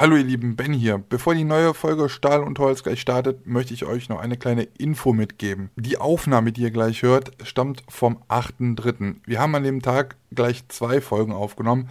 Hallo 0.00 0.16
ihr 0.16 0.24
Lieben, 0.24 0.56
Ben 0.56 0.72
hier. 0.72 0.96
Bevor 0.96 1.34
die 1.34 1.44
neue 1.44 1.74
Folge 1.74 2.08
Stahl 2.08 2.42
und 2.42 2.58
Holz 2.58 2.82
gleich 2.82 3.02
startet, 3.02 3.46
möchte 3.46 3.74
ich 3.74 3.84
euch 3.84 4.08
noch 4.08 4.18
eine 4.18 4.38
kleine 4.38 4.62
Info 4.62 5.12
mitgeben. 5.12 5.68
Die 5.76 5.98
Aufnahme, 5.98 6.52
die 6.52 6.62
ihr 6.62 6.70
gleich 6.70 7.02
hört, 7.02 7.32
stammt 7.42 7.82
vom 7.86 8.22
8.3. 8.30 9.16
Wir 9.26 9.40
haben 9.40 9.54
an 9.54 9.62
dem 9.62 9.82
Tag 9.82 10.16
gleich 10.34 10.66
zwei 10.68 11.02
Folgen 11.02 11.32
aufgenommen 11.32 11.90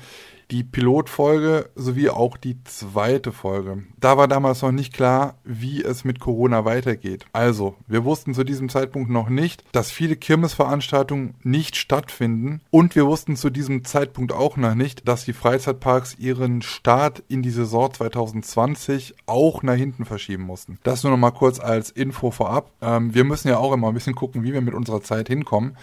die 0.51 0.63
Pilotfolge 0.63 1.69
sowie 1.75 2.09
auch 2.09 2.38
die 2.38 2.63
zweite 2.63 3.31
Folge. 3.31 3.83
Da 3.99 4.17
war 4.17 4.28
damals 4.28 4.62
noch 4.62 4.71
nicht 4.71 4.94
klar, 4.94 5.35
wie 5.44 5.83
es 5.83 6.03
mit 6.03 6.19
Corona 6.19 6.65
weitergeht. 6.65 7.25
Also, 7.33 7.75
wir 7.87 8.03
wussten 8.06 8.33
zu 8.33 8.44
diesem 8.44 8.70
Zeitpunkt 8.70 9.10
noch 9.10 9.29
nicht, 9.29 9.63
dass 9.71 9.92
viele 9.92 10.15
Kirmesveranstaltungen 10.15 11.35
nicht 11.43 11.75
stattfinden 11.75 12.62
und 12.71 12.96
wir 12.96 13.06
wussten 13.06 13.35
zu 13.35 13.49
diesem 13.49 13.85
Zeitpunkt 13.85 14.31
auch 14.31 14.57
noch 14.57 14.75
nicht, 14.75 15.07
dass 15.07 15.25
die 15.25 15.33
Freizeitparks 15.33 16.17
ihren 16.17 16.61
Start 16.61 17.23
in 17.27 17.41
die 17.41 17.52
Saison 17.52 17.93
2020 17.93 19.16
auch 19.25 19.63
nach 19.63 19.75
hinten 19.75 20.05
verschieben 20.05 20.43
mussten. 20.43 20.79
Das 20.84 21.03
nur 21.03 21.11
noch 21.11 21.20
mal 21.20 21.31
kurz 21.31 21.59
als 21.59 21.91
Info 21.91 22.31
vorab. 22.31 22.71
Ähm, 22.81 23.13
wir 23.13 23.23
müssen 23.23 23.49
ja 23.49 23.57
auch 23.57 23.73
immer 23.73 23.89
ein 23.89 23.93
bisschen 23.93 24.16
gucken, 24.16 24.43
wie 24.43 24.53
wir 24.53 24.61
mit 24.61 24.73
unserer 24.73 25.02
Zeit 25.02 25.27
hinkommen. 25.27 25.77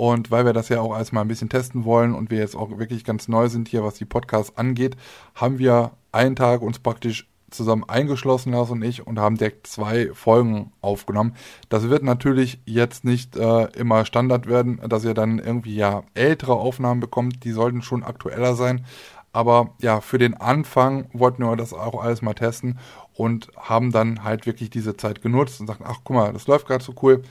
Und 0.00 0.30
weil 0.30 0.46
wir 0.46 0.54
das 0.54 0.70
ja 0.70 0.80
auch 0.80 0.96
erstmal 0.96 1.22
ein 1.22 1.28
bisschen 1.28 1.50
testen 1.50 1.84
wollen 1.84 2.14
und 2.14 2.30
wir 2.30 2.38
jetzt 2.38 2.56
auch 2.56 2.78
wirklich 2.78 3.04
ganz 3.04 3.28
neu 3.28 3.50
sind 3.50 3.68
hier, 3.68 3.84
was 3.84 3.96
die 3.96 4.06
Podcasts 4.06 4.56
angeht, 4.56 4.96
haben 5.34 5.58
wir 5.58 5.90
einen 6.10 6.36
Tag 6.36 6.62
uns 6.62 6.78
praktisch 6.78 7.28
zusammen 7.50 7.84
eingeschlossen, 7.86 8.54
Lars 8.54 8.70
und 8.70 8.80
ich, 8.80 9.06
und 9.06 9.18
haben 9.18 9.36
direkt 9.36 9.66
zwei 9.66 10.08
Folgen 10.14 10.72
aufgenommen. 10.80 11.34
Das 11.68 11.90
wird 11.90 12.02
natürlich 12.02 12.62
jetzt 12.64 13.04
nicht 13.04 13.36
äh, 13.36 13.64
immer 13.78 14.06
Standard 14.06 14.46
werden, 14.46 14.80
dass 14.88 15.04
ihr 15.04 15.12
dann 15.12 15.38
irgendwie 15.38 15.76
ja 15.76 16.02
ältere 16.14 16.54
Aufnahmen 16.54 17.00
bekommt. 17.00 17.44
Die 17.44 17.52
sollten 17.52 17.82
schon 17.82 18.02
aktueller 18.02 18.54
sein. 18.54 18.86
Aber 19.34 19.74
ja, 19.82 20.00
für 20.00 20.16
den 20.16 20.32
Anfang 20.32 21.10
wollten 21.12 21.42
wir 21.42 21.54
das 21.56 21.74
auch 21.74 22.02
alles 22.02 22.22
mal 22.22 22.32
testen 22.32 22.78
und 23.12 23.50
haben 23.58 23.92
dann 23.92 24.24
halt 24.24 24.46
wirklich 24.46 24.70
diese 24.70 24.96
Zeit 24.96 25.20
genutzt 25.20 25.60
und 25.60 25.66
sagten, 25.66 25.84
ach 25.86 25.98
guck 26.04 26.16
mal, 26.16 26.32
das 26.32 26.46
läuft 26.46 26.66
gerade 26.66 26.82
so 26.82 26.94
cool 27.02 27.22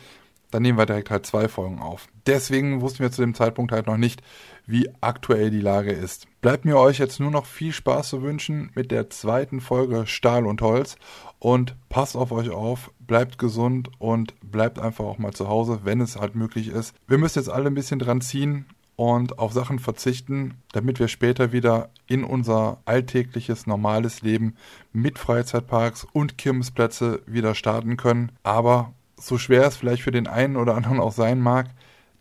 dann 0.51 0.63
nehmen 0.63 0.77
wir 0.77 0.85
direkt 0.85 1.09
halt 1.11 1.25
zwei 1.25 1.47
Folgen 1.47 1.79
auf. 1.79 2.07
Deswegen 2.25 2.81
wussten 2.81 2.99
wir 2.99 3.11
zu 3.11 3.21
dem 3.21 3.33
Zeitpunkt 3.33 3.71
halt 3.71 3.87
noch 3.87 3.97
nicht, 3.97 4.21
wie 4.65 4.89
aktuell 5.01 5.49
die 5.49 5.61
Lage 5.61 5.91
ist. 5.91 6.27
Bleibt 6.41 6.65
mir 6.65 6.77
euch 6.77 6.99
jetzt 6.99 7.19
nur 7.19 7.31
noch 7.31 7.45
viel 7.45 7.73
Spaß 7.73 8.09
zu 8.09 8.21
wünschen 8.21 8.71
mit 8.75 8.91
der 8.91 9.09
zweiten 9.09 9.61
Folge 9.61 10.07
Stahl 10.07 10.45
und 10.45 10.61
Holz 10.61 10.95
und 11.39 11.75
passt 11.89 12.15
auf 12.15 12.31
euch 12.31 12.49
auf, 12.49 12.91
bleibt 12.99 13.37
gesund 13.37 13.89
und 13.97 14.33
bleibt 14.41 14.79
einfach 14.79 15.05
auch 15.05 15.17
mal 15.17 15.33
zu 15.33 15.47
Hause, 15.47 15.81
wenn 15.83 16.01
es 16.01 16.17
halt 16.17 16.35
möglich 16.35 16.67
ist. 16.67 16.95
Wir 17.07 17.17
müssen 17.17 17.39
jetzt 17.39 17.49
alle 17.49 17.67
ein 17.67 17.75
bisschen 17.75 17.99
dran 17.99 18.21
ziehen 18.21 18.65
und 18.99 19.39
auf 19.39 19.53
Sachen 19.53 19.79
verzichten, 19.79 20.55
damit 20.73 20.99
wir 20.99 21.07
später 21.07 21.53
wieder 21.53 21.89
in 22.05 22.25
unser 22.25 22.81
alltägliches, 22.83 23.65
normales 23.65 24.21
Leben 24.23 24.55
mit 24.91 25.17
Freizeitparks 25.17 26.05
und 26.11 26.37
Kirmesplätze 26.37 27.21
wieder 27.25 27.55
starten 27.55 27.95
können. 27.95 28.33
Aber 28.43 28.93
so 29.19 29.37
schwer 29.37 29.65
es 29.65 29.77
vielleicht 29.77 30.03
für 30.03 30.11
den 30.11 30.27
einen 30.27 30.57
oder 30.57 30.75
anderen 30.75 30.99
auch 30.99 31.11
sein 31.11 31.39
mag, 31.39 31.67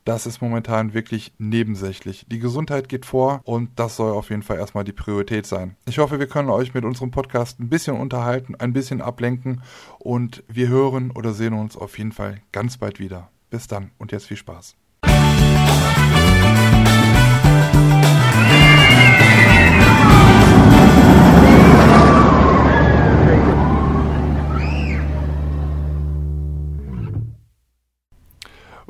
das 0.05 0.27
ist 0.27 0.41
momentan 0.41 0.95
wirklich 0.95 1.33
nebensächlich. 1.37 2.25
Die 2.31 2.39
Gesundheit 2.39 2.89
geht 2.89 3.05
vor 3.05 3.43
und 3.45 3.71
das 3.77 3.97
soll 3.97 4.13
auf 4.13 4.31
jeden 4.31 4.43
Fall 4.43 4.57
erstmal 4.57 4.85
die 4.85 4.93
Priorität 4.93 5.47
sein. 5.47 5.77
Ich 5.87 5.99
hoffe, 5.99 6.19
wir 6.19 6.27
können 6.27 6.49
euch 6.49 6.73
mit 6.73 6.85
unserem 6.85 7.11
Podcast 7.11 7.61
ein 7.61 7.69
bisschen 7.69 7.95
unterhalten, 7.95 8.55
ein 8.55 8.73
bisschen 8.73 9.03
ablenken 9.03 9.61
und 9.99 10.43
wir 10.49 10.69
hören 10.69 11.11
oder 11.11 11.35
sehen 11.35 11.53
uns 11.53 11.77
auf 11.77 11.99
jeden 11.99 12.13
Fall 12.13 12.41
ganz 12.53 12.79
bald 12.79 13.01
wieder. 13.01 13.29
Bis 13.51 13.67
dann 13.67 13.91
und 13.99 14.13
jetzt 14.13 14.27
viel 14.27 14.39
Spaß. 14.39 14.77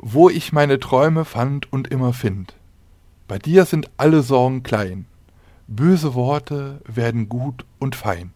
Wo 0.01 0.29
ich 0.29 0.53
meine 0.53 0.79
Träume 0.79 1.25
fand 1.25 1.71
und 1.71 1.89
immer 1.89 2.13
find. 2.13 2.55
Bei 3.27 3.37
dir 3.37 3.65
sind 3.65 3.91
alle 3.97 4.23
Sorgen 4.23 4.63
klein, 4.63 5.05
böse 5.67 6.15
Worte 6.15 6.81
werden 6.85 7.27
gut 7.29 7.65
und 7.79 7.95
fein, 7.95 8.33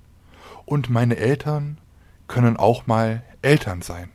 und 0.65 0.89
meine 0.89 1.15
Eltern 1.17 1.77
können 2.27 2.57
auch 2.57 2.85
mal 2.85 3.23
Eltern 3.41 3.81
sein. 3.81 4.09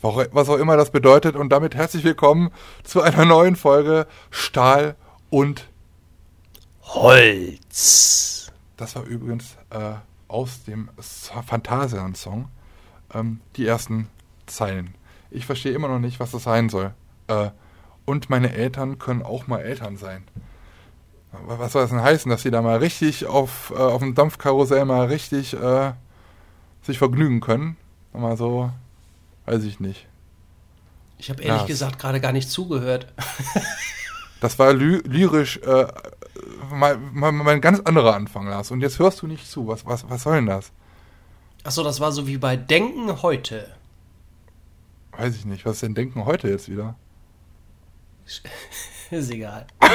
Was 0.00 0.48
auch 0.48 0.58
immer 0.58 0.76
das 0.76 0.90
bedeutet, 0.90 1.36
und 1.36 1.50
damit 1.50 1.74
herzlich 1.74 2.04
willkommen 2.04 2.50
zu 2.82 3.02
einer 3.02 3.24
neuen 3.24 3.56
Folge 3.56 4.06
Stahl 4.30 4.96
und 5.30 5.68
Holz. 6.82 8.52
Das 8.76 8.96
war 8.96 9.04
übrigens 9.04 9.56
äh, 9.70 9.94
aus 10.28 10.64
dem 10.64 10.90
Phantasian-Song 10.98 12.48
ähm, 13.14 13.40
die 13.56 13.66
ersten 13.66 14.08
Zeilen. 14.46 14.94
Ich 15.34 15.46
verstehe 15.46 15.72
immer 15.72 15.88
noch 15.88 15.98
nicht, 15.98 16.20
was 16.20 16.30
das 16.30 16.44
sein 16.44 16.68
soll. 16.68 16.94
Äh, 17.26 17.50
und 18.04 18.30
meine 18.30 18.52
Eltern 18.52 18.98
können 18.98 19.22
auch 19.22 19.46
mal 19.46 19.60
Eltern 19.60 19.96
sein. 19.96 20.24
Was 21.46 21.72
soll 21.72 21.82
das 21.82 21.90
denn 21.90 22.02
heißen, 22.02 22.30
dass 22.30 22.42
sie 22.42 22.50
da 22.50 22.62
mal 22.62 22.78
richtig 22.78 23.26
auf, 23.26 23.72
äh, 23.74 23.80
auf 23.80 24.00
dem 24.00 24.14
Dampfkarussell 24.14 24.84
mal 24.84 25.06
richtig 25.06 25.54
äh, 25.54 25.92
sich 26.82 26.98
vergnügen 26.98 27.40
können? 27.40 27.76
Mal 28.12 28.36
so, 28.36 28.70
weiß 29.46 29.64
ich 29.64 29.80
nicht. 29.80 30.06
Ich 31.18 31.30
habe 31.30 31.42
ehrlich 31.42 31.62
ja. 31.62 31.66
gesagt 31.66 31.98
gerade 31.98 32.20
gar 32.20 32.32
nicht 32.32 32.50
zugehört. 32.50 33.12
das 34.40 34.58
war 34.58 34.72
ly 34.72 35.00
lyrisch 35.04 35.56
äh, 35.58 35.86
mal, 36.70 36.96
mal, 36.96 37.32
mal, 37.32 37.54
ein 37.54 37.60
ganz 37.60 37.80
anderer 37.80 38.14
Anfang, 38.14 38.46
Lars. 38.46 38.70
Und 38.70 38.80
jetzt 38.80 38.98
hörst 38.98 39.22
du 39.22 39.26
nicht 39.26 39.50
zu. 39.50 39.66
Was, 39.66 39.84
was, 39.86 40.08
was 40.08 40.22
soll 40.22 40.36
denn 40.36 40.46
das? 40.46 40.70
Achso, 41.64 41.82
das 41.82 41.98
war 41.98 42.12
so 42.12 42.26
wie 42.26 42.38
bei 42.38 42.56
Denken 42.56 43.22
heute. 43.22 43.74
Weiß 45.16 45.36
ich 45.36 45.44
nicht. 45.44 45.64
Was 45.64 45.80
denn 45.80 45.94
denken 45.94 46.24
heute 46.24 46.48
jetzt 46.48 46.68
wieder? 46.68 46.96
Ist 49.10 49.30
egal. 49.30 49.66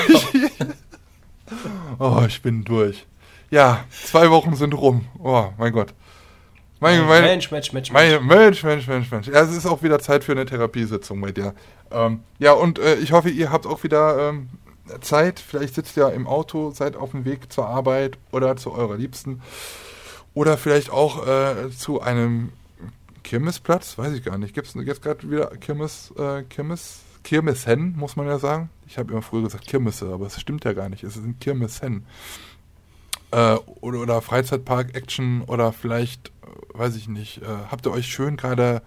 oh, 1.99 2.23
ich 2.27 2.41
bin 2.41 2.63
durch. 2.63 3.05
Ja, 3.49 3.83
zwei 4.05 4.29
Wochen 4.29 4.55
sind 4.55 4.73
rum. 4.73 5.07
Oh, 5.17 5.47
mein 5.57 5.73
Gott. 5.73 5.93
Mein, 6.79 7.05
mein, 7.07 7.23
Mensch, 7.23 7.51
Mensch, 7.51 7.73
Mensch, 7.73 7.91
Mensch. 7.91 8.21
Mensch, 8.21 8.63
Mensch, 8.63 8.87
Mensch, 8.87 9.11
Mensch. 9.11 9.27
Ja, 9.27 9.41
es 9.41 9.55
ist 9.55 9.65
auch 9.65 9.83
wieder 9.83 9.99
Zeit 9.99 10.23
für 10.23 10.31
eine 10.31 10.45
Therapiesitzung 10.45 11.19
bei 11.19 11.31
dir. 11.31 11.53
Ähm, 11.91 12.21
ja, 12.37 12.53
und 12.53 12.79
äh, 12.79 12.95
ich 12.95 13.11
hoffe, 13.11 13.29
ihr 13.29 13.51
habt 13.51 13.65
auch 13.65 13.83
wieder 13.83 14.29
ähm, 14.29 14.49
Zeit. 15.01 15.39
Vielleicht 15.39 15.75
sitzt 15.75 15.97
ihr 15.97 16.13
im 16.13 16.27
Auto, 16.27 16.71
seid 16.71 16.95
auf 16.95 17.11
dem 17.11 17.25
Weg 17.25 17.51
zur 17.51 17.67
Arbeit 17.67 18.17
oder 18.31 18.55
zu 18.55 18.71
eurer 18.71 18.95
Liebsten. 18.95 19.41
Oder 20.33 20.57
vielleicht 20.57 20.89
auch 20.89 21.27
äh, 21.27 21.69
zu 21.71 22.01
einem 22.01 22.53
Kirmesplatz? 23.23 23.97
Weiß 23.97 24.13
ich 24.13 24.23
gar 24.23 24.37
nicht. 24.37 24.53
Gibt 24.53 24.67
es 24.67 24.73
jetzt 24.73 25.01
gerade 25.01 25.29
wieder 25.29 25.47
Kirmes, 25.57 26.13
äh, 26.17 26.43
Kirmes, 26.43 27.01
Kirmeshen, 27.23 27.95
muss 27.97 28.15
man 28.15 28.27
ja 28.27 28.39
sagen. 28.39 28.69
Ich 28.87 28.97
habe 28.97 29.11
immer 29.11 29.21
früher 29.21 29.43
gesagt 29.43 29.67
Kirmesse, 29.67 30.11
aber 30.11 30.27
es 30.27 30.39
stimmt 30.39 30.65
ja 30.65 30.73
gar 30.73 30.89
nicht. 30.89 31.03
Es 31.03 31.15
sind 31.15 31.39
Kirmeshen. 31.39 32.05
Äh, 33.31 33.55
oder, 33.81 33.99
oder 33.99 34.21
Freizeitpark-Action 34.21 35.43
oder 35.43 35.71
vielleicht, 35.71 36.29
äh, 36.29 36.77
weiß 36.77 36.95
ich 36.95 37.07
nicht, 37.07 37.41
äh, 37.41 37.45
habt 37.69 37.85
ihr 37.85 37.91
euch 37.91 38.07
schön 38.07 38.37
gerade 38.37 38.81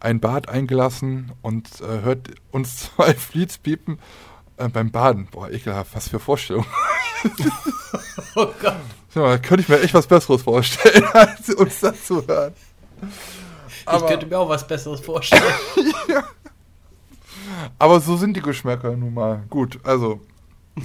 ein 0.00 0.20
Bad 0.20 0.48
eingelassen 0.48 1.32
und 1.42 1.80
äh, 1.80 2.02
hört 2.02 2.30
uns 2.50 2.76
zwei 2.96 3.14
Fleets 3.14 3.58
piepen 3.58 3.98
äh, 4.58 4.68
beim 4.68 4.90
Baden. 4.90 5.26
Boah, 5.30 5.50
ekelhaft, 5.50 5.94
was 5.94 6.08
für 6.08 6.20
Vorstellungen. 6.20 6.66
oh 8.34 8.48
Gott. 8.60 8.76
da 9.14 9.38
könnte 9.38 9.62
ich 9.62 9.68
mir 9.68 9.80
echt 9.80 9.94
was 9.94 10.06
Besseres 10.06 10.42
vorstellen, 10.42 11.04
als 11.12 11.48
uns 11.50 11.80
dazu 11.80 12.26
hören. 12.26 12.52
Aber, 13.88 14.04
ich 14.04 14.10
könnte 14.10 14.26
mir 14.26 14.38
auch 14.38 14.48
was 14.48 14.66
Besseres 14.66 15.00
vorstellen. 15.00 15.42
ja. 16.08 16.24
Aber 17.78 18.00
so 18.00 18.16
sind 18.16 18.36
die 18.36 18.42
Geschmäcker 18.42 18.96
nun 18.96 19.14
mal. 19.14 19.44
Gut, 19.50 19.78
also, 19.84 20.20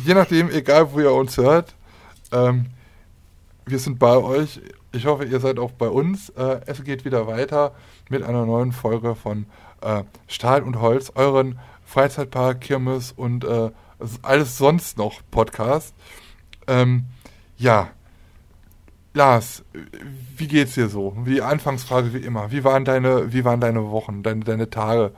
je 0.03 0.13
nachdem, 0.13 0.49
egal 0.49 0.91
wo 0.91 0.99
ihr 0.99 1.11
uns 1.11 1.37
hört, 1.37 1.75
ähm, 2.31 2.67
wir 3.65 3.79
sind 3.79 3.99
bei 3.99 4.17
euch. 4.17 4.59
Ich 4.91 5.05
hoffe, 5.05 5.25
ihr 5.25 5.39
seid 5.39 5.59
auch 5.59 5.71
bei 5.71 5.87
uns. 5.87 6.29
Äh, 6.29 6.61
es 6.65 6.83
geht 6.83 7.05
wieder 7.05 7.27
weiter 7.27 7.73
mit 8.09 8.23
einer 8.23 8.45
neuen 8.45 8.71
Folge 8.71 9.15
von 9.15 9.45
äh, 9.81 10.03
Stahl 10.27 10.63
und 10.63 10.79
Holz, 10.79 11.11
euren 11.15 11.59
Freizeitpark, 11.85 12.61
Kirmes 12.61 13.11
und 13.11 13.43
äh, 13.43 13.71
alles 14.21 14.57
sonst 14.57 14.97
noch 14.97 15.21
Podcast. 15.31 15.93
Ähm, 16.67 17.05
ja, 17.57 17.89
Lars, 19.13 19.63
wie 20.37 20.47
geht's 20.47 20.73
dir 20.73 20.89
so? 20.89 21.15
Wie 21.23 21.41
Anfangsfrage 21.41 22.13
wie 22.13 22.19
immer. 22.19 22.51
Wie 22.51 22.63
waren 22.63 22.83
deine, 22.83 23.31
wie 23.31 23.45
waren 23.45 23.61
deine 23.61 23.91
Wochen, 23.91 24.23
deine, 24.23 24.43
deine 24.43 24.69
Tage? 24.69 25.11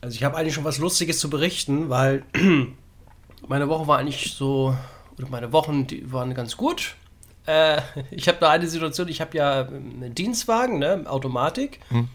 Also 0.00 0.14
ich 0.14 0.24
habe 0.24 0.36
eigentlich 0.36 0.54
schon 0.54 0.64
was 0.64 0.78
Lustiges 0.78 1.18
zu 1.18 1.28
berichten, 1.28 1.90
weil 1.90 2.24
meine 3.48 3.68
Woche 3.68 3.86
war 3.86 3.98
eigentlich 3.98 4.34
so, 4.34 4.74
oder 5.18 5.28
meine 5.28 5.52
Wochen, 5.52 5.86
die 5.86 6.10
waren 6.10 6.32
ganz 6.34 6.56
gut. 6.56 6.96
Äh, 7.44 7.80
ich 8.10 8.28
habe 8.28 8.38
da 8.40 8.50
eine 8.50 8.66
Situation, 8.66 9.08
ich 9.08 9.20
habe 9.20 9.36
ja 9.36 9.66
einen 9.66 10.14
Dienstwagen, 10.14 10.78
ne, 10.78 11.04
Automatik. 11.06 11.80
Hm. 11.88 12.08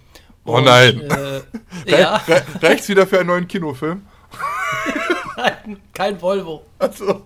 Oh 0.46 0.58
und, 0.58 0.64
nein. 0.64 1.02
Äh, 1.02 1.42
ja. 2.02 2.22
Reicht's 2.62 2.90
wieder 2.90 3.06
für 3.06 3.20
einen 3.20 3.28
neuen 3.28 3.48
Kinofilm? 3.48 4.02
nein, 5.38 5.78
kein 5.94 6.20
Volvo. 6.20 6.66
Achso. 6.80 7.22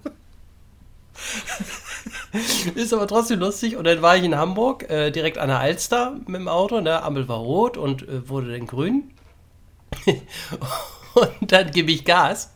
Ist 2.75 2.93
aber 2.93 3.07
trotzdem 3.07 3.39
lustig. 3.39 3.77
Und 3.77 3.85
dann 3.85 4.01
war 4.01 4.17
ich 4.17 4.23
in 4.23 4.35
Hamburg, 4.35 4.89
äh, 4.89 5.11
direkt 5.11 5.37
an 5.37 5.49
der 5.49 5.59
Alster 5.59 6.15
mit 6.25 6.35
dem 6.35 6.47
Auto. 6.47 6.81
Ne? 6.81 7.03
Ampel 7.03 7.27
war 7.27 7.37
rot 7.37 7.77
und 7.77 8.07
äh, 8.07 8.27
wurde 8.29 8.51
dann 8.51 8.67
grün. 8.67 9.11
und 11.13 11.51
dann 11.51 11.71
gebe 11.71 11.91
ich 11.91 12.05
Gas 12.05 12.51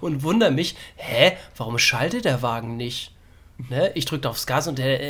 und 0.00 0.22
wundere 0.22 0.50
mich, 0.50 0.76
hä, 0.96 1.36
warum 1.56 1.78
schaltet 1.78 2.24
der 2.24 2.42
Wagen 2.42 2.76
nicht? 2.76 3.12
Ne? 3.68 3.92
Ich 3.94 4.04
drückte 4.04 4.28
aufs 4.28 4.46
Gas 4.46 4.68
und 4.68 4.78
der. 4.78 5.00
Äh, 5.00 5.06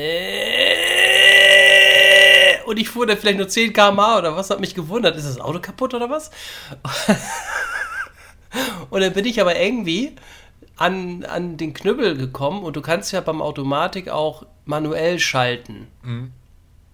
und 2.67 2.79
ich 2.79 2.89
fuhr 2.89 3.07
dann 3.07 3.19
vielleicht 3.19 3.39
nur 3.39 3.49
10 3.49 3.73
km/h 3.73 4.19
oder 4.19 4.37
was, 4.37 4.51
hat 4.51 4.61
mich 4.61 4.75
gewundert. 4.75 5.17
Ist 5.17 5.27
das 5.27 5.41
Auto 5.41 5.61
kaputt 5.61 5.95
oder 5.95 6.11
was? 6.11 6.31
und 8.91 9.01
dann 9.01 9.13
bin 9.13 9.25
ich 9.25 9.41
aber 9.41 9.59
irgendwie 9.59 10.15
an, 10.77 11.25
an 11.25 11.57
den 11.57 11.75
Knüppel 11.75 12.17
gekommen 12.17 12.63
und 12.63 12.77
du 12.77 12.81
kannst 12.81 13.13
ja 13.13 13.21
beim 13.21 13.43
Automatik 13.43 14.09
auch 14.09 14.47
manuell 14.65 15.19
schalten. 15.19 15.89
Mhm. 16.03 16.33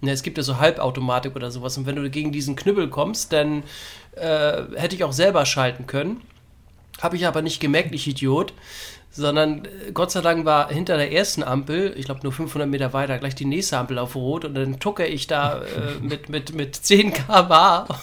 Ja, 0.00 0.12
es 0.12 0.22
gibt 0.22 0.36
ja 0.36 0.44
so 0.44 0.58
Halbautomatik 0.58 1.34
oder 1.34 1.50
sowas. 1.50 1.76
Und 1.76 1.86
wenn 1.86 1.96
du 1.96 2.08
gegen 2.08 2.30
diesen 2.30 2.54
Knüppel 2.54 2.88
kommst, 2.88 3.32
dann 3.32 3.64
äh, 4.14 4.62
hätte 4.76 4.94
ich 4.94 5.02
auch 5.04 5.12
selber 5.12 5.44
schalten 5.44 5.86
können. 5.86 6.22
Habe 7.00 7.16
ich 7.16 7.26
aber 7.26 7.42
nicht 7.42 7.60
gemerkt, 7.60 7.94
ich 7.94 8.06
Idiot 8.06 8.52
sondern 9.10 9.64
äh, 9.64 9.93
Gott 9.93 10.10
sei 10.10 10.20
Dank 10.20 10.44
war 10.44 10.69
hinter 10.70 10.96
der 10.96 11.12
ersten 11.12 11.43
Ampel, 11.43 11.94
ich 11.96 12.05
glaube 12.05 12.20
nur 12.22 12.32
500 12.32 12.69
Meter 12.69 12.93
weiter, 12.93 13.19
gleich 13.19 13.34
die 13.34 13.44
nächste 13.44 13.78
Ampel 13.78 13.99
auf 13.99 14.14
Rot 14.14 14.44
und 14.44 14.55
dann 14.55 14.81
tucke 14.81 15.06
ich 15.06 15.26
da 15.26 15.62
äh, 15.62 16.00
mit, 16.00 16.28
mit, 16.28 16.55
mit 16.55 16.76
10 16.76 17.12
km 17.12 17.52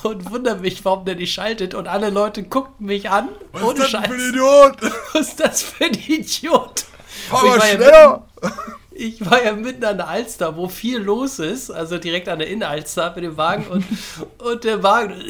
und 0.04 0.32
wundere 0.32 0.58
mich, 0.58 0.84
warum 0.86 1.06
der 1.06 1.16
nicht 1.16 1.34
schaltet 1.34 1.74
und 1.74 1.88
alle 1.88 2.10
Leute 2.10 2.44
guckten 2.44 2.86
mich 2.88 3.10
an. 3.10 3.30
Was 3.52 3.64
ohne 3.64 3.74
ist 3.74 3.82
das 3.82 3.90
Scheiß. 3.92 4.08
für 4.08 4.14
ein 4.14 4.30
Idiot? 4.30 4.78
Was 5.14 5.28
ist 5.28 5.40
das 5.40 5.62
für 5.62 5.86
ein 5.86 5.94
Idiot? 5.94 6.86
Fahr 7.30 7.46
mal 7.46 7.62
schneller! 7.62 8.24
Ja 8.42 8.52
ich 8.96 9.30
war 9.30 9.44
ja 9.44 9.52
mitten 9.52 9.84
an 9.84 9.98
der 9.98 10.08
Alster, 10.08 10.56
wo 10.56 10.70
viel 10.70 11.00
los 11.00 11.40
ist, 11.40 11.70
also 11.70 11.98
direkt 11.98 12.30
an 12.30 12.40
der 12.40 12.48
Innenalster 12.48 13.12
mit 13.14 13.26
dem 13.26 13.38
Wagen 13.38 13.68
und, 13.68 13.86
und 14.40 14.64
der 14.64 14.82
Wagen 14.82 15.22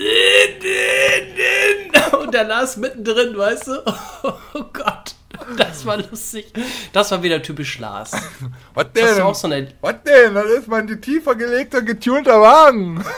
und 2.22 2.34
der 2.34 2.44
Lars 2.44 2.78
mittendrin, 2.78 3.36
weißt 3.36 3.68
du? 3.68 3.84
Oh 4.24 4.64
Gott. 4.72 5.05
Das 5.58 5.86
war 5.86 5.98
lustig. 5.98 6.52
Das 6.94 7.12
war 7.12 7.22
wieder 7.24 7.42
typisch 7.42 7.80
Lars. 7.80 8.12
Was 8.74 8.92
denn? 8.94 9.22
Auch 9.22 9.36
so 9.36 9.48
eine 9.48 9.68
Was 9.82 9.96
denn? 10.04 10.34
Das 10.34 10.46
ist 10.46 10.68
mein 10.68 11.02
tiefer 11.02 11.36
gelegter, 11.36 11.82
getunter 11.82 12.42
Wagen. 12.42 13.04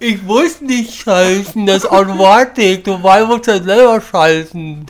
Ich 0.00 0.20
muss 0.22 0.60
nicht 0.60 0.92
schalten, 0.92 1.64
das 1.64 1.84
ist 1.84 1.90
Automatik. 1.90 2.82
Du 2.82 2.98
musst 2.98 3.46
ja 3.46 3.62
selber 3.62 4.00
schalten. 4.00 4.84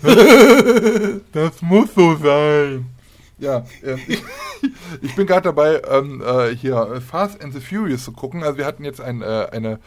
Das 1.32 1.60
muss 1.60 1.94
so 1.94 2.16
sein. 2.16 2.86
Ja, 3.38 3.64
ähm, 3.84 4.00
ich, 4.08 4.22
ich, 5.02 5.14
bin 5.14 5.26
gerade 5.26 5.42
dabei, 5.42 5.82
ähm, 5.90 6.22
äh, 6.26 6.56
hier 6.56 7.02
Fast 7.06 7.44
and 7.44 7.52
the 7.52 7.60
Furious 7.60 8.04
zu 8.04 8.12
gucken. 8.12 8.42
Also 8.42 8.56
wir 8.56 8.64
hatten 8.64 8.82
jetzt 8.82 9.00
ein, 9.00 9.20
äh, 9.20 9.48
eine, 9.52 9.78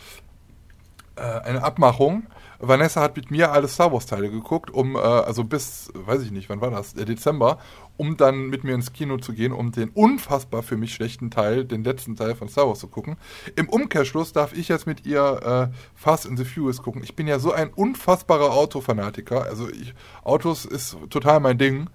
äh, 1.15 1.21
eine 1.21 1.63
Abmachung 1.63 2.27
Vanessa 2.61 3.01
hat 3.01 3.15
mit 3.15 3.31
mir 3.31 3.51
alle 3.51 3.67
Star 3.67 3.91
Wars 3.91 4.05
Teile 4.05 4.29
geguckt, 4.29 4.69
um, 4.69 4.95
äh, 4.95 4.99
also 4.99 5.43
bis, 5.43 5.91
weiß 5.93 6.21
ich 6.21 6.31
nicht, 6.31 6.47
wann 6.49 6.61
war 6.61 6.69
das, 6.69 6.93
äh, 6.93 7.05
Dezember, 7.05 7.59
um 7.97 8.17
dann 8.17 8.49
mit 8.49 8.63
mir 8.63 8.75
ins 8.75 8.93
Kino 8.93 9.17
zu 9.17 9.33
gehen, 9.33 9.51
um 9.51 9.71
den 9.71 9.89
unfassbar 9.89 10.61
für 10.61 10.77
mich 10.77 10.93
schlechten 10.93 11.31
Teil, 11.31 11.65
den 11.65 11.83
letzten 11.83 12.15
Teil 12.15 12.35
von 12.35 12.49
Star 12.49 12.67
Wars 12.67 12.79
zu 12.79 12.87
gucken. 12.87 13.17
Im 13.55 13.67
Umkehrschluss 13.67 14.31
darf 14.31 14.53
ich 14.53 14.67
jetzt 14.67 14.85
mit 14.85 15.05
ihr 15.05 15.71
äh, 15.71 15.75
Fast 15.95 16.25
in 16.25 16.37
the 16.37 16.45
Furious 16.45 16.81
gucken. 16.81 17.03
Ich 17.03 17.15
bin 17.15 17.27
ja 17.27 17.39
so 17.39 17.51
ein 17.51 17.69
unfassbarer 17.69 18.51
Autofanatiker, 18.51 19.43
also 19.43 19.67
ich, 19.69 19.93
Autos 20.23 20.65
ist 20.65 20.97
total 21.09 21.39
mein 21.39 21.57
Ding. 21.57 21.89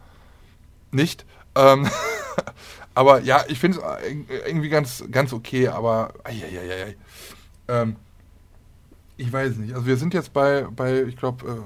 Nicht. 0.91 1.25
Ähm, 1.55 1.89
aber 2.95 3.21
ja, 3.21 3.45
ich 3.49 3.59
finde 3.59 3.79
es 3.79 4.47
irgendwie 4.47 4.69
ganz, 4.69 5.05
ganz 5.11 5.33
okay, 5.33 5.69
aber 5.69 6.13
ei, 6.25 6.33
ei, 6.33 6.59
ei, 6.59 6.85
ei. 6.85 6.97
Ähm, 7.69 7.97
ich 9.17 9.33
weiß 9.33 9.57
nicht. 9.57 9.75
Also 9.75 9.87
wir 9.87 9.97
sind 9.97 10.15
jetzt 10.15 10.33
bei, 10.33 10.67
bei 10.75 11.03
ich 11.05 11.17
glaube, 11.17 11.65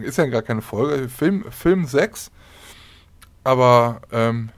äh, 0.00 0.04
ist 0.04 0.18
ja 0.18 0.26
gar 0.26 0.42
keine 0.42 0.62
Folge, 0.62 1.08
Film, 1.08 1.44
Film 1.50 1.86
6. 1.86 2.30
Aber 3.44 4.02
ähm, 4.12 4.50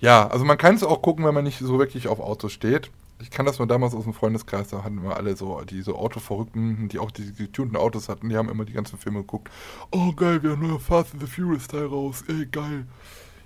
ja, 0.00 0.26
also 0.26 0.44
man 0.44 0.58
kann 0.58 0.74
es 0.74 0.82
auch 0.82 1.02
gucken, 1.02 1.24
wenn 1.24 1.34
man 1.34 1.44
nicht 1.44 1.58
so 1.58 1.78
wirklich 1.78 2.08
auf 2.08 2.20
Autos 2.20 2.52
steht. 2.52 2.90
Ich 3.20 3.30
kann 3.30 3.46
das 3.46 3.58
nur 3.58 3.68
damals 3.68 3.94
aus 3.94 4.02
dem 4.02 4.14
Freundeskreis, 4.14 4.68
da 4.68 4.82
hatten 4.82 5.04
wir 5.04 5.16
alle 5.16 5.36
so, 5.36 5.60
die 5.60 5.82
so 5.82 5.94
Autoverrückten, 5.94 6.88
die 6.88 6.98
auch 6.98 7.12
die 7.12 7.32
getunten 7.32 7.76
Autos 7.76 8.08
hatten, 8.08 8.28
die 8.28 8.36
haben 8.36 8.48
immer 8.48 8.64
die 8.64 8.72
ganzen 8.72 8.98
Filme 8.98 9.20
geguckt. 9.20 9.48
Oh 9.92 10.12
geil, 10.12 10.42
wir 10.42 10.50
haben 10.50 10.66
neue 10.66 10.80
Fast 10.80 11.12
and 11.12 11.22
the 11.22 11.28
Furious 11.28 11.68
Teil 11.68 11.86
raus, 11.86 12.24
ey 12.26 12.46
geil. 12.46 12.84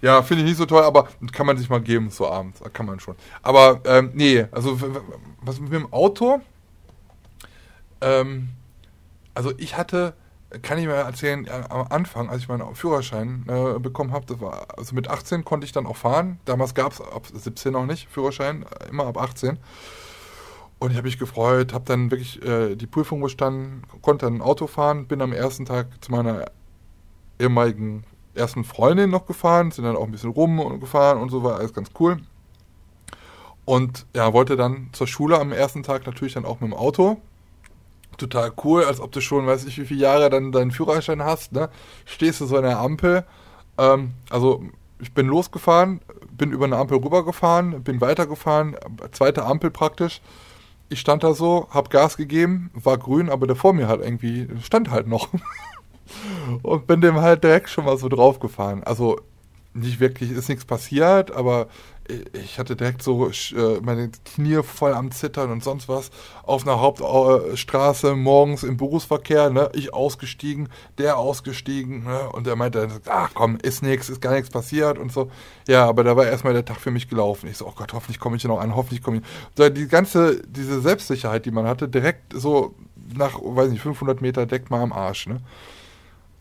Ja, 0.01 0.23
finde 0.23 0.45
ich 0.45 0.49
nicht 0.49 0.59
so 0.59 0.65
toll, 0.65 0.83
aber 0.83 1.09
kann 1.33 1.45
man 1.45 1.59
sich 1.59 1.69
mal 1.69 1.83
geben, 1.83 2.09
so 2.09 2.27
abends, 2.27 2.63
kann 2.73 2.87
man 2.87 3.01
schon. 3.01 3.17
Aber 3.43 3.83
ähm, 3.85 4.13
nee, 4.15 4.47
also 4.51 4.79
was 5.43 5.61
mit 5.61 5.73
dem 5.73 5.93
Auto, 5.93 6.41
ähm, 8.07 8.49
also 9.35 9.53
ich 9.59 9.77
hatte, 9.77 10.15
kann 10.63 10.79
ich 10.79 10.87
mir 10.87 10.95
erzählen, 10.95 11.47
am 11.69 11.87
Anfang, 11.91 12.31
als 12.31 12.43
ich 12.43 12.49
meinen 12.49 12.75
Führerschein 12.75 13.45
äh, 13.49 13.79
bekommen 13.79 14.13
habe, 14.13 14.25
das 14.27 14.41
war, 14.41 14.69
also 14.79 14.95
mit 14.95 15.09
18 15.09 15.45
konnte 15.45 15.67
ich 15.67 15.73
dann 15.73 15.87
auch 15.87 15.97
fahren. 15.97 16.39
Damals 16.45 16.75
gab 16.75 16.93
es 16.93 17.01
ab 17.01 17.27
17 17.33 17.73
noch 17.73 17.85
nicht 17.85 18.09
Führerschein, 18.09 18.63
äh, 18.63 18.89
immer 18.89 19.07
ab 19.07 19.19
18. 19.19 19.59
Und 20.79 20.91
ich 20.91 20.97
habe 20.97 21.07
mich 21.07 21.19
gefreut, 21.19 21.73
habe 21.73 21.85
dann 21.87 22.11
wirklich 22.11 22.43
äh, 22.43 22.77
die 22.77 22.87
Prüfung 22.87 23.21
bestanden, 23.21 23.83
konnte 24.03 24.27
dann 24.27 24.37
ein 24.37 24.43
Auto 24.43 24.67
fahren, 24.67 25.07
bin 25.07 25.21
am 25.21 25.33
ersten 25.33 25.65
Tag 25.65 25.89
zu 26.03 26.13
meiner 26.13 26.45
ehemaligen 27.39 28.05
ersten 28.35 28.65
Freundin 28.65 29.11
noch 29.11 29.27
gefahren, 29.27 29.71
sind 29.71 29.85
dann 29.85 29.97
auch 29.97 30.05
ein 30.05 30.13
bisschen 30.13 30.31
rum 30.31 30.61
und 30.61 30.81
gefahren 30.81 31.19
und 31.19 31.31
so 31.31 31.43
war 31.43 31.59
alles 31.59 31.73
ganz 31.73 31.91
cool. 31.99 32.19
Und 33.65 34.07
ja, 34.15 34.33
wollte 34.33 34.57
dann 34.57 34.91
zur 34.93 35.07
Schule 35.07 35.41
am 35.41 35.53
ersten 35.53 35.83
Tag 35.83 36.07
natürlich 36.07 36.35
dann 36.35 36.45
auch 36.45 36.61
mit 36.61 36.71
dem 36.71 36.77
Auto 36.77 37.21
total 38.19 38.53
cool, 38.65 38.85
als 38.85 39.01
ob 39.01 39.13
du 39.13 39.21
schon, 39.21 39.47
weiß 39.47 39.65
ich, 39.65 39.79
wie 39.79 39.87
viele 39.87 40.01
Jahre 40.01 40.31
dann 40.31 40.53
deinen 40.53 40.71
Führerschein 40.71 41.23
hast, 41.23 41.53
ne? 41.53 41.69
Stehst 42.05 42.41
du 42.41 42.47
so 42.47 42.57
an 42.57 42.65
der 42.65 42.79
Ampel. 42.79 43.25
Ähm, 43.79 44.13
also, 44.31 44.65
ich 44.99 45.13
bin 45.13 45.27
losgefahren, 45.27 46.01
bin 46.31 46.53
über 46.53 46.65
eine 46.65 46.77
Ampel 46.77 46.99
rübergefahren, 46.99 47.83
bin 47.83 48.01
weitergefahren, 48.01 48.77
zweite 49.13 49.45
Ampel 49.45 49.71
praktisch. 49.71 50.21
Ich 50.89 51.01
stand 51.01 51.25
da 51.25 51.35
so, 51.35 51.69
hab 51.71 51.91
Gas 51.91 52.17
gegeben, 52.17 52.71
war 52.75 52.97
grün, 52.97 53.29
aber 53.29 53.47
der 53.47 53.57
vor 53.57 53.73
mir 53.73 53.89
halt 53.89 54.03
irgendwie 54.03 54.49
stand 54.63 54.91
halt 54.91 55.09
noch. 55.09 55.29
Und 56.63 56.87
bin 56.87 57.01
dem 57.01 57.17
halt 57.17 57.43
direkt 57.43 57.69
schon 57.69 57.85
mal 57.85 57.99
so 57.99 58.09
draufgefahren. 58.09 58.85
Also, 58.85 59.21
nicht 59.75 60.01
wirklich, 60.01 60.31
ist 60.31 60.49
nichts 60.49 60.65
passiert, 60.65 61.31
aber 61.33 61.67
ich 62.33 62.59
hatte 62.59 62.77
direkt 62.77 63.03
so 63.03 63.29
äh, 63.29 63.81
meine 63.83 64.11
Knie 64.25 64.63
voll 64.63 64.95
am 64.95 65.11
Zittern 65.11 65.51
und 65.51 65.65
sonst 65.65 65.89
was 65.89 66.11
auf 66.43 66.67
einer 66.67 66.81
Hauptstraße 66.81 68.15
morgens 68.15 68.63
im 68.63 68.77
Berufsverkehr, 68.77 69.51
ne? 69.51 69.71
Ich 69.75 69.93
ausgestiegen, 69.93 70.69
der 70.99 71.19
ausgestiegen, 71.19 72.05
ne? 72.05 72.31
Und 72.31 72.47
der 72.47 72.57
meinte, 72.57 72.89
ach 73.07 73.31
komm, 73.35 73.59
ist 73.63 73.83
nichts, 73.83 74.09
ist 74.09 74.21
gar 74.21 74.35
nichts 74.35 74.51
passiert 74.51 74.99
und 74.99 75.13
so. 75.13 75.31
Ja, 75.69 75.87
aber 75.87 76.05
da 76.05 76.17
war 76.17 76.27
erstmal 76.27 76.53
der 76.53 76.65
Tag 76.65 76.79
für 76.79 76.91
mich 76.91 77.09
gelaufen. 77.09 77.49
Ich 77.49 77.59
so, 77.59 77.67
oh 77.67 77.73
Gott, 77.75 77.93
hoffentlich 77.93 78.21
komme 78.21 78.37
ich 78.37 78.43
hier 78.43 78.51
noch 78.51 78.61
an, 78.61 78.77
hoffentlich 78.77 79.03
komme 79.03 79.19
ich. 79.19 79.23
So, 79.57 79.69
die 79.69 79.89
ganze, 79.89 80.43
diese 80.47 80.81
Selbstsicherheit, 80.81 81.47
die 81.47 81.51
man 81.51 81.67
hatte, 81.67 81.89
direkt 81.89 82.33
so 82.35 82.75
nach, 83.15 83.39
weiß 83.43 83.71
nicht, 83.71 83.83
500 83.83 84.21
Meter 84.21 84.47
deckt 84.47 84.71
mal 84.71 84.81
am 84.81 84.93
Arsch, 84.93 85.27
ne? 85.27 85.41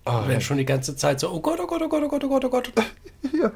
Oh, 0.07 0.21
ja, 0.29 0.39
schon 0.39 0.57
die 0.57 0.65
ganze 0.65 0.95
Zeit 0.95 1.19
so, 1.19 1.31
oh 1.31 1.39
Gott, 1.39 1.59
oh 1.59 1.65
Gott, 1.65 1.81
oh 1.81 1.89
Gott, 1.89 2.03
oh 2.03 2.07
Gott, 2.07 2.23
oh 2.23 2.29
Gott, 2.29 2.45
oh 2.45 2.49
Gott. 2.49 2.71
ja. 3.33 3.51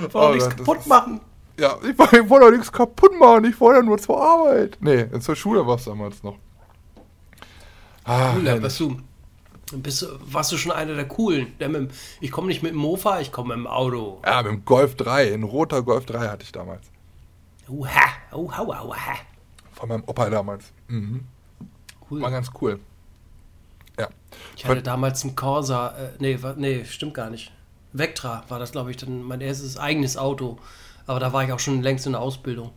Wollte 0.00 0.18
oh, 0.18 0.34
nichts 0.34 0.56
kaputt 0.56 0.78
ist, 0.78 0.86
machen. 0.86 1.20
Ja, 1.58 1.76
ich, 1.82 1.90
ich 1.90 2.28
wollte 2.30 2.50
nichts 2.56 2.72
kaputt 2.72 3.18
machen, 3.18 3.44
ich 3.44 3.60
wollte 3.60 3.84
nur 3.84 3.98
zur 3.98 4.20
Arbeit. 4.20 4.76
Nee, 4.80 5.06
zur 5.20 5.36
Schule 5.36 5.66
war 5.66 5.76
es 5.76 5.84
damals 5.84 6.22
noch. 6.22 6.36
Ah, 8.04 8.34
cool, 8.36 8.62
warst 8.62 8.80
du, 8.80 8.96
bist, 9.72 10.06
warst 10.20 10.52
du 10.52 10.56
schon 10.56 10.72
einer 10.72 10.94
der 10.94 11.08
coolen. 11.08 11.54
Der 11.58 11.68
mit, 11.68 11.90
ich 12.20 12.30
komme 12.30 12.48
nicht 12.48 12.62
mit 12.62 12.72
dem 12.72 12.78
Mofa, 12.78 13.20
ich 13.20 13.32
komme 13.32 13.56
mit 13.56 13.64
dem 13.64 13.66
Auto. 13.66 14.20
Ja, 14.24 14.42
mit 14.42 14.52
dem 14.52 14.64
Golf 14.64 14.96
3, 14.96 15.32
ein 15.32 15.42
roter 15.42 15.82
Golf 15.82 16.06
3 16.06 16.28
hatte 16.28 16.42
ich 16.42 16.52
damals. 16.52 16.82
Uha, 17.68 17.88
uha, 18.32 18.62
uha, 18.62 18.84
uha. 18.84 19.14
Von 19.72 19.88
meinem 19.88 20.04
Opa 20.06 20.28
damals. 20.28 20.72
Mhm. 20.88 21.24
Cool. 22.10 22.20
War 22.20 22.30
ganz 22.30 22.50
cool. 22.60 22.78
Ja. 23.98 24.08
Ich 24.56 24.64
hatte 24.64 24.76
Von, 24.76 24.84
damals 24.84 25.24
einen 25.24 25.34
Corsa, 25.34 25.94
äh, 25.96 26.10
nee, 26.18 26.38
nee, 26.56 26.84
stimmt 26.84 27.14
gar 27.14 27.30
nicht. 27.30 27.52
Vectra 27.94 28.42
war 28.48 28.58
das, 28.58 28.72
glaube 28.72 28.90
ich, 28.90 28.98
dann 28.98 29.22
mein 29.22 29.40
erstes 29.40 29.78
eigenes 29.78 30.16
Auto. 30.16 30.58
Aber 31.06 31.20
da 31.20 31.32
war 31.32 31.44
ich 31.44 31.52
auch 31.52 31.60
schon 31.60 31.82
längst 31.82 32.06
in 32.06 32.12
der 32.12 32.20
Ausbildung. 32.20 32.70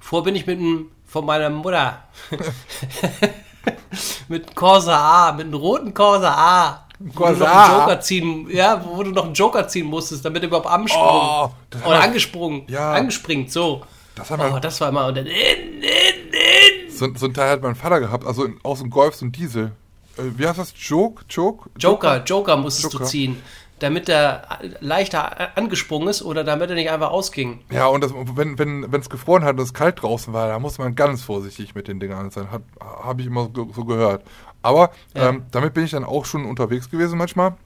Vor 0.00 0.22
bin 0.24 0.34
ich 0.34 0.46
mit 0.46 0.58
einem, 0.58 0.90
von 1.06 1.24
meiner 1.24 1.50
Mutter, 1.50 2.02
mit 4.28 4.46
einem 4.46 4.54
Corsa 4.54 5.28
A, 5.28 5.32
mit 5.32 5.46
einem 5.46 5.54
roten 5.54 5.94
Corsa 5.94 6.34
A. 6.34 6.86
Corsa 7.14 7.44
A. 7.46 7.80
Joker 7.80 8.00
ziehen, 8.00 8.48
ja, 8.50 8.82
wo 8.84 9.02
du 9.02 9.10
noch 9.10 9.24
einen 9.26 9.34
Joker 9.34 9.66
ziehen 9.66 9.86
musstest, 9.86 10.24
damit 10.24 10.42
er 10.42 10.48
überhaupt 10.48 10.66
ansprungen. 10.66 11.20
Oh, 11.20 11.50
Oder 11.86 12.00
angesprungen. 12.02 12.62
Ja. 12.68 12.92
Angespringt, 12.92 13.50
so. 13.50 13.82
Das, 14.14 14.30
wir, 14.30 14.52
oh, 14.54 14.58
das 14.60 14.80
war 14.80 14.90
immer. 14.90 15.06
Und 15.06 15.16
dann 15.16 15.26
in, 15.26 15.32
in, 15.32 15.82
in. 15.82 16.90
So, 16.90 17.08
so 17.16 17.26
ein 17.26 17.34
Teil 17.34 17.50
hat 17.50 17.62
mein 17.62 17.74
Vater 17.74 17.98
gehabt, 17.98 18.24
also 18.24 18.46
aus 18.62 18.78
dem 18.78 18.90
Golf 18.90 19.16
so 19.16 19.26
ein 19.26 19.32
Diesel. 19.32 19.72
Äh, 20.16 20.22
wie 20.36 20.46
heißt 20.46 20.58
das? 20.58 20.72
Joke? 20.76 21.24
Joke? 21.28 21.68
Joker, 21.78 22.16
Joker, 22.18 22.24
Joker 22.24 22.56
musstest 22.56 22.92
Joker. 22.92 23.04
du 23.04 23.10
ziehen. 23.10 23.42
Damit 23.84 24.08
er 24.08 24.60
leichter 24.80 25.58
angesprungen 25.58 26.08
ist 26.08 26.22
oder 26.22 26.42
damit 26.42 26.70
er 26.70 26.74
nicht 26.74 26.90
einfach 26.90 27.10
ausging. 27.10 27.60
Ja, 27.70 27.86
und 27.88 28.02
das, 28.02 28.14
wenn 28.14 28.58
wenn 28.58 28.90
wenn, 28.90 29.00
es 29.02 29.10
gefroren 29.10 29.44
hat 29.44 29.56
und 29.56 29.62
es 29.62 29.74
kalt 29.74 30.02
draußen 30.02 30.32
war, 30.32 30.48
da 30.48 30.58
muss 30.58 30.78
man 30.78 30.94
ganz 30.94 31.22
vorsichtig 31.22 31.74
mit 31.74 31.86
den 31.86 32.00
Dingern 32.00 32.30
sein. 32.30 32.48
Habe 32.80 33.20
ich 33.20 33.26
immer 33.26 33.50
so, 33.54 33.70
so 33.74 33.84
gehört. 33.84 34.24
Aber 34.62 34.90
ja. 35.14 35.28
ähm, 35.28 35.42
damit 35.50 35.74
bin 35.74 35.84
ich 35.84 35.90
dann 35.90 36.04
auch 36.04 36.24
schon 36.24 36.46
unterwegs 36.46 36.90
gewesen 36.90 37.18
manchmal, 37.18 37.56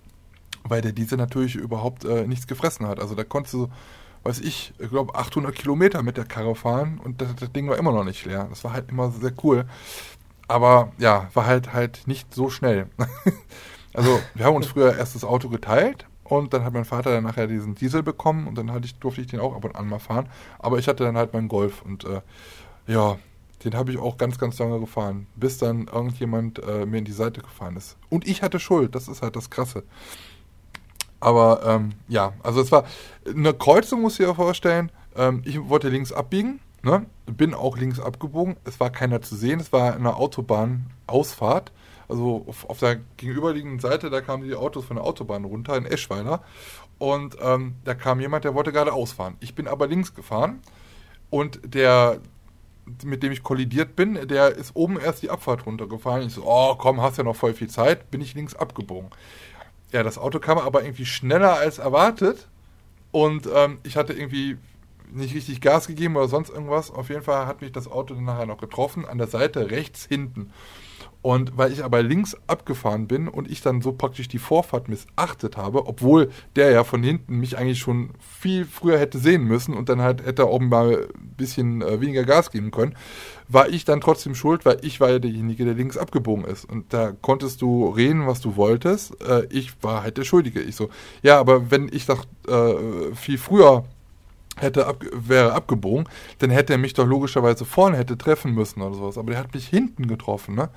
weil 0.65 0.81
der 0.83 0.91
Diesel 0.91 1.19
natürlich 1.19 1.55
überhaupt 1.55 2.05
äh, 2.05 2.27
nichts 2.27 2.49
gefressen 2.49 2.89
hat. 2.89 2.99
Also 2.99 3.15
da 3.15 3.23
konntest 3.23 3.55
du, 3.55 3.69
weiß 4.25 4.41
ich, 4.41 4.75
ich 4.77 4.91
glaube 4.91 5.15
800 5.15 5.55
Kilometer 5.55 6.03
mit 6.03 6.17
der 6.17 6.25
Karre 6.25 6.57
fahren 6.57 7.01
und 7.05 7.21
das, 7.21 7.33
das 7.37 7.53
Ding 7.53 7.69
war 7.69 7.79
immer 7.79 7.93
noch 7.93 8.03
nicht 8.03 8.27
leer. 8.27 8.49
Das 8.51 8.65
war 8.65 8.73
halt 8.73 8.91
immer 8.91 9.13
sehr 9.13 9.35
cool. 9.45 9.67
Aber 10.49 10.91
ja, 10.99 11.29
war 11.33 11.47
halt 11.47 11.73
halt 11.73 12.09
nicht 12.09 12.35
so 12.35 12.51
schnell. 12.51 12.89
also 13.95 14.19
wir 14.35 14.47
haben 14.47 14.57
uns 14.57 14.67
früher 14.67 14.97
erst 14.97 15.15
das 15.15 15.23
Auto 15.23 15.49
geteilt 15.49 16.08
und 16.29 16.53
dann 16.53 16.65
hat 16.65 16.73
mein 16.73 16.85
Vater 16.85 17.11
dann 17.13 17.25
nachher 17.25 17.47
diesen 17.47 17.75
Diesel 17.75 18.03
bekommen 18.03 18.47
und 18.47 18.57
dann 18.57 18.71
ich, 18.83 18.99
durfte 18.99 19.21
ich 19.21 19.27
den 19.27 19.41
auch 19.41 19.55
ab 19.55 19.65
und 19.65 19.77
an 19.77 19.89
mal 19.89 19.99
fahren. 19.99 20.29
Aber 20.59 20.79
ich 20.79 20.89
hatte 20.89 21.05
dann 21.05 21.17
halt 21.17 21.33
meinen 21.33 21.49
Golf 21.49 21.83
und 21.83 22.05
äh, 22.05 22.21
ja, 22.87 23.19
den 23.65 23.75
habe 23.75 23.91
ich 23.91 23.99
auch 23.99 24.17
ganz, 24.17 24.39
ganz 24.39 24.59
lange 24.59 24.79
gefahren, 24.81 25.27
bis 25.37 25.59
dann 25.59 25.89
irgendjemand 25.89 26.63
äh, 26.63 26.87
mir 26.87 26.99
in 26.99 27.05
die 27.05 27.13
Seite 27.13 27.41
gefahren 27.41 27.77
ist. 27.77 27.97
Und 28.09 28.27
ich 28.27 28.43
hatte 28.43 28.61
Schuld, 28.61 28.95
das 28.95 29.09
ist 29.09 29.23
halt 29.23 29.37
das 29.37 29.51
Krasse. 29.51 29.83
Aber 31.21 31.63
ähm, 31.67 31.91
ja, 32.07 32.33
also 32.43 32.61
es 32.61 32.71
war 32.71 32.85
eine 33.27 33.53
Kreuzung, 33.53 34.03
muss 34.03 34.21
ich 34.21 34.27
dir 34.27 34.35
vorstellen. 34.35 34.93
Ähm, 35.17 35.43
ich 35.45 35.69
wollte 35.69 35.89
links 35.89 36.13
abbiegen 36.13 36.61
Ne? 36.83 37.07
Bin 37.27 37.55
auch 37.55 37.77
links 37.77 37.99
abgebogen. 37.99 38.57
Es 38.65 38.79
war 38.79 38.91
keiner 38.91 39.21
zu 39.21 39.35
sehen. 39.35 39.61
Es 39.61 39.73
war 39.73 39.95
eine 39.95 40.17
Autobahnausfahrt. 40.17 41.73
Also 42.09 42.45
auf, 42.47 42.69
auf, 42.69 42.79
der 42.79 42.97
gegenüberliegenden 43.17 43.81
Seite, 43.81 44.09
da 44.09 44.21
kamen 44.21 44.45
die 44.45 44.55
Autos 44.55 44.87
von 44.87 44.97
der 44.97 45.05
Autobahn 45.05 45.45
runter 45.45 45.77
in 45.77 45.85
Eschweiler. 45.85 46.43
Und 46.99 47.37
ähm, 47.41 47.75
da 47.85 47.95
kam 47.95 48.21
jemand, 48.21 48.45
der 48.45 48.55
wollte 48.55 48.73
gerade 48.73 48.93
ausfahren. 48.93 49.37
Ich 49.41 49.55
bin 49.55 49.69
aber 49.69 49.87
links 49.87 50.15
gefahren. 50.15 50.61
Und 51.31 51.61
der, 51.63 52.21
mit 53.05 53.23
dem 53.23 53.33
ich 53.33 53.43
kollidiert 53.43 53.95
bin, 53.95 54.27
der 54.27 54.57
ist 54.57 54.75
oben 54.75 54.99
erst 54.99 55.23
die 55.23 55.31
Abfahrt 55.31 55.67
runtergefahren. 55.67 56.27
Ich 56.27 56.35
so, 56.35 56.45
oh 56.47 56.75
komm, 56.77 57.03
hast 57.03 57.19
ja 57.19 57.25
noch 57.25 57.37
voll 57.37 57.53
viel 57.53 57.69
Zeit. 57.69 58.11
Bin 58.11 58.21
ich 58.21 58.35
links 58.35 58.55
abgebogen. 58.55 59.11
Ja, 59.93 60.03
das 60.03 60.19
Auto 60.19 60.39
kam 60.39 60.59
aber 60.59 60.83
irgendwie 60.83 61.07
schneller 61.07 61.55
als 61.55 61.79
erwartet. 61.79 62.49
Und 63.11 63.49
ähm, 63.55 63.79
ich 63.85 63.97
hatte 63.97 64.13
irgendwie 64.13 64.57
nicht 65.13 65.35
richtig 65.35 65.61
Gas 65.61 65.87
gegeben 65.87 66.17
oder 66.17 66.29
sonst 66.29 66.51
irgendwas. 66.51 66.91
Auf 66.91 67.09
jeden 67.09 67.23
Fall 67.23 67.47
hat 67.47 67.61
mich 67.61 67.73
das 67.73 67.91
Auto 67.91 68.15
dann 68.15 68.25
nachher 68.25 68.47
noch 68.47 68.59
getroffen, 68.59 69.05
an 69.05 69.19
der 69.19 69.27
Seite 69.27 69.71
rechts 69.71 70.05
hinten. 70.07 70.53
Und 71.21 71.59
weil 71.59 71.73
ich 71.73 71.83
aber 71.83 72.03
links 72.03 72.37
abgefahren 72.47 73.09
bin 73.09 73.27
und 73.27 73.51
ich 73.51 73.61
dann 73.61 73.83
so 73.83 73.93
praktisch 73.93 74.29
die 74.29 74.39
Vorfahrt 74.39 74.89
missachtet 74.89 75.57
habe, 75.57 75.87
obwohl 75.87 76.31
der 76.55 76.71
ja 76.71 76.85
von 76.85 77.03
hinten 77.03 77.39
mich 77.39 77.59
eigentlich 77.59 77.81
schon 77.81 78.11
viel 78.21 78.65
früher 78.65 78.99
hätte 78.99 79.19
sehen 79.19 79.45
müssen 79.45 79.75
und 79.75 79.89
dann 79.89 80.01
halt 80.01 80.25
hätte 80.25 80.47
auch 80.47 80.61
mal 80.61 81.09
ein 81.15 81.35
bisschen 81.37 81.83
äh, 81.83 82.01
weniger 82.01 82.23
Gas 82.23 82.53
geben 82.53 82.71
können, 82.71 82.95
war 83.49 83.69
ich 83.69 83.85
dann 83.85 84.01
trotzdem 84.01 84.37
schuld, 84.37 84.65
weil 84.65 84.79
ich 84.83 85.01
war 85.01 85.11
ja 85.11 85.19
derjenige, 85.19 85.65
der 85.65 85.75
links 85.75 85.97
abgebogen 85.97 86.45
ist. 86.45 86.65
Und 86.65 86.93
da 86.93 87.13
konntest 87.21 87.63
du 87.63 87.89
reden, 87.89 88.29
was 88.29 88.41
du 88.41 88.55
wolltest. 88.55 89.21
Äh, 89.21 89.47
ich 89.51 89.83
war 89.83 90.03
halt 90.03 90.19
der 90.19 90.25
Schuldige. 90.25 90.61
Ich 90.61 90.77
so, 90.77 90.89
ja, 91.23 91.41
aber 91.41 91.71
wenn 91.71 91.89
ich 91.93 92.07
doch 92.07 92.25
äh, 92.47 93.15
viel 93.15 93.39
früher 93.39 93.85
hätte 94.59 94.87
ab, 94.87 95.05
wäre 95.13 95.53
abgebogen, 95.53 96.09
dann 96.39 96.51
hätte 96.51 96.75
er 96.75 96.79
mich 96.79 96.95
doch 96.95 97.07
logischerweise 97.07 97.65
vorne 97.65 97.97
hätte 97.97 98.19
treffen 98.19 98.53
müssen 98.53 98.83
oder 98.83 98.95
sowas. 98.95 99.19
Aber 99.19 99.31
der 99.31 99.41
hat 99.41 99.55
mich 99.55 99.67
hinten 99.69 100.07
getroffen, 100.07 100.55
ne? 100.55 100.69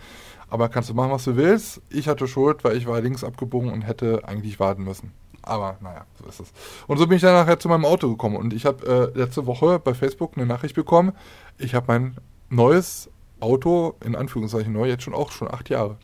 Aber 0.49 0.67
kannst 0.67 0.89
du 0.89 0.93
machen, 0.93 1.11
was 1.11 1.23
du 1.23 1.37
willst. 1.37 1.81
Ich 1.89 2.09
hatte 2.09 2.27
Schuld, 2.27 2.63
weil 2.63 2.75
ich 2.75 2.85
war 2.85 2.99
links 2.99 3.23
abgebogen 3.23 3.71
und 3.71 3.83
hätte 3.83 4.21
eigentlich 4.27 4.59
warten 4.59 4.83
müssen. 4.83 5.13
Aber 5.43 5.77
naja, 5.81 6.05
so 6.21 6.27
ist 6.27 6.39
es. 6.41 6.53
Und 6.87 6.97
so 6.97 7.07
bin 7.07 7.15
ich 7.15 7.21
dann 7.21 7.33
nachher 7.33 7.57
zu 7.57 7.69
meinem 7.69 7.85
Auto 7.85 8.09
gekommen. 8.09 8.35
Und 8.35 8.53
ich 8.53 8.65
habe 8.65 9.11
äh, 9.15 9.17
letzte 9.17 9.45
Woche 9.45 9.79
bei 9.79 9.93
Facebook 9.93 10.33
eine 10.35 10.45
Nachricht 10.45 10.75
bekommen. 10.75 11.13
Ich 11.57 11.73
habe 11.73 11.85
mein 11.87 12.17
neues 12.49 13.09
Auto, 13.39 13.95
in 14.03 14.15
Anführungszeichen 14.15 14.71
neu, 14.73 14.87
jetzt 14.87 15.03
schon 15.03 15.13
auch 15.13 15.31
schon 15.31 15.49
acht 15.49 15.69
Jahre. 15.69 15.97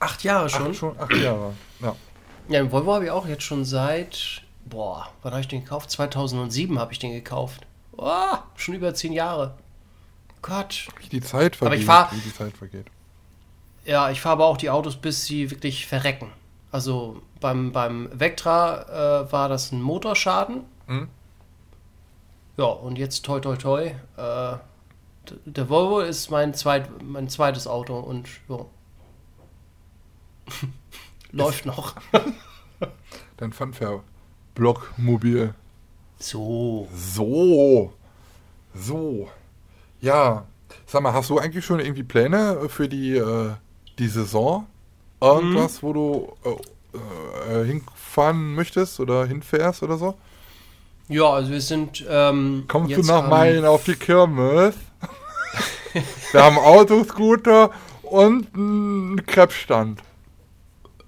Acht 0.00 0.24
Jahre 0.24 0.48
schon? 0.48 0.70
Acht, 0.70 0.76
schon 0.76 0.98
acht 0.98 1.14
Jahre, 1.14 1.52
ja. 1.80 1.94
Ja, 2.48 2.60
im 2.60 2.70
Volvo 2.70 2.94
habe 2.94 3.04
ich 3.04 3.10
auch 3.10 3.26
jetzt 3.26 3.42
schon 3.42 3.64
seit 3.64 4.42
boah, 4.64 5.08
wann 5.22 5.32
habe 5.32 5.40
ich 5.40 5.48
den 5.48 5.60
gekauft? 5.60 5.90
2007 5.90 6.78
habe 6.78 6.92
ich 6.92 6.98
den 6.98 7.12
gekauft. 7.12 7.66
Oh, 7.96 8.36
schon 8.56 8.74
über 8.74 8.94
zehn 8.94 9.12
Jahre. 9.12 9.54
Gott. 10.42 10.88
Wie 11.00 11.08
die 11.08 11.20
Zeit 11.20 11.56
vergeht. 11.56 11.62
Aber 11.62 11.76
ich 11.76 11.86
fahr, 11.86 12.10
wie 12.12 12.20
die 12.20 12.34
Zeit 12.34 12.56
vergeht. 12.56 12.86
Ja, 13.84 14.10
ich 14.10 14.20
fahre 14.20 14.34
aber 14.34 14.46
auch 14.46 14.56
die 14.56 14.70
Autos, 14.70 14.96
bis 14.96 15.26
sie 15.26 15.50
wirklich 15.50 15.86
verrecken. 15.86 16.32
Also 16.70 17.22
beim, 17.40 17.72
beim 17.72 18.08
Vectra 18.12 19.22
äh, 19.22 19.32
war 19.32 19.48
das 19.48 19.72
ein 19.72 19.80
Motorschaden. 19.80 20.64
Mhm. 20.86 21.08
Ja, 22.56 22.64
und 22.64 22.98
jetzt 22.98 23.24
toi 23.24 23.40
toi 23.40 23.56
toi. 23.56 23.86
Äh, 24.16 24.58
der 25.46 25.68
Volvo 25.68 26.00
ist 26.00 26.30
mein, 26.30 26.52
zweit, 26.54 27.02
mein 27.02 27.28
zweites 27.28 27.66
Auto 27.66 27.98
und 27.98 28.28
ja. 28.48 28.66
läuft 31.32 31.66
noch. 31.66 31.94
Dein 33.36 33.52
Funfair 33.52 34.02
Blockmobil. 34.54 35.54
So. 36.18 36.88
So. 36.94 37.92
So. 38.74 39.28
Ja. 40.00 40.46
Sag 40.86 41.02
mal, 41.02 41.12
hast 41.12 41.30
du 41.30 41.38
eigentlich 41.38 41.64
schon 41.64 41.80
irgendwie 41.80 42.02
Pläne 42.02 42.68
für 42.68 42.88
die, 42.88 43.16
äh, 43.16 43.50
die 43.98 44.08
Saison? 44.08 44.66
Irgendwas, 45.20 45.80
hm. 45.80 45.82
wo 45.82 45.92
du 45.92 46.32
äh, 46.44 47.60
äh, 47.60 47.64
hinfahren 47.64 48.54
möchtest 48.54 49.00
oder 49.00 49.26
hinfährst 49.26 49.82
oder 49.82 49.96
so? 49.96 50.14
Ja, 51.08 51.30
also 51.30 51.50
wir 51.50 51.60
sind. 51.60 52.04
Ähm, 52.08 52.64
Kommst 52.68 52.96
du 52.96 53.02
nach 53.02 53.28
Main 53.28 53.64
auf 53.64 53.84
die 53.84 53.94
Kirmes? 53.94 54.74
wir 56.32 56.42
haben 56.42 56.58
Autoscooter 56.58 57.70
und 58.02 58.54
einen 58.54 59.24
Krebsstand. 59.26 60.00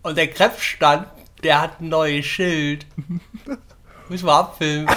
Und 0.03 0.17
der 0.17 0.29
Krebsstand 0.29 1.07
der 1.43 1.61
hat 1.61 1.81
ein 1.81 1.89
neues 1.89 2.27
Schild. 2.27 2.87
Müssen 4.09 4.27
wir 4.27 4.35
abfilmen. 4.35 4.89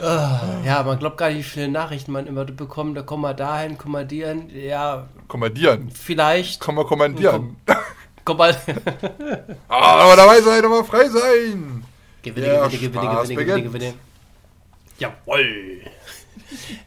ja, 0.64 0.82
man 0.82 0.98
glaubt 0.98 1.16
gar 1.16 1.28
nicht, 1.28 1.38
wie 1.38 1.42
viele 1.42 1.68
Nachrichten 1.68 2.12
man 2.12 2.26
immer 2.26 2.44
bekommt. 2.44 2.96
Da 2.96 3.02
komm 3.02 3.20
mal 3.22 3.34
dahin, 3.34 3.78
kommandieren. 3.78 4.50
Ja. 4.50 5.06
Kommandieren? 5.28 5.90
Vielleicht. 5.90 6.60
Komm 6.60 6.76
mal 6.76 6.84
kommandieren. 6.84 7.56
Komm, 7.66 7.76
komm 8.24 8.36
mal. 8.38 8.56
ah, 9.68 10.04
aber 10.04 10.16
dabei 10.16 10.40
sein, 10.40 10.64
aber 10.64 10.84
frei 10.84 11.08
sein. 11.08 11.84
Gewinne, 12.22 12.68
gewinne, 12.68 12.68
gewinne, 12.68 12.90
gewinne, 12.90 13.44
gewinne, 13.44 13.62
gewinne. 13.62 13.94
Jawoll. 14.98 15.82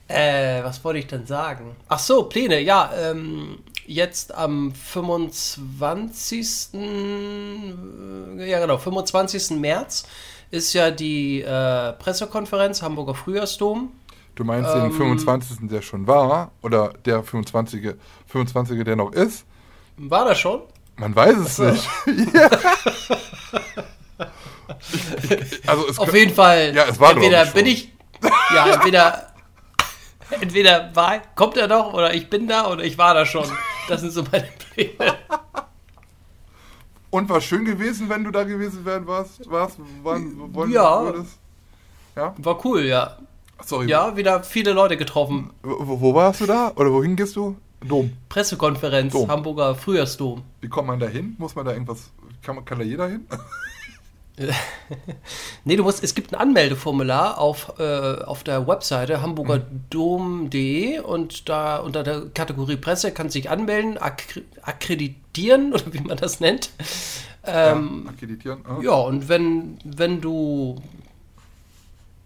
Äh, 0.08 0.64
was 0.64 0.84
wollte 0.84 1.00
ich 1.00 1.08
denn 1.08 1.26
sagen? 1.26 1.76
Ach 1.88 2.00
so, 2.00 2.24
Pläne. 2.24 2.62
Ja, 2.62 2.92
ähm, 2.98 3.60
jetzt 3.86 4.34
am 4.34 4.74
25. 4.74 6.74
Äh, 6.74 8.50
ja 8.50 8.60
genau, 8.60 8.78
25. 8.78 9.52
März 9.52 10.06
ist 10.52 10.74
ja 10.74 10.92
die 10.92 11.42
äh, 11.42 11.94
Pressekonferenz 11.94 12.82
Hamburger 12.82 13.16
Frühjahrsdom. 13.16 13.92
Du 14.36 14.44
meinst 14.44 14.70
ähm, 14.76 14.84
den 14.84 14.92
25. 14.92 15.70
der 15.70 15.82
schon 15.82 16.08
war 16.08 16.52
oder 16.62 16.94
der 17.06 17.24
25. 17.24 17.96
25. 18.28 18.84
der 18.84 18.96
noch 18.96 19.14
ist? 19.14 19.46
War 19.98 20.26
das 20.26 20.40
schon? 20.40 20.62
Man 20.98 21.16
weiß 21.16 21.38
es 21.38 21.56
so. 21.56 21.64
nicht. 21.64 21.88
also 25.68 26.02
Auf 26.02 26.14
jeden 26.14 26.34
Fall. 26.34 26.74
Ja, 26.76 26.86
es 26.86 27.00
war 27.00 27.12
entweder 27.12 27.46
bin 27.48 27.66
ich 27.66 27.92
ja 28.54 28.74
entweder 28.74 29.34
entweder 30.42 30.96
war, 30.96 31.22
kommt 31.36 31.58
er 31.58 31.68
noch 31.68 31.94
oder 31.94 32.14
ich 32.14 32.30
bin 32.30 32.48
da 32.48 32.70
oder 32.70 32.84
ich 32.84 32.98
war 32.98 33.14
da 33.14 33.26
schon. 33.26 33.46
Das 33.88 34.02
sind 34.02 34.12
so 34.12 34.24
meine 34.32 34.50
Pläne. 34.74 35.16
Und 37.10 37.30
war 37.30 37.40
schön 37.40 37.64
gewesen, 37.64 38.10
wenn 38.10 38.24
du 38.24 38.32
da 38.32 38.44
gewesen 38.44 38.84
wären 38.84 39.08
warst? 39.08 39.50
warst 39.50 39.78
wann, 40.04 40.34
wann 40.54 40.70
ja. 40.70 41.14
ja. 42.16 42.34
War 42.38 42.66
cool, 42.66 42.84
ja. 42.84 43.18
Sorry. 43.64 43.88
Ja, 43.88 44.18
wieder 44.18 44.44
viele 44.44 44.74
Leute 44.74 44.98
getroffen. 44.98 45.52
Wo, 45.64 46.02
wo, 46.02 46.14
warst 46.14 46.42
du 46.42 46.46
da? 46.46 46.74
Oder 46.76 46.92
wohin 46.92 47.16
gehst 47.16 47.36
du? 47.36 47.56
Dom. 47.88 48.12
Pressekonferenz, 48.28 49.14
Dom. 49.14 49.30
Hamburger 49.30 49.76
Frühjahrsdom. 49.76 50.42
Wie 50.60 50.68
kommt 50.68 50.88
man 50.88 51.00
da 51.00 51.08
hin? 51.08 51.36
Muss 51.38 51.56
man 51.56 51.66
da 51.66 51.72
irgendwas. 51.72 52.12
Kann, 52.42 52.64
kann 52.66 52.80
da 52.80 52.84
jeder 52.84 53.08
hin? 53.08 53.26
nee, 55.64 55.76
du 55.76 55.84
musst, 55.84 56.04
es 56.04 56.14
gibt 56.14 56.34
ein 56.34 56.36
Anmeldeformular 56.40 57.38
auf, 57.38 57.74
äh, 57.80 58.22
auf 58.22 58.44
der 58.44 58.68
Webseite 58.68 59.22
hamburgerdom.de 59.22 61.00
und 61.00 61.48
da 61.48 61.78
unter 61.78 62.04
der 62.04 62.26
Kategorie 62.34 62.76
Presse 62.76 63.12
kannst 63.12 63.36
du 63.36 63.40
dich 63.40 63.50
anmelden, 63.50 63.98
ak 63.98 64.42
akkreditieren 64.62 65.74
oder 65.74 65.94
wie 65.94 66.02
man 66.02 66.18
das 66.18 66.40
nennt. 66.40 66.70
Ähm, 67.46 68.04
ja, 68.06 68.12
akkreditieren. 68.12 68.66
Oh. 68.68 68.82
Ja, 68.82 68.96
und 68.96 69.30
wenn, 69.30 69.78
wenn 69.84 70.20
du 70.20 70.82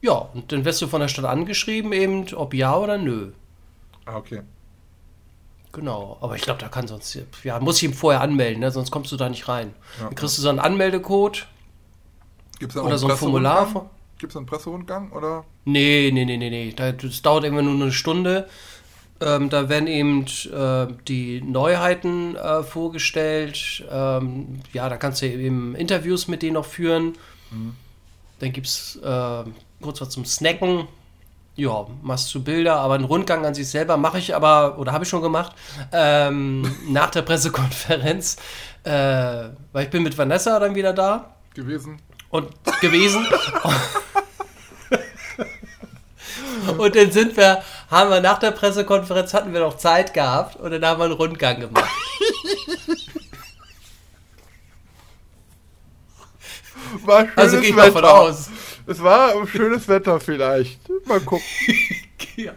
ja, 0.02 0.14
und 0.14 0.52
dann 0.52 0.66
wirst 0.66 0.82
du 0.82 0.88
von 0.88 1.02
der 1.02 1.10
Stadt 1.10 1.26
angeschrieben, 1.26 1.92
eben, 1.92 2.34
ob 2.34 2.54
ja 2.54 2.78
oder 2.78 2.98
nö. 2.98 3.32
Ah, 4.06 4.16
okay. 4.16 4.42
Genau, 5.72 6.18
aber 6.22 6.36
ich 6.36 6.42
glaube, 6.42 6.60
da 6.60 6.68
kann 6.68 6.88
sonst, 6.88 7.20
ja, 7.44 7.60
muss 7.60 7.78
ich 7.78 7.84
ihm 7.84 7.94
vorher 7.94 8.22
anmelden, 8.22 8.62
ne? 8.62 8.72
sonst 8.72 8.90
kommst 8.90 9.12
du 9.12 9.18
da 9.18 9.30
nicht 9.30 9.48
rein. 9.48 9.76
Dann 10.00 10.16
kriegst 10.16 10.38
du 10.38 10.42
so 10.42 10.50
einen 10.50 10.60
Anmeldecode 10.60 11.46
Gibt's 12.60 12.76
da 12.76 12.82
auch 12.82 12.86
oder 12.86 12.98
so 12.98 13.08
ein 13.08 13.18
Formular. 13.18 13.90
Gibt 14.18 14.34
es 14.34 14.38
einen 14.38 14.46
Presserundgang 14.46 15.12
oder? 15.12 15.46
Nee, 15.66 16.12
nee, 16.14 16.26
nee, 16.26 16.38
nee, 16.38 16.50
nee. 16.50 16.74
Da- 16.76 16.92
Das 16.92 17.22
dauert 17.22 17.46
immer 17.46 17.62
nur 17.62 17.74
eine 17.76 17.92
Stunde. 17.92 18.48
Ähm, 19.22 19.50
da 19.50 19.68
werden 19.70 19.88
eben 19.88 20.26
äh, 20.54 20.88
die 21.08 21.42
Neuheiten 21.42 22.36
äh, 22.36 22.64
vorgestellt. 22.64 23.84
Ähm, 23.92 24.62
ja, 24.74 24.88
da 24.90 24.98
kannst 24.98 25.22
du 25.22 25.26
eben 25.28 25.76
Interviews 25.76 26.28
mit 26.28 26.42
denen 26.42 26.54
noch 26.54 26.66
führen. 26.66 27.14
Dann 28.40 28.52
gibt 28.54 28.68
es 28.68 28.98
äh, 29.04 29.44
kurz 29.82 30.02
was 30.02 30.10
zum 30.10 30.26
Snacken. 30.26 30.88
Ja, 31.56 31.88
machst 32.02 32.34
du 32.34 32.42
Bilder, 32.42 32.78
aber 32.80 32.94
einen 32.94 33.04
Rundgang 33.04 33.46
an 33.46 33.54
sich 33.54 33.68
selber 33.68 33.98
mache 33.98 34.18
ich 34.20 34.34
aber, 34.34 34.78
oder 34.80 34.94
habe 34.94 35.04
ich 35.04 35.10
schon 35.10 35.22
gemacht, 35.22 35.54
ähm, 35.92 36.62
nach 36.90 37.10
der 37.10 37.24
Pressekonferenz. 37.24 38.38
Äh, 38.86 39.50
weil 39.74 39.84
ich 39.86 39.90
bin 39.90 40.04
mit 40.04 40.18
Vanessa 40.18 40.58
dann 40.60 40.76
wieder 40.76 40.94
da 40.94 41.36
Gewesen. 41.54 42.00
Und 42.30 42.50
gewesen. 42.82 43.26
und 46.78 46.96
dann 46.96 47.12
sind 47.12 47.36
wir, 47.38 47.64
haben 47.90 48.10
wir 48.10 48.22
nach 48.22 48.40
der 48.40 48.52
Pressekonferenz 48.52 49.34
hatten 49.34 49.54
wir 49.54 49.62
noch 49.62 49.78
Zeit 49.78 50.14
gehabt 50.14 50.56
und 50.58 50.72
dann 50.72 50.86
haben 50.86 51.00
wir 51.00 51.06
einen 51.06 51.14
Rundgang 51.14 51.60
gemacht. 51.60 51.90
War 57.06 57.22
schönes 57.22 57.38
Also 57.38 57.60
gehe 57.60 57.70
ich 57.70 57.76
mal 57.76 57.92
von 57.92 58.04
Wetter. 58.04 58.14
aus. 58.14 58.50
Es 58.88 59.02
war 59.04 59.48
schönes 59.48 59.88
Wetter 59.88 60.20
vielleicht. 60.20 60.80
Mal 61.06 61.20
gucken. 61.20 61.46
Ja. 62.36 62.54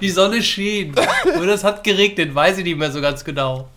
Die 0.00 0.08
Sonne 0.08 0.42
schien. 0.42 0.94
Und 1.24 1.48
es 1.50 1.62
hat 1.62 1.84
geregnet, 1.84 2.34
weiß 2.34 2.58
ich 2.58 2.64
nicht 2.64 2.78
mehr 2.78 2.90
so 2.90 2.98
ganz 3.02 3.22
genau. 3.22 3.68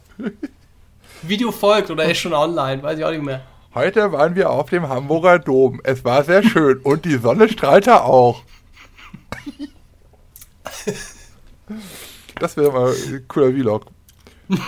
Video 1.23 1.51
folgt 1.51 1.91
oder 1.91 2.05
ist 2.05 2.19
schon 2.19 2.33
online, 2.33 2.81
weiß 2.81 2.97
ich 2.99 3.03
auch 3.03 3.11
nicht 3.11 3.23
mehr. 3.23 3.41
Heute 3.73 4.11
waren 4.11 4.35
wir 4.35 4.49
auf 4.49 4.69
dem 4.69 4.89
Hamburger 4.89 5.39
Dom. 5.39 5.79
Es 5.85 6.03
war 6.03 6.25
sehr 6.25 6.43
schön 6.43 6.79
und 6.79 7.05
die 7.05 7.17
Sonne 7.17 7.47
strahlte 7.47 8.03
auch. 8.03 8.43
Das 12.37 12.57
wäre 12.57 12.73
mal 12.73 12.91
ein 12.91 13.25
cooler 13.29 13.53
Vlog. 13.53 13.85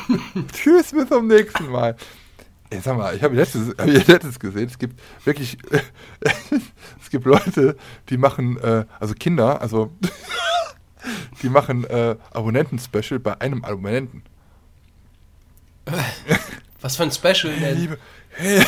Tschüss, 0.54 0.92
bis 0.92 1.10
zum 1.10 1.28
nächsten 1.28 1.70
Mal. 1.70 1.98
Ey, 2.70 2.80
sag 2.80 2.98
mal, 2.98 3.14
ich 3.14 3.22
habe 3.22 3.36
letztes, 3.36 3.76
hab 3.78 3.86
letztes 3.86 4.40
gesehen, 4.40 4.68
es 4.68 4.80
gibt 4.80 5.00
wirklich, 5.26 5.58
es 7.02 7.10
gibt 7.10 7.26
Leute, 7.26 7.76
die 8.08 8.18
machen, 8.18 8.58
äh, 8.60 8.86
also 9.02 9.14
Kinder, 9.16 9.62
also 9.62 9.92
die 11.42 11.50
machen 11.50 11.84
äh, 11.84 12.16
Abonnenten-Special 12.32 13.20
bei 13.20 13.40
einem 13.42 13.66
Abonnenten. 13.66 14.24
Was 16.80 16.96
für 16.96 17.04
ein 17.04 17.12
Special 17.12 17.54
denn? 17.54 17.78
Liebe, 17.78 17.98
hey, 18.36 18.62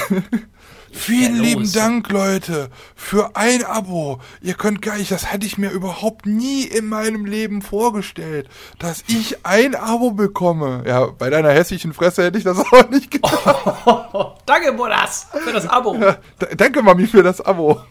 vielen 0.91 1.35
Ja, 1.37 1.41
lieben 1.41 1.61
los. 1.61 1.71
Dank, 1.73 2.09
Leute, 2.09 2.69
für 2.95 3.35
ein 3.35 3.63
Abo. 3.65 4.19
Ihr 4.41 4.53
könnt 4.53 4.81
gar 4.81 4.97
nicht, 4.97 5.11
das 5.11 5.31
hätte 5.31 5.45
ich 5.45 5.57
mir 5.57 5.69
überhaupt 5.71 6.25
nie 6.25 6.63
in 6.63 6.87
meinem 6.87 7.25
Leben 7.25 7.61
vorgestellt, 7.61 8.47
dass 8.79 9.03
ich 9.07 9.45
ein 9.45 9.75
Abo 9.75 10.11
bekomme. 10.11 10.83
Ja, 10.87 11.05
bei 11.07 11.29
deiner 11.29 11.51
hässlichen 11.51 11.93
Fresse 11.93 12.23
hätte 12.23 12.37
ich 12.37 12.43
das 12.43 12.59
auch 12.71 12.89
nicht 12.89 13.11
gedacht. 13.11 14.37
Danke, 14.45 14.73
Bodas, 14.73 15.27
für 15.43 15.51
das 15.51 15.67
Abo. 15.67 15.95
Ja, 15.95 16.17
danke, 16.55 16.81
Mami, 16.83 17.07
für 17.07 17.23
das 17.23 17.41
Abo. 17.41 17.81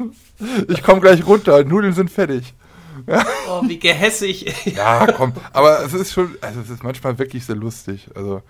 Ich 0.68 0.82
komme 0.82 1.00
gleich 1.00 1.26
runter, 1.26 1.64
Nudeln 1.64 1.92
sind 1.92 2.10
fertig. 2.10 2.54
Oh, 3.48 3.60
wie 3.66 3.78
gehässig. 3.78 4.54
Ja, 4.66 5.06
komm, 5.12 5.32
aber 5.52 5.84
es 5.84 5.92
ist 5.92 6.12
schon, 6.12 6.36
also 6.40 6.60
es 6.60 6.70
ist 6.70 6.84
manchmal 6.84 7.18
wirklich 7.18 7.44
sehr 7.44 7.56
lustig. 7.56 8.08
Also. 8.14 8.40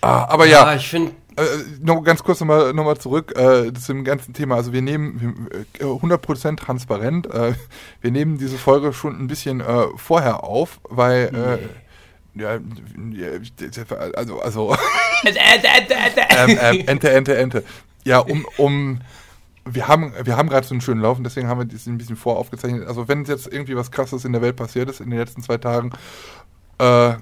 Ah, 0.00 0.24
aber 0.28 0.46
ja, 0.46 0.64
Ja, 0.66 0.74
ich 0.74 0.88
finde, 0.88 1.12
Äh, 1.40 1.64
noch 1.80 2.02
ganz 2.02 2.22
kurz 2.22 2.40
nochmal 2.40 2.74
noch 2.74 2.84
mal 2.84 2.98
zurück 2.98 3.32
äh, 3.36 3.72
zu 3.72 3.92
dem 3.92 4.04
ganzen 4.04 4.34
Thema. 4.34 4.56
Also 4.56 4.72
wir 4.72 4.82
nehmen 4.82 5.46
wir, 5.78 5.86
äh, 5.86 5.90
100% 5.90 6.56
transparent. 6.56 7.26
Äh, 7.32 7.54
wir 8.00 8.10
nehmen 8.10 8.36
diese 8.36 8.58
Folge 8.58 8.92
schon 8.92 9.18
ein 9.18 9.26
bisschen 9.26 9.60
äh, 9.60 9.86
vorher 9.96 10.44
auf, 10.44 10.80
weil 10.88 11.30
äh, 11.34 12.38
ja, 12.38 12.58
ja, 13.12 13.28
also 14.14 14.40
also 14.40 14.76
ähm, 15.24 16.58
ähm, 16.60 16.82
Ente 16.86 17.10
Ente 17.10 17.36
Ente. 17.36 17.64
Ja, 18.04 18.18
um 18.18 18.46
um 18.58 19.00
wir 19.64 19.88
haben 19.88 20.12
wir 20.22 20.36
haben 20.36 20.48
gerade 20.48 20.66
so 20.66 20.74
einen 20.74 20.82
schönen 20.82 21.00
Laufen, 21.00 21.24
deswegen 21.24 21.48
haben 21.48 21.58
wir 21.58 21.64
das 21.64 21.86
ein 21.86 21.96
bisschen 21.96 22.16
voraufgezeichnet. 22.16 22.86
Also 22.86 23.08
wenn 23.08 23.24
jetzt 23.24 23.46
irgendwie 23.46 23.76
was 23.76 23.90
Krasses 23.90 24.24
in 24.24 24.32
der 24.32 24.42
Welt 24.42 24.56
passiert 24.56 24.90
ist 24.90 25.00
in 25.00 25.08
den 25.08 25.18
letzten 25.18 25.42
zwei 25.42 25.56
Tagen, 25.56 25.90
äh, 26.78 27.14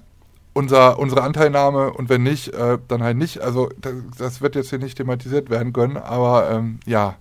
unser, 0.59 0.99
unsere 0.99 1.23
Anteilnahme 1.23 1.93
und 1.93 2.09
wenn 2.09 2.25
nicht, 2.25 2.49
äh, 2.53 2.79
dann 2.89 3.01
halt 3.03 3.17
nicht. 3.17 3.41
Also 3.41 3.69
das, 3.81 3.95
das 4.19 4.41
wird 4.41 4.57
jetzt 4.57 4.71
hier 4.71 4.81
nicht 4.81 4.97
thematisiert 4.97 5.51
werden 5.51 5.73
können, 5.73 5.97
aber 5.97 6.51
ähm, 6.51 6.81
ja, 6.85 7.15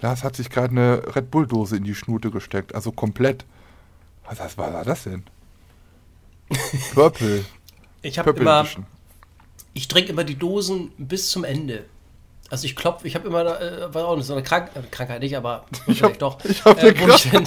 Lars 0.00 0.22
hat 0.22 0.36
sich 0.36 0.48
gerade 0.48 0.70
eine 0.70 1.02
Red 1.16 1.32
Bull-Dose 1.32 1.76
in 1.76 1.82
die 1.82 1.96
Schnute 1.96 2.30
gesteckt, 2.30 2.76
also 2.76 2.92
komplett. 2.92 3.44
Was, 4.24 4.38
was 4.38 4.56
war 4.56 4.84
das 4.84 5.02
denn? 5.04 5.24
Purple. 6.94 7.44
ich 8.02 8.18
habe 8.18 8.30
immer, 8.30 8.60
Edition. 8.60 8.86
ich 9.74 9.88
trinke 9.88 10.10
immer 10.12 10.22
die 10.24 10.36
Dosen 10.38 10.92
bis 10.98 11.30
zum 11.30 11.42
Ende. 11.42 11.84
Also 12.50 12.64
ich 12.64 12.76
klopfe, 12.76 13.08
ich 13.08 13.14
habe 13.16 13.26
immer, 13.26 13.60
äh, 13.60 13.92
war 13.92 14.06
auch 14.06 14.16
nicht 14.16 14.26
so 14.26 14.34
eine 14.34 14.42
Krank 14.44 14.70
äh, 14.74 14.82
Krankheit 14.90 15.20
nicht, 15.20 15.36
aber 15.36 15.64
Ich 15.88 16.02
hab- 16.02 16.16
doch. 16.18 16.42
ich 16.44 16.64
hab 16.64 16.78
äh, 16.78 16.90
eine 16.90 17.00
wo, 17.00 17.08
ich 17.12 17.30
dann, 17.30 17.44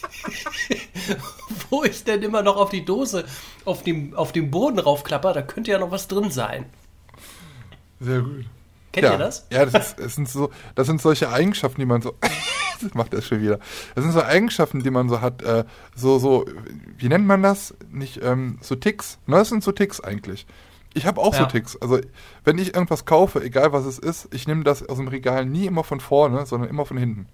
wo 1.70 1.84
ich 1.84 2.04
dann 2.04 2.22
immer 2.22 2.42
noch 2.42 2.56
auf 2.56 2.70
die 2.70 2.84
Dose, 2.84 3.24
auf 3.64 3.82
dem, 3.82 4.14
auf 4.14 4.32
dem 4.32 4.50
Boden 4.50 4.78
raufklapper, 4.78 5.32
da 5.32 5.42
könnte 5.42 5.70
ja 5.70 5.78
noch 5.78 5.90
was 5.90 6.08
drin 6.08 6.30
sein. 6.30 6.66
Sehr 8.00 8.20
gut. 8.20 8.46
Kennt 8.92 9.04
ja. 9.04 9.12
ihr 9.12 9.18
das? 9.18 9.46
Ja, 9.50 9.66
das, 9.66 9.88
ist, 9.88 9.98
das, 10.00 10.14
sind 10.14 10.28
so, 10.28 10.50
das 10.74 10.86
sind 10.86 11.00
solche 11.00 11.30
Eigenschaften, 11.30 11.80
die 11.80 11.86
man 11.86 12.02
so. 12.02 12.14
das 12.82 12.94
macht 12.94 13.14
er 13.14 13.22
schon 13.22 13.40
wieder. 13.40 13.58
Das 13.94 14.04
sind 14.04 14.12
so 14.12 14.22
Eigenschaften, 14.22 14.82
die 14.82 14.90
man 14.90 15.08
so 15.08 15.20
hat. 15.20 15.42
Äh, 15.42 15.64
so, 15.94 16.18
so, 16.18 16.46
wie 16.96 17.08
nennt 17.08 17.26
man 17.26 17.42
das? 17.42 17.74
Nicht 17.90 18.20
ähm, 18.22 18.58
so 18.62 18.74
Ticks. 18.74 19.18
Ne, 19.26 19.36
das 19.36 19.48
sind 19.48 19.62
so 19.62 19.72
Ticks 19.72 20.00
eigentlich. 20.00 20.46
Ich 20.92 21.06
habe 21.06 21.20
auch 21.20 21.34
so 21.34 21.42
Ja. 21.42 21.46
Ticks. 21.46 21.76
Also, 21.76 22.00
wenn 22.44 22.58
ich 22.58 22.74
irgendwas 22.74 23.04
kaufe, 23.04 23.42
egal 23.42 23.72
was 23.72 23.84
es 23.84 23.98
ist, 23.98 24.28
ich 24.34 24.48
nehme 24.48 24.64
das 24.64 24.88
aus 24.88 24.96
dem 24.96 25.08
Regal 25.08 25.46
nie 25.46 25.66
immer 25.66 25.84
von 25.84 26.00
vorne, 26.00 26.46
sondern 26.46 26.68
immer 26.68 26.84
von 26.84 26.96
hinten. 26.96 27.28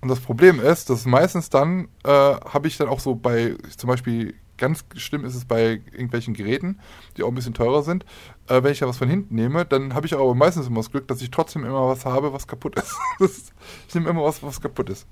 Und 0.00 0.08
das 0.08 0.20
Problem 0.20 0.60
ist, 0.60 0.90
dass 0.90 1.06
meistens 1.06 1.50
dann 1.50 1.88
äh, 2.04 2.08
habe 2.10 2.68
ich 2.68 2.76
dann 2.76 2.88
auch 2.88 3.00
so 3.00 3.14
bei, 3.14 3.56
zum 3.76 3.88
Beispiel, 3.88 4.34
ganz 4.58 4.84
schlimm 4.96 5.24
ist 5.24 5.34
es 5.34 5.44
bei 5.44 5.80
irgendwelchen 5.92 6.34
Geräten, 6.34 6.78
die 7.16 7.22
auch 7.22 7.28
ein 7.28 7.34
bisschen 7.34 7.54
teurer 7.54 7.82
sind. 7.82 8.04
Äh, 8.48 8.62
wenn 8.62 8.72
ich 8.72 8.78
da 8.78 8.86
was 8.86 8.98
von 8.98 9.08
hinten 9.08 9.34
nehme, 9.34 9.64
dann 9.64 9.94
habe 9.94 10.06
ich 10.06 10.14
aber 10.14 10.34
meistens 10.34 10.66
immer 10.66 10.80
das 10.80 10.90
Glück, 10.90 11.08
dass 11.08 11.22
ich 11.22 11.30
trotzdem 11.30 11.64
immer 11.64 11.88
was 11.88 12.04
habe, 12.04 12.32
was 12.32 12.46
kaputt 12.46 12.76
ist. 13.18 13.52
Ich 13.88 13.94
nehme 13.94 14.10
immer 14.10 14.24
was, 14.24 14.42
was 14.42 14.60
kaputt 14.60 14.90
ist. 14.90 15.06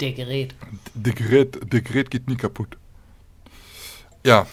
Der 0.00 0.12
Gerät. 0.12 0.54
Der 0.94 1.12
Gerät, 1.12 1.72
der 1.72 1.82
Gerät 1.82 2.10
geht 2.10 2.28
nie 2.28 2.36
kaputt. 2.36 2.78
Ja. 4.24 4.46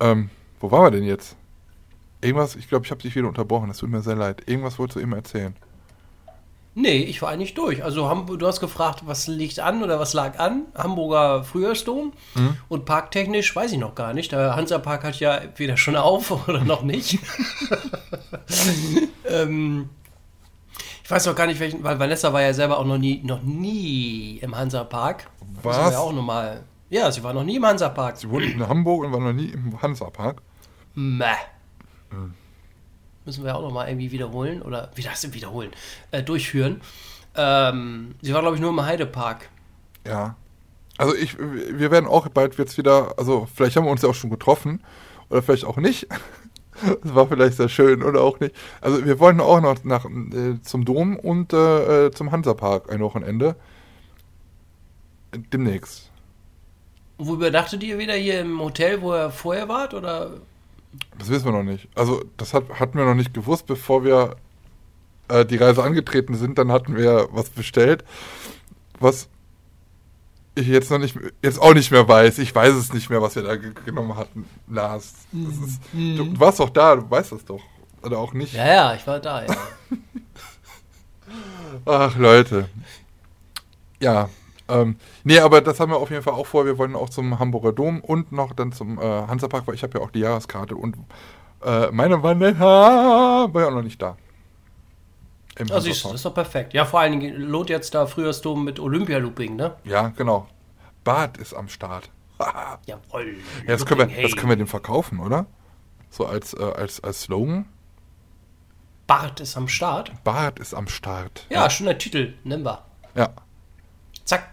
Ähm, 0.00 0.30
wo 0.60 0.70
waren 0.70 0.84
wir 0.84 0.90
denn 0.90 1.04
jetzt? 1.04 1.36
Irgendwas, 2.20 2.56
ich 2.56 2.68
glaube, 2.68 2.84
ich 2.84 2.90
habe 2.90 3.02
dich 3.02 3.14
wieder 3.14 3.28
unterbrochen, 3.28 3.68
das 3.68 3.78
tut 3.78 3.90
mir 3.90 4.02
sehr 4.02 4.16
leid. 4.16 4.42
Irgendwas 4.46 4.78
wolltest 4.78 4.96
du 4.96 5.00
immer 5.00 5.16
erzählen. 5.16 5.54
Nee, 6.78 6.98
ich 6.98 7.22
war 7.22 7.30
eigentlich 7.30 7.54
durch. 7.54 7.82
Also 7.82 8.06
Hamburg, 8.10 8.38
du 8.38 8.46
hast 8.46 8.60
gefragt, 8.60 9.04
was 9.06 9.28
liegt 9.28 9.60
an 9.60 9.82
oder 9.82 9.98
was 9.98 10.12
lag 10.12 10.38
an? 10.38 10.66
Hamburger 10.76 11.42
Frühjahrsdom. 11.42 12.12
Mhm. 12.34 12.56
Und 12.68 12.84
parktechnisch 12.84 13.56
weiß 13.56 13.72
ich 13.72 13.78
noch 13.78 13.94
gar 13.94 14.12
nicht. 14.12 14.30
Der 14.30 14.54
Hansapark 14.54 15.02
hat 15.02 15.18
ja 15.18 15.36
entweder 15.36 15.78
schon 15.78 15.96
auf 15.96 16.30
oder 16.48 16.64
noch 16.64 16.82
nicht. 16.82 17.18
ähm, 19.26 19.88
ich 21.02 21.10
weiß 21.10 21.24
noch 21.24 21.34
gar 21.34 21.46
nicht, 21.46 21.60
welchen, 21.60 21.82
weil 21.82 21.98
Vanessa 21.98 22.30
war 22.34 22.42
ja 22.42 22.52
selber 22.52 22.78
auch 22.78 22.84
noch 22.84 22.98
nie, 22.98 23.22
noch 23.24 23.40
nie 23.40 24.36
im 24.42 24.54
Hansapark. 24.54 25.30
Müssen 25.40 25.64
Was? 25.64 25.92
wir 25.92 26.00
auch 26.00 26.12
noch 26.12 26.20
mal. 26.20 26.62
Ja, 26.90 27.10
sie 27.10 27.24
war 27.24 27.32
noch 27.32 27.44
nie 27.44 27.56
im 27.56 27.64
Hansapark. 27.64 28.18
Sie 28.18 28.28
wohnt 28.28 28.44
in 28.44 28.68
Hamburg 28.68 29.06
und 29.06 29.12
war 29.12 29.20
noch 29.20 29.32
nie 29.32 29.48
im 29.48 29.80
Hansapark. 29.80 30.42
Mäh. 30.94 31.24
Mhm. 32.10 32.34
Müssen 33.26 33.44
wir 33.44 33.56
auch 33.56 33.62
noch 33.62 33.72
mal 33.72 33.88
irgendwie 33.88 34.12
wiederholen 34.12 34.62
oder 34.62 34.90
wie 34.94 35.02
das 35.02 35.32
wiederholen? 35.34 35.70
Äh, 36.12 36.22
durchführen. 36.22 36.80
Ähm, 37.34 38.14
sie 38.22 38.32
war, 38.32 38.40
glaube 38.40 38.56
ich, 38.56 38.62
nur 38.62 38.70
im 38.70 38.82
Heidepark. 38.82 39.50
Ja. 40.06 40.36
Also 40.96 41.14
ich, 41.14 41.36
wir 41.38 41.90
werden 41.90 42.06
auch 42.06 42.28
bald 42.28 42.56
jetzt 42.56 42.78
wieder, 42.78 43.18
also 43.18 43.46
vielleicht 43.52 43.76
haben 43.76 43.84
wir 43.84 43.90
uns 43.90 44.02
ja 44.02 44.08
auch 44.08 44.14
schon 44.14 44.30
getroffen 44.30 44.82
oder 45.28 45.42
vielleicht 45.42 45.64
auch 45.64 45.76
nicht. 45.76 46.06
Das 47.02 47.14
war 47.14 47.26
vielleicht 47.26 47.56
sehr 47.56 47.70
schön 47.70 48.02
oder 48.02 48.20
auch 48.20 48.38
nicht. 48.38 48.54
Also 48.82 49.02
wir 49.06 49.18
wollen 49.18 49.40
auch 49.40 49.62
noch 49.62 49.82
nach, 49.84 50.04
äh, 50.04 50.60
zum 50.60 50.84
Dom 50.84 51.16
und 51.16 51.54
äh, 51.54 52.08
äh, 52.08 52.10
zum 52.10 52.32
Hansapark 52.32 52.92
ein 52.92 53.00
Wochenende. 53.00 53.56
Demnächst. 55.34 56.10
Wo 57.16 57.32
überdachtet 57.32 57.82
ihr 57.82 57.96
wieder 57.96 58.12
hier 58.12 58.42
im 58.42 58.60
Hotel, 58.60 59.00
wo 59.00 59.14
ihr 59.14 59.30
vorher 59.30 59.70
wart? 59.70 59.94
Oder? 59.94 60.32
Das 61.18 61.28
wissen 61.28 61.44
wir 61.44 61.52
noch 61.52 61.62
nicht. 61.62 61.88
Also 61.94 62.24
das 62.36 62.54
hat, 62.54 62.64
hatten 62.80 62.98
wir 62.98 63.04
noch 63.04 63.14
nicht 63.14 63.34
gewusst, 63.34 63.66
bevor 63.66 64.04
wir 64.04 64.36
äh, 65.28 65.44
die 65.44 65.56
Reise 65.56 65.82
angetreten 65.82 66.34
sind. 66.34 66.58
Dann 66.58 66.72
hatten 66.72 66.96
wir 66.96 67.28
was 67.32 67.50
bestellt, 67.50 68.04
was 68.98 69.28
ich 70.54 70.68
jetzt 70.68 70.90
noch 70.90 70.98
nicht, 70.98 71.18
jetzt 71.42 71.60
auch 71.60 71.74
nicht 71.74 71.90
mehr 71.90 72.08
weiß. 72.08 72.38
Ich 72.38 72.54
weiß 72.54 72.74
es 72.74 72.92
nicht 72.92 73.10
mehr, 73.10 73.20
was 73.20 73.36
wir 73.36 73.42
da 73.42 73.56
ge 73.56 73.72
genommen 73.84 74.16
hatten, 74.16 74.46
Lars. 74.68 75.12
Das 75.32 75.68
ist, 75.68 75.80
du, 75.92 76.24
du 76.24 76.40
warst 76.40 76.60
doch 76.60 76.70
da, 76.70 76.96
du 76.96 77.10
weißt 77.10 77.32
das 77.32 77.44
doch. 77.44 77.60
Oder 78.02 78.18
auch 78.18 78.32
nicht. 78.32 78.54
Ja, 78.54 78.66
ja, 78.66 78.94
ich 78.94 79.06
war 79.06 79.20
da, 79.20 79.44
ja. 79.44 79.54
Ach, 81.84 82.16
Leute. 82.16 82.68
Ja. 84.00 84.28
Ähm, 84.68 84.96
nee, 85.24 85.38
aber 85.38 85.60
das 85.60 85.78
haben 85.80 85.92
wir 85.92 85.98
auf 85.98 86.10
jeden 86.10 86.22
Fall 86.22 86.34
auch 86.34 86.46
vor. 86.46 86.66
Wir 86.66 86.78
wollen 86.78 86.96
auch 86.96 87.08
zum 87.08 87.38
Hamburger 87.38 87.72
Dom 87.72 88.00
und 88.00 88.32
noch 88.32 88.52
dann 88.52 88.72
zum 88.72 88.98
äh, 88.98 89.02
Hansapark, 89.02 89.66
weil 89.66 89.74
ich 89.74 89.82
habe 89.82 89.98
ja 89.98 90.04
auch 90.04 90.10
die 90.10 90.20
Jahreskarte 90.20 90.76
und 90.76 90.96
äh, 91.64 91.90
meine 91.90 92.22
Wanderer 92.22 93.52
war 93.52 93.62
ja 93.62 93.68
auch 93.68 93.72
noch 93.72 93.82
nicht 93.82 94.00
da. 94.00 94.16
Im 95.58 95.70
also 95.72 95.88
ist, 95.88 96.04
das 96.04 96.14
ist 96.14 96.24
doch 96.24 96.34
perfekt. 96.34 96.74
Ja, 96.74 96.84
vor 96.84 97.00
allen 97.00 97.18
Dingen 97.18 97.40
lohnt 97.40 97.70
jetzt 97.70 97.94
da 97.94 98.06
Frühjahrsdom 98.06 98.62
mit 98.62 98.78
Olympia-Looping, 98.78 99.56
ne? 99.56 99.76
Ja, 99.84 100.08
genau. 100.08 100.46
Bad 101.02 101.38
ist 101.38 101.54
am 101.54 101.68
Start. 101.68 102.10
Jawoll. 102.86 103.36
Ja, 103.66 103.72
das, 103.72 103.86
können 103.86 104.00
wir, 104.00 104.08
hey. 104.08 104.24
das 104.24 104.36
können 104.36 104.50
wir 104.50 104.56
dem 104.56 104.66
verkaufen, 104.66 105.18
oder? 105.18 105.46
So 106.10 106.26
als, 106.26 106.52
äh, 106.52 106.62
als, 106.62 107.02
als 107.02 107.22
Slogan. 107.22 107.66
Bart 109.06 109.40
ist 109.40 109.56
am 109.56 109.68
Start. 109.68 110.12
Bart 110.24 110.58
ist 110.58 110.74
am 110.74 110.88
Start. 110.88 111.46
Ja, 111.48 111.62
ja. 111.62 111.70
schöner 111.70 111.96
Titel. 111.96 112.34
Nimm 112.44 112.64
wir. 112.64 112.84
Ja. 113.14 113.30
Zack. 114.24 114.52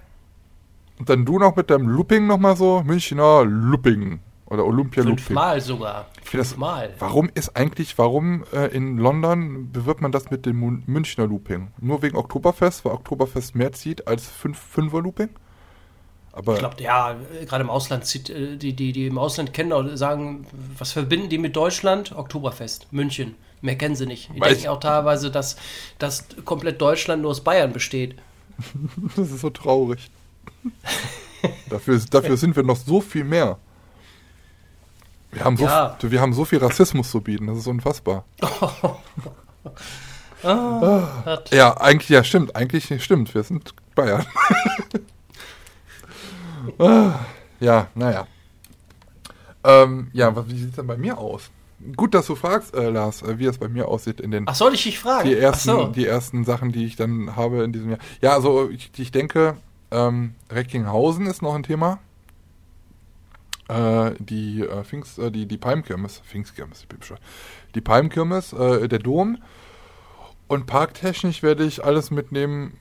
Und 0.99 1.09
dann 1.09 1.25
du 1.25 1.39
noch 1.39 1.55
mit 1.55 1.69
deinem 1.69 1.87
Looping 1.87 2.27
nochmal 2.27 2.55
so. 2.55 2.83
Münchner 2.85 3.43
Looping. 3.45 4.19
Oder 4.45 4.65
Olympia 4.65 5.03
Looping. 5.03 5.17
Fünfmal 5.17 5.61
sogar. 5.61 6.05
Fünfmal. 6.23 6.93
Warum 6.99 7.29
ist 7.33 7.55
eigentlich, 7.55 7.97
warum 7.97 8.43
äh, 8.53 8.67
in 8.67 8.97
London 8.97 9.71
bewirbt 9.71 10.01
man 10.01 10.11
das 10.11 10.29
mit 10.29 10.45
dem 10.45 10.83
Münchner 10.85 11.27
Looping? 11.27 11.71
Nur 11.79 12.01
wegen 12.01 12.17
Oktoberfest, 12.17 12.85
weil 12.85 12.93
Oktoberfest 12.93 13.55
mehr 13.55 13.71
zieht 13.71 14.07
als 14.07 14.27
fünf, 14.27 14.59
Fünfer 14.59 15.01
Looping? 15.01 15.29
Aber 16.33 16.53
ich 16.53 16.59
glaube, 16.59 16.81
ja, 16.81 17.15
gerade 17.45 17.63
im 17.63 17.69
Ausland 17.69 18.05
zieht, 18.05 18.29
äh, 18.29 18.57
die, 18.57 18.73
die, 18.73 18.91
die 18.91 19.07
im 19.07 19.17
Ausland 19.17 19.53
kennen 19.53 19.71
oder 19.71 19.97
sagen, 19.97 20.45
was 20.77 20.91
verbinden 20.91 21.29
die 21.29 21.37
mit 21.37 21.55
Deutschland? 21.55 22.11
Oktoberfest, 22.11 22.91
München. 22.91 23.35
Mehr 23.61 23.77
kennen 23.77 23.95
sie 23.95 24.05
nicht. 24.05 24.29
Die 24.35 24.39
denken 24.39 24.67
auch 24.67 24.79
teilweise, 24.79 25.31
dass, 25.31 25.55
dass 25.97 26.27
komplett 26.43 26.81
Deutschland 26.81 27.21
nur 27.21 27.31
aus 27.31 27.41
Bayern 27.41 27.71
besteht. 27.71 28.15
das 29.15 29.31
ist 29.31 29.39
so 29.39 29.49
traurig. 29.49 30.11
Dafür, 31.69 31.99
dafür 32.09 32.37
sind 32.37 32.55
wir 32.55 32.63
noch 32.63 32.77
so 32.77 33.01
viel 33.01 33.23
mehr. 33.23 33.57
Wir 35.31 35.43
haben, 35.43 35.57
so, 35.57 35.65
ja. 35.65 35.97
wir 35.99 36.21
haben 36.21 36.33
so 36.33 36.45
viel 36.45 36.59
Rassismus 36.59 37.09
zu 37.09 37.19
bieten, 37.21 37.47
das 37.47 37.57
ist 37.57 37.67
unfassbar. 37.67 38.25
ah, 40.43 41.39
ja, 41.49 41.75
eigentlich, 41.77 42.09
ja, 42.09 42.23
stimmt, 42.23 42.55
eigentlich 42.55 43.03
stimmt, 43.03 43.33
wir 43.33 43.41
sind 43.41 43.73
Bayern. 43.95 44.25
ah, 46.77 47.13
ja, 47.59 47.87
naja. 47.95 48.27
Ähm, 49.63 50.09
ja, 50.13 50.47
wie 50.47 50.57
sieht 50.57 50.69
es 50.69 50.75
denn 50.75 50.87
bei 50.87 50.97
mir 50.97 51.17
aus? 51.17 51.49
Gut, 51.95 52.13
dass 52.13 52.27
du 52.27 52.35
fragst, 52.35 52.73
äh, 52.75 52.89
Lars, 52.89 53.23
äh, 53.23 53.39
wie 53.39 53.45
es 53.45 53.57
bei 53.57 53.67
mir 53.67 53.87
aussieht 53.87 54.21
in 54.21 54.31
den. 54.31 54.47
Ach, 54.47 54.55
soll 54.55 54.73
ich 54.73 54.83
dich 54.83 54.99
fragen? 54.99 55.27
Die 55.27 55.35
ersten, 55.35 55.69
so. 55.69 55.87
die 55.87 56.05
ersten 56.05 56.45
Sachen, 56.45 56.71
die 56.71 56.85
ich 56.85 56.95
dann 56.95 57.35
habe 57.35 57.63
in 57.63 57.73
diesem 57.73 57.89
Jahr. 57.89 57.99
Ja, 58.21 58.33
also 58.33 58.69
ich, 58.69 58.91
ich 58.97 59.11
denke, 59.11 59.57
ähm, 59.93 60.35
Recklinghausen 60.51 61.27
ist 61.27 61.41
noch 61.41 61.55
ein 61.55 61.63
Thema. 61.63 61.99
Äh, 63.69 64.11
die 64.19 64.61
äh, 64.61 64.83
Pfingst, 64.83 65.19
äh, 65.19 65.31
die, 65.31 65.45
die 65.45 65.57
Palmkirmes, 65.57 66.19
Pfingstkirmes, 66.25 66.81
ich 66.81 66.87
bin 66.87 66.99
bescheuert. 66.99 67.21
Die 67.75 67.81
Palmkirmes, 67.81 68.53
äh, 68.53 68.87
der 68.87 68.99
Dom. 68.99 69.37
Und 70.47 70.67
parktechnisch 70.67 71.41
werde 71.41 71.63
ich 71.63 71.83
alles 71.83 72.11
mitnehmen, 72.11 72.77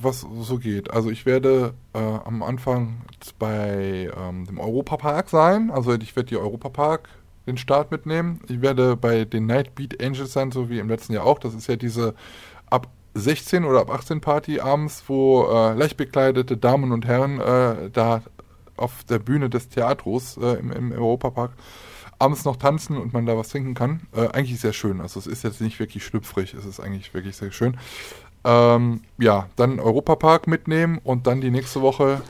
was 0.00 0.26
so 0.40 0.58
geht. 0.58 0.90
Also 0.90 1.10
ich 1.10 1.26
werde 1.26 1.74
äh, 1.92 1.98
am 1.98 2.42
Anfang 2.42 3.02
bei 3.38 4.10
ähm, 4.16 4.46
dem 4.46 4.58
Europapark 4.58 5.28
sein. 5.28 5.70
Also 5.70 5.92
ich 5.92 6.16
werde 6.16 6.30
die 6.30 6.36
Europapark 6.38 7.08
den 7.46 7.58
Start 7.58 7.90
mitnehmen. 7.90 8.40
Ich 8.48 8.62
werde 8.62 8.96
bei 8.96 9.24
den 9.24 9.46
Night 9.46 9.74
Beat 9.74 10.02
Angels 10.02 10.32
sein, 10.32 10.50
so 10.50 10.70
wie 10.70 10.78
im 10.78 10.88
letzten 10.88 11.12
Jahr 11.12 11.24
auch. 11.24 11.38
Das 11.38 11.54
ist 11.54 11.66
ja 11.66 11.76
diese 11.76 12.14
ab 12.70 12.88
16 13.14 13.64
oder 13.64 13.80
ab 13.80 13.90
18 13.90 14.20
Party 14.20 14.60
abends, 14.60 15.04
wo 15.06 15.44
äh, 15.44 15.74
leicht 15.74 15.96
bekleidete 15.96 16.56
Damen 16.56 16.92
und 16.92 17.06
Herren 17.06 17.40
äh, 17.40 17.90
da 17.90 18.22
auf 18.76 19.04
der 19.04 19.18
Bühne 19.18 19.50
des 19.50 19.68
Theatros 19.68 20.36
äh, 20.38 20.58
im, 20.58 20.72
im 20.72 20.92
Europapark 20.92 21.52
abends 22.18 22.44
noch 22.44 22.56
tanzen 22.56 22.96
und 22.96 23.12
man 23.12 23.26
da 23.26 23.36
was 23.36 23.48
trinken 23.48 23.74
kann. 23.74 24.02
Äh, 24.14 24.28
eigentlich 24.28 24.60
sehr 24.60 24.72
schön. 24.72 25.00
Also 25.00 25.18
es 25.18 25.26
ist 25.26 25.44
jetzt 25.44 25.60
nicht 25.60 25.78
wirklich 25.80 26.04
schlüpfrig, 26.04 26.54
es 26.54 26.64
ist 26.64 26.80
eigentlich 26.80 27.12
wirklich 27.14 27.36
sehr 27.36 27.50
schön. 27.50 27.76
Ähm, 28.44 29.02
ja, 29.18 29.48
dann 29.56 29.78
Europapark 29.80 30.46
mitnehmen 30.46 30.98
und 31.04 31.26
dann 31.26 31.40
die 31.40 31.50
nächste 31.50 31.80
Woche. 31.82 32.22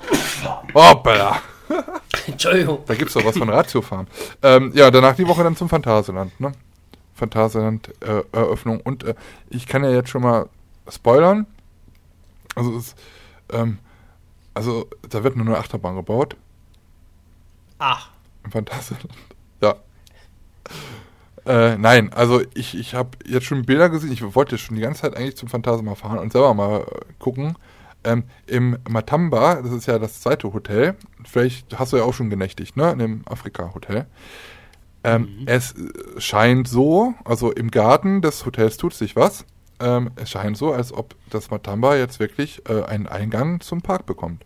Hoppala! 0.75 1.41
Entschuldigung. 2.27 2.81
Da 2.87 2.95
gibt 2.95 3.09
es 3.09 3.15
doch 3.15 3.25
was 3.25 3.37
von 3.37 3.49
Ratiofarm. 3.49 4.07
Ähm, 4.43 4.73
ja, 4.75 4.91
danach 4.91 5.17
die 5.17 5.27
Woche 5.27 5.43
dann 5.43 5.57
zum 5.57 5.69
Phantasialand, 5.69 6.39
ne? 6.41 6.53
Phantasialand-Eröffnung. 7.15 8.81
Äh, 8.81 8.83
und 8.83 9.05
äh, 9.05 9.15
ich 9.49 9.67
kann 9.67 9.85
ja 9.85 9.91
jetzt 9.91 10.11
schon 10.11 10.23
mal 10.23 10.49
spoilern. 10.89 11.47
Also, 12.55 12.77
es, 12.77 12.95
ähm, 13.51 13.79
also 14.55 14.89
da 15.09 15.25
wird 15.25 15.37
nur 15.37 15.47
eine 15.47 15.59
Achterbahn 15.59 15.97
gebaut. 15.97 16.37
Ach. 17.79 18.11
Im 18.45 18.51
Phantasialand. 18.51 19.11
Ja. 19.61 19.77
Äh, 21.45 21.77
nein, 21.77 22.13
also 22.13 22.43
ich, 22.55 22.77
ich 22.79 22.95
habe 22.95 23.11
jetzt 23.27 23.47
schon 23.47 23.65
Bilder 23.65 23.89
gesehen. 23.89 24.13
Ich 24.13 24.23
wollte 24.35 24.59
schon 24.59 24.77
die 24.77 24.83
ganze 24.83 25.03
Zeit 25.03 25.17
eigentlich 25.17 25.37
zum 25.37 25.49
Phantasialand 25.49 25.99
fahren 25.99 26.19
und 26.19 26.33
selber 26.33 26.55
mal 26.55 26.81
äh, 26.81 26.85
gucken. 27.19 27.57
Ähm, 28.05 28.25
Im 28.47 28.79
Matamba, 28.89 29.63
das 29.63 29.73
ist 29.73 29.87
ja 29.87 29.99
das 29.99 30.21
zweite 30.21 30.53
Hotel, 30.53 30.97
vielleicht 31.25 31.79
hast 31.79 31.93
du 31.93 31.99
ja 31.99 32.03
auch 32.03 32.15
schon 32.15 32.31
genächtigt, 32.31 32.77
ne? 32.77 32.91
In 32.91 32.99
dem 32.99 33.23
Afrika-Hotel. 33.27 34.07
Ähm, 35.05 35.23
mhm. 35.23 35.47
Es 35.47 35.75
scheint 36.19 36.67
so, 36.67 37.15
also 37.25 37.53
im 37.53 37.71
Garten 37.71 38.21
des 38.21 38.45
Hotels 38.45 38.77
tut 38.77 38.95
sich 38.95 39.15
was. 39.17 39.45
Ähm, 39.83 40.11
es 40.17 40.31
scheint 40.31 40.57
so, 40.57 40.73
als 40.73 40.93
ob 40.93 41.15
das 41.31 41.51
Matamba 41.51 41.97
jetzt 41.97 42.21
wirklich 42.21 42.63
äh, 42.69 42.83
einen 42.85 43.07
Eingang 43.07 43.61
zum 43.61 43.83
Park 43.83 44.07
bekommt. 44.07 44.45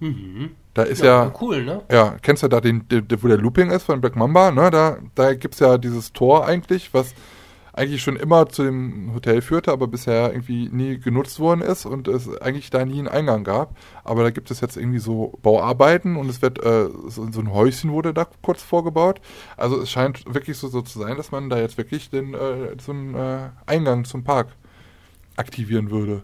Mhm. 0.00 0.50
Da 0.74 0.82
ist 0.82 1.02
ja, 1.02 1.24
ja, 1.24 1.32
cool, 1.40 1.64
ne? 1.64 1.82
Ja, 1.90 2.16
kennst 2.20 2.42
du 2.42 2.48
da 2.48 2.60
den, 2.60 2.86
den, 2.88 3.06
wo 3.22 3.28
der 3.28 3.38
Looping 3.38 3.70
ist 3.70 3.84
von 3.84 4.00
Black 4.00 4.16
Mamba, 4.16 4.50
ne? 4.50 4.70
Da, 4.70 4.98
da 5.14 5.34
gibt 5.34 5.54
es 5.54 5.60
ja 5.60 5.78
dieses 5.78 6.12
Tor 6.12 6.46
eigentlich, 6.46 6.92
was 6.92 7.14
eigentlich 7.76 8.02
schon 8.02 8.16
immer 8.16 8.48
zu 8.48 8.62
dem 8.62 9.12
Hotel 9.14 9.42
führte, 9.42 9.72
aber 9.72 9.88
bisher 9.88 10.30
irgendwie 10.30 10.68
nie 10.70 10.98
genutzt 10.98 11.40
worden 11.40 11.60
ist 11.60 11.86
und 11.86 12.06
es 12.06 12.28
eigentlich 12.40 12.70
da 12.70 12.84
nie 12.84 13.00
einen 13.00 13.08
Eingang 13.08 13.42
gab. 13.42 13.76
Aber 14.04 14.22
da 14.22 14.30
gibt 14.30 14.50
es 14.52 14.60
jetzt 14.60 14.76
irgendwie 14.76 15.00
so 15.00 15.36
Bauarbeiten 15.42 16.16
und 16.16 16.28
es 16.28 16.40
wird 16.40 16.64
äh, 16.64 16.88
so, 17.08 17.30
so, 17.30 17.40
ein 17.40 17.52
Häuschen 17.52 17.90
wurde 17.90 18.14
da 18.14 18.26
kurz 18.42 18.62
vorgebaut. 18.62 19.20
Also 19.56 19.80
es 19.80 19.90
scheint 19.90 20.24
wirklich 20.32 20.56
so, 20.56 20.68
so 20.68 20.82
zu 20.82 21.00
sein, 21.00 21.16
dass 21.16 21.32
man 21.32 21.50
da 21.50 21.58
jetzt 21.58 21.76
wirklich 21.76 22.10
den 22.10 22.34
äh, 22.34 22.76
so 22.80 22.92
einen 22.92 23.14
äh, 23.16 23.50
Eingang 23.66 24.04
zum 24.04 24.22
Park 24.22 24.48
aktivieren 25.36 25.90
würde. 25.90 26.22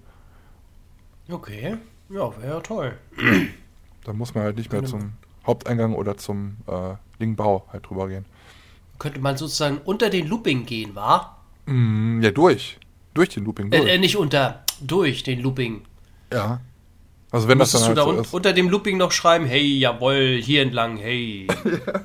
Okay, 1.28 1.78
ja, 2.08 2.42
wäre 2.42 2.62
toll. 2.62 2.96
Da 4.04 4.12
muss 4.12 4.34
man 4.34 4.44
halt 4.44 4.56
nicht 4.56 4.72
mehr 4.72 4.84
zum 4.84 5.12
Haupteingang 5.46 5.94
oder 5.94 6.16
zum 6.16 6.58
äh, 6.66 6.94
Lingbau 7.18 7.66
halt 7.72 7.88
drüber 7.88 8.08
gehen. 8.08 8.24
Könnte 8.98 9.20
man 9.20 9.36
sozusagen 9.36 9.78
unter 9.84 10.10
den 10.10 10.26
Looping 10.28 10.64
gehen, 10.64 10.94
wa? 10.94 11.39
Mm, 11.70 12.20
ja, 12.22 12.30
durch. 12.30 12.78
Durch 13.14 13.30
den 13.30 13.44
Looping. 13.44 13.70
Durch. 13.70 13.84
Äh, 13.84 13.94
äh, 13.94 13.98
nicht 13.98 14.16
unter, 14.16 14.64
durch 14.80 15.22
den 15.22 15.40
Looping. 15.40 15.82
Ja. 16.32 16.60
Also 17.30 17.46
wenn 17.48 17.58
Müsstest 17.58 17.86
das 17.86 17.94
dann 17.94 17.96
halt 17.96 18.08
du 18.08 18.12
da 18.12 18.24
so 18.24 18.28
un 18.30 18.34
unter 18.38 18.52
dem 18.52 18.68
Looping 18.68 18.96
noch 18.96 19.12
schreiben, 19.12 19.46
hey, 19.46 19.78
jawoll, 19.78 20.40
hier 20.42 20.62
entlang, 20.62 20.96
hey. 20.96 21.46
ja. 21.46 22.00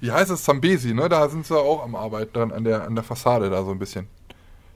Wie 0.00 0.10
heißt 0.10 0.30
es 0.32 0.42
Zambesi, 0.42 0.94
ne? 0.94 1.08
Da 1.08 1.28
sind 1.28 1.46
sie 1.46 1.56
auch 1.56 1.82
am 1.82 1.94
Arbeiten 1.94 2.32
dran, 2.32 2.52
an 2.52 2.64
der, 2.64 2.84
an 2.84 2.96
der 2.96 3.04
Fassade 3.04 3.48
da 3.50 3.64
so 3.64 3.70
ein 3.70 3.78
bisschen. 3.78 4.08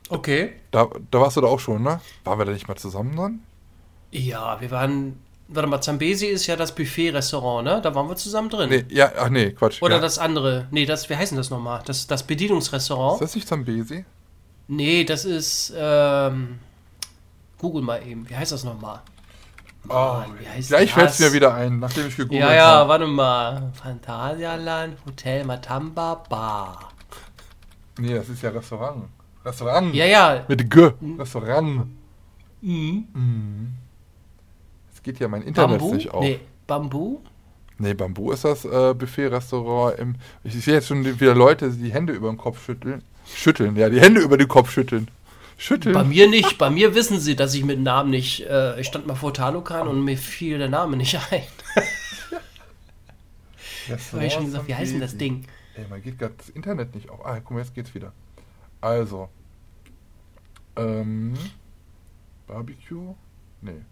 Okay. 0.09 0.53
Da, 0.70 0.88
da 1.11 1.20
warst 1.20 1.37
du 1.37 1.40
da 1.40 1.49
auch 1.49 1.59
schon, 1.59 1.83
ne? 1.83 2.01
Waren 2.22 2.38
wir 2.38 2.44
da 2.44 2.53
nicht 2.53 2.68
mal 2.68 2.77
zusammen 2.77 3.16
dran? 3.16 3.40
Ja, 4.12 4.61
wir 4.61 4.70
waren. 4.70 5.20
Warte 5.48 5.68
mal, 5.68 5.80
Zambesi 5.80 6.26
ist 6.26 6.46
ja 6.48 6.56
das 6.56 6.74
Buffet-Restaurant, 6.74 7.64
ne? 7.64 7.80
Da 7.80 7.94
waren 7.94 8.09
wir 8.09 8.16
zusammen 8.16 8.48
drin. 8.48 8.68
Nee, 8.68 8.85
ja, 8.88 9.12
ach 9.16 9.28
nee, 9.28 9.52
Quatsch. 9.52 9.80
Oder 9.80 9.96
ja. 9.96 10.00
das 10.00 10.18
andere. 10.18 10.66
Nee, 10.72 10.87
das, 10.87 11.09
wie 11.09 11.14
heißt 11.14 11.30
denn 11.30 11.38
das 11.38 11.50
nochmal? 11.50 11.82
Das, 11.87 12.09
das 12.09 12.24
Bedienungsrestaurant. 12.24 13.20
Ist 13.20 13.28
das 13.28 13.35
nicht 13.37 13.46
Zambesi? 13.46 14.04
Nee, 14.66 15.04
das 15.04 15.24
ist, 15.24 15.72
ähm, 15.76 16.59
Google 17.59 17.82
mal 17.82 18.04
eben. 18.04 18.28
Wie 18.28 18.35
heißt 18.35 18.50
das 18.50 18.64
nochmal? 18.64 19.02
Oh, 19.88 20.16
gleich 20.66 20.92
fällt 20.92 21.11
es 21.11 21.20
mir 21.20 21.32
wieder 21.32 21.54
ein, 21.54 21.78
nachdem 21.78 22.09
ich 22.09 22.16
gegoogelt 22.16 22.42
habe. 22.42 22.54
Ja, 22.54 22.59
ja, 22.59 22.78
hab. 22.80 22.88
warte 22.88 23.06
mal. 23.06 23.70
Phantasialand, 23.80 24.98
Hotel 25.06 25.44
Matamba, 25.44 26.24
Bar. 26.28 26.90
Nee, 27.98 28.14
das 28.14 28.28
ist 28.28 28.42
ja 28.42 28.50
Restaurant. 28.50 29.04
Restaurant. 29.44 29.94
Ja, 29.94 30.06
ja. 30.06 30.44
Mit 30.48 30.68
G. 30.68 30.90
Restaurant. 31.16 31.87
Mhm. 32.61 33.06
mhm 33.14 33.86
geht 35.07 35.21
ja 35.21 35.29
mein 35.29 35.42
Internet 35.42 35.79
Bambu? 35.79 35.95
nicht 35.95 36.11
auf. 36.11 36.23
Nee, 36.23 36.40
Bambu? 36.66 37.21
Nee, 37.79 37.95
Bambu 37.95 38.33
ist 38.33 38.45
das 38.45 38.64
äh, 38.64 38.92
Buffet-Restaurant 38.92 39.99
im. 39.99 40.16
Ich 40.42 40.55
sehe 40.64 40.75
jetzt 40.75 40.88
schon 40.88 41.05
wieder 41.05 41.35
Leute, 41.35 41.71
die 41.71 41.85
die 41.85 41.92
Hände 41.92 42.12
über 42.12 42.29
den 42.29 42.37
Kopf 42.37 42.64
schütteln. 42.64 43.03
Schütteln, 43.33 43.77
ja, 43.77 43.88
die 43.88 44.01
Hände 44.01 44.21
über 44.21 44.37
den 44.37 44.49
Kopf 44.49 44.71
schütteln. 44.71 45.09
Schütteln. 45.57 45.95
Bei 45.95 46.05
mir 46.05 46.29
nicht. 46.29 46.59
Bei 46.59 46.71
mir 46.71 46.95
wissen 46.95 47.21
sie, 47.21 47.37
dass 47.37 47.55
ich 47.55 47.64
mit 47.64 47.81
Namen 47.81 48.11
nicht. 48.11 48.47
Äh, 48.47 48.81
ich 48.81 48.88
stand 48.88 49.07
mal 49.07 49.14
vor 49.14 49.33
Talokan 49.33 49.88
und 49.88 50.05
mir 50.05 50.19
fiel 50.19 50.59
der 50.59 50.69
Name 50.69 50.97
nicht 50.97 51.14
ein. 51.31 51.42
Das 53.88 54.12
habe 54.12 54.27
ich 54.27 54.33
schon 54.33 54.47
gesagt, 54.47 54.66
wie 54.66 54.75
heißt 54.75 54.92
denn 54.92 55.01
das 55.01 55.16
Ding? 55.16 55.45
Ey, 55.77 55.85
man 55.88 56.03
geht 56.03 56.19
gerade 56.19 56.35
das 56.37 56.49
Internet 56.49 56.95
nicht 56.95 57.09
auf. 57.09 57.25
Ah, 57.25 57.38
guck 57.38 57.53
mal, 57.53 57.61
jetzt 57.61 57.75
geht's 57.75 57.95
wieder. 57.95 58.12
Also. 58.81 59.29
Ähm. 60.77 61.35
Barbecue? 62.49 63.14
Nee. 63.61 63.83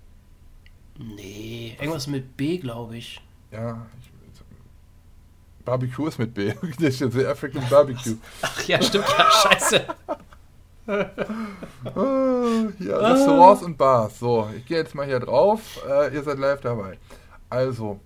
Nee, 0.99 1.77
irgendwas 1.81 2.07
mit 2.07 2.37
B, 2.37 2.59
glaube 2.59 2.97
ich. 2.97 3.21
Ja, 3.51 3.87
ich, 4.01 4.11
Barbecue 5.65 6.09
ist 6.09 6.19
mit 6.19 6.35
B. 6.35 6.53
Das 6.79 7.01
ist 7.01 7.13
The 7.13 7.27
African 7.27 7.63
Barbecue. 7.69 8.17
Ach 8.43 8.65
ja, 8.65 8.81
stimmt, 8.83 9.07
ja, 9.09 9.31
scheiße. 9.31 9.85
Ah, 10.87 12.67
ja, 12.79 12.99
Restaurants 12.99 13.63
und 13.63 13.79
Bars. 13.79 14.19
So, 14.19 14.51
ich 14.55 14.67
gehe 14.67 14.77
jetzt 14.77 14.95
mal 14.95 15.07
hier 15.07 15.19
drauf. 15.19 15.81
Äh, 15.89 16.15
ihr 16.15 16.23
seid 16.23 16.39
live 16.39 16.61
dabei. 16.61 16.99
Also, 17.49 18.01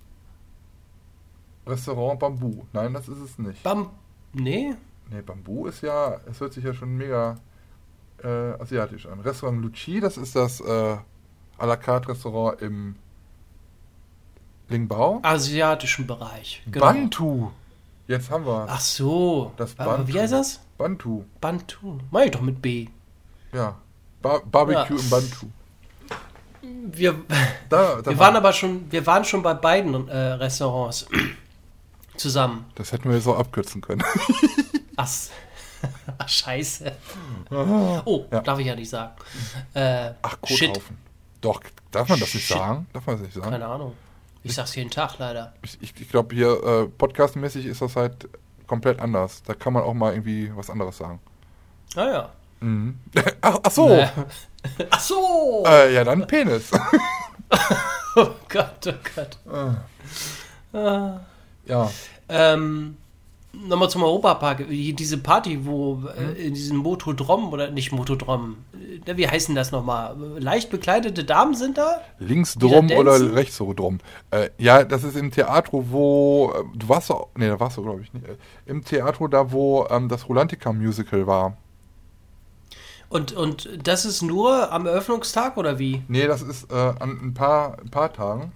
Restaurant 1.66 2.20
Bambu. 2.20 2.62
Nein, 2.72 2.94
das 2.94 3.08
ist 3.08 3.18
es 3.18 3.36
nicht. 3.36 3.64
Bam. 3.64 3.90
Nee? 4.32 4.74
Nee, 5.10 5.22
Bambu 5.22 5.66
ist 5.66 5.82
ja, 5.82 6.20
es 6.30 6.40
hört 6.40 6.52
sich 6.52 6.62
ja 6.62 6.72
schon 6.72 6.96
mega 6.96 7.34
äh, 8.22 8.28
asiatisch 8.28 9.06
an. 9.06 9.18
Restaurant 9.20 9.60
Luci, 9.60 9.98
das 9.98 10.16
ist 10.16 10.36
das 10.36 10.60
äh, 10.60 10.98
à 11.58 11.66
la 11.66 11.76
carte 11.76 12.08
Restaurant 12.08 12.54
im 12.60 12.96
Lingbao. 14.68 15.20
Asiatischen 15.22 16.06
Bereich. 16.06 16.62
Genau. 16.66 16.86
Bantu. 16.86 17.50
Jetzt 18.06 18.30
haben 18.30 18.46
wir. 18.46 18.66
Ach 18.68 18.80
so. 18.80 19.52
Das 19.56 19.74
Bantu. 19.74 20.08
Wie 20.08 20.20
heißt 20.20 20.32
das? 20.32 20.60
Bantu. 20.76 21.24
Bantu. 21.40 21.98
Mach 22.10 22.22
ich 22.22 22.30
doch 22.30 22.40
mit 22.40 22.60
B. 22.62 22.88
Ja. 23.52 23.76
Bar 24.22 24.40
Barbecue 24.44 24.96
ja. 24.96 25.02
im 25.02 25.10
Bantu. 25.10 25.46
Wir, 26.62 27.14
da, 27.68 28.02
da 28.02 28.10
wir 28.10 28.18
waren 28.18 28.36
aber 28.36 28.52
schon, 28.52 28.90
wir 28.90 29.06
waren 29.06 29.24
schon 29.24 29.42
bei 29.42 29.54
beiden 29.54 30.08
äh, 30.08 30.16
Restaurants 30.16 31.06
zusammen. 32.16 32.66
Das 32.74 32.92
hätten 32.92 33.10
wir 33.10 33.26
auch 33.26 33.38
abkürzen 33.38 33.80
können. 33.80 34.02
Ach, 34.96 35.08
Ach 36.18 36.28
scheiße. 36.28 36.92
Oh, 37.50 38.26
ja. 38.30 38.40
darf 38.40 38.58
ich 38.58 38.66
ja 38.66 38.74
nicht 38.74 38.90
sagen. 38.90 39.12
Äh, 39.74 40.12
Ach, 40.22 40.40
Kothaufen. 40.40 41.07
Doch, 41.40 41.60
darf 41.90 42.08
man 42.08 42.20
das 42.20 42.34
nicht 42.34 42.48
sagen? 42.48 42.86
Darf 42.92 43.06
man 43.06 43.16
das 43.16 43.26
nicht 43.26 43.34
sagen? 43.34 43.50
Keine 43.50 43.66
Ahnung. 43.66 43.94
Ich 44.42 44.54
sag's 44.54 44.74
jeden 44.74 44.90
Tag 44.90 45.18
leider. 45.18 45.52
Ich, 45.62 45.78
ich, 45.80 46.00
ich 46.00 46.08
glaube, 46.08 46.34
hier 46.34 46.62
äh, 46.62 46.86
podcastmäßig 46.86 47.66
ist 47.66 47.82
das 47.82 47.96
halt 47.96 48.28
komplett 48.66 49.00
anders. 49.00 49.42
Da 49.42 49.54
kann 49.54 49.72
man 49.72 49.82
auch 49.82 49.94
mal 49.94 50.12
irgendwie 50.12 50.50
was 50.54 50.70
anderes 50.70 50.98
sagen. 50.98 51.20
Ah 51.96 52.06
ja. 52.06 52.32
Mhm. 52.60 52.98
Ach, 53.40 53.58
ach, 53.62 53.70
so. 53.70 53.88
Naja. 53.88 54.12
Ach 54.90 55.00
so. 55.00 55.64
Äh, 55.66 55.94
ja, 55.94 56.04
dann 56.04 56.26
Penis. 56.26 56.70
oh 58.16 58.30
Gott, 58.48 58.86
oh 58.86 58.92
Gott. 59.14 59.38
Ah. 60.72 61.20
Ja. 61.64 61.90
Ähm, 62.28 62.96
Nochmal 63.52 63.88
zum 63.88 64.02
Europapark. 64.02 64.66
Diese 64.68 65.16
Party, 65.18 65.64
wo 65.64 66.02
äh, 66.16 66.46
in 66.46 66.54
diesem 66.54 66.76
Motodrom 66.78 67.50
oder 67.52 67.70
nicht 67.70 67.92
Motodrom, 67.92 68.58
äh, 69.06 69.16
wie 69.16 69.26
heißen 69.26 69.54
das 69.54 69.72
nochmal? 69.72 70.16
Leicht 70.38 70.70
bekleidete 70.70 71.24
Damen 71.24 71.54
sind 71.54 71.78
da? 71.78 72.02
Links 72.18 72.54
drum 72.54 72.90
oder 72.90 73.34
rechts 73.34 73.56
so 73.56 73.72
drum. 73.72 74.00
Äh, 74.30 74.50
ja, 74.58 74.84
das 74.84 75.02
ist 75.02 75.16
im 75.16 75.30
Theater, 75.30 75.70
wo 75.72 76.52
äh, 76.54 76.78
du 76.78 76.88
warst 76.88 77.10
nee, 77.36 77.48
da 77.48 77.58
warst 77.58 77.78
du 77.78 77.82
glaube 77.82 78.02
ich 78.02 78.12
nicht. 78.12 78.26
Im 78.66 78.84
Theater 78.84 79.28
da, 79.28 79.50
wo 79.50 79.86
ähm, 79.88 80.08
das 80.08 80.28
Rolantica 80.28 80.72
Musical 80.72 81.26
war. 81.26 81.56
Und, 83.08 83.32
und 83.32 83.68
das 83.82 84.04
ist 84.04 84.20
nur 84.20 84.70
am 84.70 84.84
Eröffnungstag 84.84 85.56
oder 85.56 85.78
wie? 85.78 86.02
Nee, 86.08 86.26
das 86.26 86.42
ist 86.42 86.70
äh, 86.70 86.74
an 86.74 87.18
ein 87.22 87.34
paar, 87.34 87.78
ein 87.78 87.88
paar 87.88 88.12
Tagen. 88.12 88.52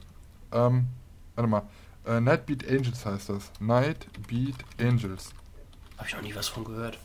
Ähm, 0.52 0.88
warte 1.34 1.48
mal. 1.48 1.62
Äh, 2.06 2.20
Nightbeat 2.20 2.68
Angels 2.68 3.06
heißt 3.06 3.28
das. 3.28 3.52
Nightbeat 3.60 4.56
Angels. 4.80 5.30
Habe 5.96 6.08
ich 6.08 6.14
noch 6.14 6.22
nie 6.22 6.34
was 6.34 6.48
von 6.48 6.64
gehört. 6.64 6.98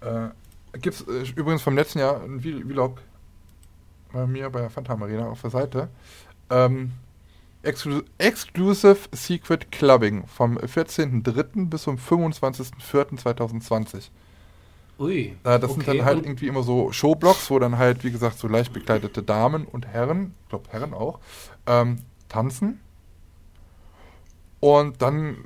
Äh, 0.00 0.30
Gibt 0.78 0.96
es 0.96 1.06
äh, 1.06 1.22
übrigens 1.34 1.62
vom 1.62 1.76
letzten 1.76 2.00
Jahr 2.00 2.22
ein 2.22 2.40
Vlog 2.40 3.00
bei 4.12 4.26
mir 4.26 4.50
bei 4.50 4.60
der 4.60 4.70
Phantom 4.70 5.02
Arena 5.02 5.28
auf 5.28 5.40
der 5.42 5.50
Seite. 5.50 5.88
Ähm, 6.50 6.92
Exclu 7.62 8.02
Exclusive 8.18 8.98
Secret 9.12 9.72
Clubbing 9.72 10.26
vom 10.26 10.58
14.03. 10.58 11.68
bis 11.68 11.82
zum 11.82 11.96
25.04.2020. 11.96 14.10
Ui. 14.98 15.36
Äh, 15.44 15.52
das 15.58 15.64
okay. 15.64 15.72
sind 15.72 15.88
dann 15.88 16.04
halt 16.04 16.24
irgendwie 16.24 16.48
immer 16.48 16.62
so 16.62 16.92
Showblocks, 16.92 17.50
wo 17.50 17.58
dann 17.58 17.78
halt, 17.78 18.04
wie 18.04 18.10
gesagt, 18.10 18.38
so 18.38 18.48
leicht 18.48 18.72
bekleidete 18.72 19.22
Damen 19.22 19.66
und 19.66 19.86
Herren, 19.86 20.34
ich 20.42 20.48
glaube 20.48 20.70
Herren 20.70 20.94
auch, 20.94 21.20
ähm, 21.66 21.98
tanzen. 22.28 22.80
Und 24.66 25.00
dann 25.00 25.36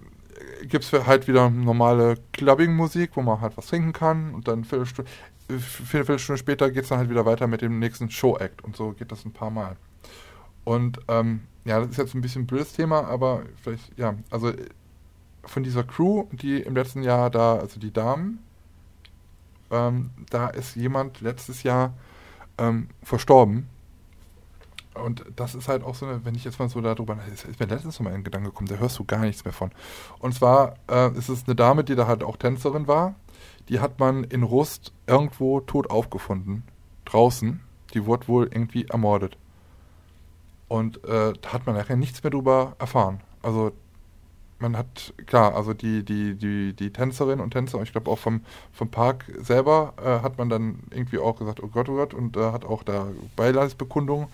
gibt 0.63 0.83
es 0.83 1.07
halt 1.07 1.29
wieder 1.29 1.51
normale 1.51 2.15
Clubbing-Musik, 2.33 3.11
wo 3.17 3.21
man 3.21 3.43
halt 3.43 3.55
was 3.59 3.67
trinken 3.67 3.93
kann. 3.93 4.33
Und 4.33 4.49
dann 4.49 4.65
Viertelstunde, 4.65 5.11
eine 5.51 5.59
Viertelstunde 5.59 6.39
später 6.39 6.71
geht 6.71 6.85
es 6.85 6.89
dann 6.89 7.01
halt 7.01 7.11
wieder 7.11 7.27
weiter 7.27 7.47
mit 7.47 7.61
dem 7.61 7.79
nächsten 7.81 8.11
Show-Act. 8.11 8.65
Und 8.65 8.77
so 8.77 8.93
geht 8.93 9.13
das 9.13 9.27
ein 9.27 9.33
paar 9.33 9.51
Mal. 9.51 9.77
Und 10.65 11.01
ähm, 11.09 11.41
ja, 11.67 11.81
das 11.81 11.91
ist 11.91 11.97
jetzt 11.99 12.15
ein 12.15 12.23
bisschen 12.23 12.45
ein 12.45 12.47
blödes 12.47 12.73
Thema, 12.73 13.05
aber 13.09 13.43
vielleicht, 13.63 13.99
ja, 13.99 14.15
also 14.31 14.55
von 15.45 15.65
dieser 15.65 15.85
Crew, 15.85 16.25
die 16.33 16.63
im 16.63 16.75
letzten 16.75 17.03
Jahr 17.03 17.29
da, 17.29 17.57
also 17.57 17.79
die 17.79 17.93
Damen, 17.93 18.39
ähm, 19.71 20.13
da 20.31 20.49
ist 20.49 20.77
jemand 20.77 21.21
letztes 21.21 21.63
Jahr 21.63 21.93
ähm, 22.57 22.89
verstorben 23.03 23.69
und 25.01 25.25
das 25.37 25.55
ist 25.55 25.69
halt 25.69 25.83
auch 25.83 25.95
so, 25.95 26.07
wenn 26.25 26.35
ich 26.35 26.45
jetzt 26.45 26.59
mal 26.59 26.69
so 26.69 26.81
darüber, 26.81 27.17
ist, 27.33 27.45
ist 27.45 27.61
mir 27.61 27.67
letztens 27.67 27.99
noch 27.99 28.05
mal 28.05 28.11
in 28.11 28.19
den 28.19 28.25
Gedanken 28.25 28.49
gekommen, 28.49 28.69
da 28.69 28.77
hörst 28.77 28.99
du 28.99 29.05
gar 29.05 29.21
nichts 29.21 29.45
mehr 29.45 29.53
von. 29.53 29.71
Und 30.19 30.35
zwar 30.35 30.75
äh, 30.91 31.13
ist 31.17 31.29
es 31.29 31.45
eine 31.47 31.55
Dame, 31.55 31.85
die 31.85 31.95
da 31.95 32.07
halt 32.07 32.23
auch 32.23 32.37
Tänzerin 32.37 32.87
war. 32.87 33.15
Die 33.69 33.81
hat 33.81 33.99
man 33.99 34.25
in 34.25 34.43
Rust 34.43 34.93
irgendwo 35.07 35.61
tot 35.61 35.91
aufgefunden. 35.91 36.65
Draußen. 37.05 37.61
Die 37.95 38.07
wurde 38.07 38.29
wohl 38.29 38.45
irgendwie 38.53 38.87
ermordet. 38.87 39.37
Und 40.69 41.05
äh, 41.05 41.33
da 41.41 41.53
hat 41.53 41.67
man 41.67 41.75
nachher 41.75 41.97
nichts 41.97 42.23
mehr 42.23 42.31
drüber 42.31 42.77
erfahren. 42.79 43.21
Also 43.43 43.73
man 44.61 44.77
hat, 44.77 45.15
klar, 45.27 45.55
also 45.55 45.75
die, 45.75 46.05
die, 46.05 46.35
die, 46.35 46.75
die 46.75 46.93
Tänzerinnen 46.93 47.41
und 47.41 47.51
Tänzer, 47.51 47.83
ich 47.83 47.93
glaube 47.93 48.11
auch 48.11 48.19
vom, 48.19 48.43
vom 48.73 48.91
Park 48.91 49.25
selber, 49.39 49.95
äh, 49.97 50.23
hat 50.23 50.39
man 50.39 50.49
dann 50.49 50.81
irgendwie 50.91 51.19
auch 51.19 51.39
gesagt, 51.39 51.63
oh 51.63 51.69
Gott, 51.69 51.89
oh 51.89 51.97
Gott, 51.97 52.15
und 52.15 52.37
äh, 52.37 52.53
hat 52.53 52.65
auch 52.65 52.83
da 52.83 53.09
Beileidsbekundungen 53.37 54.29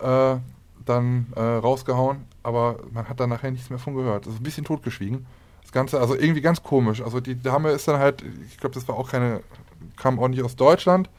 äh, 0.00 0.36
dann 0.84 1.26
äh, 1.34 1.40
rausgehauen, 1.40 2.24
aber 2.42 2.78
man 2.92 3.08
hat 3.08 3.20
da 3.20 3.26
nachher 3.26 3.50
nichts 3.50 3.70
mehr 3.70 3.78
von 3.78 3.94
gehört. 3.94 4.26
Das 4.26 4.34
ist 4.34 4.40
ein 4.40 4.44
bisschen 4.44 4.64
totgeschwiegen. 4.64 5.26
Das 5.62 5.72
Ganze, 5.72 6.00
also 6.00 6.14
irgendwie 6.14 6.40
ganz 6.40 6.62
komisch. 6.62 7.02
Also 7.02 7.20
die 7.20 7.40
Dame 7.40 7.70
ist 7.70 7.88
dann 7.88 7.98
halt, 7.98 8.22
ich 8.46 8.58
glaube, 8.58 8.74
das 8.74 8.86
war 8.88 8.96
auch 8.96 9.10
keine, 9.10 9.42
kam 9.96 10.18
auch 10.18 10.28
nicht 10.28 10.42
aus 10.42 10.56
Deutschland, 10.56 11.10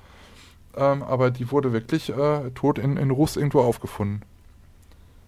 ähm, 0.76 1.04
aber 1.04 1.32
die 1.32 1.52
wurde 1.52 1.74
wirklich 1.74 2.10
äh, 2.10 2.50
tot 2.52 2.78
in, 2.80 2.98
in 2.98 3.12
Russ 3.12 3.36
irgendwo 3.36 3.62
aufgefunden. 3.62 4.22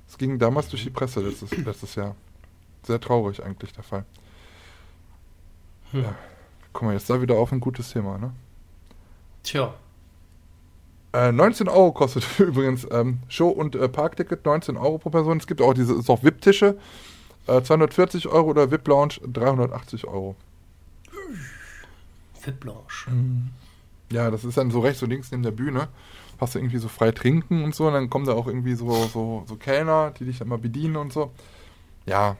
Es 0.08 0.18
ging 0.18 0.40
damals 0.40 0.70
durch 0.70 0.84
die 0.84 0.90
Presse 0.90 1.20
letztes, 1.20 1.52
letztes 1.58 1.96
Jahr. 1.96 2.16
Sehr 2.84 3.00
traurig 3.00 3.44
eigentlich 3.44 3.74
der 3.74 3.84
Fall. 3.84 4.06
Hm. 5.92 6.04
Ja. 6.04 6.16
Guck 6.72 6.84
mal, 6.84 6.94
jetzt 6.94 7.10
da 7.10 7.22
wieder 7.22 7.36
auf 7.36 7.52
ein 7.52 7.60
gutes 7.60 7.92
Thema, 7.92 8.18
ne? 8.18 8.32
Tja. 9.44 9.74
Äh, 11.14 11.32
19 11.32 11.68
Euro 11.68 11.92
kostet 11.92 12.24
übrigens 12.40 12.88
ähm, 12.92 13.20
Show- 13.28 13.50
und 13.50 13.76
äh, 13.76 13.90
Parkticket, 13.90 14.46
19 14.46 14.78
Euro 14.78 14.98
pro 14.98 15.10
Person. 15.10 15.38
Es 15.38 15.48
gibt 15.48 15.62
auch 15.62 15.74
diese 15.74 15.96
ist 15.96 16.10
auch 16.10 16.24
VIP-Tische, 16.24 16.78
äh, 17.48 17.62
240 17.62 18.28
Euro 18.28 18.50
oder 18.50 18.72
VIP-Lounge 18.72 19.16
380 19.32 20.06
Euro. 20.06 20.36
VIP-Lounge. 22.44 23.08
Mhm. 23.08 23.50
Ja, 24.12 24.32
das 24.32 24.44
ist 24.44 24.58
dann 24.58 24.72
so 24.72 24.80
rechts 24.80 25.02
und 25.04 25.10
links 25.10 25.32
neben 25.32 25.44
der 25.44 25.52
Bühne. 25.52 25.88
Hast 26.40 26.56
du 26.56 26.60
irgendwie 26.60 26.78
so 26.78 26.88
frei 26.88 27.12
trinken 27.12 27.64
und 27.64 27.76
so, 27.76 27.88
und 27.88 27.94
dann 27.94 28.10
kommen 28.10 28.26
da 28.26 28.34
auch 28.34 28.48
irgendwie 28.48 28.74
so, 28.74 28.92
so, 29.08 29.44
so 29.48 29.56
Kellner, 29.56 30.14
die 30.18 30.26
dich 30.26 30.40
dann 30.40 30.48
mal 30.48 30.58
bedienen 30.58 30.96
und 30.96 31.12
so. 31.12 31.32
Ja, 32.06 32.38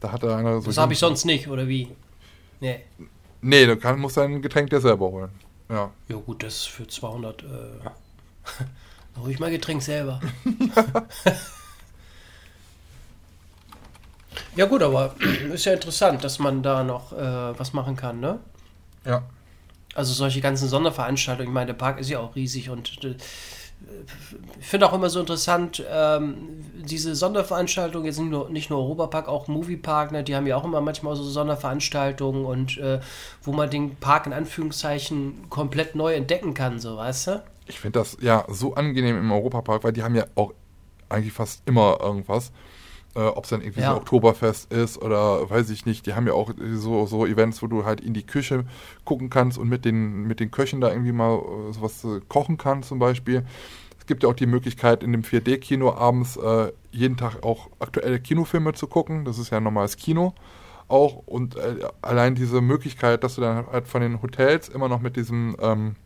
da 0.00 0.12
hat 0.12 0.22
er 0.24 0.36
einer 0.36 0.60
so. 0.60 0.66
Das 0.66 0.78
habe 0.78 0.92
ich 0.92 0.98
sonst 0.98 1.24
nicht, 1.24 1.48
oder 1.48 1.68
wie? 1.68 1.88
Nee. 2.60 2.80
Nee, 3.40 3.66
du 3.66 3.76
kann, 3.76 4.00
musst 4.00 4.16
dein 4.16 4.42
Getränk 4.42 4.70
dir 4.70 4.80
selber 4.80 5.10
holen. 5.10 5.30
Ja. 5.72 5.90
Ja, 6.08 6.16
gut, 6.16 6.42
das 6.42 6.64
für 6.64 6.86
200. 6.86 7.42
Äh, 7.42 7.46
hole 9.18 9.30
ich 9.32 9.40
mein 9.40 9.52
Getränk 9.52 9.82
selber. 9.82 10.20
ja, 14.54 14.66
gut, 14.66 14.82
aber 14.82 15.14
ist 15.52 15.64
ja 15.64 15.72
interessant, 15.72 16.22
dass 16.24 16.38
man 16.38 16.62
da 16.62 16.84
noch 16.84 17.14
äh, 17.14 17.58
was 17.58 17.72
machen 17.72 17.96
kann, 17.96 18.20
ne? 18.20 18.38
Ja. 19.06 19.22
Also 19.94 20.12
solche 20.12 20.42
ganzen 20.42 20.68
Sonderveranstaltungen. 20.68 21.48
Ich 21.48 21.54
meine, 21.54 21.68
der 21.68 21.74
Park 21.74 21.98
ist 21.98 22.10
ja 22.10 22.18
auch 22.18 22.36
riesig 22.36 22.68
und 22.68 23.02
äh, 23.02 23.16
ich 24.60 24.66
finde 24.66 24.88
auch 24.88 24.92
immer 24.92 25.10
so 25.10 25.20
interessant, 25.20 25.84
ähm, 25.90 26.62
diese 26.74 27.14
Sonderveranstaltungen, 27.14 28.06
jetzt 28.06 28.18
nicht 28.18 28.30
nur, 28.30 28.50
nicht 28.50 28.70
nur 28.70 28.80
Europapark, 28.80 29.28
auch 29.28 29.48
Moviepark, 29.48 30.12
ne, 30.12 30.24
die 30.24 30.34
haben 30.34 30.46
ja 30.46 30.56
auch 30.56 30.64
immer 30.64 30.80
manchmal 30.80 31.16
so 31.16 31.24
Sonderveranstaltungen 31.24 32.44
und 32.44 32.78
äh, 32.78 33.00
wo 33.42 33.52
man 33.52 33.70
den 33.70 33.96
Park 33.96 34.26
in 34.26 34.32
Anführungszeichen 34.32 35.48
komplett 35.50 35.94
neu 35.94 36.14
entdecken 36.14 36.54
kann, 36.54 36.78
so 36.78 36.96
weißt 36.96 37.26
du? 37.28 37.42
Ich 37.66 37.78
finde 37.78 38.00
das 38.00 38.16
ja 38.20 38.44
so 38.48 38.74
angenehm 38.74 39.16
im 39.16 39.30
Europapark, 39.30 39.84
weil 39.84 39.92
die 39.92 40.02
haben 40.02 40.14
ja 40.14 40.26
auch 40.34 40.52
eigentlich 41.08 41.32
fast 41.32 41.62
immer 41.66 41.98
irgendwas. 42.00 42.52
Äh, 43.14 43.20
Ob 43.20 43.44
es 43.44 43.50
dann 43.50 43.60
irgendwie 43.60 43.82
ja. 43.82 43.90
so 43.90 43.96
Oktoberfest 43.98 44.72
ist 44.72 45.00
oder 45.00 45.48
weiß 45.50 45.68
ich 45.70 45.84
nicht, 45.84 46.06
die 46.06 46.14
haben 46.14 46.26
ja 46.26 46.32
auch 46.32 46.52
so, 46.74 47.06
so 47.06 47.26
Events, 47.26 47.62
wo 47.62 47.66
du 47.66 47.84
halt 47.84 48.00
in 48.00 48.14
die 48.14 48.24
Küche 48.24 48.64
gucken 49.04 49.28
kannst 49.28 49.58
und 49.58 49.68
mit 49.68 49.84
den, 49.84 50.22
mit 50.22 50.40
den 50.40 50.50
Köchen 50.50 50.80
da 50.80 50.90
irgendwie 50.90 51.12
mal 51.12 51.36
äh, 51.36 51.72
sowas 51.72 52.04
äh, 52.04 52.20
kochen 52.28 52.56
kannst 52.56 52.88
zum 52.88 52.98
Beispiel. 52.98 53.44
Es 53.98 54.06
gibt 54.06 54.22
ja 54.22 54.28
auch 54.30 54.34
die 54.34 54.46
Möglichkeit, 54.46 55.02
in 55.02 55.12
dem 55.12 55.22
4D-Kino 55.22 55.92
abends 55.92 56.36
äh, 56.36 56.72
jeden 56.90 57.16
Tag 57.16 57.44
auch 57.44 57.68
aktuelle 57.78 58.18
Kinofilme 58.18 58.72
zu 58.72 58.86
gucken. 58.86 59.24
Das 59.24 59.38
ist 59.38 59.50
ja 59.50 59.58
ein 59.58 59.64
normales 59.64 59.96
Kino 59.96 60.34
auch. 60.88 61.22
Und 61.26 61.56
äh, 61.56 61.76
allein 62.02 62.34
diese 62.34 62.60
Möglichkeit, 62.60 63.24
dass 63.24 63.36
du 63.36 63.40
dann 63.40 63.66
halt 63.66 63.88
von 63.88 64.02
den 64.02 64.22
Hotels 64.22 64.68
immer 64.68 64.88
noch 64.88 65.00
mit 65.00 65.16
diesem 65.16 65.56
ähm, 65.60 65.96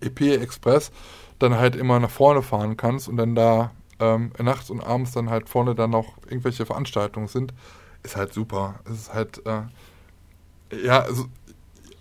EP 0.00 0.20
Express 0.20 0.92
dann 1.38 1.56
halt 1.56 1.76
immer 1.76 2.00
nach 2.00 2.10
vorne 2.10 2.42
fahren 2.42 2.76
kannst 2.76 3.08
und 3.08 3.16
dann 3.16 3.34
da 3.34 3.70
ähm, 4.00 4.32
nachts 4.38 4.70
und 4.70 4.80
abends 4.80 5.12
dann 5.12 5.30
halt 5.30 5.48
vorne 5.48 5.74
dann 5.74 5.90
noch 5.90 6.16
irgendwelche 6.24 6.66
Veranstaltungen 6.66 7.28
sind, 7.28 7.54
ist 8.02 8.16
halt 8.16 8.32
super. 8.32 8.80
Es 8.84 8.92
ist 8.92 9.14
halt, 9.14 9.46
äh, 9.46 9.62
ja, 10.84 11.00
also, 11.00 11.26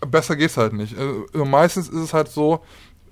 besser 0.07 0.35
geht's 0.35 0.57
halt 0.57 0.73
nicht. 0.73 0.97
Also, 0.97 1.45
meistens 1.45 1.89
ist 1.89 1.99
es 1.99 2.13
halt 2.13 2.29
so, 2.29 2.63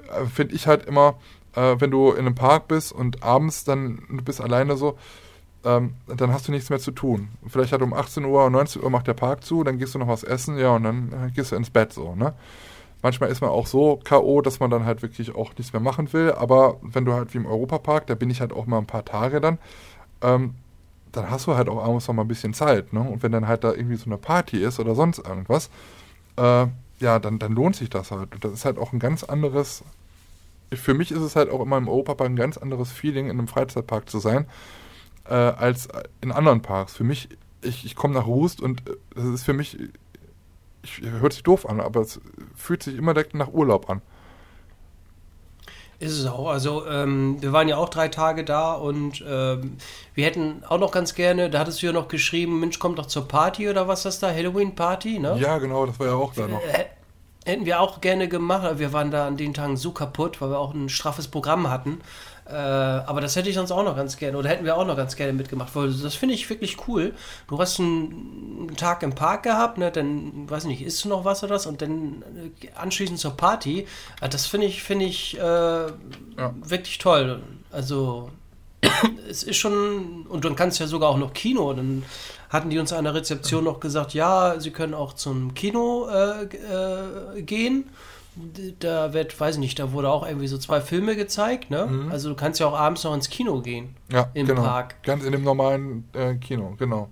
äh, 0.10 0.26
finde 0.26 0.56
ich 0.56 0.68
halt 0.68 0.86
immer, 0.86 1.16
äh, 1.56 1.76
wenn 1.80 1.92
du 1.92 2.12
in 2.12 2.20
einem 2.20 2.36
Park 2.36 2.68
bist 2.68 2.92
und 2.92 3.24
abends 3.24 3.64
dann 3.64 4.04
du 4.10 4.24
bist 4.24 4.42
alleine 4.42 4.78
so, 4.78 4.98
ähm, 5.66 5.96
dann 6.08 6.32
hast 6.32 6.48
du 6.48 6.52
nichts 6.52 6.70
mehr 6.70 6.80
zu 6.80 6.92
tun. 6.92 7.30
Vielleicht 7.48 7.74
hat 7.74 7.82
um 7.82 7.94
18 7.94 8.26
Uhr 8.26 8.42
oder 8.42 8.50
19 8.52 8.84
Uhr 8.84 8.90
macht 8.90 9.08
der 9.08 9.14
Park 9.16 9.44
zu, 9.44 9.64
dann 9.64 9.80
gehst 9.80 9.96
du 9.96 10.00
noch 10.00 10.08
was 10.08 10.24
essen, 10.24 10.58
ja, 10.58 10.76
und 10.76 10.84
dann 10.84 11.12
äh, 11.12 11.32
gehst 11.32 11.52
du 11.52 11.56
ins 11.56 11.70
Bett 11.70 11.94
so, 11.94 12.16
ne? 12.16 12.34
Manchmal 13.02 13.30
ist 13.30 13.42
man 13.42 13.52
auch 13.52 13.68
so 13.68 14.00
K.O., 14.04 14.42
dass 14.42 14.60
man 14.60 14.72
dann 14.72 14.86
halt 14.86 15.02
wirklich 15.02 15.36
auch 15.36 15.56
nichts 15.58 15.74
mehr 15.74 15.82
machen 15.82 16.12
will. 16.14 16.32
Aber 16.32 16.78
wenn 16.82 17.06
du 17.06 17.14
halt 17.14 17.34
wie 17.34 17.38
im 17.38 17.46
Europapark, 17.46 18.08
da 18.08 18.16
bin 18.16 18.30
ich 18.30 18.42
halt 18.42 18.52
auch 18.52 18.66
mal 18.66 18.80
ein 18.80 18.88
paar 18.88 19.06
Tage 19.06 19.40
dann, 19.40 19.60
ähm, 20.22 20.56
dann 21.12 21.30
hast 21.30 21.48
du 21.48 21.56
halt 21.56 21.70
auch 21.70 21.84
abends 21.84 22.08
noch 22.08 22.16
mal 22.16 22.24
ein 22.24 22.28
bisschen 22.28 22.54
Zeit. 22.54 22.94
Ne? 22.94 23.02
Und 23.02 23.24
wenn 23.24 23.32
dann 23.32 23.48
halt 23.48 23.64
da 23.64 23.74
irgendwie 23.74 23.96
so 23.96 24.06
eine 24.06 24.18
Party 24.18 24.58
ist 24.58 24.80
oder 24.80 24.96
sonst 24.96 25.20
irgendwas, 25.20 25.70
äh, 26.38 26.68
ja, 27.00 27.20
dann, 27.20 27.40
dann 27.40 27.54
lohnt 27.54 27.76
sich 27.76 27.90
das 27.90 28.12
halt. 28.12 28.34
Und 28.34 28.44
das 28.44 28.52
ist 28.52 28.66
halt 28.66 28.78
auch 28.78 28.94
ein 28.94 29.00
ganz 29.00 29.24
anderes, 29.24 29.84
für 30.74 30.94
mich 30.94 31.12
ist 31.12 31.22
es 31.22 31.36
halt 31.36 31.50
auch 31.50 31.62
immer 31.62 31.78
im 31.78 31.88
Europapark 31.88 32.30
ein 32.30 32.36
ganz 32.36 32.58
anderes 32.58 32.92
Feeling, 32.92 33.26
in 33.26 33.38
einem 33.38 33.48
Freizeitpark 33.48 34.10
zu 34.10 34.20
sein, 34.20 34.46
äh, 35.26 35.34
als 35.34 35.88
in 36.22 36.32
anderen 36.32 36.62
Parks. 36.62 36.96
Für 36.96 37.04
mich, 37.04 37.30
ich, 37.62 37.86
ich 37.86 37.96
komme 37.96 38.16
nach 38.16 38.28
Rust 38.28 38.62
und 38.62 38.84
es 39.16 39.24
ist 39.24 39.44
für 39.44 39.54
mich 39.54 39.78
ich, 40.88 41.02
hört 41.10 41.34
sich 41.34 41.44
doof 41.44 41.68
an, 41.68 41.80
aber 41.80 42.02
es 42.02 42.20
fühlt 42.56 42.84
sich 42.84 42.96
immer 42.96 43.14
direkt 43.14 43.34
nach 43.34 43.52
Urlaub 43.52 43.90
an. 43.90 44.02
Ist 46.00 46.20
es 46.20 46.28
auch. 46.28 46.50
Also 46.50 46.86
ähm, 46.86 47.42
wir 47.42 47.54
waren 47.54 47.68
ja 47.68 47.78
auch 47.78 47.90
drei 47.90 48.08
Tage 48.08 48.44
da 48.44 48.74
und 48.74 49.24
ähm, 49.28 49.78
wir 50.14 50.26
hätten 50.26 50.64
auch 50.68 50.78
noch 50.78 50.92
ganz 50.92 51.16
gerne, 51.16 51.50
da 51.50 51.60
hattest 51.60 51.82
du 51.82 51.88
ja 51.88 51.92
noch 51.92 52.08
geschrieben, 52.08 52.60
Mensch, 52.60 52.78
kommt 52.78 53.00
doch 53.00 53.08
zur 53.08 53.28
Party 53.28 53.68
oder 53.68 53.88
was 53.88 54.00
ist 54.00 54.06
das 54.06 54.20
da? 54.20 54.30
Halloween-Party, 54.30 55.18
ne? 55.18 55.38
Ja, 55.40 55.58
genau, 55.58 55.88
das 55.88 56.00
war 56.00 56.08
ja 56.08 56.14
auch 56.14 56.34
da 56.36 56.48
noch. 56.48 56.62
Äh, 56.62 56.86
hätten 57.46 57.66
wir 57.66 57.80
auch 57.80 58.00
gerne 58.02 58.28
gemacht. 58.28 58.78
Wir 58.78 58.94
waren 58.94 59.10
da 59.10 59.26
an 59.26 59.38
den 59.38 59.56
Tagen 59.56 59.76
so 59.76 59.92
kaputt, 59.92 60.40
weil 60.40 60.52
wir 60.52 60.60
auch 60.60 60.74
ein 60.74 60.90
straffes 60.90 61.28
Programm 61.30 61.70
hatten. 61.70 62.02
Äh, 62.50 62.54
aber 62.54 63.20
das 63.20 63.36
hätte 63.36 63.50
ich 63.50 63.56
sonst 63.56 63.72
auch 63.72 63.84
noch 63.84 63.96
ganz 63.96 64.16
gerne, 64.16 64.38
oder 64.38 64.50
hätten 64.50 64.64
wir 64.64 64.78
auch 64.78 64.86
noch 64.86 64.96
ganz 64.96 65.16
gerne 65.16 65.34
mitgemacht, 65.34 65.76
weil 65.76 65.92
das 65.92 66.16
finde 66.16 66.36
ich 66.36 66.50
wirklich 66.50 66.88
cool. 66.88 67.14
Du 67.48 67.60
hast 67.60 67.80
einen 67.80 68.74
Tag 68.78 69.04
im 69.04 69.14
Park 69.16 69.44
gehabt, 69.44 69.78
ne, 69.78 69.92
dann, 69.92 70.50
weiß 70.50 70.66
nicht, 70.66 70.82
isst 70.82 71.04
du 71.04 71.10
noch 71.10 71.26
was 71.26 71.44
oder 71.44 71.56
was 71.56 71.66
und 71.66 71.82
dann 71.82 72.24
äh, 72.62 72.70
anschließend 72.76 73.20
zur 73.20 73.36
Party. 73.36 73.86
Äh, 74.22 74.30
das 74.30 74.48
finde 74.48 74.68
ich, 74.68 74.82
finde 74.82 75.06
ich 75.06 75.38
äh, 75.38 75.42
ja. 75.42 76.54
wirklich 76.62 77.00
toll. 77.00 77.42
Also, 77.72 78.32
es 79.30 79.44
ist 79.44 79.58
schon, 79.58 80.26
und 80.30 80.46
dann 80.46 80.56
kannst 80.56 80.80
du 80.80 80.86
ja 80.86 80.88
sogar 80.88 81.10
auch 81.10 81.18
noch 81.18 81.34
Kino, 81.34 81.74
dann 81.74 82.04
hatten 82.50 82.70
die 82.70 82.80
uns 82.80 82.94
an 82.94 83.04
der 83.04 83.14
Rezeption 83.14 83.66
noch 83.66 83.82
gesagt, 83.82 84.14
ja, 84.14 84.58
sie 84.60 84.72
können 84.72 84.94
auch 84.94 85.12
zum 85.14 85.54
Kino 85.54 86.08
äh, 86.08 86.44
äh, 86.46 87.42
gehen 87.42 87.90
da 88.80 89.14
wird, 89.14 89.40
weiß 89.40 89.56
ich 89.56 89.60
nicht, 89.60 89.80
da 89.80 89.92
wurde 89.92 90.10
auch 90.10 90.26
irgendwie 90.26 90.48
so 90.48 90.58
zwei 90.58 90.82
Filme 90.82 91.16
gezeigt, 91.16 91.70
ne? 91.70 91.86
Mhm. 91.86 92.12
Also 92.12 92.30
du 92.30 92.36
kannst 92.36 92.60
ja 92.60 92.68
auch 92.68 92.78
abends 92.78 93.04
noch 93.04 93.14
ins 93.14 93.30
Kino 93.30 93.62
gehen. 93.62 93.96
Ja, 94.12 94.30
im 94.34 94.48
genau. 94.48 94.62
Park. 94.62 95.02
Ganz 95.04 95.24
in 95.24 95.32
dem 95.32 95.44
normalen 95.44 96.08
äh, 96.14 96.36
Kino, 96.36 96.76
genau. 96.78 97.10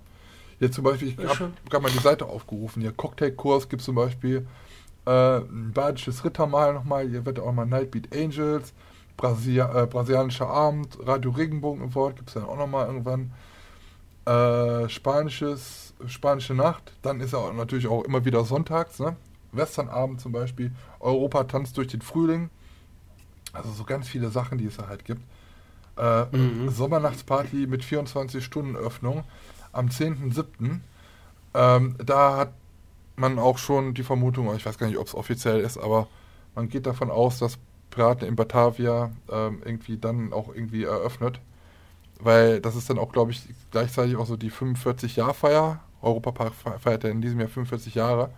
Jetzt 0.58 0.74
zum 0.74 0.84
Beispiel, 0.84 1.08
ich 1.08 1.18
habe 1.18 1.52
gerade 1.68 1.82
mal 1.82 1.90
die 1.90 1.98
Seite 1.98 2.26
aufgerufen. 2.26 2.80
Hier 2.80 2.92
Cocktailkurs 2.92 3.68
gibt 3.68 3.82
zum 3.82 3.94
Beispiel 3.94 4.46
äh, 5.06 5.38
ein 5.38 5.72
badisches 5.74 6.24
Rittermahl 6.24 6.72
nochmal. 6.72 7.08
Hier 7.08 7.26
wird 7.26 7.38
auch 7.38 7.52
mal 7.52 7.66
Nightbeat 7.66 8.14
Angels, 8.14 8.72
Brasil 9.16 9.60
äh, 9.60 9.86
brasilianischer 9.86 10.48
Abend, 10.48 10.98
Radio 11.04 11.30
Regenbogen 11.30 11.82
Award 11.90 12.16
gibt 12.16 12.28
es 12.28 12.34
dann 12.34 12.44
auch 12.44 12.56
nochmal 12.56 12.86
irgendwann. 12.86 13.32
Äh, 14.26 14.88
spanisches, 14.88 15.94
spanische 16.06 16.54
Nacht. 16.54 16.92
Dann 17.02 17.20
ist 17.20 17.32
er 17.32 17.52
natürlich 17.52 17.86
auch 17.86 18.02
immer 18.02 18.24
wieder 18.24 18.44
sonntags, 18.44 18.98
ne? 18.98 19.16
Westernabend 19.56 20.20
zum 20.20 20.32
Beispiel, 20.32 20.72
Europa 21.00 21.44
tanzt 21.44 21.76
durch 21.76 21.88
den 21.88 22.02
Frühling. 22.02 22.50
Also 23.52 23.70
so 23.70 23.84
ganz 23.84 24.08
viele 24.08 24.30
Sachen, 24.30 24.58
die 24.58 24.66
es 24.66 24.76
da 24.76 24.88
halt 24.88 25.04
gibt. 25.04 25.22
Äh, 25.96 26.24
mhm. 26.36 26.68
Sommernachtsparty 26.68 27.66
mit 27.66 27.84
24 27.84 28.44
Stunden 28.44 28.76
Öffnung 28.76 29.24
am 29.72 29.86
10.07. 29.86 30.80
Ähm, 31.54 31.96
da 32.04 32.36
hat 32.36 32.52
man 33.16 33.38
auch 33.38 33.58
schon 33.58 33.94
die 33.94 34.02
Vermutung, 34.02 34.54
ich 34.54 34.66
weiß 34.66 34.78
gar 34.78 34.86
nicht, 34.88 34.98
ob 34.98 35.06
es 35.06 35.14
offiziell 35.14 35.60
ist, 35.60 35.78
aber 35.78 36.06
man 36.54 36.68
geht 36.68 36.86
davon 36.86 37.10
aus, 37.10 37.38
dass 37.38 37.58
Piraten 37.90 38.28
in 38.28 38.36
Batavia 38.36 39.10
ähm, 39.30 39.62
irgendwie 39.64 39.96
dann 39.96 40.32
auch 40.32 40.54
irgendwie 40.54 40.84
eröffnet. 40.84 41.40
Weil 42.18 42.60
das 42.60 42.76
ist 42.76 42.88
dann 42.88 42.98
auch, 42.98 43.12
glaube 43.12 43.30
ich, 43.30 43.42
gleichzeitig 43.70 44.16
auch 44.16 44.26
so 44.26 44.36
die 44.36 44.50
45-Jahr-Feier. 44.50 45.80
Europapark 46.00 46.52
feiert 46.78 47.04
ja 47.04 47.10
in 47.10 47.20
diesem 47.20 47.40
Jahr 47.40 47.48
45 47.48 47.94
Jahre. 47.94 48.30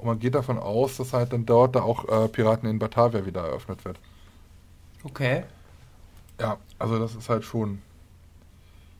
Und 0.00 0.06
man 0.06 0.18
geht 0.18 0.34
davon 0.34 0.58
aus, 0.58 0.96
dass 0.96 1.12
halt 1.12 1.34
dann 1.34 1.44
dort 1.44 1.76
da 1.76 1.82
auch 1.82 2.08
äh, 2.08 2.28
Piraten 2.28 2.68
in 2.68 2.78
Batavia 2.78 3.26
wieder 3.26 3.42
eröffnet 3.42 3.84
wird. 3.84 3.98
Okay. 5.04 5.44
Ja, 6.40 6.56
also 6.78 6.98
das 6.98 7.14
ist 7.14 7.28
halt 7.28 7.44
schon 7.44 7.82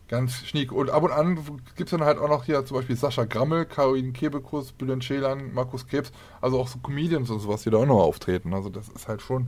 ganz 0.09 0.35
schniek. 0.45 0.73
Und 0.73 0.91
ab 0.91 1.03
und 1.03 1.11
an 1.11 1.37
gibt 1.77 1.91
es 1.91 1.99
dann 1.99 2.05
halt 2.05 2.19
auch 2.19 2.29
noch 2.29 2.45
hier 2.45 2.67
zum 2.67 2.77
Beispiel 2.77 2.97
Sascha 2.97 3.25
Grammel, 3.25 3.65
Caroline 3.65 4.13
Kebekus, 4.13 4.73
Bülent 4.73 5.03
Schelan, 5.03 5.55
Markus 5.55 5.87
Krebs, 5.87 6.13
also 6.43 6.61
auch 6.61 6.69
so 6.69 6.79
Comedians 6.81 7.31
und 7.31 7.41
sowas, 7.41 7.63
die 7.63 7.71
da 7.71 7.79
auch 7.79 7.87
noch 7.87 8.03
auftreten. 8.03 8.53
Also 8.53 8.69
das 8.69 8.91
ist 8.91 9.09
halt 9.09 9.23
schon 9.23 9.47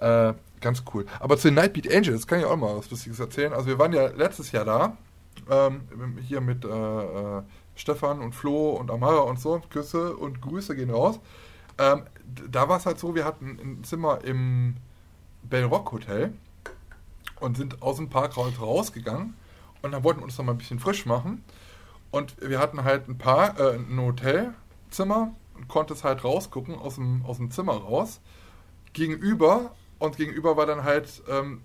äh, 0.00 0.32
ganz 0.60 0.84
cool. 0.94 1.06
Aber 1.18 1.38
zu 1.38 1.48
den 1.48 1.54
Nightbeat 1.54 1.92
Angels 1.92 2.28
kann 2.28 2.38
ich 2.38 2.44
auch 2.44 2.56
mal 2.56 2.76
was 2.76 2.88
Lustiges 2.88 3.18
erzählen. 3.18 3.52
Also 3.52 3.66
wir 3.66 3.80
waren 3.80 3.92
ja 3.92 4.06
letztes 4.06 4.52
Jahr 4.52 4.64
da, 4.64 4.96
ähm, 5.50 5.80
hier 6.22 6.40
mit 6.40 6.64
äh, 6.64 6.68
äh 6.68 7.42
Stefan 7.78 8.20
und 8.20 8.34
Flo 8.34 8.70
und 8.70 8.90
Amara 8.90 9.20
und 9.20 9.40
so. 9.40 9.62
Küsse 9.70 10.16
und 10.16 10.42
Grüße 10.42 10.76
gehen 10.76 10.90
raus. 10.90 11.20
Ähm, 11.78 12.02
da 12.50 12.68
war 12.68 12.76
es 12.76 12.86
halt 12.86 12.98
so, 12.98 13.14
wir 13.14 13.24
hatten 13.24 13.58
ein 13.62 13.84
Zimmer 13.84 14.24
im 14.24 14.76
Bell 15.44 15.64
Rock 15.64 15.92
Hotel 15.92 16.32
und 17.40 17.56
sind 17.56 17.80
aus 17.80 17.96
dem 17.96 18.10
Park 18.10 18.36
rausgegangen 18.36 19.34
und 19.82 19.92
dann 19.92 20.02
wollten 20.02 20.20
wir 20.20 20.24
uns 20.24 20.36
noch 20.36 20.44
mal 20.44 20.52
ein 20.52 20.58
bisschen 20.58 20.80
frisch 20.80 21.06
machen. 21.06 21.44
Und 22.10 22.34
wir 22.40 22.58
hatten 22.58 22.84
halt 22.84 23.08
ein 23.08 23.18
paar, 23.18 23.58
äh, 23.60 23.76
ein 23.76 24.00
Hotelzimmer 24.00 25.34
und 25.54 25.68
konnte 25.68 25.94
es 25.94 26.04
halt 26.04 26.24
rausgucken 26.24 26.74
aus 26.74 26.96
dem, 26.96 27.24
aus 27.24 27.36
dem 27.36 27.50
Zimmer 27.50 27.74
raus. 27.74 28.20
Gegenüber 28.92 29.74
und 29.98 30.16
gegenüber 30.16 30.56
war 30.56 30.66
dann 30.66 30.82
halt 30.84 31.22
ähm, 31.28 31.60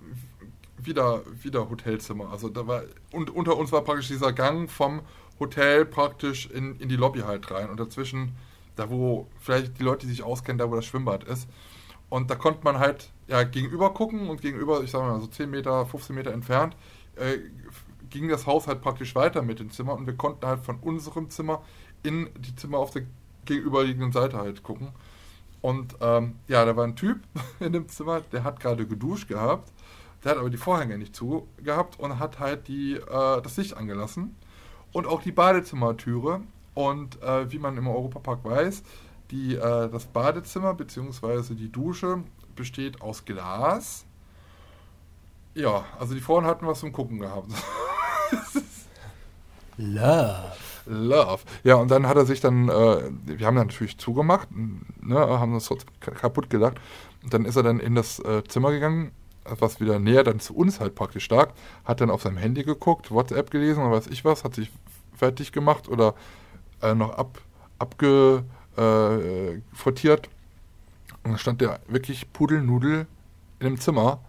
wieder, 0.78 1.22
wieder 1.42 1.70
Hotelzimmer. 1.70 2.30
Also 2.32 2.50
da 2.50 2.68
war, 2.68 2.84
und 3.12 3.30
unter 3.30 3.58
uns 3.58 3.72
war 3.72 3.82
praktisch 3.82 4.10
dieser 4.10 4.34
Gang 4.34 4.70
vom 4.70 5.02
Hotel 5.44 5.86
praktisch 5.86 6.50
in, 6.50 6.78
in 6.80 6.90
die 6.90 6.96
Lobby 6.96 7.20
halt 7.20 7.50
rein 7.52 7.70
und 7.70 7.80
dazwischen, 7.80 8.36
da 8.76 8.90
wo 8.90 9.28
vielleicht 9.40 9.80
die 9.80 9.84
Leute, 9.84 10.06
die 10.08 10.12
sich 10.12 10.24
auskennen, 10.24 10.58
da 10.58 10.70
wo 10.70 10.76
das 10.76 10.86
Schwimmbad 10.86 11.24
ist. 11.26 11.48
Und 12.10 12.30
da 12.30 12.36
konnte 12.36 12.64
man 12.64 12.80
halt 12.80 13.12
ja 13.28 13.44
gegenüber 13.44 13.94
gucken 13.94 14.30
und 14.30 14.42
gegenüber, 14.42 14.84
ich 14.84 14.92
sag 14.92 15.02
mal 15.02 15.20
so 15.20 15.28
10 15.28 15.50
Meter, 15.50 15.86
15 15.86 16.16
Meter 16.16 16.32
entfernt, 16.32 16.76
äh, 17.16 17.38
ging 18.10 18.30
das 18.30 18.46
Haus 18.46 18.68
halt 18.68 18.82
praktisch 18.82 19.16
weiter 19.16 19.42
mit 19.42 19.60
dem 19.60 19.72
Zimmer 19.72 19.94
und 19.94 20.06
wir 20.06 20.16
konnten 20.16 20.46
halt 20.46 20.60
von 20.60 20.78
unserem 20.78 21.30
Zimmer 21.30 21.64
in 22.04 22.30
die 22.38 22.56
Zimmer 22.56 22.78
auf 22.78 22.92
der 22.92 23.04
gegenüberliegenden 23.46 24.12
Seite 24.12 24.38
halt 24.38 24.64
gucken. 24.64 24.90
Und 25.62 25.96
ähm, 26.02 26.36
ja, 26.48 26.66
da 26.66 26.76
war 26.76 26.84
ein 26.84 26.96
Typ 26.96 27.20
in 27.60 27.74
dem 27.74 27.88
Zimmer, 27.90 28.22
der 28.32 28.44
hat 28.44 28.60
gerade 28.60 28.86
geduscht 28.86 29.28
gehabt, 29.28 29.72
der 30.24 30.32
hat 30.32 30.38
aber 30.38 30.50
die 30.50 30.58
Vorhänge 30.58 30.98
nicht 30.98 31.16
zu 31.16 31.48
gehabt 31.58 32.00
und 32.00 32.20
hat 32.20 32.40
halt 32.40 32.68
die, 32.68 32.96
äh, 32.96 33.42
das 33.42 33.58
Licht 33.58 33.76
angelassen 33.76 34.36
und 34.94 35.08
auch 35.08 35.22
die 35.22 35.32
Badezimmertüre. 35.32 36.42
Und 36.76 37.22
äh, 37.22 37.52
wie 37.52 37.60
man 37.60 37.78
im 37.78 37.88
Europapark 37.88 38.44
weiß, 38.44 38.82
die, 39.30 39.56
äh, 39.56 39.90
das 39.90 40.06
Badezimmer 40.06 40.74
bzw. 40.74 41.54
die 41.54 41.72
Dusche 41.72 42.24
besteht 42.56 43.02
aus 43.02 43.26
Glas 43.26 44.06
Ja, 45.54 45.86
also 46.00 46.14
die 46.14 46.22
Frauen 46.22 46.46
hatten 46.46 46.66
was 46.66 46.80
zum 46.80 46.92
Gucken 46.92 47.20
gehabt. 47.20 47.52
Love. 49.78 50.54
Love. 50.86 51.44
Ja, 51.64 51.76
und 51.76 51.90
dann 51.90 52.08
hat 52.08 52.18
er 52.18 52.26
sich 52.26 52.42
dann, 52.42 52.70
äh, 52.70 52.72
wir 53.26 53.46
haben 53.48 53.56
dann 53.56 53.68
natürlich 53.68 53.98
zugemacht, 53.98 54.50
ne, 54.52 55.18
haben 55.18 55.54
uns 55.54 55.70
kaputt 56.00 56.50
gedacht. 56.50 56.76
Und 57.24 57.34
dann 57.34 57.46
ist 57.46 57.56
er 57.56 57.64
dann 57.64 57.80
in 57.80 57.96
das 57.96 58.20
äh, 58.20 58.44
Zimmer 58.44 58.72
gegangen, 58.72 59.12
was 59.46 59.80
wieder 59.80 60.00
näher 60.00 60.24
dann 60.24 60.40
zu 60.40 60.56
uns 60.56 60.80
halt 60.80 60.96
praktisch 60.96 61.30
lag, 61.30 61.54
hat 61.86 62.02
dann 62.02 62.10
auf 62.10 62.24
seinem 62.24 62.38
Handy 62.38 62.64
geguckt, 62.64 63.12
WhatsApp 63.12 63.52
gelesen 63.52 63.84
oder 63.84 63.98
weiß 63.98 64.08
ich 64.08 64.26
was, 64.26 64.44
hat 64.44 64.56
sich 64.56 64.72
fertig 65.16 65.52
gemacht 65.52 65.88
oder 65.88 66.16
äh, 66.82 66.96
noch 66.96 67.18
ab, 67.18 67.40
abgefrottiert. 67.80 70.30
und 71.24 71.32
dann 71.32 71.38
stand 71.38 71.62
der 71.62 71.80
wirklich 71.88 72.32
Pudelnudel 72.34 73.08
in 73.60 73.66
dem 73.66 73.80
Zimmer 73.80 74.20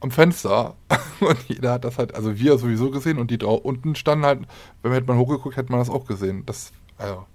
am 0.00 0.10
Fenster 0.10 0.74
und 1.20 1.38
jeder 1.48 1.72
hat 1.72 1.84
das 1.84 1.98
halt, 1.98 2.14
also 2.14 2.38
wir 2.38 2.58
sowieso 2.58 2.90
gesehen 2.90 3.18
und 3.18 3.30
die 3.30 3.38
da 3.38 3.46
unten 3.46 3.94
standen 3.94 4.24
halt, 4.24 4.40
wenn 4.82 4.90
man 4.90 4.92
hätte 4.92 5.08
man 5.08 5.18
hochgeguckt, 5.18 5.56
hätte 5.56 5.72
man 5.72 5.80
das 5.80 5.90
auch 5.90 6.06
gesehen. 6.06 6.44
Das, 6.46 6.72
also, 6.98 7.26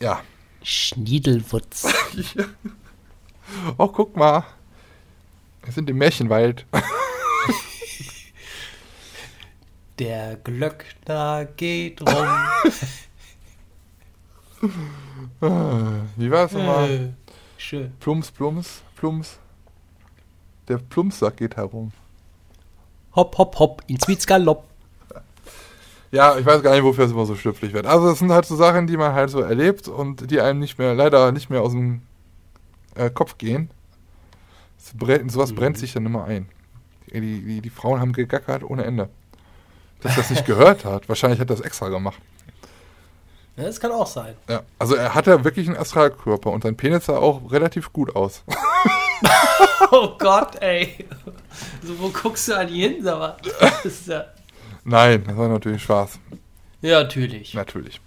ja. 0.00 0.20
Schniedelwutz. 0.62 1.92
oh, 3.78 3.88
guck 3.88 4.16
mal. 4.16 4.44
Wir 5.64 5.72
sind 5.72 5.88
im 5.90 5.98
Märchenwald. 5.98 6.66
Der 9.98 10.36
Glöckner 10.36 11.44
geht 11.56 12.00
rum. 12.00 12.28
Wie 16.16 16.30
war 16.30 16.46
es 16.46 16.52
nochmal? 16.52 16.90
Äh, 16.90 17.08
Schön. 17.56 17.92
Plums, 18.00 18.30
Plums, 18.30 18.82
Plums. 18.96 19.38
Der 20.68 20.78
Plumpsack 20.78 21.36
geht 21.36 21.56
herum. 21.56 21.92
Hopp, 23.14 23.36
hopp, 23.38 23.58
hopp, 23.58 23.82
ins 23.86 24.08
Witzgalopp. 24.08 24.64
Ja, 26.10 26.38
ich 26.38 26.44
weiß 26.44 26.62
gar 26.62 26.72
nicht, 26.74 26.84
wofür 26.84 27.04
es 27.04 27.12
immer 27.12 27.26
so 27.26 27.36
schlüpfrig 27.36 27.72
wird. 27.72 27.86
Also 27.86 28.08
das 28.08 28.18
sind 28.18 28.30
halt 28.30 28.44
so 28.44 28.56
Sachen, 28.56 28.86
die 28.86 28.96
man 28.96 29.12
halt 29.14 29.30
so 29.30 29.40
erlebt 29.40 29.88
und 29.88 30.30
die 30.30 30.40
einem 30.40 30.58
nicht 30.58 30.78
mehr, 30.78 30.94
leider 30.94 31.32
nicht 31.32 31.48
mehr 31.50 31.62
aus 31.62 31.72
dem 31.72 32.02
äh, 32.94 33.10
Kopf 33.10 33.38
gehen. 33.38 33.70
Brennt, 34.94 35.30
sowas 35.32 35.52
Mhm. 35.52 35.56
brennt 35.56 35.78
sich 35.78 35.92
dann 35.92 36.06
immer 36.06 36.24
ein. 36.24 36.48
Die, 37.12 37.20
die, 37.20 37.60
die 37.60 37.70
Frauen 37.70 38.00
haben 38.00 38.12
gegackert 38.12 38.62
ohne 38.64 38.84
Ende. 38.84 39.08
Dass 40.00 40.16
das 40.16 40.30
nicht 40.30 40.46
gehört 40.46 40.84
hat. 40.84 41.08
Wahrscheinlich 41.08 41.38
hat 41.40 41.48
er 41.50 41.56
das 41.56 41.60
extra 41.64 41.88
gemacht. 41.88 42.18
Ja, 43.56 43.64
das 43.64 43.78
kann 43.78 43.92
auch 43.92 44.06
sein. 44.06 44.34
Ja, 44.48 44.62
also 44.78 44.94
er 44.94 45.14
hatte 45.14 45.44
wirklich 45.44 45.68
einen 45.68 45.76
Astralkörper 45.76 46.50
und 46.50 46.62
sein 46.62 46.76
Penis 46.76 47.04
sah 47.06 47.18
auch 47.18 47.50
relativ 47.52 47.92
gut 47.92 48.14
aus. 48.16 48.42
Oh 49.90 50.16
Gott, 50.18 50.60
ey. 50.62 51.06
So, 51.82 51.98
wo 52.00 52.08
guckst 52.08 52.48
du 52.48 52.54
an 52.56 52.66
die 52.66 52.80
hin, 52.80 53.04
mal? 53.04 53.36
Das 53.84 54.06
ja, 54.06 54.24
Nein, 54.84 55.22
das 55.26 55.36
war 55.36 55.48
natürlich 55.48 55.82
Spaß. 55.82 56.18
ja, 56.80 57.02
natürlich. 57.02 57.52
Natürlich. 57.52 58.00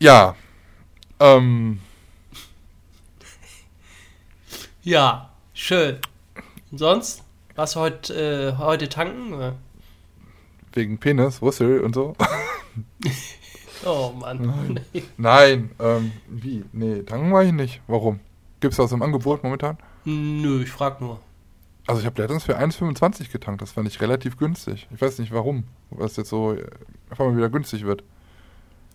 Ja. 0.00 0.34
Ähm, 1.20 1.80
Ja, 4.84 5.30
schön. 5.54 5.98
Und 6.70 6.78
sonst? 6.78 7.24
Warst 7.54 7.74
du 7.74 7.80
heute, 7.80 8.14
äh, 8.14 8.58
heute 8.58 8.88
tanken? 8.88 9.32
oder? 9.32 9.54
wegen 10.74 10.98
Penis, 10.98 11.40
Rüssel 11.40 11.80
und 11.80 11.94
so. 11.94 12.14
Oh 13.86 14.12
Mann. 14.18 14.80
Nein, 15.18 15.70
ähm, 15.78 16.12
wie? 16.26 16.64
Nee, 16.72 17.02
tanken 17.02 17.30
war 17.32 17.44
ich 17.44 17.52
nicht. 17.52 17.82
Warum? 17.86 18.18
Gibt's 18.60 18.78
das 18.78 18.92
im 18.92 19.02
Angebot 19.02 19.42
momentan? 19.44 19.76
Nö, 20.06 20.62
ich 20.62 20.70
frag 20.70 21.02
nur. 21.02 21.20
Also 21.86 22.00
ich 22.00 22.06
habe 22.06 22.22
letztens 22.22 22.44
für 22.44 22.58
1,25 22.58 23.30
getankt. 23.30 23.60
Das 23.60 23.72
fand 23.72 23.86
ich 23.86 24.00
relativ 24.00 24.38
günstig. 24.38 24.88
Ich 24.90 25.02
weiß 25.02 25.18
nicht 25.18 25.32
warum. 25.32 25.64
Was 25.90 26.16
jetzt 26.16 26.30
so 26.30 26.54
äh, 26.54 26.64
einfach 27.10 27.26
mal 27.26 27.36
wieder 27.36 27.50
günstig 27.50 27.84
wird. 27.84 28.02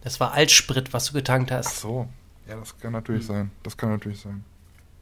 Das 0.01 0.19
war 0.19 0.31
Altsprit, 0.31 0.91
was 0.91 1.05
du 1.05 1.13
getankt 1.13 1.51
Ach 1.51 1.57
hast. 1.57 1.81
so. 1.81 2.07
Ja, 2.47 2.55
das 2.55 2.75
kann 2.79 2.93
natürlich 2.93 3.27
sein. 3.27 3.51
Das 3.61 3.77
kann 3.77 3.91
natürlich 3.91 4.21
sein. 4.21 4.43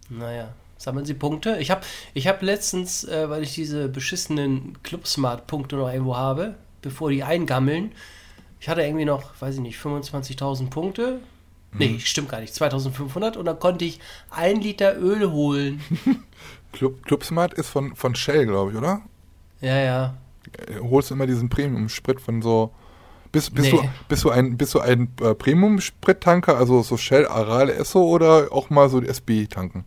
Naja, 0.09 0.53
sammeln 0.77 1.05
Sie 1.05 1.13
Punkte? 1.13 1.57
Ich 1.59 1.71
habe 1.71 1.81
ich 2.13 2.27
hab 2.27 2.41
letztens, 2.41 3.03
äh, 3.03 3.29
weil 3.29 3.43
ich 3.43 3.53
diese 3.55 3.89
beschissenen 3.89 4.77
Clubsmart-Punkte 4.83 5.75
noch 5.75 5.91
irgendwo 5.91 6.15
habe, 6.15 6.55
bevor 6.81 7.09
die 7.11 7.23
eingammeln, 7.23 7.91
ich 8.59 8.69
hatte 8.69 8.81
irgendwie 8.81 9.05
noch, 9.05 9.39
weiß 9.39 9.55
ich 9.55 9.61
nicht, 9.61 9.77
25.000 9.79 10.69
Punkte. 10.69 11.19
Nee, 11.73 11.99
stimmt 11.99 12.29
gar 12.29 12.39
nicht, 12.39 12.55
2500 12.55 13.37
und 13.37 13.45
dann 13.45 13.59
konnte 13.59 13.85
ich 13.85 13.99
ein 14.31 14.61
Liter 14.61 14.97
Öl 14.97 15.29
holen. 15.29 15.81
Club, 16.71 17.03
Clubsmart 17.05 17.53
ist 17.53 17.69
von, 17.69 17.95
von 17.95 18.15
Shell, 18.15 18.47
glaube 18.47 18.71
ich, 18.71 18.77
oder? 18.77 19.01
Ja, 19.61 19.77
ja. 19.77 20.17
Äh, 20.67 20.79
Holst 20.79 21.09
du 21.09 21.13
immer 21.15 21.27
diesen 21.27 21.49
Premium-Sprit 21.49 22.19
von 22.21 22.41
so. 22.41 22.71
Bist, 23.31 23.53
bist, 23.53 23.71
Nee. 23.71 23.79
du, 23.81 23.89
bist 24.07 24.23
du 24.23 24.29
ein, 24.31 24.57
bist 24.57 24.73
du 24.73 24.79
ein 24.79 25.09
äh, 25.21 25.35
Premium-Sprit-Tanker, 25.35 26.57
also 26.57 26.81
so 26.81 26.97
Shell, 26.97 27.27
Aral, 27.27 27.69
Esso 27.69 28.01
oder 28.01 28.47
auch 28.51 28.69
mal 28.69 28.89
so 28.89 29.01
die 29.01 29.09
SB 29.09 29.47
tanken? 29.47 29.85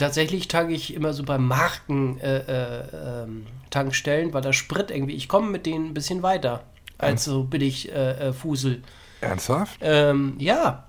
Tatsächlich 0.00 0.48
tanke 0.48 0.72
ich 0.72 0.94
immer 0.94 1.12
so 1.12 1.22
bei 1.24 1.36
Marken 1.36 2.18
äh, 2.20 2.38
äh, 2.38 3.22
ähm, 3.22 3.46
Tankstellen, 3.68 4.32
weil 4.32 4.40
der 4.40 4.54
Sprit 4.54 4.90
irgendwie, 4.90 5.14
ich 5.14 5.28
komme 5.28 5.50
mit 5.50 5.66
denen 5.66 5.88
ein 5.88 5.94
bisschen 5.94 6.22
weiter 6.22 6.62
als 6.96 7.24
so 7.24 7.44
billig 7.44 7.92
äh, 7.92 8.28
äh, 8.28 8.32
Fusel. 8.32 8.82
Ernsthaft? 9.20 9.78
Ähm, 9.82 10.36
ja, 10.38 10.84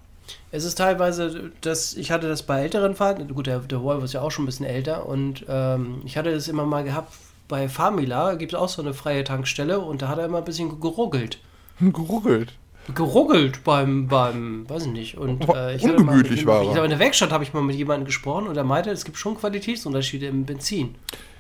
es 0.52 0.64
ist 0.64 0.78
teilweise, 0.78 1.52
dass 1.62 1.94
ich 1.94 2.12
hatte 2.12 2.30
das 2.30 2.44
bei 2.44 2.62
älteren 2.62 2.96
Fahrten, 2.96 3.28
gut, 3.34 3.48
der, 3.48 3.60
der 3.60 3.82
Volvo 3.82 4.06
ist 4.06 4.14
ja 4.14 4.22
auch 4.22 4.32
schon 4.32 4.44
ein 4.44 4.46
bisschen 4.46 4.66
älter 4.66 5.06
und 5.06 5.46
ähm, 5.50 6.02
ich 6.06 6.18
hatte 6.18 6.32
das 6.32 6.48
immer 6.48 6.66
mal 6.66 6.84
gehabt, 6.84 7.14
bei 7.48 7.68
Famila 7.68 8.36
gibt 8.36 8.54
es 8.54 8.60
auch 8.60 8.70
so 8.70 8.82
eine 8.82 8.94
freie 8.94 9.26
Tankstelle 9.26 9.80
und 9.80 10.02
da 10.02 10.08
hat 10.08 10.20
er 10.20 10.26
immer 10.26 10.38
ein 10.38 10.46
bisschen 10.46 10.80
geruggelt. 10.80 11.40
Geruggelt. 11.82 12.54
Geruggelt 12.96 13.64
beim, 13.64 14.08
beim, 14.08 14.68
weiß 14.70 14.88
ich 14.88 14.92
nicht. 14.92 15.18
Und, 15.18 15.48
äh, 15.50 15.76
ich 15.76 15.84
mal 15.84 15.96
ungemütlich 15.96 16.42
mit, 16.42 16.48
war 16.48 16.62
ich, 16.62 16.68
er. 16.68 16.74
glaube, 16.74 16.86
in 16.88 16.92
der 16.92 17.00
Werkstatt 17.00 17.32
habe 17.32 17.44
ich 17.44 17.54
mal 17.54 17.62
mit 17.62 17.76
jemandem 17.76 18.06
gesprochen 18.06 18.48
und 18.48 18.58
er 18.58 18.64
meinte, 18.64 18.90
es 18.90 19.06
gibt 19.06 19.18
schon 19.18 19.38
Qualitätsunterschiede 19.38 20.26
im 20.28 20.46
Benzin. 20.46 20.96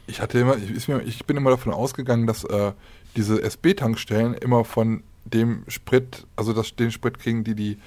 Ich 0.07 0.21
hatte 0.21 0.39
immer, 0.39 0.55
ich, 0.57 0.87
mir, 0.87 1.01
ich 1.01 1.25
bin 1.25 1.37
immer 1.37 1.49
davon 1.49 1.73
ausgegangen, 1.73 2.27
dass 2.27 2.43
äh, 2.43 2.73
diese 3.15 3.41
SB-Tankstellen 3.41 4.33
immer 4.35 4.63
von 4.65 5.03
dem 5.25 5.63
Sprit, 5.67 6.25
also 6.35 6.53
das, 6.53 6.75
den 6.75 6.91
Sprit 6.91 7.19
kriegen, 7.19 7.43
die 7.43 7.55
die 7.55 7.77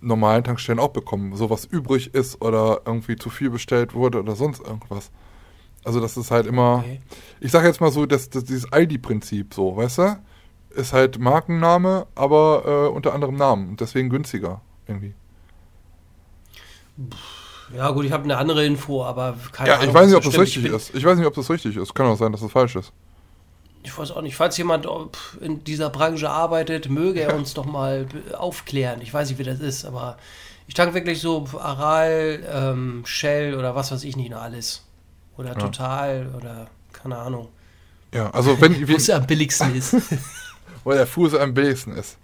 normalen 0.00 0.44
Tankstellen 0.44 0.78
auch 0.78 0.88
bekommen. 0.90 1.36
So 1.36 1.50
was 1.50 1.64
übrig 1.64 2.14
ist 2.14 2.40
oder 2.42 2.82
irgendwie 2.86 3.16
zu 3.16 3.28
viel 3.30 3.50
bestellt 3.50 3.94
wurde 3.94 4.18
oder 4.20 4.34
sonst 4.34 4.60
irgendwas. 4.60 5.10
Also 5.84 6.00
das 6.00 6.16
ist 6.16 6.30
halt 6.30 6.46
immer, 6.46 6.78
Okay. 6.84 7.00
ich 7.40 7.50
sage 7.50 7.66
jetzt 7.66 7.80
mal 7.80 7.90
so, 7.90 8.06
dass, 8.06 8.28
dass 8.30 8.44
dieses 8.44 8.70
Aldi-Prinzip 8.72 9.54
so, 9.54 9.76
weißt 9.76 9.98
du? 9.98 10.18
Ist 10.70 10.92
halt 10.92 11.18
Markenname, 11.18 12.06
aber 12.14 12.62
äh, 12.64 12.94
unter 12.94 13.12
anderem 13.12 13.34
Namen 13.36 13.70
und 13.70 13.80
deswegen 13.80 14.08
günstiger 14.08 14.60
irgendwie. 14.86 15.14
Ja, 17.74 17.90
gut, 17.90 18.04
ich 18.04 18.12
habe 18.12 18.24
eine 18.24 18.36
andere 18.36 18.64
Info, 18.64 19.04
aber 19.04 19.36
keine 19.52 19.68
Ja, 19.70 19.74
Ahnung. 19.76 19.88
ich 19.88 19.94
weiß 19.94 20.06
nicht, 20.08 20.16
ob 20.16 20.22
das 20.24 20.32
stimmt. 20.32 20.48
Ich 20.48 20.56
richtig 20.56 20.70
bin- 20.70 20.76
ist. 20.80 20.94
Ich 20.94 21.04
weiß 21.04 21.18
nicht, 21.18 21.26
ob 21.26 21.34
das 21.34 21.50
richtig 21.50 21.76
ist. 21.76 21.94
Kann 21.94 22.06
auch 22.06 22.16
sein, 22.16 22.32
dass 22.32 22.40
das 22.40 22.50
falsch 22.52 22.76
ist. 22.76 22.92
Ich 23.82 23.96
weiß 23.96 24.10
auch 24.10 24.20
nicht, 24.22 24.36
falls 24.36 24.56
jemand 24.58 24.86
ob 24.86 25.16
in 25.40 25.64
dieser 25.64 25.88
Branche 25.88 26.28
arbeitet, 26.28 26.88
möge 26.90 27.20
er 27.20 27.34
uns 27.36 27.54
doch 27.54 27.64
mal 27.64 28.06
aufklären. 28.36 29.00
Ich 29.02 29.12
weiß 29.14 29.28
nicht, 29.30 29.38
wie 29.38 29.44
das 29.44 29.60
ist, 29.60 29.84
aber 29.84 30.18
ich 30.66 30.74
tanke 30.74 30.94
wirklich 30.94 31.20
so 31.20 31.46
Aral, 31.58 32.44
ähm, 32.52 33.02
Shell 33.06 33.54
oder 33.56 33.74
was 33.74 33.90
weiß 33.92 34.04
ich 34.04 34.16
nicht 34.16 34.30
noch 34.30 34.42
alles. 34.42 34.84
Oder 35.36 35.56
Total 35.56 36.28
oder 36.36 36.66
keine 36.92 37.16
Ahnung. 37.16 37.48
Ja, 38.12 38.30
also 38.30 38.60
wenn, 38.60 38.88
Wo 38.88 38.92
es 38.94 39.08
am 39.08 39.26
billigsten 39.26 39.74
ist. 39.74 39.96
wo 40.84 40.92
der 40.92 41.06
Fuß 41.06 41.34
am 41.34 41.54
billigsten 41.54 41.94
ist. 41.94 42.18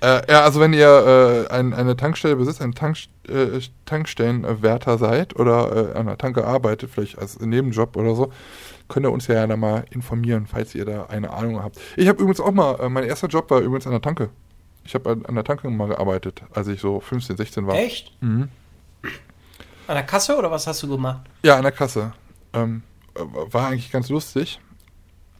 Äh, 0.00 0.30
ja, 0.30 0.42
also 0.42 0.60
wenn 0.60 0.72
ihr 0.72 1.46
äh, 1.48 1.52
ein, 1.52 1.72
eine 1.72 1.96
Tankstelle 1.96 2.36
besitzt, 2.36 2.60
ein 2.60 2.74
Tank, 2.74 2.98
äh, 3.28 3.60
Tankstellenwärter 3.86 4.98
seid 4.98 5.36
oder 5.36 5.94
äh, 5.94 5.98
an 5.98 6.06
der 6.06 6.18
Tanke 6.18 6.46
arbeitet, 6.46 6.90
vielleicht 6.90 7.18
als 7.18 7.40
Nebenjob 7.40 7.96
oder 7.96 8.14
so, 8.14 8.32
könnt 8.88 9.06
ihr 9.06 9.12
uns 9.12 9.26
ja 9.26 9.46
da 9.46 9.56
mal 9.56 9.84
informieren, 9.90 10.46
falls 10.46 10.74
ihr 10.74 10.84
da 10.84 11.06
eine 11.06 11.30
Ahnung 11.30 11.62
habt. 11.62 11.78
Ich 11.96 12.08
habe 12.08 12.20
übrigens 12.20 12.40
auch 12.40 12.52
mal, 12.52 12.78
äh, 12.80 12.88
mein 12.88 13.04
erster 13.04 13.28
Job 13.28 13.50
war 13.50 13.60
übrigens 13.60 13.86
an 13.86 13.92
der 13.92 14.02
Tanke. 14.02 14.28
Ich 14.84 14.94
habe 14.94 15.10
an, 15.10 15.26
an 15.26 15.34
der 15.34 15.44
Tanke 15.44 15.68
mal 15.68 15.88
gearbeitet, 15.88 16.42
als 16.52 16.68
ich 16.68 16.80
so 16.80 17.00
15, 17.00 17.36
16 17.36 17.66
war. 17.66 17.74
Echt? 17.74 18.12
Mhm. 18.22 18.48
An 19.88 19.94
der 19.94 20.04
Kasse 20.04 20.36
oder 20.36 20.50
was 20.50 20.66
hast 20.66 20.82
du 20.82 20.88
gemacht? 20.88 21.22
Ja, 21.42 21.56
an 21.56 21.62
der 21.62 21.72
Kasse. 21.72 22.12
Ähm, 22.52 22.82
äh, 23.14 23.20
war 23.52 23.68
eigentlich 23.68 23.90
ganz 23.90 24.08
lustig. 24.08 24.60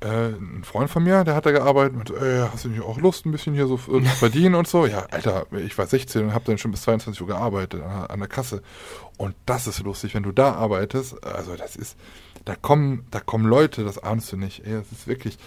Äh, 0.00 0.28
ein 0.28 0.62
Freund 0.62 0.90
von 0.90 1.02
mir, 1.02 1.24
der 1.24 1.34
hat 1.34 1.46
da 1.46 1.52
gearbeitet 1.52 1.96
und 1.96 2.10
äh, 2.10 2.42
hast 2.52 2.64
du 2.64 2.68
nicht 2.68 2.82
auch 2.82 2.98
Lust, 2.98 3.24
ein 3.24 3.32
bisschen 3.32 3.54
hier 3.54 3.66
so 3.66 3.76
äh, 3.76 4.02
zu 4.02 4.16
verdienen 4.16 4.54
und 4.54 4.68
so? 4.68 4.84
Ja, 4.84 5.06
Alter, 5.10 5.46
ich 5.52 5.76
war 5.78 5.86
16 5.86 6.24
und 6.24 6.34
habe 6.34 6.44
dann 6.44 6.58
schon 6.58 6.70
bis 6.70 6.82
22 6.82 7.20
Uhr 7.22 7.28
gearbeitet 7.28 7.82
an, 7.82 8.18
der 8.18 8.28
Kasse. 8.28 8.62
Und 9.16 9.34
das 9.46 9.66
ist 9.66 9.82
lustig, 9.82 10.14
wenn 10.14 10.22
du 10.22 10.32
da 10.32 10.52
arbeitest. 10.52 11.24
Also 11.24 11.56
das 11.56 11.76
ist, 11.76 11.96
da 12.44 12.54
kommen, 12.54 13.06
da 13.10 13.20
kommen 13.20 13.46
Leute, 13.46 13.84
das 13.84 13.96
ahnst 13.98 14.30
du 14.32 14.36
nicht. 14.36 14.66
Ey, 14.66 14.74
das 14.74 14.92
ist 14.92 15.06
wirklich. 15.06 15.38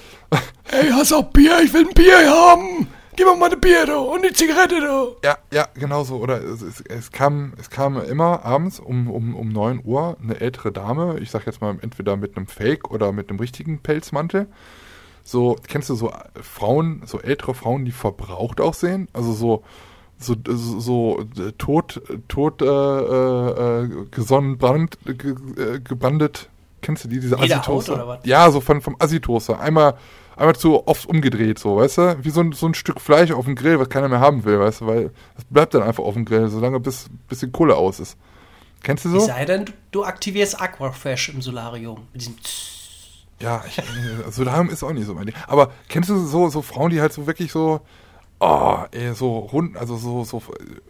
Ey, 0.71 0.89
hast 0.89 1.13
auch 1.13 1.31
Bier? 1.31 1.59
Ich 1.63 1.73
will 1.73 1.87
ein 1.87 1.93
Bier 1.93 2.29
haben. 2.29 2.87
Gib 3.19 3.27
mir 3.27 3.35
mal 3.35 3.47
eine 3.47 3.57
Bier, 3.57 3.85
du, 3.85 3.97
und 3.97 4.23
die 4.23 4.31
Zigarette, 4.31 4.79
du. 4.79 5.27
Ja, 5.27 5.37
ja, 5.51 5.67
genau 5.73 6.05
so. 6.05 6.15
Oder 6.15 6.41
es, 6.41 6.61
es, 6.61 6.81
es, 6.81 7.11
kam, 7.11 7.51
es 7.59 7.69
kam 7.69 8.01
immer 8.01 8.45
abends 8.45 8.79
um, 8.79 9.09
um, 9.11 9.35
um 9.35 9.49
9 9.49 9.81
Uhr 9.83 10.15
eine 10.23 10.39
ältere 10.39 10.71
Dame, 10.71 11.19
ich 11.19 11.29
sag 11.29 11.45
jetzt 11.45 11.59
mal 11.59 11.77
entweder 11.81 12.15
mit 12.15 12.37
einem 12.37 12.47
Fake 12.47 12.89
oder 12.89 13.11
mit 13.11 13.29
einem 13.29 13.39
richtigen 13.39 13.79
Pelzmantel. 13.79 14.47
So, 15.23 15.57
kennst 15.67 15.89
du 15.89 15.95
so 15.95 16.13
Frauen, 16.41 17.01
so 17.05 17.19
ältere 17.19 17.53
Frauen, 17.53 17.83
die 17.83 17.91
verbraucht 17.91 18.61
aussehen? 18.61 19.09
Also 19.11 19.33
so, 19.33 19.63
so, 20.17 20.35
so, 20.45 20.79
so 20.79 21.19
äh, 21.37 21.51
tot, 21.57 22.01
tot, 22.29 22.61
äh, 22.61 22.65
äh, 22.65 23.83
äh 23.83 24.05
gesonnen, 24.11 24.57
brand, 24.57 24.97
ge, 25.03 25.35
äh, 25.57 25.79
gebandet. 25.81 26.47
Kennst 26.81 27.03
du 27.03 27.09
die, 27.09 27.19
diese 27.19 27.37
Asitoaster? 27.37 28.21
Ja, 28.23 28.49
so 28.49 28.61
von, 28.61 28.79
vom 28.79 28.95
Asitoaster. 28.97 29.59
Einmal, 29.59 29.95
einmal 30.39 30.55
zu 30.55 30.87
oft 30.87 31.05
umgedreht, 31.05 31.59
so, 31.59 31.77
weißt 31.77 31.97
du? 31.97 32.17
Wie 32.23 32.29
so 32.29 32.41
ein, 32.41 32.53
so 32.53 32.65
ein 32.65 32.73
Stück 32.73 32.99
Fleisch 32.99 33.31
auf 33.31 33.45
dem 33.45 33.55
Grill, 33.55 33.79
was 33.79 33.89
keiner 33.89 34.07
mehr 34.07 34.19
haben 34.19 34.45
will, 34.45 34.59
weißt 34.59 34.81
du? 34.81 34.87
Weil 34.87 35.11
es 35.37 35.45
bleibt 35.45 35.73
dann 35.73 35.83
einfach 35.83 36.03
auf 36.03 36.13
dem 36.13 36.25
Grill, 36.25 36.47
solange 36.47 36.79
bis, 36.79 37.07
bis 37.27 37.39
die 37.39 37.51
Kohle 37.51 37.75
aus 37.75 37.99
ist. 37.99 38.17
Kennst 38.81 39.05
du 39.05 39.09
so? 39.09 39.17
Es 39.17 39.25
sei 39.25 39.45
denn, 39.45 39.65
du, 39.91 40.03
aktivierst 40.03 40.59
Aquafresh 40.59 41.29
im 41.29 41.41
Solarium. 41.41 42.07
Mit 42.13 42.21
diesem 42.21 42.35
ja, 43.41 43.63
ich, 43.67 43.81
also 44.25 44.43
darum 44.43 44.69
ist 44.69 44.83
auch 44.83 44.91
nicht 44.91 45.05
so 45.05 45.13
mein 45.13 45.27
Ding. 45.27 45.35
Aber 45.47 45.71
kennst 45.87 46.09
du 46.09 46.17
so, 46.17 46.49
so 46.49 46.61
Frauen, 46.61 46.91
die 46.91 46.99
halt 46.99 47.13
so 47.13 47.25
wirklich 47.25 47.51
so, 47.51 47.81
oh, 48.39 48.79
ey, 48.91 49.13
so 49.13 49.39
rund, 49.39 49.77
also 49.77 49.95
so, 49.95 50.23
so, 50.23 50.41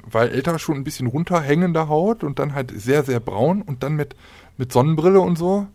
weil 0.03 0.29
älter 0.29 0.57
schon 0.59 0.75
ein 0.75 0.83
bisschen 0.83 1.07
runterhängender 1.07 1.87
Haut 1.87 2.23
und 2.23 2.39
dann 2.39 2.53
halt 2.53 2.71
sehr, 2.75 3.03
sehr 3.03 3.19
braun 3.19 3.61
und 3.61 3.83
dann 3.83 3.95
mit, 3.95 4.15
mit 4.57 4.73
Sonnenbrille 4.73 5.19
und 5.19 5.37
so. 5.37 5.67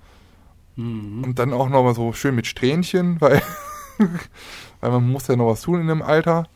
Mhm. 0.77 1.25
Und 1.25 1.39
dann 1.39 1.53
auch 1.53 1.68
nochmal 1.68 1.95
so 1.95 2.12
schön 2.12 2.35
mit 2.35 2.47
Strähnchen, 2.47 3.16
weil, 3.20 3.43
weil 4.81 4.91
man 4.91 5.11
muss 5.11 5.27
ja 5.29 5.37
noch 5.37 5.49
was 5.49 5.62
tun 5.62 5.81
in 5.81 5.89
dem 5.89 6.03
Alter. 6.03 6.49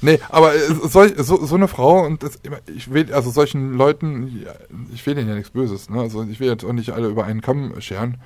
Nee, 0.00 0.20
aber 0.28 0.54
äh, 0.54 0.58
solch, 0.88 1.14
so, 1.16 1.44
so 1.44 1.56
eine 1.56 1.68
Frau 1.68 2.04
und 2.04 2.22
das, 2.22 2.38
ich 2.74 2.92
will, 2.92 3.12
also 3.12 3.30
solchen 3.30 3.74
Leuten, 3.74 4.46
ich 4.94 5.04
will 5.06 5.14
denen 5.14 5.28
ja 5.28 5.34
nichts 5.34 5.50
Böses, 5.50 5.90
ne? 5.90 6.00
Also 6.00 6.22
ich 6.24 6.38
will 6.38 6.48
jetzt 6.48 6.64
auch 6.64 6.72
nicht 6.72 6.90
alle 6.90 7.08
über 7.08 7.24
einen 7.24 7.40
Kamm 7.40 7.80
scheren. 7.80 8.18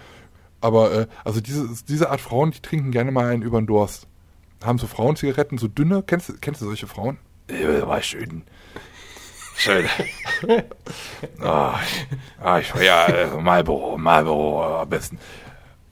Aber 0.61 0.93
äh, 0.93 1.07
also 1.25 1.41
diese, 1.41 1.69
diese 1.89 2.11
Art 2.11 2.21
Frauen, 2.21 2.51
die 2.51 2.61
trinken 2.61 2.91
gerne 2.91 3.11
mal 3.11 3.27
einen 3.27 3.43
über 3.43 3.61
den 3.61 3.67
Durst. 3.67 4.07
Haben 4.63 4.79
so 4.79 4.87
Frauenzigaretten, 4.87 5.59
so 5.59 5.69
dünne. 5.69 6.03
Kennst, 6.07 6.41
kennst 6.41 6.63
du 6.63 6.67
solche 6.67 6.87
Frauen? 6.87 7.19
Ja, 7.51 7.87
war 7.87 8.01
schön. 8.01 8.45
Schön. 9.57 9.87
oh, 11.43 11.73
oh, 12.45 12.57
ich 12.61 12.75
ja 12.83 13.07
äh, 13.07 13.27
Marlboro, 13.41 13.97
Marlboro 13.97 14.81
am 14.81 14.89
besten. 14.89 15.19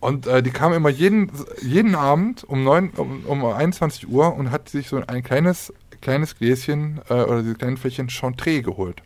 Und 0.01 0.27
äh, 0.27 0.43
die 0.43 0.51
kam 0.51 0.73
immer 0.73 0.89
jeden, 0.89 1.31
jeden 1.63 1.95
Abend 1.95 2.43
um, 2.45 2.65
9, 2.65 2.91
um, 2.97 3.25
um 3.25 3.45
21 3.45 4.09
Uhr 4.09 4.35
und 4.35 4.51
hat 4.51 4.69
sich 4.69 4.89
so 4.89 5.01
ein 5.07 5.23
kleines, 5.23 5.73
kleines 6.01 6.37
Gläschen 6.37 7.01
äh, 7.09 7.15
oder 7.15 7.43
diese 7.43 7.55
kleinen 7.55 7.77
Fläschchen 7.77 8.11
Chantre 8.11 8.63
geholt. 8.63 9.01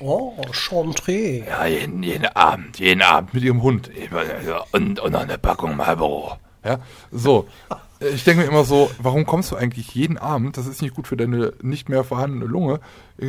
Oh, 0.00 0.34
Chantre. 0.50 1.44
Ja, 1.46 1.66
jeden, 1.66 2.02
jeden 2.02 2.26
Abend, 2.26 2.78
jeden 2.78 3.02
Abend 3.02 3.34
mit 3.34 3.44
ihrem 3.44 3.62
Hund. 3.62 3.90
Und, 4.72 4.98
und 4.98 5.12
noch 5.12 5.20
eine 5.20 5.38
Packung 5.38 5.76
Marlboro. 5.76 6.38
Ja, 6.64 6.78
so. 7.10 7.46
Ich 8.00 8.24
denke 8.24 8.42
mir 8.42 8.48
immer 8.48 8.64
so, 8.64 8.90
warum 8.98 9.24
kommst 9.24 9.50
du 9.50 9.56
eigentlich 9.56 9.94
jeden 9.94 10.18
Abend? 10.18 10.56
Das 10.56 10.66
ist 10.66 10.82
nicht 10.82 10.94
gut 10.94 11.06
für 11.06 11.16
deine 11.16 11.52
nicht 11.62 11.88
mehr 11.88 12.04
vorhandene 12.04 12.44
Lunge. 12.44 12.80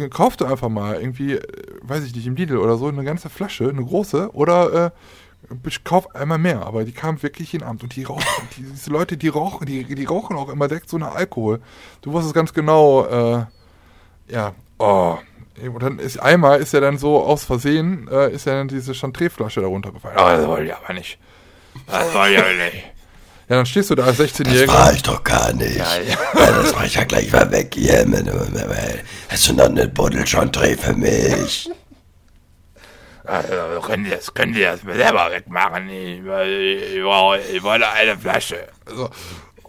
Kauf 0.10 0.38
du 0.38 0.46
einfach 0.46 0.70
mal 0.70 0.96
irgendwie, 0.96 1.34
äh, 1.34 1.42
weiß 1.84 2.04
ich 2.04 2.16
nicht, 2.16 2.28
im 2.28 2.36
Lidl 2.36 2.58
oder 2.58 2.78
so, 2.78 2.88
eine 2.88 3.04
ganze 3.04 3.30
Flasche, 3.30 3.70
eine 3.70 3.84
große. 3.84 4.32
Oder 4.34 4.86
äh, 4.86 5.70
kauf 5.84 6.14
einmal 6.16 6.40
mehr. 6.40 6.66
Aber 6.66 6.84
die 6.84 6.92
kamen 6.92 7.22
wirklich 7.22 7.54
jeden 7.54 7.64
Abend. 7.64 7.84
Und 7.84 7.96
die 7.96 8.04
rauchen, 8.04 8.24
die, 8.58 8.64
diese 8.64 8.90
Leute, 8.90 9.18
die 9.18 9.28
rauchen, 9.28 9.66
die, 9.66 9.84
die 9.84 10.06
rauchen 10.06 10.36
auch 10.36 10.50
immer 10.50 10.68
direkt 10.68 10.90
so 10.90 10.98
nach 10.98 11.16
Alkohol. 11.16 11.62
Du 12.02 12.12
wusstest 12.12 12.34
ganz 12.34 12.54
genau, 12.54 13.06
äh, 13.06 13.46
ja, 14.28 14.56
oh, 14.80 15.18
und 15.62 15.82
dann 15.82 16.00
ist 16.00 16.18
einmal 16.18 16.60
ist 16.60 16.74
er 16.74 16.82
dann 16.82 16.98
so 16.98 17.24
aus 17.24 17.46
Versehen, 17.46 18.10
äh, 18.12 18.32
ist 18.32 18.46
ja 18.46 18.54
dann 18.54 18.68
diese 18.68 18.94
Chantre-Flasche 18.94 19.62
da 19.62 19.68
runtergefallen. 19.68 20.18
Oh, 20.20 20.26
das 20.26 20.48
wollte 20.48 20.66
ich 20.66 20.76
aber 20.76 20.94
nicht. 20.94 21.18
Das 21.88 22.14
wollte 22.14 22.34
ich 22.34 22.40
aber 22.40 22.54
nicht. 22.54 22.95
Ja, 23.48 23.58
dann 23.58 23.66
stehst 23.66 23.92
du 23.92 23.96
da 23.96 24.06
als 24.06 24.20
16-Jähriger. 24.20 24.66
Das 24.66 24.76
war 24.76 24.94
ich 24.94 25.04
doch 25.04 25.24
gar 25.24 25.54
nicht. 25.54 25.78
Ja, 25.78 25.98
ja. 25.98 26.18
ja 26.34 26.52
das 26.52 26.74
mach 26.74 26.84
ich 26.84 26.96
ja 26.96 27.04
gleich 27.04 27.32
mal 27.32 27.52
weg 27.52 27.74
hier. 27.76 28.06
Hast 29.30 29.50
du 29.50 29.54
noch 29.54 29.66
eine 29.66 29.88
Buddel 29.88 30.26
Chantre 30.26 30.76
für 30.76 30.94
mich? 30.94 31.70
Also, 33.24 33.82
können 33.82 34.04
die 34.04 34.12
das, 34.12 34.34
können 34.34 34.54
die 34.54 34.62
das 34.62 34.84
mir 34.84 34.96
selber 34.96 35.32
wegmachen? 35.32 35.90
Ich, 35.90 36.20
ich, 36.20 36.98
ich, 36.98 37.56
ich 37.56 37.64
wollte 37.64 37.90
eine 37.90 38.18
Flasche. 38.18 38.68
Also, 38.86 39.10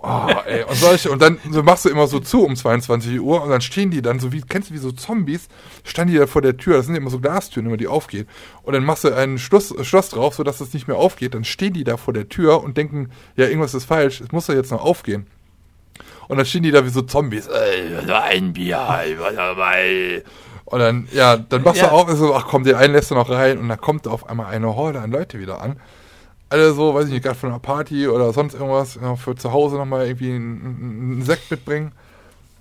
Oh, 0.02 0.28
ey, 0.46 0.62
und, 0.62 0.76
solche, 0.76 1.10
und 1.10 1.20
dann 1.22 1.38
so 1.50 1.62
machst 1.62 1.84
du 1.84 1.88
immer 1.88 2.06
so 2.06 2.20
zu 2.20 2.44
um 2.44 2.54
22 2.54 3.20
Uhr 3.20 3.42
und 3.42 3.50
dann 3.50 3.60
stehen 3.60 3.90
die 3.90 4.02
dann 4.02 4.20
so 4.20 4.32
wie, 4.32 4.40
kennst 4.42 4.70
du 4.70 4.74
wie 4.74 4.78
so 4.78 4.92
Zombies, 4.92 5.48
standen 5.84 6.12
die 6.12 6.18
da 6.18 6.26
vor 6.26 6.42
der 6.42 6.56
Tür, 6.56 6.76
das 6.76 6.86
sind 6.86 6.94
immer 6.94 7.10
so 7.10 7.18
Glastüren, 7.18 7.66
immer 7.66 7.76
die 7.76 7.88
aufgehen. 7.88 8.28
Und 8.62 8.74
dann 8.74 8.84
machst 8.84 9.04
du 9.04 9.14
ein 9.14 9.38
Schloss, 9.38 9.74
Schloss 9.82 10.10
drauf, 10.10 10.34
sodass 10.34 10.60
es 10.60 10.74
nicht 10.74 10.86
mehr 10.86 10.96
aufgeht. 10.96 11.34
Dann 11.34 11.44
stehen 11.44 11.72
die 11.72 11.82
da 11.82 11.96
vor 11.96 12.12
der 12.14 12.28
Tür 12.28 12.62
und 12.62 12.76
denken, 12.76 13.10
ja, 13.36 13.46
irgendwas 13.46 13.74
ist 13.74 13.84
falsch, 13.84 14.20
es 14.20 14.32
muss 14.32 14.46
doch 14.46 14.54
jetzt 14.54 14.70
noch 14.70 14.84
aufgehen. 14.84 15.26
Und 16.28 16.36
dann 16.36 16.46
stehen 16.46 16.62
die 16.62 16.70
da 16.70 16.84
wie 16.84 16.90
so 16.90 17.02
Zombies. 17.02 17.48
Ey, 17.48 17.96
ein 18.12 18.52
Bier, 18.52 18.78
was 19.18 19.34
dabei. 19.34 20.22
Und 20.66 20.80
dann, 20.80 21.08
ja, 21.12 21.36
dann 21.36 21.62
machst 21.62 21.80
ja. 21.80 21.88
du 21.88 21.94
auch 21.94 22.08
so, 22.10 22.34
ach 22.34 22.46
komm, 22.46 22.64
den 22.64 22.74
einen 22.74 22.92
lässt 22.92 23.10
du 23.10 23.14
noch 23.14 23.30
rein 23.30 23.58
und 23.58 23.68
dann 23.68 23.80
kommt 23.80 24.06
auf 24.08 24.28
einmal 24.28 24.46
eine 24.46 24.74
Horde 24.74 25.00
an 25.00 25.10
Leute 25.10 25.38
wieder 25.40 25.60
an 25.62 25.80
alle 26.48 26.72
so, 26.72 26.94
weiß 26.94 27.06
ich 27.06 27.12
nicht, 27.12 27.24
gerade 27.24 27.38
von 27.38 27.50
einer 27.50 27.58
Party 27.58 28.08
oder 28.08 28.32
sonst 28.32 28.54
irgendwas, 28.54 28.98
ja, 29.00 29.16
für 29.16 29.34
zu 29.34 29.52
Hause 29.52 29.76
nochmal 29.76 30.06
irgendwie 30.06 30.30
einen, 30.30 31.12
einen 31.12 31.22
Sekt 31.22 31.50
mitbringen. 31.50 31.92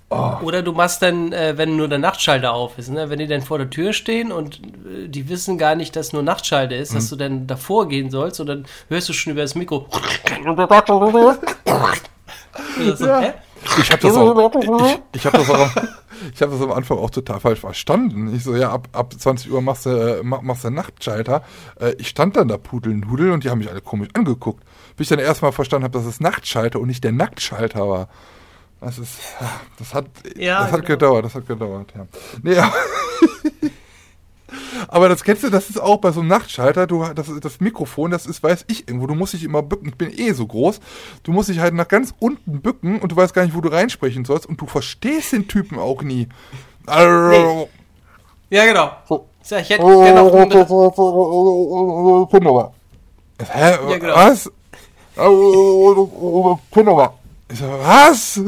Oh. 0.08 0.34
Oder 0.42 0.62
du 0.62 0.72
machst 0.72 1.02
dann, 1.02 1.32
äh, 1.32 1.58
wenn 1.58 1.76
nur 1.76 1.88
der 1.88 1.98
Nachtschalter 1.98 2.52
auf 2.52 2.78
ist, 2.78 2.90
ne? 2.90 3.10
wenn 3.10 3.18
die 3.18 3.26
dann 3.26 3.42
vor 3.42 3.58
der 3.58 3.70
Tür 3.70 3.92
stehen 3.92 4.30
und 4.30 4.60
äh, 4.86 5.08
die 5.08 5.28
wissen 5.28 5.58
gar 5.58 5.74
nicht, 5.74 5.96
dass 5.96 6.12
nur 6.12 6.22
Nachtschalter 6.22 6.76
ist, 6.76 6.92
mhm. 6.92 6.94
dass 6.94 7.08
du 7.08 7.16
dann 7.16 7.46
davor 7.48 7.88
gehen 7.88 8.10
sollst 8.10 8.38
und 8.38 8.46
dann 8.46 8.66
hörst 8.88 9.08
du 9.08 9.12
schon 9.12 9.32
über 9.32 9.42
das 9.42 9.56
Mikro. 9.56 9.88
so, 12.96 13.06
ja. 13.06 13.34
Ich 13.78 13.90
habe 13.90 14.02
das, 14.02 14.16
auch, 14.16 14.54
ich, 14.54 15.00
ich 15.12 15.26
hab 15.26 15.32
das, 15.32 15.50
auch, 15.50 15.70
ich 16.34 16.42
hab 16.42 16.50
das 16.50 16.60
am 16.60 16.72
Anfang 16.72 16.98
auch 16.98 17.10
total 17.10 17.40
falsch 17.40 17.60
verstanden. 17.60 18.34
Ich 18.34 18.44
so, 18.44 18.54
ja, 18.54 18.70
ab, 18.70 18.88
ab 18.92 19.14
20 19.16 19.50
Uhr 19.50 19.62
machst 19.62 19.86
du, 19.86 20.20
machst 20.22 20.64
du 20.64 20.70
Nachtschalter. 20.70 21.42
Äh, 21.80 21.94
ich 21.98 22.08
stand 22.08 22.36
dann 22.36 22.48
da 22.48 22.56
Pudelnudel 22.56 23.32
und 23.32 23.44
die 23.44 23.50
haben 23.50 23.58
mich 23.58 23.70
alle 23.70 23.80
komisch 23.80 24.08
angeguckt. 24.14 24.64
Bis 24.96 25.10
ich 25.10 25.16
dann 25.16 25.24
erstmal 25.24 25.52
verstanden 25.52 25.84
habe, 25.84 25.98
dass 25.98 26.06
es 26.06 26.20
Nachtschalter 26.20 26.80
und 26.80 26.88
nicht 26.88 27.04
der 27.04 27.12
Nacktschalter 27.12 27.88
war. 27.88 28.08
Das 28.80 28.98
ist, 28.98 29.18
das 29.78 29.94
hat, 29.94 30.06
ja, 30.36 30.60
das 30.60 30.72
hat 30.72 30.80
genau. 30.80 30.88
gedauert, 30.88 31.24
das 31.24 31.34
hat 31.34 31.46
gedauert, 31.46 31.92
ja. 31.96 32.06
Nee, 32.42 32.58
aber 32.58 32.72
Aber 34.88 35.08
das 35.08 35.24
kennst 35.24 35.42
du, 35.42 35.50
das 35.50 35.70
ist 35.70 35.80
auch 35.80 35.98
bei 35.98 36.12
so 36.12 36.20
einem 36.20 36.28
Nachtschalter, 36.28 36.86
du, 36.86 37.04
das, 37.14 37.30
das 37.40 37.60
Mikrofon, 37.60 38.10
das 38.10 38.26
ist, 38.26 38.42
weiß 38.42 38.64
ich 38.68 38.88
irgendwo, 38.88 39.06
du 39.06 39.14
musst 39.14 39.32
dich 39.32 39.44
immer 39.44 39.62
bücken, 39.62 39.88
ich 39.88 39.96
bin 39.96 40.12
eh 40.16 40.32
so 40.32 40.46
groß, 40.46 40.80
du 41.22 41.32
musst 41.32 41.48
dich 41.48 41.58
halt 41.58 41.74
nach 41.74 41.88
ganz 41.88 42.14
unten 42.18 42.60
bücken 42.60 43.00
und 43.00 43.12
du 43.12 43.16
weißt 43.16 43.34
gar 43.34 43.44
nicht, 43.44 43.56
wo 43.56 43.60
du 43.60 43.68
reinsprechen 43.68 44.24
sollst 44.24 44.46
und 44.46 44.60
du 44.60 44.66
verstehst 44.66 45.32
den 45.32 45.48
Typen 45.48 45.78
auch 45.78 46.02
nie. 46.02 46.28
Nee. 46.86 47.68
Ja, 48.50 48.64
genau. 48.64 48.90
So. 49.08 49.26
Ich 49.42 49.70
hätte 49.70 49.84
gerne 49.84 50.20
auch 50.20 50.32
Wunderbar. 52.32 52.72
Hä? 53.38 53.70
Ja, 53.70 53.98
genau. 53.98 54.14
Was? 54.14 54.50
Wunderbar. 55.16 57.18
Ich 57.48 57.58
so, 57.58 57.66
was? 57.66 58.40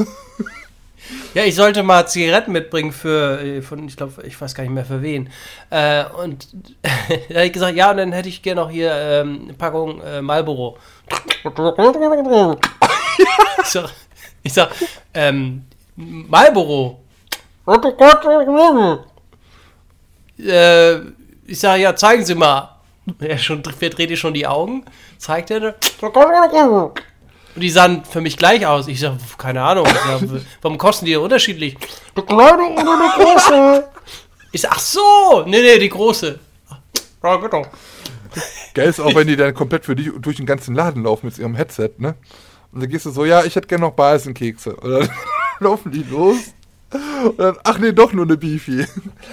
Ja, 1.35 1.45
ich 1.45 1.55
sollte 1.55 1.83
mal 1.83 2.07
Zigaretten 2.07 2.53
mitbringen 2.53 2.93
für, 2.93 3.41
äh, 3.41 3.63
von, 3.63 3.87
ich 3.87 3.97
glaube, 3.97 4.23
ich 4.27 4.41
weiß 4.41 4.55
gar 4.55 4.63
nicht 4.63 4.73
mehr 4.73 4.85
für 4.85 5.03
wen. 5.03 5.31
Äh, 5.71 6.05
und 6.23 6.49
da 6.83 6.91
hätte 6.91 7.43
ich 7.45 7.53
gesagt, 7.53 7.77
ja, 7.77 7.91
und 7.91 7.99
dann 7.99 8.13
hätte 8.13 8.29
ich 8.29 8.43
gerne 8.43 8.61
noch 8.61 8.71
hier 8.71 8.93
ähm, 8.93 9.41
eine 9.45 9.55
Packung 9.55 10.01
äh, 10.03 10.21
Marlboro. 10.21 10.79
ich 13.63 13.67
sag, 13.67 13.91
ich 14.43 14.53
sag 14.53 14.71
ähm, 15.15 15.65
Marlboro. 15.97 17.01
äh, 20.39 20.97
ich 21.47 21.61
sage, 21.61 21.83
ja, 21.83 21.95
zeigen 21.97 22.25
Sie 22.25 22.35
mal. 22.35 22.77
Er 23.21 23.39
schon, 23.39 23.65
verdreht 23.65 24.17
schon 24.19 24.35
die 24.35 24.47
Augen, 24.47 24.85
zeigt 25.17 25.51
er. 25.51 25.75
Und 27.59 27.63
die 27.63 27.71
sahen 27.71 28.05
für 28.05 28.21
mich 28.21 28.37
gleich 28.37 28.65
aus. 28.65 28.87
Ich 28.87 29.01
sag, 29.01 29.17
keine 29.37 29.61
Ahnung. 29.61 29.85
Sag, 29.85 30.23
warum 30.63 30.79
kosten 30.79 31.07
die 31.07 31.17
unterschiedlich? 31.17 31.77
Die 32.17 32.23
kleine 32.23 32.69
oder 32.69 33.01
die 33.03 33.21
große? 33.21 33.89
Ich 34.53 34.61
sag, 34.61 34.71
ach 34.75 34.79
so. 34.79 35.43
Nee, 35.45 35.61
nee, 35.61 35.77
die 35.81 35.89
große. 35.89 36.39
Ja, 37.21 37.35
genau. 37.35 37.67
Geil 38.75 38.89
ist 38.89 39.01
auch, 39.01 39.13
wenn 39.13 39.27
die 39.27 39.35
dann 39.35 39.55
komplett 39.55 39.87
für 39.87 39.97
dich 39.97 40.09
durch 40.21 40.37
den 40.37 40.47
ganzen 40.47 40.77
Laden 40.77 41.03
laufen 41.03 41.27
mit 41.27 41.37
ihrem 41.37 41.57
Headset, 41.57 41.95
ne? 41.99 42.15
Und 42.71 42.81
dann 42.81 42.89
gehst 42.89 43.07
du 43.07 43.11
so, 43.11 43.25
ja, 43.25 43.43
ich 43.43 43.57
hätte 43.57 43.67
gerne 43.67 43.87
noch 43.87 43.95
Balsenkekse. 43.95 44.77
Und 44.77 44.91
dann 44.93 45.11
laufen 45.59 45.91
die 45.91 46.05
los. 46.05 46.55
Und 47.25 47.41
dann, 47.41 47.57
ach 47.65 47.81
nee, 47.81 47.91
doch 47.91 48.13
nur 48.13 48.25
eine 48.25 48.37
Beefy. 48.37 48.87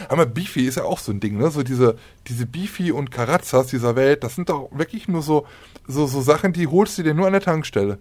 Aber 0.09 0.25
Beefy 0.25 0.65
ist 0.65 0.77
ja 0.77 0.83
auch 0.85 0.97
so 0.97 1.11
ein 1.11 1.19
Ding, 1.19 1.37
ne? 1.37 1.51
So 1.51 1.61
diese, 1.61 1.95
diese 2.25 2.47
Beefy 2.47 2.91
und 2.91 3.11
Karazzas 3.11 3.67
dieser 3.67 3.95
Welt, 3.95 4.23
das 4.23 4.33
sind 4.33 4.49
doch 4.49 4.71
wirklich 4.71 5.07
nur 5.07 5.21
so, 5.21 5.45
so, 5.87 6.07
so 6.07 6.21
Sachen, 6.21 6.53
die 6.53 6.65
holst 6.65 6.97
du 6.97 7.03
dir 7.03 7.13
nur 7.13 7.27
an 7.27 7.33
der 7.33 7.41
Tankstelle. 7.43 7.99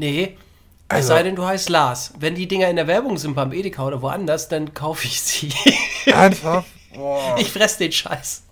Nee, 0.00 0.38
Es 0.88 1.06
sei 1.06 1.22
denn, 1.22 1.36
du 1.36 1.44
heißt 1.44 1.68
Lars. 1.68 2.14
Wenn 2.18 2.34
die 2.34 2.48
Dinger 2.48 2.68
in 2.68 2.76
der 2.76 2.86
Werbung 2.86 3.18
sind 3.18 3.34
beim 3.34 3.52
Edeka 3.52 3.86
oder 3.86 4.00
woanders, 4.00 4.48
dann 4.48 4.72
kaufe 4.72 5.06
ich 5.06 5.20
sie. 5.20 5.52
Ernsthaft? 6.06 6.68
Boah. 6.94 7.36
Ich 7.38 7.52
fress 7.52 7.76
den 7.76 7.92
Scheiß. 7.92 8.42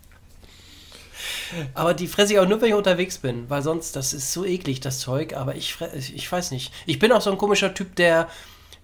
Aber 1.72 1.94
die 1.94 2.06
fresse 2.06 2.34
ich 2.34 2.38
auch 2.38 2.46
nur, 2.46 2.60
wenn 2.60 2.68
ich 2.68 2.74
unterwegs 2.74 3.16
bin, 3.16 3.48
weil 3.48 3.62
sonst, 3.62 3.96
das 3.96 4.12
ist 4.12 4.30
so 4.30 4.44
eklig, 4.44 4.80
das 4.80 5.00
Zeug. 5.00 5.34
Aber 5.34 5.56
ich, 5.56 5.76
ich 6.14 6.30
weiß 6.30 6.50
nicht. 6.50 6.70
Ich 6.84 6.98
bin 6.98 7.10
auch 7.12 7.22
so 7.22 7.30
ein 7.30 7.38
komischer 7.38 7.72
Typ, 7.72 7.96
der, 7.96 8.28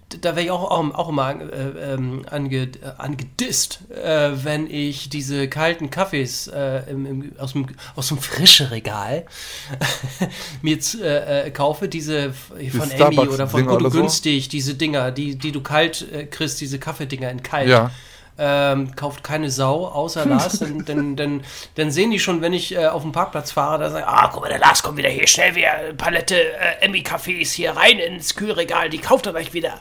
da 0.09 0.29
werde 0.35 0.41
ich 0.43 0.51
auch, 0.51 0.69
auch, 0.69 0.93
auch 0.93 1.09
immer 1.09 1.25
an- 1.25 1.49
äh, 1.49 1.93
ähm, 1.93 2.25
ange, 2.29 2.57
äh, 2.63 2.69
angedisst, 2.97 3.79
äh, 3.91 4.31
wenn 4.43 4.69
ich 4.69 5.09
diese 5.09 5.47
kalten 5.49 5.89
Kaffees 5.89 6.47
äh, 6.47 6.83
im, 6.89 7.05
im, 7.05 7.31
aus, 7.39 7.53
dem, 7.53 7.65
aus 7.95 8.09
dem 8.09 8.19
frischen 8.19 8.67
Regal 8.67 9.25
mir 10.61 10.77
äh, 11.01 11.47
äh, 11.47 11.51
kaufe, 11.51 11.87
diese 11.87 12.33
von 12.33 12.57
Emmy 12.59 12.89
Starbucks 12.95 13.33
oder 13.33 13.47
von 13.47 13.61
Dinger 13.61 13.73
Gut 13.77 13.85
und 13.85 13.91
so? 13.91 13.99
Günstig, 13.99 14.47
diese 14.49 14.75
Dinger, 14.75 15.11
die, 15.11 15.35
die 15.37 15.51
du 15.51 15.61
kalt 15.61 16.05
kriegst, 16.31 16.61
diese 16.61 16.79
Kaffeedinger 16.79 17.29
in 17.31 17.41
kalt 17.43 17.69
Ja. 17.69 17.91
ähm, 18.37 18.95
kauft 18.95 19.23
keine 19.23 19.49
Sau, 19.49 19.87
außer 19.87 20.25
Lars, 20.27 20.59
denn, 20.59 20.85
denn, 20.85 21.15
denn, 21.15 21.43
dann 21.75 21.89
sehen 21.91 22.11
die 22.11 22.19
schon, 22.19 22.41
wenn 22.41 22.53
ich 22.53 22.75
äh, 22.75 22.85
auf 22.87 23.01
dem 23.01 23.11
Parkplatz 23.11 23.51
fahre, 23.51 23.79
da 23.79 23.89
sagen, 23.89 24.05
ah, 24.07 24.29
guck 24.31 24.43
mal, 24.43 24.49
der 24.49 24.59
Lars 24.59 24.83
kommt 24.83 24.97
wieder 24.97 25.09
hier, 25.09 25.27
schnell 25.27 25.55
wieder 25.55 25.73
eine 25.73 25.93
Palette 25.95 26.35
äh, 26.35 26.85
Emmy-Cafés 26.85 27.53
hier 27.53 27.71
rein 27.71 27.97
ins 27.99 28.35
Kühlregal, 28.35 28.89
die 28.89 28.99
kauft 28.99 29.25
er 29.25 29.31
gleich 29.33 29.53
wieder. 29.53 29.79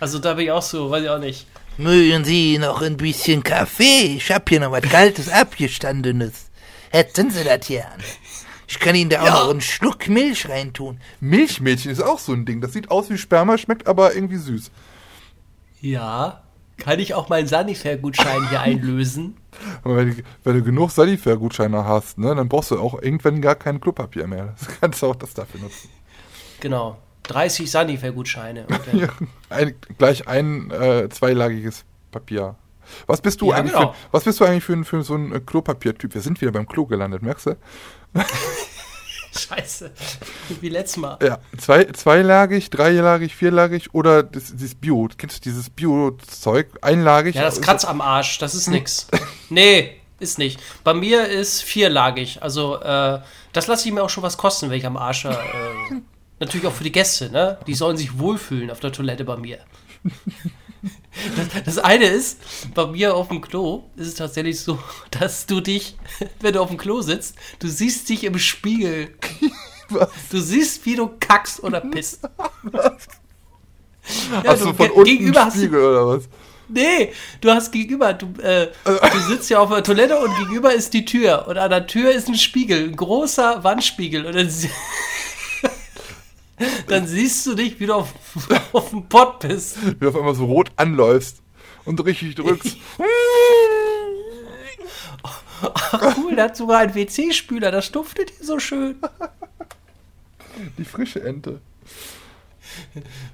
Also 0.00 0.18
da 0.18 0.34
bin 0.34 0.44
ich 0.46 0.50
auch 0.52 0.62
so, 0.62 0.90
weiß 0.90 1.02
ich 1.04 1.08
auch 1.10 1.18
nicht. 1.18 1.46
Mögen 1.78 2.24
Sie 2.24 2.58
noch 2.58 2.82
ein 2.82 2.96
bisschen 2.96 3.42
Kaffee? 3.42 4.16
Ich 4.16 4.30
hab 4.30 4.48
hier 4.48 4.60
noch 4.60 4.72
was 4.72 4.82
Kaltes 4.82 5.28
abgestandenes. 5.28 6.50
Hätten 6.90 7.30
Sie 7.30 7.44
das 7.44 7.66
hier 7.66 7.86
an? 7.86 8.00
Ich 8.68 8.78
kann 8.78 8.94
Ihnen 8.94 9.10
da 9.10 9.22
auch 9.22 9.26
Ja. 9.26 9.32
noch 9.44 9.50
einen 9.50 9.60
Schluck 9.60 10.08
Milch 10.08 10.48
reintun. 10.48 11.00
Milchmädchen 11.20 11.90
ist 11.90 12.02
auch 12.02 12.18
so 12.18 12.32
ein 12.32 12.44
Ding. 12.44 12.60
Das 12.60 12.72
sieht 12.72 12.90
aus 12.90 13.08
wie 13.10 13.18
Sperma, 13.18 13.56
schmeckt 13.58 13.86
aber 13.86 14.14
irgendwie 14.14 14.36
süß. 14.36 14.70
Ja, 15.80 16.42
kann 16.76 16.98
ich 16.98 17.14
auch 17.14 17.28
meinen 17.28 17.46
Sanifair-Gutschein 17.48 18.48
hier 18.48 18.60
einlösen? 18.60 19.36
Aber 19.84 19.96
wenn, 19.96 20.16
du- 20.16 20.22
wenn 20.44 20.54
du 20.54 20.62
genug 20.62 20.90
Sanifair-Gutscheine 20.90 21.84
hast, 21.84 22.18
ne, 22.18 22.34
dann 22.34 22.48
brauchst 22.48 22.70
du 22.70 22.78
auch 22.80 23.00
irgendwann 23.02 23.40
gar 23.42 23.54
kein 23.54 23.80
Klopapier 23.80 24.26
mehr. 24.26 24.54
Das 24.58 24.68
kannst 24.80 25.02
du 25.02 25.06
auch 25.08 25.16
das 25.16 25.34
dafür 25.34 25.60
nutzen. 25.60 25.90
Genau, 26.60 26.98
30 27.32 27.70
Sanifair-Gutscheine. 27.70 28.66
und 28.66 28.80
dann- 28.86 28.98
Ja, 28.98 29.08
ein, 29.50 29.74
gleich 29.98 30.26
ein 30.28 30.70
äh, 30.70 31.08
zweilagiges 31.08 31.84
Papier. 32.10 32.56
Was 33.06 33.20
bist 33.22 33.40
du 33.40 33.50
Ja, 33.50 33.56
eigentlich 33.56 33.72
genau. 33.72 33.92
für, 33.92 33.98
was 34.12 34.24
bist 34.24 34.40
du 34.40 34.44
eigentlich 34.44 34.64
für, 34.64 34.72
ein- 34.74 34.84
für 34.84 35.02
so 35.02 35.14
ein 35.14 35.32
äh, 35.34 35.40
Klopapiertyp? 35.40 36.14
Wir 36.14 36.20
sind 36.20 36.40
wieder 36.40 36.52
beim 36.52 36.66
Klo 36.66 36.84
gelandet, 36.86 37.22
merkst 37.22 37.46
du? 37.46 37.56
Scheiße, 39.34 39.90
wie 40.60 40.68
letztes 40.68 40.98
Mal. 40.98 41.18
Ja, 41.22 41.38
zwei, 41.56 41.84
zweilagig, 41.84 42.68
dreilagig, 42.68 43.34
vierlagig 43.34 43.94
oder 43.94 44.22
das, 44.22 44.52
dieses 44.52 44.74
Bio. 44.74 45.08
Kennst 45.16 45.38
du 45.38 45.40
dieses 45.48 45.70
Bio-Zeug? 45.70 46.66
Einlagig? 46.82 47.34
Ja, 47.36 47.42
das 47.42 47.62
kratzt 47.62 47.86
am 47.86 48.02
Arsch, 48.02 48.38
das 48.40 48.54
ist 48.54 48.66
nix. 48.68 49.06
Nee, 49.48 49.96
ist 50.20 50.38
nicht. 50.38 50.60
Bei 50.84 50.92
mir 50.92 51.28
ist 51.28 51.62
vierlagig. 51.62 52.42
Also, 52.42 52.78
äh, 52.82 53.20
das 53.54 53.66
lasse 53.68 53.88
ich 53.88 53.94
mir 53.94 54.02
auch 54.02 54.10
schon 54.10 54.22
was 54.22 54.36
kosten, 54.36 54.68
wenn 54.68 54.76
ich 54.76 54.84
am 54.86 54.98
Arsch. 54.98 55.24
Äh, 55.24 55.34
natürlich 56.42 56.66
auch 56.66 56.72
für 56.74 56.84
die 56.84 56.92
Gäste, 56.92 57.30
ne? 57.30 57.58
Die 57.66 57.74
sollen 57.74 57.96
sich 57.96 58.18
wohlfühlen 58.18 58.70
auf 58.70 58.80
der 58.80 58.92
Toilette 58.92 59.24
bei 59.24 59.36
mir. 59.36 59.58
Das, 61.36 61.64
das 61.64 61.78
eine 61.78 62.06
ist, 62.06 62.38
bei 62.74 62.86
mir 62.86 63.14
auf 63.14 63.28
dem 63.28 63.40
Klo 63.40 63.84
ist 63.96 64.08
es 64.08 64.14
tatsächlich 64.14 64.60
so, 64.60 64.78
dass 65.10 65.46
du 65.46 65.60
dich, 65.60 65.96
wenn 66.40 66.54
du 66.54 66.60
auf 66.60 66.68
dem 66.68 66.78
Klo 66.78 67.00
sitzt, 67.02 67.36
du 67.60 67.68
siehst 67.68 68.08
dich 68.08 68.24
im 68.24 68.38
Spiegel. 68.38 69.14
Was? 69.88 70.10
Du 70.30 70.40
siehst, 70.40 70.84
wie 70.86 70.96
du 70.96 71.10
kackst 71.20 71.62
oder 71.62 71.80
pisst. 71.80 72.20
Ja, 74.32 74.42
Hast 74.44 74.62
du 74.62 74.66
du 74.66 74.74
von 74.74 74.90
unten 74.90 75.04
gegenüber 75.04 75.44
hast 75.44 75.54
du- 75.56 75.60
Spiegel 75.60 75.78
oder 75.84 76.08
was? 76.08 76.24
Nee, 76.68 77.12
du 77.40 77.50
hast 77.52 77.70
gegenüber, 77.70 78.12
du, 78.14 78.26
äh, 78.42 78.68
du 78.84 79.18
sitzt 79.28 79.48
ja 79.50 79.60
auf 79.60 79.70
der 79.70 79.84
Toilette 79.84 80.18
und 80.18 80.34
gegenüber 80.38 80.72
ist 80.74 80.92
die 80.94 81.04
Tür. 81.04 81.46
Und 81.46 81.56
an 81.58 81.70
der 81.70 81.86
Tür 81.86 82.10
ist 82.10 82.26
ein 82.28 82.34
Spiegel, 82.34 82.82
ein 82.88 82.96
großer 82.96 83.62
Wandspiegel. 83.62 84.24
Und 84.26 84.34
dann, 84.34 84.48
dann 86.86 87.06
siehst 87.06 87.46
du 87.46 87.54
dich, 87.54 87.78
wie 87.80 87.86
du 87.86 87.94
auf, 87.94 88.12
auf 88.72 88.90
dem 88.90 89.08
Pott 89.08 89.40
bist. 89.40 89.78
Wie 89.84 89.94
du 89.94 90.08
auf 90.08 90.16
einmal 90.16 90.34
so 90.34 90.44
rot 90.46 90.70
anläufst 90.76 91.42
und 91.84 92.04
richtig 92.04 92.34
drückst. 92.36 92.76
Ach 95.62 96.16
cool, 96.18 96.34
der 96.34 96.44
hat 96.46 96.56
sogar 96.56 96.78
einen 96.80 96.94
WC-Spüler, 96.94 97.70
das 97.70 97.92
duftet 97.92 98.30
hier 98.30 98.46
so 98.46 98.58
schön. 98.58 98.96
Die 100.76 100.84
frische 100.84 101.22
Ente. 101.22 101.60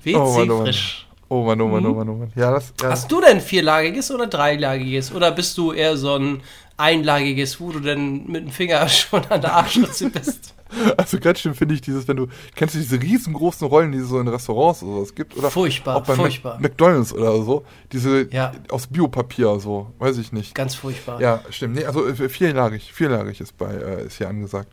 WC 0.03 0.17
Oh 0.17 0.33
Mann, 0.39 0.51
oh 0.51 0.57
Mann. 0.57 0.67
frisch. 0.67 1.07
Oh 1.31 1.43
Mann, 1.45 1.61
oh 1.61 1.69
Mann, 1.69 1.87
oh 1.87 1.95
Mann, 1.95 2.09
oh 2.09 2.15
Mann. 2.15 2.33
Ja, 2.37 2.51
das, 2.51 2.73
ja. 2.81 2.91
Hast 2.91 3.11
du 3.11 3.21
denn 3.21 3.41
vierlagiges 3.41 4.11
oder 4.11 4.27
dreilagiges? 4.27 5.13
Oder 5.13 5.31
bist 5.31 5.57
du 5.59 5.73
eher 5.73 5.97
so 5.97 6.17
ein 6.17 6.43
einlagiges, 6.77 7.61
wo 7.61 7.71
du 7.71 7.81
denn 7.81 8.27
mit 8.27 8.45
dem 8.45 8.51
Finger 8.51 8.89
schon 8.89 9.25
an 9.27 9.41
der 9.41 9.55
Arschritze 9.55 10.11
bist? 10.11 10.55
Also 10.97 11.19
ganz 11.19 11.41
schön 11.41 11.55
finde 11.55 11.75
ich 11.75 11.81
dieses, 11.81 12.07
wenn 12.09 12.17
du, 12.17 12.27
kennst 12.55 12.75
du 12.75 12.79
diese 12.79 13.01
riesengroßen 13.01 13.67
Rollen, 13.67 13.93
die 13.93 13.99
es 13.99 14.09
so 14.09 14.21
in 14.21 14.29
Restaurants 14.29 14.83
oder 14.83 14.97
sowas 14.97 15.15
gibt? 15.15 15.37
Oder 15.37 15.51
Furchtbar, 15.51 15.97
auch 15.97 16.05
bei 16.05 16.15
furchtbar. 16.15 16.59
McDonalds 16.61 17.13
oder 17.13 17.43
so. 17.43 17.65
Diese 17.93 18.29
Ja. 18.33 18.53
aus 18.71 18.87
Biopapier, 18.87 19.59
so, 19.61 19.93
weiß 19.99 20.19
ich 20.19 20.33
nicht. 20.33 20.55
Ganz 20.55 20.75
furchtbar. 20.75 21.21
Ja, 21.21 21.43
stimmt. 21.51 21.77
Nee, 21.77 21.85
also 21.85 22.07
äh, 22.07 22.29
vierlagig, 22.29 22.93
vierlagig 22.93 23.41
ist 23.41 23.57
bei, 23.57 23.73
äh, 23.73 24.07
ist 24.07 24.19
hier 24.19 24.29
angesagt. 24.29 24.69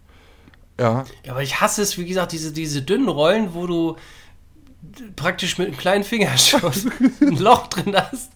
Ja, 0.80 1.06
Ja, 1.24 1.32
aber 1.32 1.42
ich 1.44 1.62
hasse 1.62 1.82
es, 1.82 1.98
wie 1.98 2.06
gesagt, 2.06 2.34
diese, 2.34 2.52
diese 2.52 2.82
dünnen 2.82 3.08
Rollen, 3.08 3.54
wo 3.54 3.66
du 3.66 3.96
praktisch 5.16 5.58
mit 5.58 5.68
einem 5.68 5.78
kleinen 5.78 6.04
Finger 6.04 6.38
schon 6.38 6.72
ein 7.22 7.38
Loch 7.38 7.68
drin 7.68 7.96
hast. 7.96 8.32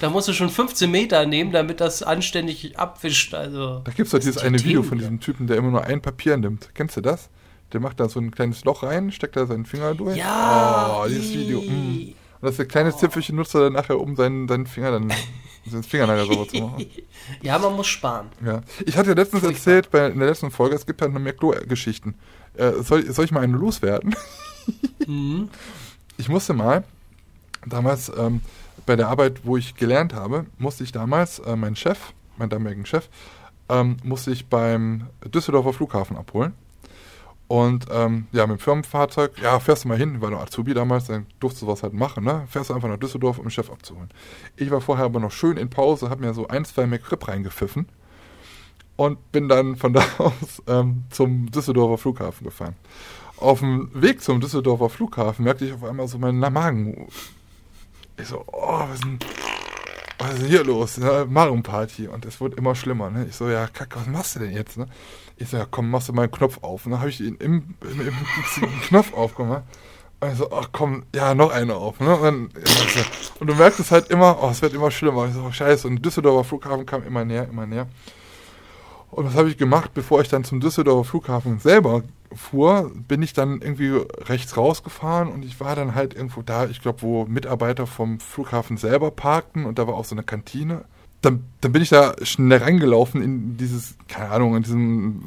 Da 0.00 0.10
musst 0.10 0.28
du 0.28 0.32
schon 0.32 0.50
15 0.50 0.90
Meter 0.90 1.26
nehmen, 1.26 1.52
damit 1.52 1.80
das 1.80 2.02
anständig 2.02 2.78
abwischt. 2.78 3.34
Also, 3.34 3.80
da 3.84 3.92
gibt 3.92 4.06
es 4.06 4.12
doch 4.12 4.18
dieses 4.18 4.36
die 4.36 4.42
eine 4.46 4.62
Video 4.62 4.82
von 4.82 4.98
diesem 4.98 5.20
Typen, 5.20 5.46
der 5.46 5.56
immer 5.56 5.70
nur 5.70 5.84
ein 5.84 6.00
Papier 6.02 6.36
nimmt. 6.36 6.70
Kennst 6.74 6.96
du 6.96 7.00
das? 7.00 7.28
Der 7.72 7.80
macht 7.80 7.98
da 7.98 8.08
so 8.08 8.20
ein 8.20 8.30
kleines 8.30 8.64
Loch 8.64 8.82
rein, 8.82 9.10
steckt 9.10 9.36
da 9.36 9.46
seinen 9.46 9.66
Finger 9.66 9.94
durch. 9.94 10.16
ja, 10.16 11.00
Oh, 11.02 11.08
dieses 11.08 11.32
Video. 11.32 11.60
Mm. 11.62 12.12
Und 12.40 12.48
das 12.48 12.56
der 12.56 12.66
kleine 12.66 12.94
Zipfelchen 12.94 13.36
nutzt 13.36 13.54
er 13.54 13.62
dann 13.62 13.72
nachher, 13.72 13.98
um 13.98 14.16
seinen, 14.16 14.46
seinen 14.46 14.66
Finger 14.66 14.92
dann, 14.92 15.10
seinen 15.66 15.82
Fingernagel 15.82 16.26
sauber 16.26 16.46
zu 16.48 16.56
machen. 16.58 16.86
Ja, 17.40 17.58
man 17.58 17.74
muss 17.74 17.86
sparen. 17.86 18.26
Ja. 18.44 18.60
Ich 18.84 18.98
hatte 18.98 19.08
ja 19.10 19.14
letztens 19.16 19.40
Furchtbar. 19.40 19.58
erzählt, 19.58 19.90
bei, 19.90 20.06
in 20.08 20.18
der 20.18 20.28
letzten 20.28 20.50
Folge, 20.50 20.76
es 20.76 20.84
gibt 20.84 21.00
ja 21.00 21.08
noch 21.08 21.18
mehr 21.18 21.32
Klo-Geschichten. 21.32 22.16
Äh, 22.54 22.72
soll, 22.82 23.10
soll 23.10 23.24
ich 23.24 23.30
mal 23.30 23.40
eine 23.40 23.56
loswerden? 23.56 24.14
Mhm. 25.06 25.48
Ich 26.16 26.28
musste 26.28 26.52
mal, 26.54 26.84
damals 27.66 28.10
ähm, 28.16 28.40
bei 28.86 28.96
der 28.96 29.08
Arbeit, 29.08 29.40
wo 29.44 29.56
ich 29.56 29.74
gelernt 29.74 30.14
habe, 30.14 30.46
musste 30.58 30.84
ich 30.84 30.92
damals 30.92 31.38
äh, 31.40 31.56
meinen 31.56 31.76
Chef, 31.76 32.12
meinen 32.36 32.50
damaligen 32.50 32.86
Chef, 32.86 33.08
ähm, 33.68 33.96
musste 34.02 34.30
ich 34.30 34.46
beim 34.46 35.08
Düsseldorfer 35.24 35.72
Flughafen 35.72 36.16
abholen. 36.16 36.52
Und 37.46 37.86
ähm, 37.90 38.26
ja, 38.32 38.46
mit 38.46 38.58
dem 38.58 38.60
Firmenfahrzeug, 38.60 39.32
ja, 39.42 39.60
fährst 39.60 39.84
du 39.84 39.88
mal 39.88 39.98
hin, 39.98 40.20
war 40.20 40.30
noch 40.30 40.40
Azubi 40.40 40.72
damals, 40.72 41.06
dann 41.06 41.26
durfst 41.40 41.60
du 41.60 41.66
was 41.66 41.82
halt 41.82 41.92
machen, 41.92 42.24
ne? 42.24 42.44
Fährst 42.48 42.70
du 42.70 42.74
einfach 42.74 42.88
nach 42.88 42.98
Düsseldorf, 42.98 43.38
um 43.38 43.44
den 43.44 43.50
Chef 43.50 43.70
abzuholen. 43.70 44.08
Ich 44.56 44.70
war 44.70 44.80
vorher 44.80 45.04
aber 45.04 45.20
noch 45.20 45.30
schön 45.30 45.56
in 45.56 45.68
Pause, 45.68 46.08
hab 46.08 46.20
mir 46.20 46.32
so 46.32 46.48
ein, 46.48 46.64
zwei 46.64 46.86
McRib 46.86 47.28
reingepfiffen 47.28 47.86
und 48.96 49.32
bin 49.32 49.48
dann 49.48 49.76
von 49.76 49.92
da 49.92 50.04
aus 50.18 50.62
ähm, 50.66 51.04
zum 51.10 51.50
Düsseldorfer 51.50 51.98
Flughafen 51.98 52.44
gefahren. 52.44 52.76
Auf 53.36 53.58
dem 53.60 53.90
Weg 53.94 54.22
zum 54.22 54.40
Düsseldorfer 54.40 54.88
Flughafen 54.88 55.44
merkte 55.44 55.64
ich 55.64 55.72
auf 55.72 55.84
einmal 55.84 56.08
so 56.08 56.18
meinen 56.18 56.38
Magen. 56.38 57.08
Ich 58.16 58.28
so, 58.28 58.44
oh, 58.46 58.80
was 58.88 58.94
ist 58.94 59.04
denn, 59.04 59.18
was 60.18 60.34
ist 60.34 60.42
denn 60.42 60.48
hier 60.48 60.64
los? 60.64 60.96
Ja, 60.96 61.24
Magenparty. 61.24 62.06
Und 62.08 62.24
es 62.24 62.40
wurde 62.40 62.56
immer 62.56 62.74
schlimmer. 62.74 63.10
Ne? 63.10 63.26
Ich 63.28 63.36
so, 63.36 63.48
ja, 63.48 63.66
kacke, 63.66 63.98
was 63.98 64.06
machst 64.06 64.36
du 64.36 64.40
denn 64.40 64.52
jetzt? 64.52 64.78
Ne? 64.78 64.86
Ich 65.36 65.48
so, 65.48 65.56
ja, 65.56 65.66
komm, 65.68 65.90
machst 65.90 66.08
du 66.08 66.12
mal 66.12 66.22
einen 66.22 66.32
Knopf 66.32 66.58
auf. 66.62 66.86
Und 66.86 66.92
dann 66.92 67.00
habe 67.00 67.10
ich 67.10 67.20
ihn 67.20 67.34
im, 67.36 67.74
im, 67.80 68.00
im, 68.00 68.14
im 68.62 68.80
Knopf 68.82 69.12
aufgemacht. 69.12 69.64
Und 70.20 70.30
ich 70.30 70.38
so, 70.38 70.50
ach 70.52 70.68
komm, 70.70 71.02
ja, 71.14 71.34
noch 71.34 71.50
eine 71.50 71.74
auf. 71.74 71.98
Ne? 71.98 72.16
Und, 72.16 72.22
dann, 72.22 72.50
und 73.40 73.46
du 73.48 73.54
merkst 73.54 73.80
es 73.80 73.90
halt 73.90 74.08
immer, 74.10 74.38
oh, 74.40 74.50
es 74.50 74.62
wird 74.62 74.74
immer 74.74 74.92
schlimmer. 74.92 75.26
Ich 75.26 75.34
so, 75.34 75.42
oh, 75.42 75.50
scheiße. 75.50 75.88
Und 75.88 76.04
Düsseldorfer 76.04 76.44
Flughafen 76.44 76.86
kam 76.86 77.02
immer 77.04 77.24
näher, 77.24 77.48
immer 77.48 77.66
näher. 77.66 77.88
Und 79.10 79.26
was 79.26 79.34
habe 79.34 79.50
ich 79.50 79.58
gemacht, 79.58 79.90
bevor 79.92 80.20
ich 80.22 80.28
dann 80.28 80.44
zum 80.44 80.60
Düsseldorfer 80.60 81.04
Flughafen 81.04 81.58
selber 81.58 82.02
fuhr, 82.36 82.90
bin 83.08 83.22
ich 83.22 83.32
dann 83.32 83.60
irgendwie 83.60 83.92
rechts 84.26 84.56
rausgefahren 84.56 85.28
und 85.28 85.44
ich 85.44 85.60
war 85.60 85.76
dann 85.76 85.94
halt 85.94 86.14
irgendwo 86.14 86.42
da, 86.42 86.66
ich 86.66 86.80
glaube, 86.80 87.02
wo 87.02 87.24
Mitarbeiter 87.26 87.86
vom 87.86 88.20
Flughafen 88.20 88.76
selber 88.76 89.10
parkten 89.10 89.64
und 89.64 89.78
da 89.78 89.86
war 89.86 89.94
auch 89.94 90.04
so 90.04 90.14
eine 90.14 90.22
Kantine. 90.22 90.84
Dann, 91.22 91.44
dann 91.62 91.72
bin 91.72 91.80
ich 91.80 91.88
da 91.88 92.14
schnell 92.22 92.58
reingelaufen 92.58 93.22
in 93.22 93.56
dieses, 93.56 93.96
keine 94.08 94.28
Ahnung, 94.30 94.56
in 94.56 94.62
diesem, 94.62 95.22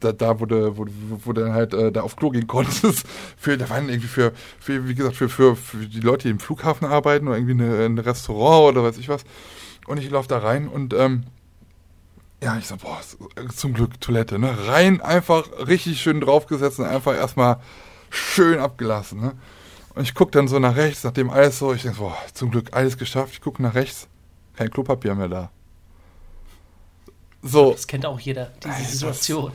da, 0.00 0.12
da 0.12 0.40
wo, 0.40 0.44
du, 0.44 0.76
wo, 0.76 0.86
wo 1.24 1.32
dann 1.32 1.52
halt 1.52 1.72
äh, 1.72 1.92
da 1.92 2.00
auf 2.00 2.16
Klo 2.16 2.30
gehen 2.30 2.48
konntest. 2.48 3.06
Für, 3.36 3.56
da 3.56 3.70
waren 3.70 3.88
irgendwie 3.88 4.08
für, 4.08 4.32
für 4.58 4.88
wie 4.88 4.94
gesagt, 4.96 5.14
für, 5.14 5.28
für, 5.28 5.54
für 5.54 5.86
die 5.86 6.00
Leute, 6.00 6.24
die 6.24 6.30
im 6.32 6.40
Flughafen 6.40 6.88
arbeiten 6.88 7.28
oder 7.28 7.36
irgendwie 7.36 7.62
eine, 7.62 7.84
ein 7.84 7.98
Restaurant 7.98 8.76
oder 8.76 8.82
weiß 8.82 8.98
ich 8.98 9.08
was. 9.08 9.22
Und 9.86 9.98
ich 9.98 10.10
laufe 10.10 10.26
da 10.26 10.38
rein 10.38 10.66
und 10.66 10.94
ähm, 10.94 11.22
ja, 12.42 12.58
ich 12.58 12.66
so, 12.66 12.76
boah, 12.76 13.00
zum 13.54 13.72
Glück 13.72 14.00
Toilette, 14.00 14.38
ne? 14.38 14.56
Rein, 14.66 15.00
einfach 15.00 15.46
richtig 15.66 16.00
schön 16.00 16.20
draufgesetzt 16.20 16.78
und 16.78 16.86
einfach 16.86 17.14
erstmal 17.14 17.60
schön 18.10 18.58
abgelassen, 18.58 19.20
ne? 19.20 19.32
Und 19.94 20.02
ich 20.02 20.14
gucke 20.14 20.32
dann 20.32 20.46
so 20.46 20.58
nach 20.58 20.76
rechts, 20.76 21.04
nachdem 21.04 21.30
alles 21.30 21.58
so, 21.58 21.72
ich 21.72 21.82
denke, 21.82 21.98
boah, 21.98 22.16
zum 22.34 22.50
Glück 22.50 22.68
alles 22.72 22.98
geschafft. 22.98 23.32
Ich 23.32 23.40
gucke 23.40 23.62
nach 23.62 23.74
rechts, 23.74 24.08
kein 24.54 24.70
Klopapier 24.70 25.14
mehr 25.14 25.28
da. 25.28 25.50
So. 27.42 27.72
Das 27.72 27.86
kennt 27.86 28.04
auch 28.04 28.20
jeder, 28.20 28.52
diese 28.62 28.84
Situation. 28.92 29.52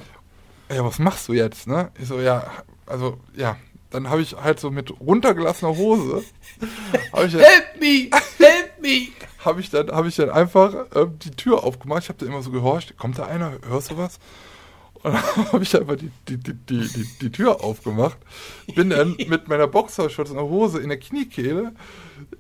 Ja, 0.74 0.84
was 0.84 0.98
machst 0.98 1.28
du 1.28 1.34
jetzt, 1.34 1.68
ne? 1.68 1.92
Ich 2.00 2.08
so, 2.08 2.20
ja, 2.20 2.50
also, 2.88 3.20
ja. 3.36 3.58
Dann 3.92 4.10
habe 4.10 4.22
ich 4.22 4.36
halt 4.36 4.60
so 4.60 4.72
mit 4.72 5.00
runtergelassener 5.00 5.78
Hose. 5.78 6.24
ich 6.62 7.12
dann, 7.12 7.30
help 7.30 7.80
me! 7.80 8.10
Help 8.38 8.82
me! 8.82 9.08
Habe 9.44 9.60
ich, 9.60 9.70
dann, 9.70 9.92
hab 9.92 10.06
ich 10.06 10.16
dann 10.16 10.30
einfach 10.30 10.74
äh, 10.96 11.08
die 11.24 11.32
Tür 11.32 11.64
aufgemacht. 11.64 12.04
Ich 12.04 12.10
habe 12.10 12.20
da 12.20 12.26
immer 12.26 12.42
so 12.42 12.52
gehorcht. 12.52 12.98
Kommt 12.98 13.20
da 13.20 13.26
einer? 13.26 13.54
Hörst 13.68 13.92
du 13.92 13.98
was? 13.98 14.20
Und 15.04 15.14
dann 15.14 15.24
habe 15.52 15.64
ich 15.64 15.76
einfach 15.76 15.96
die, 15.96 16.12
die, 16.28 16.38
die, 16.38 16.54
die, 16.56 17.08
die 17.22 17.32
Tür 17.32 17.64
aufgemacht. 17.64 18.18
Bin 18.76 18.92
dann 18.92 19.16
mit 19.28 19.48
meiner 19.48 19.68
Boxershorts 19.68 20.32
und 20.32 20.38
der 20.38 20.46
Hose 20.46 20.80
in 20.80 20.90
der 20.90 21.00
Kniekehle 21.00 21.74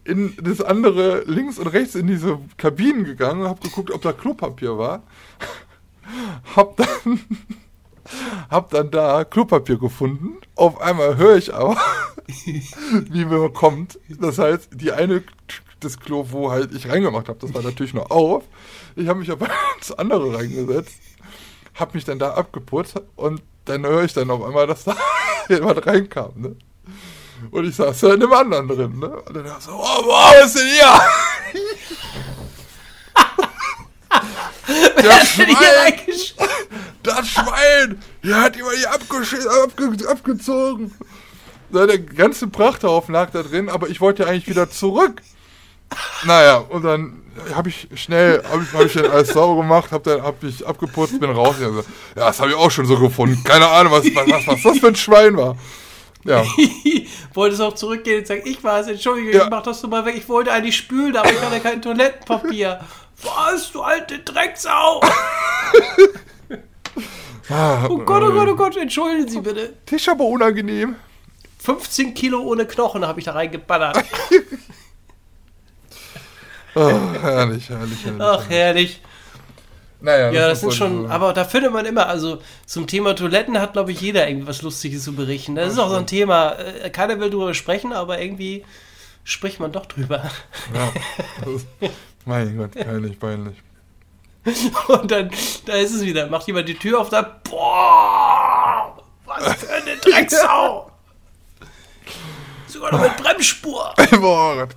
in 0.03 0.35
das 0.41 0.61
andere 0.61 1.23
links 1.25 1.57
und 1.59 1.67
rechts 1.67 1.95
in 1.95 2.07
diese 2.07 2.39
Kabinen 2.57 3.03
gegangen 3.03 3.41
und 3.41 3.47
habe 3.47 3.61
geguckt, 3.61 3.91
ob 3.91 4.01
da 4.01 4.13
Klopapier 4.13 4.77
war. 4.77 5.03
Hab 6.55 6.75
dann 6.77 7.19
hab 8.49 8.69
dann 8.69 8.91
da 8.91 9.23
Klopapier 9.23 9.77
gefunden. 9.77 10.37
Auf 10.55 10.79
einmal 10.81 11.17
höre 11.17 11.37
ich 11.37 11.53
aber, 11.53 11.77
wie 12.27 13.25
mir 13.25 13.49
kommt. 13.49 13.99
Das 14.09 14.37
heißt, 14.37 14.69
die 14.73 14.91
eine, 14.91 15.23
das 15.79 15.99
Klo, 15.99 16.27
wo 16.29 16.51
halt 16.51 16.73
ich 16.73 16.89
reingemacht 16.89 17.29
habe, 17.29 17.39
das 17.39 17.53
war 17.53 17.61
natürlich 17.61 17.93
noch 17.93 18.09
auf. 18.09 18.43
Ich 18.95 19.07
habe 19.07 19.19
mich 19.19 19.31
aber 19.31 19.47
ins 19.77 19.91
andere 19.91 20.35
reingesetzt, 20.35 20.95
habe 21.75 21.91
mich 21.93 22.05
dann 22.05 22.19
da 22.19 22.33
abgeputzt 22.33 23.01
und 23.15 23.41
dann 23.65 23.85
höre 23.85 24.03
ich 24.03 24.13
dann 24.13 24.29
auf 24.29 24.43
einmal, 24.43 24.67
dass 24.67 24.83
da 24.83 24.95
jemand 25.49 25.85
reinkam. 25.85 26.31
Ne? 26.35 26.55
Und 27.49 27.65
ich 27.65 27.75
saß 27.75 28.03
in 28.03 28.19
dem 28.19 28.33
anderen 28.33 28.67
drin. 28.67 28.99
Ne? 28.99 29.09
Und 29.09 29.35
dann 29.35 29.59
so, 29.59 29.71
oh, 29.71 30.05
wow, 30.05 30.33
was 30.39 30.55
ist 30.55 30.59
denn 30.59 30.67
hier? 30.67 30.99
Das 34.95 35.27
Schwein, 35.29 35.93
das 37.03 37.27
Schwein, 37.27 38.01
der 38.23 38.41
hat 38.41 38.57
immer 38.57 38.71
hier 38.71 38.91
abge 38.91 40.09
abgezogen. 40.09 40.93
Der 41.69 41.99
ganze 41.99 42.47
Prachthaufen 42.47 43.13
lag 43.13 43.31
da 43.31 43.43
drin, 43.43 43.69
aber 43.69 43.89
ich 43.89 44.01
wollte 44.01 44.23
ja 44.23 44.29
eigentlich 44.29 44.47
wieder 44.47 44.69
zurück. 44.69 45.21
Naja, 46.25 46.57
und 46.57 46.83
dann 46.83 47.21
habe 47.55 47.69
ich 47.69 47.87
schnell, 47.95 48.43
habe 48.49 48.63
ich, 48.63 48.73
hab 48.73 48.85
ich 48.85 48.93
dann 48.93 49.11
alles 49.11 49.29
sauber 49.29 49.61
gemacht, 49.61 49.91
habe 49.91 50.09
dann 50.09 50.23
hab 50.23 50.43
ich 50.43 50.65
abgeputzt, 50.65 51.19
bin 51.19 51.29
raus. 51.29 51.55
Ja, 51.59 51.69
das 52.15 52.39
habe 52.39 52.51
ich 52.51 52.55
auch 52.55 52.71
schon 52.71 52.85
so 52.85 52.97
gefunden. 52.97 53.41
Keine 53.43 53.67
Ahnung, 53.67 53.93
was, 53.93 54.05
was, 54.05 54.47
was 54.47 54.63
das 54.63 54.79
für 54.79 54.87
ein 54.87 54.95
Schwein 54.95 55.37
war. 55.37 55.57
Ja. 56.23 56.43
Wolltest 57.33 57.61
auch 57.61 57.73
zurückgehen 57.73 58.19
und 58.19 58.27
sagen, 58.27 58.41
ich 58.45 58.63
war 58.63 58.81
es, 58.81 58.87
entschuldige, 58.87 59.35
ja. 59.35 59.43
ich 59.45 59.49
mach 59.49 59.63
das 59.63 59.81
du 59.81 59.87
mal 59.87 60.05
weg. 60.05 60.15
Ich 60.17 60.29
wollte 60.29 60.51
eigentlich 60.51 60.77
spülen, 60.77 61.15
aber 61.15 61.31
ich 61.31 61.41
hatte 61.41 61.59
kein 61.59 61.81
Toilettenpapier. 61.81 62.81
Was, 63.23 63.71
du 63.71 63.81
alte 63.81 64.19
Drecksau! 64.19 65.01
ah, 67.49 67.87
oh 67.89 67.97
Gott, 67.99 68.23
oh 68.23 68.31
Gott, 68.31 68.49
oh 68.49 68.55
Gott, 68.55 68.77
entschuldigen 68.77 69.27
Sie 69.27 69.39
bitte. 69.39 69.73
Das 69.85 70.01
ist 70.01 70.09
aber 70.09 70.25
unangenehm. 70.25 70.95
15 71.59 72.13
Kilo 72.13 72.41
ohne 72.41 72.65
Knochen 72.65 73.05
habe 73.05 73.19
ich 73.19 73.25
da 73.25 73.33
reingeballert. 73.33 73.97
oh, 76.75 76.89
herrlich, 77.21 77.69
herrlich, 77.69 78.05
herrlich. 78.05 78.21
Ach, 78.21 78.49
herrlich. 78.49 79.01
Naja, 80.01 80.31
ja, 80.31 80.47
das 80.47 80.61
sind 80.61 80.73
schon, 80.73 81.03
so. 81.03 81.09
aber 81.09 81.31
da 81.33 81.45
findet 81.45 81.71
man 81.71 81.85
immer, 81.85 82.07
also 82.07 82.41
zum 82.65 82.87
Thema 82.87 83.15
Toiletten 83.15 83.59
hat, 83.61 83.73
glaube 83.73 83.91
ich, 83.91 84.01
jeder 84.01 84.27
irgendwie 84.27 84.47
was 84.47 84.63
Lustiges 84.63 85.03
zu 85.03 85.13
berichten. 85.13 85.53
Das 85.53 85.71
ist 85.71 85.77
auch 85.77 85.89
so 85.89 85.95
ein 85.95 86.07
Thema, 86.07 86.53
äh, 86.53 86.89
keiner 86.89 87.19
will 87.19 87.29
drüber 87.29 87.53
sprechen, 87.53 87.93
aber 87.93 88.19
irgendwie 88.19 88.65
spricht 89.23 89.59
man 89.59 89.71
doch 89.71 89.85
drüber. 89.85 90.31
Ja, 90.73 90.91
mein 92.25 92.57
Gott, 92.57 92.71
peinlich, 92.71 93.19
peinlich. 93.19 93.57
Und 94.87 95.11
dann, 95.11 95.29
da 95.65 95.73
ist 95.73 95.93
es 95.93 96.01
wieder, 96.01 96.27
macht 96.27 96.47
jemand 96.47 96.67
die 96.67 96.75
Tür 96.75 97.01
auf, 97.01 97.09
da, 97.09 97.21
boah, 97.21 98.97
was 99.25 99.53
für 99.55 99.73
eine 99.73 99.97
Drecksau. 100.01 100.91
Sogar 102.67 102.91
noch 102.91 103.01
mit 103.01 103.17
Bremsspur. 103.17 103.93
boah, 104.19 104.67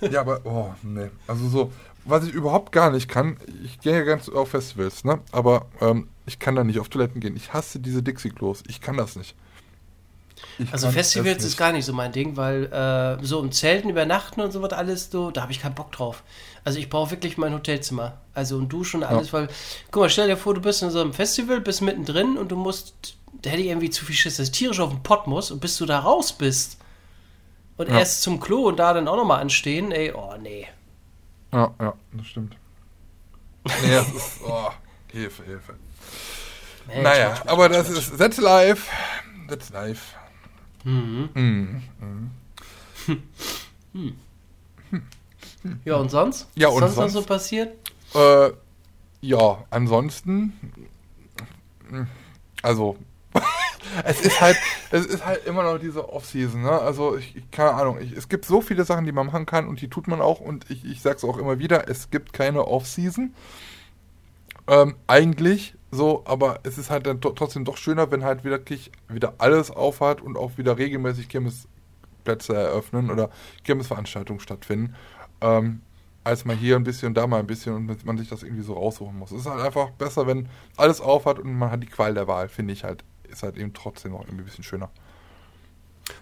ja, 0.00 0.20
aber, 0.20 0.40
oh, 0.44 0.74
nee, 0.82 1.10
also 1.26 1.48
so, 1.48 1.72
was 2.04 2.24
ich 2.24 2.32
überhaupt 2.32 2.72
gar 2.72 2.90
nicht 2.90 3.08
kann, 3.08 3.36
ich 3.64 3.80
gehe 3.80 3.92
ja 3.92 4.02
ganz 4.02 4.28
auf 4.28 4.50
Festivals, 4.50 5.04
ne? 5.04 5.20
Aber 5.32 5.66
ähm, 5.80 6.08
ich 6.26 6.38
kann 6.38 6.54
da 6.54 6.64
nicht 6.64 6.78
auf 6.78 6.88
Toiletten 6.88 7.20
gehen. 7.20 7.36
Ich 7.36 7.52
hasse 7.52 7.80
diese 7.80 8.02
Dixie-Klos. 8.02 8.62
Ich 8.68 8.80
kann 8.80 8.96
das 8.96 9.16
nicht. 9.16 9.34
Ich 10.58 10.72
also 10.72 10.90
Festivals 10.90 11.44
ist 11.44 11.56
gar 11.56 11.72
nicht 11.72 11.84
so 11.84 11.92
mein 11.92 12.12
Ding, 12.12 12.36
weil 12.36 12.64
äh, 12.72 13.22
so 13.24 13.40
im 13.40 13.52
Zelten 13.52 13.90
übernachten 13.90 14.40
und 14.40 14.52
so 14.52 14.62
was 14.62 14.72
alles, 14.72 15.10
so, 15.10 15.30
da 15.30 15.42
habe 15.42 15.52
ich 15.52 15.60
keinen 15.60 15.74
Bock 15.74 15.92
drauf. 15.92 16.22
Also 16.64 16.78
ich 16.78 16.90
brauche 16.90 17.10
wirklich 17.10 17.38
mein 17.38 17.54
Hotelzimmer. 17.54 18.18
Also 18.34 18.56
und 18.56 18.68
Dusche 18.68 18.96
und 18.96 19.04
alles, 19.04 19.28
ja. 19.28 19.32
weil, 19.32 19.48
guck 19.90 20.02
mal, 20.02 20.10
stell 20.10 20.28
dir 20.28 20.36
vor, 20.36 20.54
du 20.54 20.60
bist 20.60 20.82
in 20.82 20.90
so 20.90 21.00
einem 21.00 21.12
Festival, 21.12 21.60
bist 21.60 21.82
mittendrin 21.82 22.36
und 22.36 22.50
du 22.50 22.56
musst, 22.56 23.16
da 23.42 23.50
hätte 23.50 23.62
ich 23.62 23.68
irgendwie 23.68 23.90
zu 23.90 24.04
viel 24.04 24.14
Schiss, 24.14 24.36
dass 24.36 24.48
ich 24.48 24.52
tierisch 24.52 24.80
auf 24.80 24.90
den 24.90 25.02
Pott 25.02 25.26
muss 25.26 25.50
und 25.50 25.60
bis 25.60 25.76
du 25.78 25.86
da 25.86 26.00
raus 26.00 26.32
bist 26.32 26.78
und 27.76 27.88
ja. 27.88 27.98
erst 27.98 28.22
zum 28.22 28.40
Klo 28.40 28.68
und 28.68 28.78
da 28.78 28.92
dann 28.92 29.08
auch 29.08 29.16
nochmal 29.16 29.40
anstehen, 29.40 29.90
ey, 29.92 30.12
oh 30.12 30.36
nee. 30.40 30.66
Ja, 31.52 31.74
ja, 31.80 31.94
das 32.12 32.26
stimmt. 32.26 32.56
Nee, 33.82 33.90
das 33.90 34.08
ist, 34.08 34.40
oh, 34.46 34.70
Hilfe, 35.08 35.44
Hilfe. 35.44 35.74
Mensch, 36.86 37.02
naja, 37.02 37.26
Mensch, 37.28 37.38
Mensch, 37.40 37.52
aber 37.52 37.68
das 37.68 37.90
ist, 37.90 38.16
that's 38.16 38.38
live. 38.38 38.88
That's 39.48 39.70
live. 39.70 40.00
Mhm. 40.84 41.28
Mhm. 41.34 41.82
Mhm. 42.00 42.30
Hm. 43.92 44.18
Ja, 45.84 45.96
und 45.96 46.10
sonst? 46.10 46.48
Ja, 46.54 46.68
und 46.68 46.80
sonst, 46.80 46.94
sonst 46.94 47.12
so 47.12 47.22
passiert? 47.22 47.76
Äh, 48.14 48.50
ja, 49.20 49.64
ansonsten. 49.70 50.52
Also, 52.62 52.96
es 54.04 54.20
ist 54.20 54.40
halt, 54.40 54.56
es 54.90 55.06
ist 55.06 55.24
halt 55.24 55.46
immer 55.46 55.62
noch 55.62 55.78
diese 55.78 56.08
Off-Season, 56.08 56.62
ne? 56.62 56.70
Also 56.70 57.16
ich, 57.16 57.36
ich, 57.36 57.50
keine 57.50 57.72
Ahnung, 57.74 57.98
ich, 58.00 58.12
es 58.12 58.28
gibt 58.28 58.44
so 58.44 58.60
viele 58.60 58.84
Sachen, 58.84 59.04
die 59.04 59.12
man 59.12 59.26
machen 59.26 59.46
kann 59.46 59.68
und 59.68 59.80
die 59.80 59.88
tut 59.88 60.08
man 60.08 60.20
auch 60.20 60.40
und 60.40 60.70
ich, 60.70 60.84
ich 60.84 61.02
sag's 61.02 61.24
auch 61.24 61.38
immer 61.38 61.58
wieder, 61.58 61.88
es 61.88 62.10
gibt 62.10 62.32
keine 62.32 62.66
Off-Season. 62.66 63.34
Ähm, 64.66 64.94
eigentlich 65.06 65.74
so, 65.90 66.22
aber 66.26 66.60
es 66.62 66.78
ist 66.78 66.90
halt 66.90 67.06
dann 67.06 67.20
trotzdem 67.20 67.64
doch 67.64 67.76
schöner, 67.76 68.10
wenn 68.10 68.24
halt 68.24 68.44
wirklich 68.44 68.92
wieder 69.08 69.34
alles 69.38 69.70
aufhat 69.70 70.20
und 70.20 70.36
auch 70.36 70.58
wieder 70.58 70.78
regelmäßig 70.78 71.28
Kirmesplätze 71.28 72.54
eröffnen 72.54 73.10
oder 73.10 73.30
Kirmesveranstaltungen 73.64 74.40
stattfinden. 74.40 74.94
Ähm, 75.40 75.80
als 76.22 76.44
mal 76.44 76.54
hier 76.54 76.76
ein 76.76 76.84
bisschen, 76.84 77.14
da 77.14 77.26
mal 77.26 77.40
ein 77.40 77.46
bisschen 77.46 77.74
und 77.74 78.04
man 78.04 78.18
sich 78.18 78.28
das 78.28 78.42
irgendwie 78.42 78.62
so 78.62 78.74
raussuchen 78.74 79.18
muss. 79.18 79.32
Es 79.32 79.40
ist 79.40 79.46
halt 79.46 79.62
einfach 79.62 79.90
besser, 79.90 80.26
wenn 80.26 80.48
alles 80.76 81.00
aufhat 81.00 81.38
und 81.38 81.54
man 81.54 81.70
hat 81.70 81.82
die 81.82 81.86
Qual 81.86 82.12
der 82.14 82.26
Wahl, 82.28 82.48
finde 82.48 82.74
ich 82.74 82.84
halt 82.84 83.04
ist 83.30 83.42
halt 83.42 83.56
eben 83.56 83.72
trotzdem 83.72 84.12
noch 84.12 84.20
irgendwie 84.20 84.42
ein 84.42 84.44
bisschen 84.44 84.64
schöner. 84.64 84.90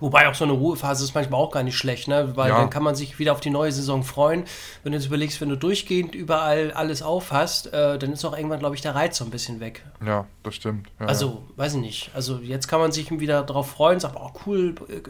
Wobei 0.01 0.28
auch 0.28 0.34
so 0.34 0.45
eine 0.45 0.53
Ruhephase 0.53 1.05
ist 1.05 1.14
manchmal 1.14 1.41
auch 1.41 1.51
gar 1.51 1.62
nicht 1.62 1.76
schlecht, 1.76 2.09
ne? 2.09 2.36
weil 2.36 2.51
ja. 2.51 2.59
dann 2.59 2.70
kann 2.70 2.82
man 2.82 2.95
sich 2.95 3.18
wieder 3.18 3.32
auf 3.32 3.41
die 3.41 3.51
neue 3.51 3.72
Saison 3.72 4.03
freuen. 4.03 4.45
Wenn 4.82 4.93
du 4.93 4.99
jetzt 4.99 5.07
überlegst, 5.07 5.41
wenn 5.41 5.49
du 5.49 5.57
durchgehend 5.57 6.14
überall 6.14 6.72
alles 6.72 7.03
aufhast, 7.03 7.72
äh, 7.72 7.99
dann 7.99 8.12
ist 8.12 8.24
auch 8.24 8.36
irgendwann, 8.36 8.59
glaube 8.59 8.74
ich, 8.74 8.82
der 8.82 8.95
Reiz 8.95 9.18
so 9.18 9.24
ein 9.24 9.30
bisschen 9.30 9.61
weg. 9.61 9.84
Ja, 10.05 10.26
das 10.43 10.55
stimmt. 10.55 10.89
Ja, 11.01 11.07
also, 11.07 11.45
weiß 11.57 11.74
ich 11.74 11.80
nicht. 11.80 12.11
Also 12.14 12.39
jetzt 12.39 12.68
kann 12.68 12.80
man 12.80 12.93
sich 12.93 13.11
wieder 13.11 13.43
darauf 13.43 13.70
freuen, 13.70 14.01
sagt, 14.01 14.16
oh 14.16 14.30
cool, 14.47 14.74
äh, 14.89 15.01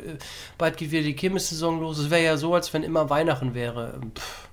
bald 0.57 0.77
geht 0.77 0.91
wieder 0.91 1.03
die 1.03 1.15
Kirmes-Saison 1.15 1.81
los. 1.81 1.99
Es 1.99 2.11
wäre 2.11 2.23
ja 2.23 2.37
so, 2.37 2.55
als 2.55 2.73
wenn 2.73 2.83
immer 2.83 3.11
Weihnachten 3.11 3.55
wäre. 3.55 4.01
Pff, 4.15 4.49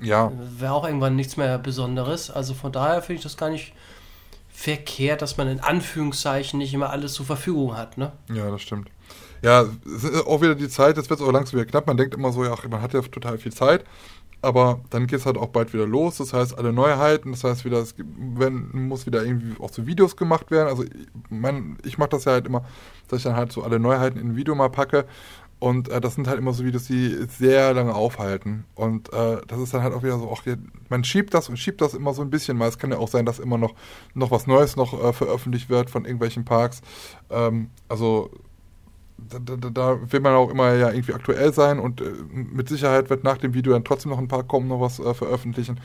ja. 0.00 0.32
Wäre 0.58 0.72
auch 0.72 0.84
irgendwann 0.84 1.16
nichts 1.16 1.36
mehr 1.36 1.58
Besonderes. 1.58 2.30
Also 2.30 2.54
von 2.54 2.72
daher 2.72 3.02
finde 3.02 3.18
ich 3.18 3.22
das 3.22 3.36
gar 3.36 3.50
nicht 3.50 3.72
verkehrt, 4.48 5.22
dass 5.22 5.36
man 5.36 5.48
in 5.48 5.60
Anführungszeichen 5.60 6.58
nicht 6.58 6.74
immer 6.74 6.90
alles 6.90 7.14
zur 7.14 7.26
Verfügung 7.26 7.76
hat, 7.76 7.96
ne? 7.96 8.12
Ja, 8.32 8.50
das 8.50 8.60
stimmt. 8.60 8.90
Ja, 9.42 9.64
es 9.86 10.04
ist 10.04 10.26
auch 10.26 10.42
wieder 10.42 10.54
die 10.54 10.68
Zeit, 10.68 10.96
jetzt 10.96 11.08
wird 11.08 11.20
es 11.20 11.26
auch 11.26 11.32
langsam 11.32 11.58
wieder 11.58 11.70
knapp. 11.70 11.86
Man 11.86 11.96
denkt 11.96 12.14
immer 12.14 12.32
so, 12.32 12.44
ja, 12.44 12.54
man 12.68 12.82
hat 12.82 12.92
ja 12.92 13.00
total 13.00 13.38
viel 13.38 13.52
Zeit. 13.52 13.84
Aber 14.42 14.80
dann 14.88 15.06
geht 15.06 15.18
es 15.18 15.26
halt 15.26 15.36
auch 15.36 15.48
bald 15.48 15.74
wieder 15.74 15.86
los. 15.86 16.16
Das 16.16 16.32
heißt, 16.32 16.56
alle 16.56 16.72
Neuheiten, 16.72 17.32
das 17.32 17.44
heißt 17.44 17.64
wieder, 17.64 17.78
es 17.78 17.94
wenn, 17.98 18.70
muss 18.72 19.04
wieder 19.04 19.22
irgendwie 19.22 19.60
auch 19.60 19.70
so 19.70 19.86
Videos 19.86 20.16
gemacht 20.16 20.50
werden. 20.50 20.68
Also 20.68 20.84
mein, 21.28 21.76
ich 21.84 21.98
mache 21.98 22.10
das 22.10 22.24
ja 22.24 22.32
halt 22.32 22.46
immer, 22.46 22.64
dass 23.08 23.18
ich 23.18 23.24
dann 23.24 23.36
halt 23.36 23.52
so 23.52 23.62
alle 23.62 23.78
Neuheiten 23.78 24.18
in 24.18 24.28
ein 24.28 24.36
Video 24.36 24.54
mal 24.54 24.70
packe. 24.70 25.04
Und 25.58 25.90
äh, 25.90 26.00
das 26.00 26.14
sind 26.14 26.26
halt 26.26 26.38
immer 26.38 26.54
so 26.54 26.64
Videos, 26.64 26.84
die 26.84 27.26
sehr 27.28 27.74
lange 27.74 27.94
aufhalten. 27.94 28.64
Und 28.74 29.12
äh, 29.12 29.42
das 29.46 29.60
ist 29.60 29.74
dann 29.74 29.82
halt 29.82 29.92
auch 29.92 30.02
wieder 30.02 30.18
so, 30.18 30.30
auch 30.30 30.42
man 30.88 31.04
schiebt 31.04 31.34
das 31.34 31.50
und 31.50 31.58
schiebt 31.58 31.82
das 31.82 31.92
immer 31.92 32.14
so 32.14 32.22
ein 32.22 32.30
bisschen 32.30 32.56
mal. 32.56 32.66
Es 32.66 32.78
kann 32.78 32.90
ja 32.90 32.96
auch 32.96 33.08
sein, 33.08 33.26
dass 33.26 33.38
immer 33.38 33.58
noch, 33.58 33.74
noch 34.14 34.30
was 34.30 34.46
Neues 34.46 34.76
noch 34.76 34.94
äh, 35.04 35.12
veröffentlicht 35.12 35.68
wird 35.68 35.90
von 35.90 36.06
irgendwelchen 36.06 36.46
Parks. 36.46 36.80
Ähm, 37.28 37.68
also 37.90 38.30
da, 39.28 39.56
da, 39.56 39.70
da, 39.70 40.12
will 40.12 40.20
man 40.20 40.34
auch 40.34 40.50
immer 40.50 40.74
ja 40.74 40.90
irgendwie 40.90 41.14
aktuell 41.14 41.52
sein 41.52 41.78
und 41.78 42.00
äh, 42.00 42.12
mit 42.32 42.68
Sicherheit 42.68 43.10
wird 43.10 43.24
nach 43.24 43.38
dem 43.38 43.54
Video 43.54 43.72
dann 43.72 43.84
trotzdem 43.84 44.10
noch 44.10 44.18
ein 44.18 44.28
paar 44.28 44.44
kommen, 44.44 44.68
noch 44.68 44.80
was 44.80 44.98
äh, 44.98 45.14
veröffentlichen. 45.14 45.80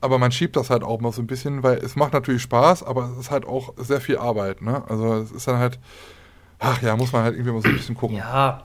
Aber 0.00 0.18
man 0.18 0.32
schiebt 0.32 0.56
das 0.56 0.70
halt 0.70 0.82
auch 0.82 1.00
mal 1.00 1.12
so 1.12 1.22
ein 1.22 1.26
bisschen, 1.28 1.62
weil 1.62 1.78
es 1.78 1.94
macht 1.94 2.12
natürlich 2.12 2.42
Spaß, 2.42 2.82
aber 2.82 3.10
es 3.12 3.18
ist 3.18 3.30
halt 3.30 3.46
auch 3.46 3.74
sehr 3.76 4.00
viel 4.00 4.18
Arbeit. 4.18 4.60
Ne? 4.60 4.82
Also 4.88 5.14
es 5.14 5.30
ist 5.30 5.46
dann 5.46 5.58
halt 5.58 5.78
Ach 6.64 6.80
ja, 6.80 6.96
muss 6.96 7.12
man 7.12 7.24
halt 7.24 7.34
irgendwie 7.34 7.50
mal 7.50 7.60
so 7.60 7.68
ein 7.68 7.76
bisschen 7.76 7.96
gucken. 7.96 8.16
Ja. 8.16 8.62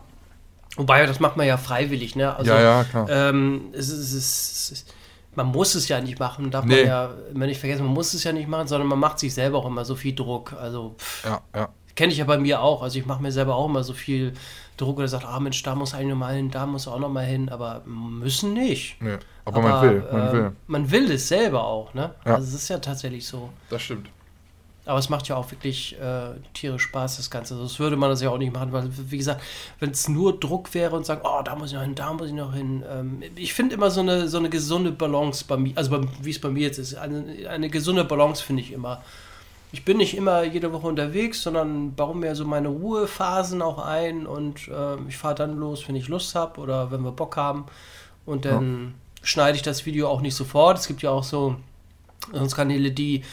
Wobei, 0.75 1.05
das 1.07 1.19
macht 1.19 1.35
man 1.35 1.47
ja 1.47 1.57
freiwillig, 1.57 2.15
ne? 2.15 2.35
Also, 2.35 2.51
Ja, 2.51 2.61
ja, 2.61 2.83
klar. 2.83 3.09
Ähm, 3.09 3.69
es 3.73 3.89
ist, 3.89 4.13
es 4.13 4.13
es 4.13 4.71
ist, 4.71 4.93
man 5.33 5.47
muss 5.47 5.73
es 5.73 5.87
ja 5.87 5.99
nicht 5.99 6.19
machen, 6.19 6.51
darf 6.51 6.65
Nee. 6.65 6.81
man 6.81 6.85
ja 6.87 7.09
immer 7.33 7.47
nicht 7.47 7.59
vergessen, 7.59 7.83
man 7.83 7.93
muss 7.93 8.13
es 8.13 8.23
ja 8.23 8.31
nicht 8.31 8.47
machen, 8.47 8.67
sondern 8.67 8.87
man 8.87 8.99
macht 8.99 9.17
sich 9.17 9.33
selber 9.33 9.57
auch 9.57 9.65
immer 9.65 9.83
so 9.83 9.95
viel 9.95 10.13
Druck. 10.13 10.53
Also, 10.53 10.95
pff, 10.99 11.25
Ja, 11.25 11.41
ja. 11.55 11.69
Kenne 11.97 12.13
ich 12.13 12.19
ja 12.19 12.25
bei 12.25 12.37
mir 12.37 12.61
auch. 12.61 12.81
Also, 12.81 12.97
ich 12.97 13.05
mache 13.05 13.21
mir 13.21 13.33
selber 13.33 13.55
auch 13.55 13.67
immer 13.67 13.83
so 13.83 13.93
viel 13.93 14.33
Druck 14.77 14.99
oder 14.99 15.07
sagt, 15.09 15.25
ah 15.25 15.39
Mensch, 15.39 15.61
da 15.63 15.75
muss 15.75 15.93
eigentlich 15.93 16.09
noch 16.09 16.15
mal 16.15 16.35
hin, 16.35 16.49
da 16.49 16.65
muss 16.65 16.87
auch 16.87 16.99
noch 16.99 17.09
mal 17.09 17.25
hin, 17.25 17.49
aber 17.49 17.81
müssen 17.85 18.53
nicht. 18.53 19.01
Nee. 19.01 19.17
Aber, 19.43 19.61
man 19.61 19.81
will, 19.81 20.07
man 20.11 20.27
äh, 20.27 20.31
will. 20.31 20.51
Man 20.67 20.91
will 20.91 21.11
es 21.11 21.27
selber 21.27 21.65
auch, 21.65 21.93
ne? 21.93 22.13
Ja. 22.23 22.35
Also, 22.35 22.47
es 22.47 22.53
ist 22.53 22.69
ja 22.69 22.77
tatsächlich 22.77 23.27
so. 23.27 23.49
Das 23.69 23.81
stimmt. 23.81 24.07
Aber 24.85 24.99
es 24.99 25.09
macht 25.09 25.27
ja 25.27 25.35
auch 25.35 25.51
wirklich 25.51 25.99
äh, 25.99 26.29
tierisch 26.53 26.83
Spaß, 26.83 27.17
das 27.17 27.29
Ganze. 27.29 27.57
Sonst 27.57 27.77
würde 27.77 27.97
man 27.97 28.09
das 28.09 28.21
ja 28.21 28.29
auch 28.29 28.37
nicht 28.37 28.53
machen, 28.53 28.71
weil, 28.71 28.89
wie 28.89 29.17
gesagt, 29.17 29.41
wenn 29.81 29.89
es 29.89 30.07
nur 30.07 30.39
Druck 30.39 30.73
wäre 30.73 30.95
und 30.95 31.05
sagen, 31.05 31.21
oh, 31.25 31.41
da 31.43 31.55
muss 31.57 31.71
ich 31.71 31.75
noch 31.75 31.81
hin, 31.81 31.95
da 31.95 32.13
muss 32.13 32.27
ich 32.27 32.33
noch 32.33 32.53
hin. 32.53 32.83
Ähm, 32.89 33.21
ich 33.35 33.53
finde 33.53 33.75
immer 33.75 33.91
so 33.91 33.99
eine, 33.99 34.29
so 34.29 34.37
eine 34.37 34.49
gesunde 34.49 34.91
Balance 34.91 35.43
bei 35.45 35.57
mir, 35.57 35.73
also 35.75 35.91
bei, 35.91 36.07
wie 36.21 36.29
es 36.29 36.39
bei 36.39 36.49
mir 36.49 36.61
jetzt 36.61 36.77
ist, 36.77 36.95
eine, 36.95 37.49
eine 37.49 37.69
gesunde 37.69 38.05
Balance 38.05 38.41
finde 38.41 38.61
ich 38.61 38.71
immer. 38.71 39.01
Ich 39.71 39.83
bin 39.83 39.97
nicht 39.97 40.15
immer 40.15 40.43
jede 40.43 40.71
Woche 40.71 40.87
unterwegs, 40.87 41.43
sondern 41.43 41.93
baue 41.93 42.15
mir 42.15 42.35
so 42.35 42.45
meine 42.45 42.69
Ruhephasen 42.69 43.61
auch 43.61 43.79
ein 43.79 44.25
und 44.25 44.67
äh, 44.69 44.95
ich 45.07 45.17
fahre 45.17 45.35
dann 45.35 45.57
los, 45.57 45.87
wenn 45.87 45.95
ich 45.95 46.07
Lust 46.07 46.35
habe 46.35 46.61
oder 46.61 46.89
wenn 46.91 47.01
wir 47.01 47.11
Bock 47.11 47.35
haben. 47.35 47.65
Und 48.25 48.45
dann 48.45 48.95
schneide 49.21 49.57
ich 49.57 49.63
das 49.63 49.85
Video 49.85 50.07
auch 50.07 50.21
nicht 50.21 50.35
sofort. 50.35 50.77
Es 50.77 50.87
gibt 50.87 51.01
ja 51.01 51.11
auch 51.11 51.23
so 51.23 51.55
sonst 52.31 52.55
Kanäle, 52.55 52.91
die 52.91 53.23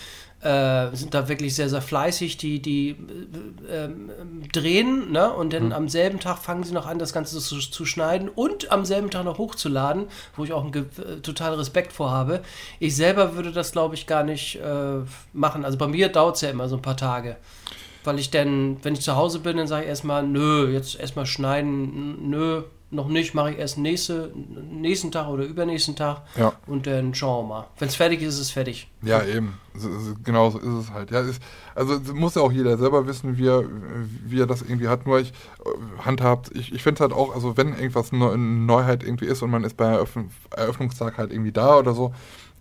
äh, 0.45 0.95
sind 0.95 1.14
da 1.14 1.28
wirklich 1.28 1.55
sehr, 1.55 1.70
sehr 1.70 1.80
fleißig, 1.80 2.36
die, 2.36 2.61
die 2.61 2.90
äh, 2.90 3.84
ähm, 3.84 4.11
drehen, 4.53 5.11
ne? 5.11 5.32
Und 5.32 5.55
dann 5.55 5.72
am 5.72 5.88
selben 5.88 6.20
Tag 6.20 6.38
fangen 6.38 6.64
sie 6.64 6.74
noch 6.74 6.86
an, 6.86 6.99
das 6.99 7.14
Ganze 7.14 7.38
zu, 7.40 7.59
zu 7.59 7.86
schneiden 7.86 8.28
und 8.28 8.70
am 8.70 8.84
selben 8.84 9.11
Tag 9.11 9.24
noch 9.24 9.38
hochzuladen, 9.38 10.07
wo 10.36 10.45
ich 10.45 10.53
auch 10.53 10.62
einen 10.62 10.74
äh, 10.74 11.20
total 11.22 11.55
Respekt 11.55 11.95
vor 11.95 12.11
habe. 12.11 12.42
Ich 12.78 12.95
selber 12.95 13.36
würde 13.36 13.53
das, 13.53 13.72
glaube 13.72 13.95
ich, 13.95 14.07
gar 14.07 14.22
nicht 14.22 14.57
äh, 14.57 14.99
machen. 15.32 15.64
Also 15.64 15.78
bei 15.78 15.86
mir 15.86 16.11
dauert 16.11 16.36
es 16.36 16.42
ja 16.42 16.51
immer 16.51 16.68
so 16.68 16.76
ein 16.76 16.82
paar 16.82 16.99
Tage. 16.99 17.36
Weil 18.05 18.18
ich 18.18 18.30
dann, 18.30 18.76
wenn 18.84 18.92
ich 18.92 19.01
zu 19.01 19.16
Hause 19.16 19.38
bin, 19.38 19.57
dann 19.57 19.66
sage 19.66 19.84
ich 19.84 19.88
erstmal, 19.88 20.22
nö, 20.24 20.70
jetzt 20.70 21.01
erstmal 21.01 21.24
schneiden, 21.24 22.28
nö, 22.28 22.64
noch 22.91 23.09
nicht, 23.09 23.35
mache 23.35 23.53
ich 23.53 23.59
erst 23.59 23.76
nächste, 23.78 24.32
nächsten 24.70 25.11
Tag 25.11 25.28
oder 25.28 25.45
übernächsten 25.45 25.97
Tag 25.97 26.22
Ja. 26.37 26.53
und 26.66 26.87
dann 26.87 27.12
schauen 27.14 27.45
wir 27.49 27.55
mal. 27.55 27.66
Wenn 27.78 27.89
es 27.89 27.97
fertig 27.97 28.22
ist, 28.22 28.35
ist 28.35 28.41
es 28.41 28.51
fertig. 28.51 28.89
Ja, 29.03 29.24
eben. 29.24 29.59
So, 29.74 29.89
so, 29.99 30.14
genau 30.22 30.51
so 30.51 30.59
ist 30.59 30.66
es 30.68 30.91
halt. 30.93 31.11
Ja, 31.11 31.20
ist, 31.20 31.43
also 31.74 31.99
muss 32.14 32.37
ja 32.37 32.43
auch 32.43 32.53
jeder 32.53 32.78
selber 32.78 33.07
wissen, 33.09 33.37
wie 33.37 33.49
er, 33.49 33.64
wie 34.26 34.41
er 34.41 34.47
das 34.47 34.62
irgendwie 34.62 34.87
hat. 34.89 35.07
Nur 35.07 35.18
ich 35.18 35.32
handhabt, 36.05 36.51
ich, 36.55 36.72
ich 36.72 36.82
finde 36.82 36.97
es 36.97 37.01
halt 37.01 37.12
auch, 37.12 37.35
also 37.35 37.57
wenn 37.57 37.68
irgendwas 37.74 38.12
eine 38.12 38.37
Neuheit 38.39 39.03
irgendwie 39.03 39.26
ist 39.26 39.43
und 39.43 39.51
man 39.51 39.64
ist 39.64 39.76
bei 39.76 39.87
Eröffn 39.87 40.30
Eröffnungstag 40.57 41.18
halt 41.18 41.32
irgendwie 41.32 41.53
da 41.53 41.78
oder 41.78 41.95
so, 41.95 42.14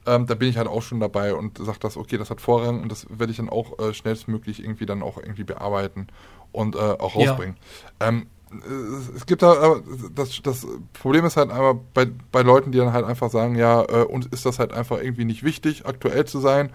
ähm, 0.06 0.26
da 0.26 0.36
bin 0.36 0.50
ich 0.50 0.58
halt 0.58 0.68
auch 0.68 0.82
schon 0.82 1.00
dabei 1.00 1.34
und 1.34 1.60
sage 1.60 1.78
das, 1.80 1.96
okay, 1.96 2.18
das 2.18 2.30
hat 2.30 2.42
Vorrang 2.42 2.82
und 2.82 2.92
das 2.92 3.06
werde 3.10 3.32
ich 3.32 3.38
dann 3.38 3.50
auch 3.50 3.78
äh, 3.80 3.94
schnellstmöglich 3.94 4.62
irgendwie 4.64 4.86
dann 4.86 5.02
auch 5.04 5.18
irgendwie 5.18 5.44
bearbeiten 5.44 6.08
und 6.52 6.76
äh, 6.76 6.80
auch 6.80 7.16
Ja. 7.16 7.30
rausbringen. 7.30 7.56
Ähm, 8.00 8.28
es, 8.62 9.18
es 9.18 9.26
gibt 9.26 9.42
da, 9.42 9.54
aber 9.54 9.82
das, 10.16 10.42
das 10.42 10.68
Problem 10.94 11.26
ist 11.26 11.38
halt 11.38 11.52
einmal 11.52 11.80
bei, 11.94 12.08
bei 12.32 12.42
Leuten, 12.42 12.72
die 12.72 12.78
dann 12.78 12.94
halt 12.94 13.06
einfach 13.06 13.30
sagen, 13.30 13.56
ja, 13.56 13.84
äh, 13.84 14.04
uns 14.04 14.26
ist 14.28 14.46
das 14.46 14.60
halt 14.60 14.74
einfach 14.74 15.02
irgendwie 15.02 15.26
nicht 15.26 15.44
wichtig, 15.44 15.86
aktuell 15.86 16.26
zu 16.26 16.40
sein 16.40 16.72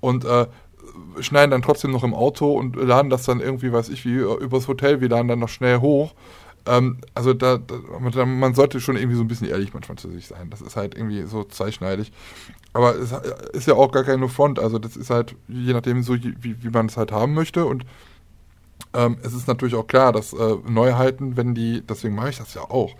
und 0.00 0.24
äh, 0.24 0.46
schneiden 1.20 1.50
dann 1.50 1.62
trotzdem 1.62 1.92
noch 1.92 2.04
im 2.04 2.14
Auto 2.14 2.52
und 2.52 2.76
laden 2.76 3.10
das 3.10 3.24
dann 3.24 3.40
irgendwie, 3.40 3.72
weiß 3.72 3.88
ich 3.88 4.04
wie, 4.04 4.16
übers 4.16 4.68
Hotel, 4.68 5.00
wir 5.00 5.08
laden 5.08 5.28
dann 5.28 5.38
noch 5.38 5.48
schnell 5.48 5.80
hoch. 5.80 6.14
Ähm, 6.66 6.98
also 7.14 7.34
da, 7.34 7.58
da 7.58 8.26
man, 8.26 8.54
sollte 8.54 8.80
schon 8.80 8.96
irgendwie 8.96 9.16
so 9.16 9.22
ein 9.22 9.28
bisschen 9.28 9.48
ehrlich 9.48 9.74
manchmal 9.74 9.98
zu 9.98 10.10
sich 10.10 10.26
sein. 10.26 10.50
Das 10.50 10.60
ist 10.60 10.76
halt 10.76 10.96
irgendwie 10.96 11.22
so 11.24 11.44
zweischneidig. 11.44 12.12
Aber 12.72 12.94
es 12.94 13.12
ist 13.52 13.66
ja 13.66 13.74
auch 13.74 13.90
gar 13.90 14.04
keine 14.04 14.28
Front. 14.28 14.58
Also 14.58 14.78
das 14.78 14.96
ist 14.96 15.10
halt 15.10 15.34
je 15.48 15.72
nachdem 15.72 16.02
so, 16.02 16.14
wie, 16.14 16.62
wie 16.62 16.70
man 16.70 16.86
es 16.86 16.96
halt 16.96 17.12
haben 17.12 17.34
möchte. 17.34 17.66
Und 17.66 17.84
ähm, 18.94 19.16
es 19.22 19.32
ist 19.32 19.48
natürlich 19.48 19.74
auch 19.74 19.86
klar, 19.86 20.12
dass 20.12 20.32
äh, 20.32 20.56
Neuheiten, 20.68 21.36
wenn 21.36 21.54
die, 21.54 21.82
deswegen 21.82 22.14
mache 22.14 22.30
ich 22.30 22.38
das 22.38 22.54
ja 22.54 22.62
auch. 22.62 22.94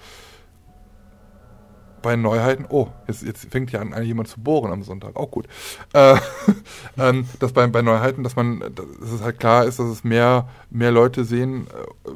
Bei 2.03 2.17
Neuheiten, 2.17 2.67
oh, 2.69 2.89
jetzt, 3.07 3.23
jetzt 3.23 3.45
fängt 3.53 3.71
ja 3.71 3.81
an, 3.81 4.03
jemand 4.03 4.29
zu 4.29 4.41
bohren 4.41 4.73
am 4.73 4.83
Sonntag, 4.83 5.15
auch 5.15 5.31
gut. 5.31 5.47
Äh, 5.93 6.17
ähm, 6.99 7.29
dass 7.39 7.53
bei, 7.53 7.67
bei 7.69 7.83
Neuheiten, 7.83 8.25
dass 8.25 8.35
man, 8.35 8.61
dass 8.61 9.13
es 9.13 9.23
halt 9.23 9.39
klar 9.39 9.67
ist, 9.67 9.79
dass 9.79 9.87
es 9.87 10.03
mehr, 10.03 10.49
mehr 10.71 10.91
Leute 10.91 11.25
sehen, 11.25 11.69
äh, 11.69 12.11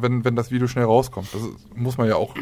wenn, 0.00 0.24
wenn 0.24 0.36
das 0.36 0.50
Video 0.52 0.68
schnell 0.68 0.84
rauskommt. 0.84 1.34
Das 1.34 1.42
muss 1.74 1.98
man 1.98 2.06
ja 2.06 2.14
auch, 2.14 2.34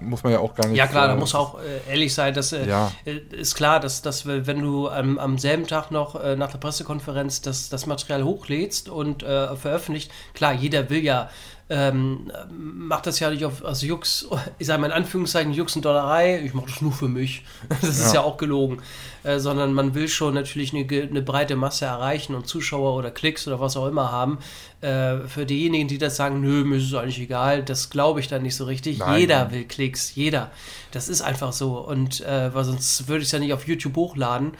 muss 0.00 0.22
man 0.22 0.32
ja 0.32 0.38
auch 0.40 0.54
gar 0.54 0.66
nicht. 0.68 0.76
Ja 0.76 0.86
klar, 0.86 1.08
da 1.08 1.16
muss 1.16 1.34
auch 1.34 1.58
äh, 1.60 1.90
ehrlich 1.90 2.14
sein, 2.14 2.34
dass 2.34 2.52
äh, 2.52 2.66
Ja. 2.68 2.92
äh, 3.04 3.16
ist 3.36 3.54
klar, 3.54 3.80
dass, 3.80 4.02
dass 4.02 4.26
wenn 4.26 4.60
du 4.60 4.88
am, 4.88 5.18
am 5.18 5.38
selben 5.38 5.66
Tag 5.66 5.90
noch 5.90 6.14
äh, 6.22 6.36
nach 6.36 6.50
der 6.50 6.58
Pressekonferenz 6.58 7.40
das, 7.40 7.68
das 7.68 7.86
Material 7.86 8.24
hochlädst 8.24 8.88
und 8.88 9.22
äh, 9.22 9.56
veröffentlicht, 9.56 10.10
klar, 10.34 10.52
jeder 10.52 10.88
will 10.90 11.02
ja 11.04 11.30
ähm, 11.70 12.32
macht 12.50 13.06
das 13.06 13.20
ja 13.20 13.28
nicht 13.30 13.44
auf, 13.44 13.62
aus 13.62 13.82
Jux, 13.82 14.26
ich 14.58 14.66
sage 14.66 14.80
mal 14.80 14.86
in 14.86 14.92
Anführungszeichen 14.92 15.52
Jux 15.52 15.76
und 15.76 15.84
Dollerei, 15.84 16.40
ich 16.42 16.54
mache 16.54 16.66
das 16.66 16.80
nur 16.80 16.92
für 16.92 17.08
mich, 17.08 17.44
das 17.68 17.90
ist 17.90 18.14
ja, 18.14 18.20
Ja. 18.20 18.26
auch 18.26 18.38
gelogen, 18.38 18.78
äh, 19.22 19.38
sondern 19.38 19.74
man 19.74 19.94
will 19.94 20.08
schon 20.08 20.32
natürlich 20.34 20.74
eine, 20.74 20.86
eine 20.88 21.20
breite 21.20 21.56
Masse 21.56 21.84
erreichen 21.84 22.34
und 22.34 22.46
Zuschauer 22.46 22.94
oder 22.96 23.10
Klicks 23.10 23.46
oder 23.46 23.60
was 23.60 23.76
auch 23.76 23.86
immer 23.86 24.10
haben. 24.10 24.38
Äh, 24.80 25.18
für 25.26 25.44
diejenigen, 25.44 25.88
die 25.88 25.98
das 25.98 26.16
sagen, 26.16 26.40
nö, 26.40 26.64
mir 26.64 26.76
ist 26.76 26.84
es 26.84 26.94
eigentlich 26.94 27.20
egal, 27.20 27.62
das 27.62 27.90
glaube 27.90 28.20
ich 28.20 28.28
dann 28.28 28.42
nicht 28.42 28.56
so 28.56 28.64
richtig. 28.64 28.98
Nein, 29.00 29.20
jeder 29.20 29.44
nein. 29.44 29.52
will 29.52 29.64
Klicks, 29.64 30.14
jeder. 30.14 30.50
Das 30.92 31.08
ist 31.10 31.20
einfach 31.20 31.52
so 31.52 31.78
und 31.78 32.22
äh, 32.22 32.54
weil 32.54 32.64
sonst 32.64 33.08
würde 33.08 33.20
ich 33.22 33.28
es 33.28 33.32
ja 33.32 33.40
nicht 33.40 33.52
auf 33.52 33.66
YouTube 33.68 33.96
hochladen. 33.96 34.52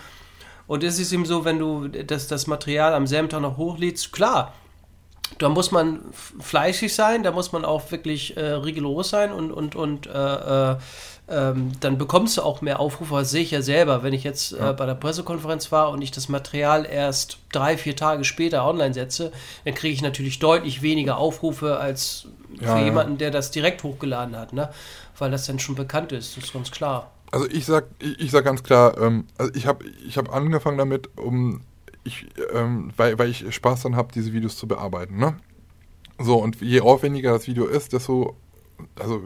Und 0.66 0.84
es 0.84 0.98
ist 0.98 1.12
eben 1.14 1.24
so, 1.24 1.46
wenn 1.46 1.58
du 1.58 1.88
das, 1.88 2.28
das 2.28 2.46
Material 2.46 2.92
am 2.92 3.06
selben 3.06 3.30
Tag 3.30 3.40
noch 3.40 3.56
hochlädst, 3.56 4.12
klar, 4.12 4.52
da 5.38 5.48
muss 5.48 5.70
man 5.70 6.00
fleißig 6.40 6.94
sein, 6.94 7.22
da 7.22 7.32
muss 7.32 7.52
man 7.52 7.64
auch 7.64 7.90
wirklich 7.90 8.36
äh, 8.36 8.40
rigoros 8.40 9.10
sein 9.10 9.32
und, 9.32 9.52
und, 9.52 9.76
und 9.76 10.06
äh, 10.06 10.72
äh, 10.72 10.76
ähm, 11.30 11.72
dann 11.80 11.98
bekommst 11.98 12.38
du 12.38 12.42
auch 12.42 12.62
mehr 12.62 12.80
Aufrufe, 12.80 13.14
das 13.16 13.30
sehe 13.30 13.42
ich 13.42 13.50
ja 13.50 13.60
selber. 13.60 14.02
Wenn 14.02 14.14
ich 14.14 14.24
jetzt 14.24 14.52
äh, 14.52 14.72
bei 14.72 14.86
der 14.86 14.94
Pressekonferenz 14.94 15.70
war 15.70 15.90
und 15.90 16.00
ich 16.00 16.10
das 16.10 16.30
Material 16.30 16.86
erst 16.86 17.38
drei, 17.52 17.76
vier 17.76 17.94
Tage 17.96 18.24
später 18.24 18.66
online 18.66 18.94
setze, 18.94 19.30
dann 19.64 19.74
kriege 19.74 19.92
ich 19.92 20.00
natürlich 20.00 20.38
deutlich 20.38 20.80
weniger 20.80 21.18
Aufrufe 21.18 21.78
als 21.78 22.26
Ja, 22.60 22.72
für 22.72 22.78
ja. 22.78 22.84
jemanden, 22.86 23.18
der 23.18 23.30
das 23.30 23.50
direkt 23.50 23.82
hochgeladen 23.82 24.36
hat, 24.36 24.54
ne? 24.54 24.70
weil 25.18 25.30
das 25.30 25.46
dann 25.46 25.58
schon 25.58 25.74
bekannt 25.74 26.12
ist, 26.12 26.36
das 26.36 26.44
ist 26.44 26.52
ganz 26.52 26.70
klar. 26.70 27.10
Also 27.30 27.46
ich 27.50 27.66
sag, 27.66 27.84
ich, 27.98 28.18
ich 28.20 28.30
sag 28.30 28.44
ganz 28.44 28.62
klar, 28.62 28.96
ähm, 28.98 29.26
also 29.36 29.52
ich 29.54 29.66
habe 29.66 29.84
ich 30.06 30.16
hab 30.16 30.34
angefangen 30.34 30.78
damit, 30.78 31.10
um 31.18 31.60
ich, 32.08 32.26
ähm, 32.52 32.90
weil, 32.96 33.18
weil 33.18 33.30
ich 33.30 33.54
Spaß 33.54 33.82
dann 33.82 33.96
habe, 33.96 34.12
diese 34.12 34.32
Videos 34.32 34.56
zu 34.56 34.66
bearbeiten. 34.66 35.18
Ne? 35.18 35.36
So, 36.18 36.36
und 36.36 36.60
je 36.60 36.80
aufwendiger 36.80 37.32
das 37.32 37.46
Video 37.46 37.66
ist, 37.66 37.92
desto, 37.92 38.36
also 38.98 39.22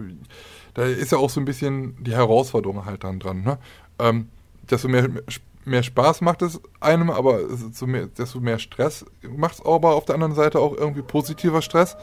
da 0.75 0.85
ist 0.85 1.13
ja 1.13 1.19
auch 1.19 1.31
so 1.31 1.41
ein 1.41 1.45
bisschen 1.45 2.03
die 2.03 2.13
Herausforderung 2.13 2.85
halt 2.85 3.05
dann 3.05 3.19
dran. 3.19 3.43
Ne? 3.43 3.59
Ähm, 3.99 4.29
desto 4.71 4.89
mehr, 4.89 5.09
mehr 5.65 5.83
Spaß 5.83 6.21
macht 6.21 6.43
es 6.43 6.61
einem, 6.81 7.11
aber 7.11 7.41
so 7.73 7.87
mehr, 7.87 8.07
desto 8.07 8.41
mehr 8.41 8.59
Stress 8.59 9.05
macht 9.23 9.55
es 9.55 9.65
aber 9.65 9.95
auf 9.95 10.05
der 10.05 10.15
anderen 10.15 10.35
Seite 10.35 10.61
auch 10.61 10.77
irgendwie 10.77 11.03
positiver 11.03 11.63
Stress. 11.63 11.97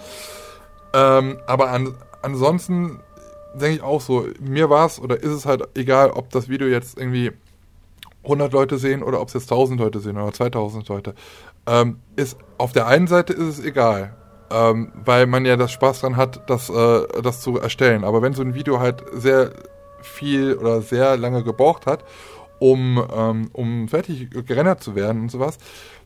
Ähm, 0.94 1.38
aber 1.46 1.72
an, 1.72 1.94
ansonsten 2.22 3.00
denke 3.54 3.78
ich 3.78 3.82
auch 3.82 4.02
so, 4.02 4.28
mir 4.40 4.70
war 4.70 4.86
es 4.86 5.00
oder 5.00 5.18
ist 5.18 5.32
es 5.32 5.46
halt 5.46 5.68
egal, 5.76 6.12
ob 6.12 6.30
das 6.30 6.50
Video 6.50 6.68
jetzt 6.68 6.98
irgendwie 6.98 7.32
100 8.24 8.52
Leute 8.54 8.78
sehen 8.78 9.04
oder 9.04 9.22
ob 9.22 9.30
es 9.30 9.34
jetzt 9.34 9.52
1000 9.52 9.80
Leute 9.80 10.00
sehen 10.00 10.18
oder 10.18 10.34
2000 10.34 10.88
Leute. 10.90 11.16
Ähm, 11.66 12.00
ist, 12.16 12.38
auf 12.58 12.72
der 12.72 12.88
einen 12.88 13.08
Seite 13.08 13.34
ist 13.34 13.60
es 13.60 13.64
egal, 13.64 14.16
ähm, 14.52 14.92
weil 15.06 15.26
man 15.26 15.46
ja 15.46 15.56
das 15.56 15.72
Spaß 15.72 16.02
dran 16.02 16.18
hat, 16.18 16.50
das, 16.50 16.70
äh, 16.70 17.22
das 17.22 17.42
zu 17.42 17.60
erstellen. 17.60 18.04
Aber 18.04 18.22
wenn 18.22 18.34
so 18.34 18.42
ein 18.42 18.54
Video 18.54 18.80
halt 18.80 19.04
sehr 19.14 19.52
viel 20.02 20.56
oder 20.56 20.82
sehr 20.82 21.18
lange 21.18 21.44
gebraucht 21.44 21.86
hat, 21.86 22.04
um, 22.60 23.06
ähm, 23.16 23.50
um 23.54 23.88
fertig 23.88 24.30
gerendert 24.46 24.84
zu 24.84 24.96
werden 24.96 25.22
und 25.22 25.32
sowas, 25.32 25.58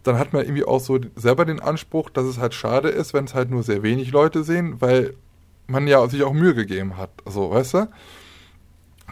dann 0.04 0.20
hat 0.20 0.34
man 0.34 0.44
irgendwie 0.44 0.66
auch 0.66 0.80
so 0.80 1.00
selber 1.16 1.46
den 1.46 1.60
Anspruch, 1.60 2.10
dass 2.10 2.26
es 2.26 2.38
halt 2.38 2.54
schade 2.54 2.90
ist, 2.90 3.14
wenn 3.14 3.26
es 3.26 3.34
halt 3.34 3.50
nur 3.50 3.64
sehr 3.64 3.84
wenig 3.84 4.12
Leute 4.12 4.44
sehen, 4.44 4.76
weil 4.80 5.16
man 5.68 5.88
ja 5.88 6.08
sich 6.08 6.24
auch 6.24 6.34
Mühe 6.34 6.54
gegeben 6.54 6.98
hat. 6.98 7.10
So, 7.26 7.52
weißt 7.52 7.74
du? 7.74 7.88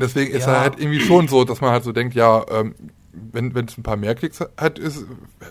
Deswegen 0.01 0.31
ist 0.33 0.45
Ja. 0.47 0.53
er 0.53 0.59
halt 0.61 0.79
irgendwie 0.79 0.99
schon 0.99 1.27
so, 1.27 1.43
dass 1.45 1.61
man 1.61 1.71
halt 1.71 1.83
so 1.83 1.91
denkt, 1.91 2.13
ja, 2.15 2.45
ähm, 2.51 2.75
wenn 3.13 3.53
es 3.65 3.77
ein 3.77 3.83
paar 3.83 3.97
mehr 3.97 4.15
Klicks 4.15 4.39
hat, 4.57 4.79
ist, 4.79 5.05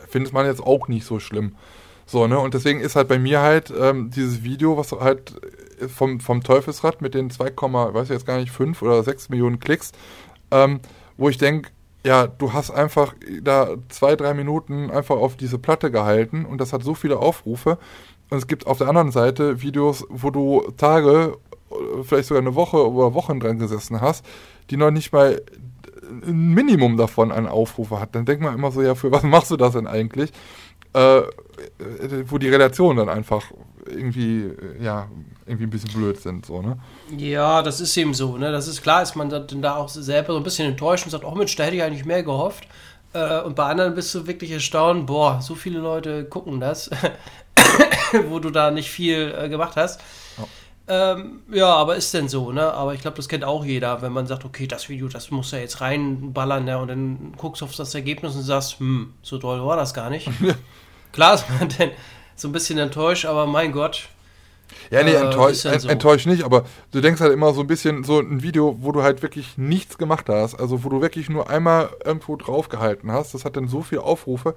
findet 0.08 0.32
man 0.32 0.46
jetzt 0.46 0.62
auch 0.62 0.88
nicht 0.88 1.04
so 1.06 1.20
schlimm. 1.20 1.54
So, 2.06 2.26
ne? 2.26 2.38
Und 2.38 2.54
deswegen 2.54 2.80
ist 2.80 2.96
halt 2.96 3.08
bei 3.08 3.18
mir 3.18 3.40
halt 3.40 3.72
ähm, 3.78 4.10
dieses 4.10 4.42
Video, 4.42 4.76
was 4.76 4.92
halt 4.92 5.34
vom, 5.94 6.20
vom 6.20 6.42
Teufelsrad 6.42 7.00
mit 7.02 7.14
den 7.14 7.30
2, 7.30 7.52
weiß 7.56 8.04
ich 8.04 8.10
jetzt 8.10 8.26
gar 8.26 8.38
nicht, 8.38 8.50
5 8.50 8.82
oder 8.82 9.02
6 9.02 9.28
Millionen 9.28 9.60
Klicks, 9.60 9.92
ähm, 10.50 10.80
wo 11.16 11.28
ich 11.28 11.38
denke, 11.38 11.70
ja, 12.04 12.26
du 12.26 12.52
hast 12.54 12.70
einfach 12.70 13.14
da 13.42 13.74
zwei, 13.90 14.16
drei 14.16 14.32
Minuten 14.34 14.90
einfach 14.90 15.16
auf 15.16 15.36
diese 15.36 15.58
Platte 15.58 15.90
gehalten 15.90 16.46
und 16.46 16.58
das 16.58 16.72
hat 16.72 16.82
so 16.82 16.94
viele 16.94 17.18
Aufrufe 17.18 17.78
Und 18.30 18.38
es 18.38 18.46
gibt 18.46 18.66
auf 18.66 18.78
der 18.78 18.88
anderen 18.88 19.10
Seite 19.12 19.60
Videos, 19.60 20.06
wo 20.08 20.30
du 20.30 20.62
Tage, 20.78 21.36
vielleicht 22.02 22.28
sogar 22.28 22.42
eine 22.42 22.54
Woche 22.54 22.90
oder 22.90 23.14
Wochen 23.14 23.40
dran 23.40 23.58
gesessen 23.58 24.00
hast, 24.00 24.24
die 24.70 24.76
noch 24.76 24.90
nicht 24.90 25.12
mal 25.12 25.42
ein 26.10 26.54
Minimum 26.54 26.96
davon 26.96 27.32
an 27.32 27.46
Aufrufe 27.46 28.00
hat. 28.00 28.14
Dann 28.14 28.24
denkt 28.24 28.42
man 28.42 28.54
immer 28.54 28.70
so, 28.72 28.82
ja, 28.82 28.94
für 28.94 29.12
was 29.12 29.22
machst 29.22 29.50
du 29.50 29.56
das 29.56 29.72
denn 29.72 29.86
eigentlich? 29.86 30.32
Äh, 30.92 31.22
wo 32.26 32.38
die 32.38 32.48
Relationen 32.48 32.98
dann 32.98 33.08
einfach 33.08 33.44
irgendwie, 33.86 34.50
ja, 34.80 35.08
irgendwie 35.46 35.64
ein 35.64 35.70
bisschen 35.70 35.92
blöd 35.92 36.20
sind, 36.20 36.46
so, 36.46 36.62
ne? 36.62 36.78
Ja, 37.16 37.62
das 37.62 37.80
ist 37.80 37.96
eben 37.96 38.14
so, 38.14 38.36
ne? 38.36 38.52
Das 38.52 38.68
ist 38.68 38.82
klar, 38.82 39.02
ist 39.02 39.16
man 39.16 39.28
dann 39.28 39.62
da 39.62 39.76
auch 39.76 39.88
selber 39.88 40.32
so 40.32 40.38
ein 40.38 40.42
bisschen 40.42 40.68
enttäuscht 40.68 41.04
und 41.04 41.10
sagt, 41.10 41.24
oh 41.24 41.34
Mensch, 41.34 41.54
da 41.56 41.64
hätte 41.64 41.76
ich 41.76 41.82
eigentlich 41.82 42.04
mehr 42.04 42.22
gehofft. 42.22 42.66
Äh, 43.12 43.40
und 43.40 43.56
bei 43.56 43.64
anderen 43.64 43.94
bist 43.94 44.14
du 44.14 44.26
wirklich 44.26 44.50
erstaunt, 44.50 45.06
boah, 45.06 45.40
so 45.40 45.54
viele 45.54 45.80
Leute 45.80 46.24
gucken 46.24 46.60
das, 46.60 46.90
wo 48.28 48.38
du 48.38 48.50
da 48.50 48.70
nicht 48.70 48.90
viel 48.90 49.34
äh, 49.36 49.48
gemacht 49.48 49.76
hast. 49.76 50.00
Ja. 50.38 50.44
Ähm, 50.92 51.42
ja, 51.52 51.72
aber 51.72 51.94
ist 51.94 52.12
denn 52.14 52.28
so, 52.28 52.50
ne? 52.50 52.74
Aber 52.74 52.94
ich 52.94 53.00
glaube, 53.00 53.16
das 53.16 53.28
kennt 53.28 53.44
auch 53.44 53.64
jeder, 53.64 54.02
wenn 54.02 54.12
man 54.12 54.26
sagt, 54.26 54.44
okay, 54.44 54.66
das 54.66 54.88
Video, 54.88 55.06
das 55.06 55.30
muss 55.30 55.52
ja 55.52 55.58
jetzt 55.58 55.80
reinballern, 55.80 56.64
ne? 56.64 56.78
Und 56.78 56.88
dann 56.88 57.32
guckst 57.36 57.62
du 57.62 57.66
auf 57.66 57.76
das 57.76 57.94
Ergebnis 57.94 58.34
und 58.34 58.42
sagst, 58.42 58.80
hm, 58.80 59.14
so 59.22 59.38
toll 59.38 59.64
war 59.64 59.76
das 59.76 59.94
gar 59.94 60.10
nicht. 60.10 60.28
Klar 61.12 61.34
ist 61.34 61.44
man 61.48 61.68
denn 61.78 61.92
so 62.34 62.48
ein 62.48 62.52
bisschen 62.52 62.76
enttäuscht, 62.78 63.24
aber 63.24 63.46
mein 63.46 63.70
Gott. 63.70 64.08
Ja, 64.90 65.04
nee, 65.04 65.12
enttäuscht, 65.12 65.64
äh, 65.64 65.78
so. 65.78 65.88
enttäuscht 65.88 66.26
nicht, 66.26 66.42
aber 66.42 66.64
du 66.90 67.00
denkst 67.00 67.20
halt 67.20 67.32
immer 67.32 67.54
so 67.54 67.60
ein 67.60 67.68
bisschen 67.68 68.02
so 68.02 68.18
ein 68.18 68.42
Video, 68.42 68.76
wo 68.80 68.90
du 68.90 69.04
halt 69.04 69.22
wirklich 69.22 69.58
nichts 69.58 69.96
gemacht 69.96 70.28
hast, 70.28 70.56
also 70.56 70.82
wo 70.82 70.88
du 70.88 71.00
wirklich 71.00 71.28
nur 71.28 71.48
einmal 71.48 71.90
irgendwo 72.04 72.34
draufgehalten 72.34 73.12
hast, 73.12 73.34
das 73.34 73.44
hat 73.44 73.56
dann 73.56 73.68
so 73.68 73.82
viele 73.82 74.02
Aufrufe, 74.02 74.56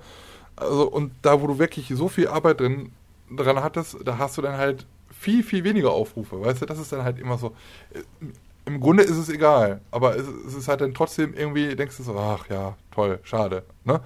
also 0.56 0.88
und 0.88 1.12
da, 1.22 1.42
wo 1.42 1.48
du 1.48 1.60
wirklich 1.60 1.92
so 1.94 2.08
viel 2.10 2.28
Arbeit 2.28 2.60
drin, 2.60 2.92
dran 3.36 3.64
hattest, 3.64 3.98
da 4.04 4.18
hast 4.18 4.38
du 4.38 4.42
dann 4.42 4.58
halt 4.58 4.86
viel, 5.24 5.44
viel 5.44 5.64
weniger 5.64 5.92
Aufrufe, 5.92 6.42
weißt 6.42 6.62
du, 6.62 6.66
das 6.66 6.80
ist 6.80 6.92
dann 6.92 7.04
halt 7.04 7.18
immer 7.18 7.38
so, 7.38 7.56
äh, 7.94 8.02
im 8.66 8.80
Grunde 8.80 9.04
ist 9.04 9.18
es 9.18 9.30
egal, 9.30 9.82
aber 9.92 10.16
es, 10.16 10.28
es 10.48 10.54
ist 10.54 10.68
halt 10.68 10.82
dann 10.82 10.94
trotzdem 10.94 11.34
irgendwie, 11.34 11.76
denkst 11.76 11.98
du 11.98 12.04
so, 12.04 12.18
ach 12.18 12.50
ja, 12.50 12.76
toll, 12.92 13.20
schade, 13.24 13.64
ne? 13.86 14.02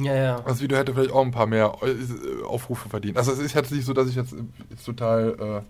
Ja, 0.00 0.14
ja. 0.14 0.40
Das 0.46 0.60
Video 0.60 0.78
hätte 0.78 0.94
vielleicht 0.94 1.12
auch 1.12 1.24
ein 1.24 1.32
paar 1.32 1.46
mehr 1.46 1.72
äh, 1.82 2.44
Aufrufe 2.44 2.88
verdient. 2.88 3.16
Also 3.16 3.32
es 3.32 3.40
ist 3.40 3.54
jetzt 3.54 3.72
nicht 3.72 3.84
so, 3.84 3.92
dass 3.92 4.08
ich 4.08 4.14
jetzt, 4.14 4.32
jetzt 4.70 4.84
total 4.84 5.36
äh, 5.40 5.62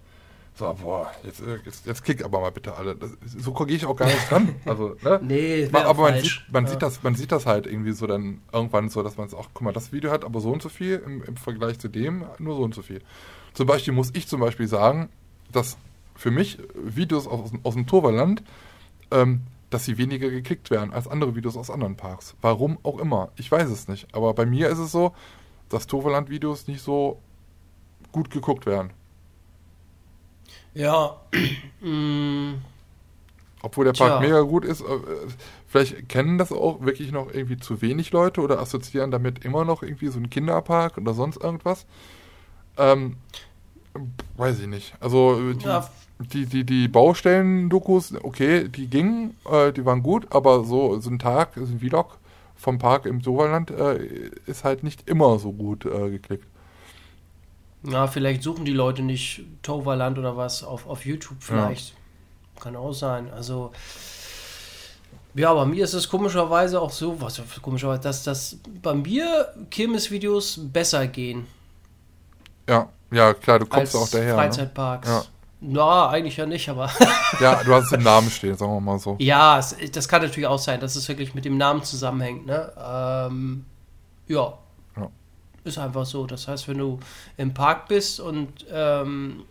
so, 0.55 0.77
boah, 0.83 1.11
jetzt, 1.23 1.41
äh, 1.41 1.59
jetzt, 1.65 1.87
jetzt 1.87 2.05
kick 2.05 2.23
aber 2.23 2.41
mal 2.41 2.51
bitte 2.51 2.75
alle. 2.75 2.95
Das, 2.95 3.11
so 3.25 3.53
gehe 3.53 3.77
ich 3.77 3.87
auch 3.87 3.97
gar 3.97 4.07
nicht 4.07 4.31
dran. 4.31 4.57
Also, 4.67 4.97
ne? 5.03 5.21
nee, 5.23 5.71
aber 5.73 6.03
man 6.03 6.21
sieht, 6.21 6.43
man, 6.51 6.65
ja. 6.65 6.71
sieht 6.71 6.83
das, 6.83 7.03
man 7.03 7.15
sieht 7.15 7.33
das 7.33 7.47
halt 7.47 7.67
irgendwie 7.67 7.93
so 7.93 8.07
dann 8.07 8.43
irgendwann 8.53 8.91
so, 8.91 9.03
dass 9.03 9.17
man 9.17 9.29
es 9.29 9.35
auch, 9.35 9.49
guck 9.55 9.63
mal, 9.63 9.73
das 9.73 9.93
Video 9.93 10.11
hat 10.11 10.25
aber 10.25 10.41
so 10.41 10.51
und 10.51 10.61
so 10.61 10.69
viel 10.69 11.03
im, 11.07 11.23
im 11.23 11.37
Vergleich 11.37 11.79
zu 11.79 11.89
dem 11.89 12.27
nur 12.39 12.57
so 12.57 12.63
und 12.63 12.75
so 12.75 12.83
viel. 12.83 13.01
Zum 13.59 13.67
Beispiel 13.67 13.93
muss 13.93 14.11
ich 14.15 14.29
zum 14.29 14.39
Beispiel 14.39 14.69
sagen, 14.69 15.09
dass 15.51 15.79
für 16.15 16.31
mich 16.31 16.59
Videos 16.77 17.27
aus, 17.27 17.51
aus 17.65 17.75
dem 17.75 17.89
Torverland 17.89 18.45
ähm, 19.11 19.41
dass 19.69 19.85
sie 19.85 19.99
weniger 19.99 20.31
geklickt 20.31 20.71
werden 20.71 20.93
als 20.93 21.09
andere 21.09 21.35
Videos 21.35 21.57
aus 21.57 21.69
anderen 21.69 21.97
Parks. 21.97 22.37
Warum 22.41 22.79
auch 22.85 23.01
immer. 23.01 23.33
Ich 23.35 23.51
weiß 23.51 23.69
es 23.69 23.89
nicht. 23.89 24.15
Aber 24.15 24.33
bei 24.33 24.47
mir 24.47 24.69
ist 24.69 24.79
es 24.79 24.93
so, 24.93 25.13
dass 25.71 25.89
Toverland-Videos 25.89 26.69
nicht 26.69 26.83
so 26.83 27.21
gut 28.13 28.31
geguckt 28.31 28.65
werden. 28.65 28.93
Ja. 30.73 31.21
Obwohl 33.61 33.87
der 33.87 33.93
Park 33.93 34.21
Tja. 34.21 34.21
mega 34.21 34.41
gut 34.43 34.65
ist. 34.65 34.83
Äh, 34.83 35.01
vielleicht 35.67 36.09
kennen 36.09 36.39
das 36.39 36.53
auch 36.53 36.83
wirklich 36.83 37.11
noch 37.11 37.35
irgendwie 37.35 37.57
zu 37.57 37.83
wenig 37.83 38.13
Leute 38.13 38.41
oder 38.41 38.61
assoziieren 38.61 39.11
damit 39.11 39.45
immer 39.45 39.65
noch 39.65 39.83
irgendwie 39.83 40.07
so 40.11 40.19
einen 40.19 40.31
Kinderpark 40.31 40.97
oder 40.97 41.13
sonst 41.13 41.43
irgendwas. 41.43 41.87
Ähm, 42.79 43.17
weiß 44.37 44.61
ich 44.61 44.67
nicht. 44.67 44.95
Also 45.01 45.53
die, 45.53 45.65
ja, 45.65 45.89
die, 46.19 46.47
die, 46.47 46.65
die 46.65 46.89
Baustellen-Dokus, 46.89 48.15
okay, 48.23 48.69
die 48.69 48.89
gingen, 48.89 49.37
äh, 49.51 49.73
die 49.73 49.85
waren 49.85 50.03
gut, 50.03 50.27
aber 50.31 50.65
so, 50.65 51.01
so 51.01 51.11
ein 51.11 51.19
Tag, 51.19 51.51
so 51.55 51.63
ein 51.63 51.81
Vlog 51.81 52.19
vom 52.57 52.79
Park 52.79 53.07
im 53.07 53.21
Soverland 53.21 53.71
äh, 53.71 54.31
ist 54.47 54.65
halt 54.65 54.83
nicht 54.83 55.09
immer 55.09 55.39
so 55.39 55.53
gut 55.53 55.85
äh, 55.85 56.11
geklickt. 56.11 56.45
Na, 57.83 58.09
vielleicht 58.09 58.43
suchen 58.43 58.65
die 58.65 58.73
Leute 58.73 59.03
nicht 59.03 59.45
Toverland 59.63 60.19
oder 60.19 60.37
was 60.37 60.65
auf, 60.65 60.89
auf 60.89 61.07
YouTube 61.07 61.39
vielleicht. 61.41 61.91
Ja. 61.91 62.63
Kann 62.63 62.75
auch 62.75 62.93
sein. 62.93 63.31
Also, 63.33 63.71
ja, 65.35 65.55
bei 65.55 65.65
mir 65.65 65.85
ist 65.85 65.95
es 65.95 66.09
komischerweise 66.09 66.81
auch 66.81 66.91
so, 66.91 67.21
was 67.21 67.41
komischerweise, 67.63 68.03
dass, 68.03 68.25
dass 68.25 68.57
bei 68.83 68.95
mir 68.95 69.55
Kirmes-Videos 69.71 70.59
besser 70.73 71.07
gehen. 71.07 71.47
Ja, 72.69 72.89
ja, 73.11 73.35
klar, 73.35 73.59
du 73.59 73.67
kommst 73.67 73.97
auch 73.97 74.09
daher. 74.09 74.29
Ne? 74.29 74.35
Freizeitparks. 74.35 75.09
Ne? 75.09 75.15
Ja. 75.15 75.25
Na, 75.61 76.09
eigentlich 76.09 76.37
ja 76.37 76.47
nicht, 76.47 76.69
aber. 76.69 76.91
ja, 77.41 77.63
du 77.65 77.75
hast 77.75 77.93
im 77.93 78.03
Namen 78.03 78.31
stehen, 78.31 78.57
sagen 78.57 78.73
wir 78.73 78.81
mal 78.81 78.99
so. 78.99 79.17
Ja, 79.19 79.59
es, 79.59 79.77
das 79.91 80.09
kann 80.09 80.23
natürlich 80.23 80.47
auch 80.47 80.59
sein, 80.59 80.79
dass 80.79 80.95
es 80.95 81.09
wirklich 81.09 81.35
mit 81.35 81.45
dem 81.45 81.57
Namen 81.57 81.83
zusammenhängt, 81.83 82.47
ne? 82.47 82.73
Ähm, 82.79 83.65
ja. 84.29 84.57
ja. 84.97 85.11
Ist 85.65 85.79
einfach 85.79 86.07
so. 86.07 86.27
Das 86.27 86.47
heißt, 86.47 86.69
wenn 86.69 86.79
du 86.79 87.01
im 87.37 87.55
Park 87.55 87.89
bist 87.89 88.21
und 88.21 88.67
ähm, 88.71 89.43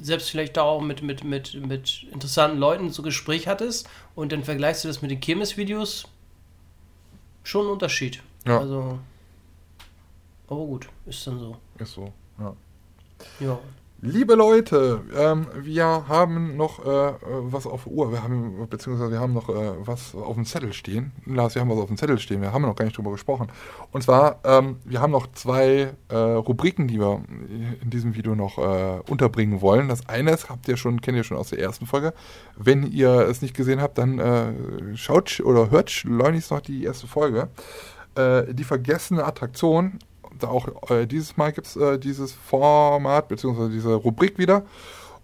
selbst 0.00 0.30
vielleicht 0.30 0.56
da 0.56 0.62
auch 0.62 0.80
mit, 0.80 1.02
mit, 1.02 1.22
mit, 1.22 1.54
mit 1.66 2.06
interessanten 2.10 2.58
Leuten 2.58 2.90
so 2.90 3.02
Gespräch 3.02 3.46
hattest 3.46 3.88
und 4.16 4.32
dann 4.32 4.42
vergleichst 4.42 4.82
du 4.82 4.88
das 4.88 5.00
mit 5.00 5.12
den 5.12 5.20
Kirmes-Videos, 5.20 6.08
schon 7.44 7.66
ein 7.66 7.72
Unterschied. 7.72 8.20
Ja. 8.46 8.58
Also. 8.58 8.98
Aber 10.48 10.64
gut, 10.64 10.88
ist 11.06 11.24
dann 11.26 11.38
so. 11.38 11.56
Ist 11.78 11.92
so, 11.92 12.12
ja. 13.38 13.58
Liebe 14.02 14.34
Leute, 14.34 15.02
ähm, 15.14 15.46
wir 15.60 15.84
haben 16.08 16.56
noch 16.56 16.78
äh, 16.86 17.12
was 17.20 17.66
auf 17.66 17.84
der 17.84 17.92
Uhr, 17.92 18.10
wir 18.10 18.22
haben, 18.22 18.66
beziehungsweise 18.70 19.10
wir 19.12 19.20
haben 19.20 19.34
noch 19.34 19.50
äh, 19.50 19.74
was 19.80 20.14
auf 20.14 20.36
dem 20.36 20.46
Zettel 20.46 20.72
stehen. 20.72 21.12
Lars, 21.26 21.54
wir 21.54 21.60
haben 21.60 21.68
was 21.68 21.80
auf 21.80 21.88
dem 21.88 21.98
Zettel 21.98 22.18
stehen, 22.18 22.40
wir 22.40 22.50
haben 22.50 22.62
noch 22.62 22.76
gar 22.76 22.86
nicht 22.86 22.96
drüber 22.96 23.10
gesprochen. 23.10 23.48
Und 23.92 24.02
zwar, 24.02 24.40
ähm, 24.44 24.76
wir 24.86 25.02
haben 25.02 25.10
noch 25.10 25.30
zwei 25.32 25.92
äh, 26.08 26.16
Rubriken, 26.16 26.88
die 26.88 26.98
wir 26.98 27.22
in 27.82 27.90
diesem 27.90 28.14
Video 28.14 28.34
noch 28.34 28.56
äh, 28.56 29.00
unterbringen 29.10 29.60
wollen. 29.60 29.88
Das 29.88 30.08
eine 30.08 30.30
ist, 30.30 30.48
habt 30.48 30.66
ihr 30.66 30.78
schon, 30.78 31.02
kennt 31.02 31.18
ihr 31.18 31.24
schon 31.24 31.36
aus 31.36 31.50
der 31.50 31.58
ersten 31.58 31.84
Folge. 31.84 32.14
Wenn 32.56 32.90
ihr 32.90 33.28
es 33.28 33.42
nicht 33.42 33.54
gesehen 33.54 33.82
habt, 33.82 33.98
dann 33.98 34.18
äh, 34.18 34.96
schaut 34.96 35.40
oder 35.40 35.70
hört 35.70 35.90
schleunigst 35.90 36.50
noch 36.52 36.60
die 36.60 36.84
erste 36.84 37.06
Folge. 37.06 37.50
Äh, 38.14 38.54
die 38.54 38.64
vergessene 38.64 39.24
Attraktion 39.24 39.98
auch 40.42 40.90
äh, 40.90 41.06
dieses 41.06 41.36
Mal 41.36 41.52
gibt 41.52 41.66
es 41.66 41.76
äh, 41.76 41.98
dieses 41.98 42.32
Format 42.32 43.28
bzw. 43.28 43.68
diese 43.70 43.94
Rubrik 43.94 44.38
wieder. 44.38 44.64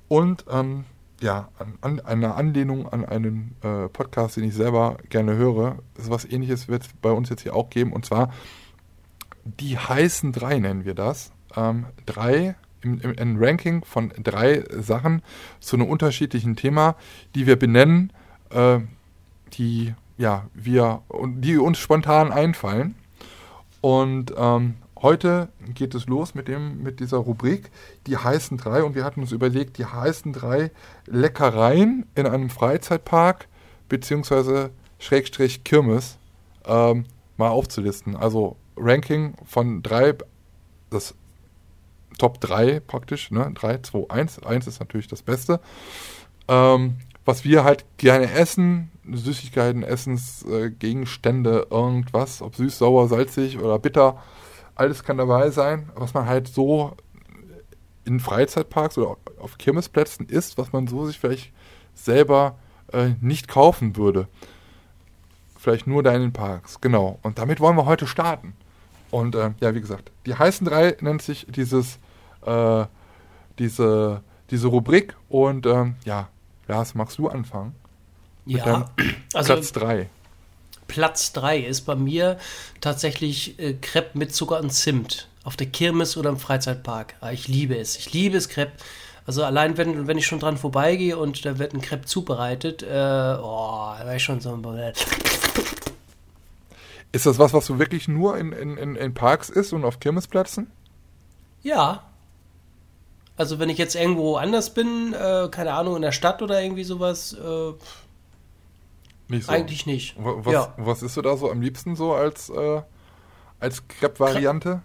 Und 0.09 0.45
ähm, 0.51 0.85
ja, 1.21 1.49
an, 1.59 1.79
an, 1.81 2.01
eine 2.01 2.35
Anlehnung 2.35 2.89
an 2.89 3.05
einen 3.05 3.57
äh, 3.63 3.89
Podcast, 3.89 4.37
den 4.37 4.45
ich 4.45 4.55
selber 4.55 4.99
gerne 5.09 5.37
höre. 5.37 5.79
Das 5.95 6.11
was 6.11 6.25
ähnliches 6.25 6.69
wird 6.69 6.83
es 6.83 6.89
bei 7.01 7.11
uns 7.11 7.31
jetzt 7.31 7.43
hier 7.43 7.57
auch 7.57 7.71
geben. 7.71 7.93
Und 7.93 8.05
zwar 8.05 8.31
die 9.47 9.79
heißen 9.79 10.33
drei 10.33 10.59
nennen 10.59 10.85
wir 10.85 10.95
das. 10.95 11.33
Ähm, 11.57 11.87
drei 12.05 12.57
im, 12.83 13.01
im, 13.01 13.13
im, 13.13 13.37
Ranking 13.39 13.85
von 13.85 14.13
drei 14.23 14.65
Sachen 14.71 15.23
zu 15.61 15.77
einem 15.77 15.89
unterschiedlichen 15.89 16.57
Thema, 16.57 16.97
die 17.35 17.47
wir 17.47 17.57
benennen, 17.57 18.13
äh, 18.51 18.81
die 19.55 19.95
ja 20.19 20.47
wir 20.55 21.03
die 21.27 21.59
uns 21.59 21.79
spontan 21.79 22.33
einfallen. 22.33 22.97
Und 23.81 24.35
ähm, 24.37 24.75
Heute 25.03 25.49
geht 25.75 25.95
es 25.95 26.07
los 26.07 26.35
mit, 26.35 26.49
dem, 26.49 26.83
mit 26.83 27.01
dieser 27.01 27.19
Rubrik, 27.19 27.71
die 28.07 28.17
heißen 28.17 28.57
drei. 28.57 28.83
Und 28.83 28.95
wir 28.95 29.05
hatten 29.05 29.21
uns 29.21 29.33
überlegt, 29.33 29.79
die 29.79 29.85
heißen 29.85 30.33
drei 30.33 30.71
Leckereien 31.07 32.07
in 32.15 32.27
einem 32.27 32.49
Freizeitpark 32.49 33.49
beziehungsweise 33.89 34.71
Schrägstrich 34.99 35.65
Kirmes 35.65 36.19
ähm, 36.65 37.05
mal 37.37 37.51
aufzulisten. 37.51 38.17
Also 38.17 38.57
Ranking 38.77 39.35
von 39.45 39.83
drei, 39.83 40.15
das 40.91 41.15
Top 42.19 42.41
3 42.41 42.81
praktisch, 42.81 43.31
ne? 43.31 43.51
3, 43.55 43.79
2, 43.79 44.11
1. 44.11 44.43
1 44.43 44.67
ist 44.67 44.81
natürlich 44.81 45.09
das 45.09 45.23
Beste. 45.23 45.61
Ähm, 46.49 46.97
was 47.25 47.45
wir 47.45 47.65
halt 47.65 47.85
gerne 47.99 48.31
essen, 48.33 48.91
Süßigkeiten, 49.11 49.83
Essensgegenstände, 49.83 51.67
äh, 51.71 51.75
irgendwas, 51.75 52.41
ob 52.41 52.55
süß, 52.55 52.79
sauer, 52.79 53.09
salzig 53.09 53.59
oder 53.59 53.79
bitter 53.79 54.23
alles 54.77 55.03
kann 55.03 55.19
dabei 55.19 55.51
sein, 55.51 55.91
was 55.95 56.15
man 56.15 56.27
halt 56.27 56.49
so 56.49 56.97
in 58.05 58.21
Freizeitparks 58.21 58.97
oder 58.99 59.17
auf 59.39 59.59
Kirmesplätzen 59.59 60.29
isst, 60.29 60.59
was 60.59 60.73
man 60.73 60.87
so 60.87 61.07
sich 61.07 61.19
vielleicht 61.19 61.53
selber 61.95 62.57
äh, 62.93 63.11
nicht 63.21 63.49
kaufen 63.49 63.97
würde. 63.97 64.29
Vielleicht 65.59 65.87
nur 65.87 66.03
da 66.03 66.15
in 66.15 66.21
den 66.21 66.33
Parks, 66.33 66.81
genau. 66.81 67.19
Und 67.23 67.39
damit 67.39 67.59
wollen 67.59 67.77
wir 67.77 67.87
heute 67.87 68.07
starten. 68.07 68.55
Und 69.11 69.35
äh, 69.35 69.51
ja, 69.61 69.75
wie 69.75 69.81
gesagt, 69.81 70.13
die 70.27 70.35
heißen 70.35 70.67
drei 70.67 70.97
nennt 71.01 71.23
sich 71.23 71.47
dieses, 71.49 71.99
äh, 72.43 72.85
diese, 73.59 74.23
diese 74.51 74.69
Rubrik. 74.69 75.17
Und 75.29 75.67
ähm, 75.67 75.97
ja, 76.05 76.29
Lars, 76.69 76.95
magst 76.95 77.19
du 77.19 77.29
anfangen? 77.29 77.75
Ja, 78.45 78.91
also 79.35 79.55
Platz 79.55 79.73
drei. 79.73 80.09
Platz 80.89 81.33
3 81.33 81.59
ist 81.59 81.83
bei 81.83 81.95
mir 81.95 82.39
tatsächlich 82.81 83.59
äh, 83.59 83.75
Crepe 83.75 84.19
mit 84.19 84.35
Zucker 84.35 84.61
und 84.61 84.71
Zimt. 84.71 85.29
Auf 85.45 85.57
der 85.57 85.69
Kirmes 85.69 86.17
oder 86.17 86.31
im 86.31 86.39
Freizeitpark. 86.39 87.15
Ah, 87.21 87.31
ich 87.31 87.47
liebe 87.47 87.77
es. 87.79 87.97
Ich 87.97 88.13
liebe 88.13 88.37
es, 88.37 88.49
Crepe. 88.49 88.73
Also 89.27 89.45
allein 89.45 89.77
wenn, 89.77 90.07
wenn 90.07 90.19
ich 90.19 90.27
schon 90.27 90.39
dran 90.39 90.57
vorbeigehe 90.57 91.17
und 91.17 91.45
da 91.45 91.59
wird 91.59 91.75
ein 91.75 91.81
Crepe 91.81 92.05
zubereitet, 92.05 92.83
äh, 92.83 92.87
oh, 92.87 93.93
da 93.99 94.01
wäre 94.05 94.17
ich 94.17 94.23
schon 94.23 94.41
so 94.41 94.57
Ist 97.13 97.27
das 97.27 97.39
was, 97.39 97.53
was 97.53 97.67
du 97.67 97.79
wirklich 97.79 98.07
nur 98.07 98.39
in, 98.39 98.53
in, 98.53 98.77
in, 98.77 98.97
in 98.97 99.15
Parks 99.15 99.51
isst 99.51 99.73
und 99.73 99.85
auf 99.85 99.99
Kirmesplätzen? 99.99 100.71
Ja. 101.63 102.05
Also 103.37 103.59
wenn 103.59 103.69
ich 103.69 103.79
jetzt 103.79 103.97
irgendwo 103.97 104.37
anders 104.37 104.73
bin, 104.73 105.13
äh, 105.13 105.49
keine 105.51 105.75
Ahnung, 105.75 105.97
in 105.97 106.03
der 106.03 106.13
Stadt 106.13 106.41
oder 106.41 106.63
irgendwie 106.63 106.85
sowas, 106.85 107.33
äh, 107.33 107.73
Nicht 109.29 109.47
so. 109.47 109.53
eigentlich 109.53 109.87
nicht. 109.87 110.17
Wa- 110.23 110.35
Was, 110.39 110.53
Ja. 110.53 110.75
was 110.77 111.03
isst 111.03 111.17
du 111.17 111.23
da 111.23 111.37
so 111.37 111.51
am 111.51 111.61
liebsten 111.61 111.97
so 111.97 112.13
als, 112.15 112.49
äh, 112.51 112.83
als 113.61 113.87
Crepe-Variante? 113.89 114.83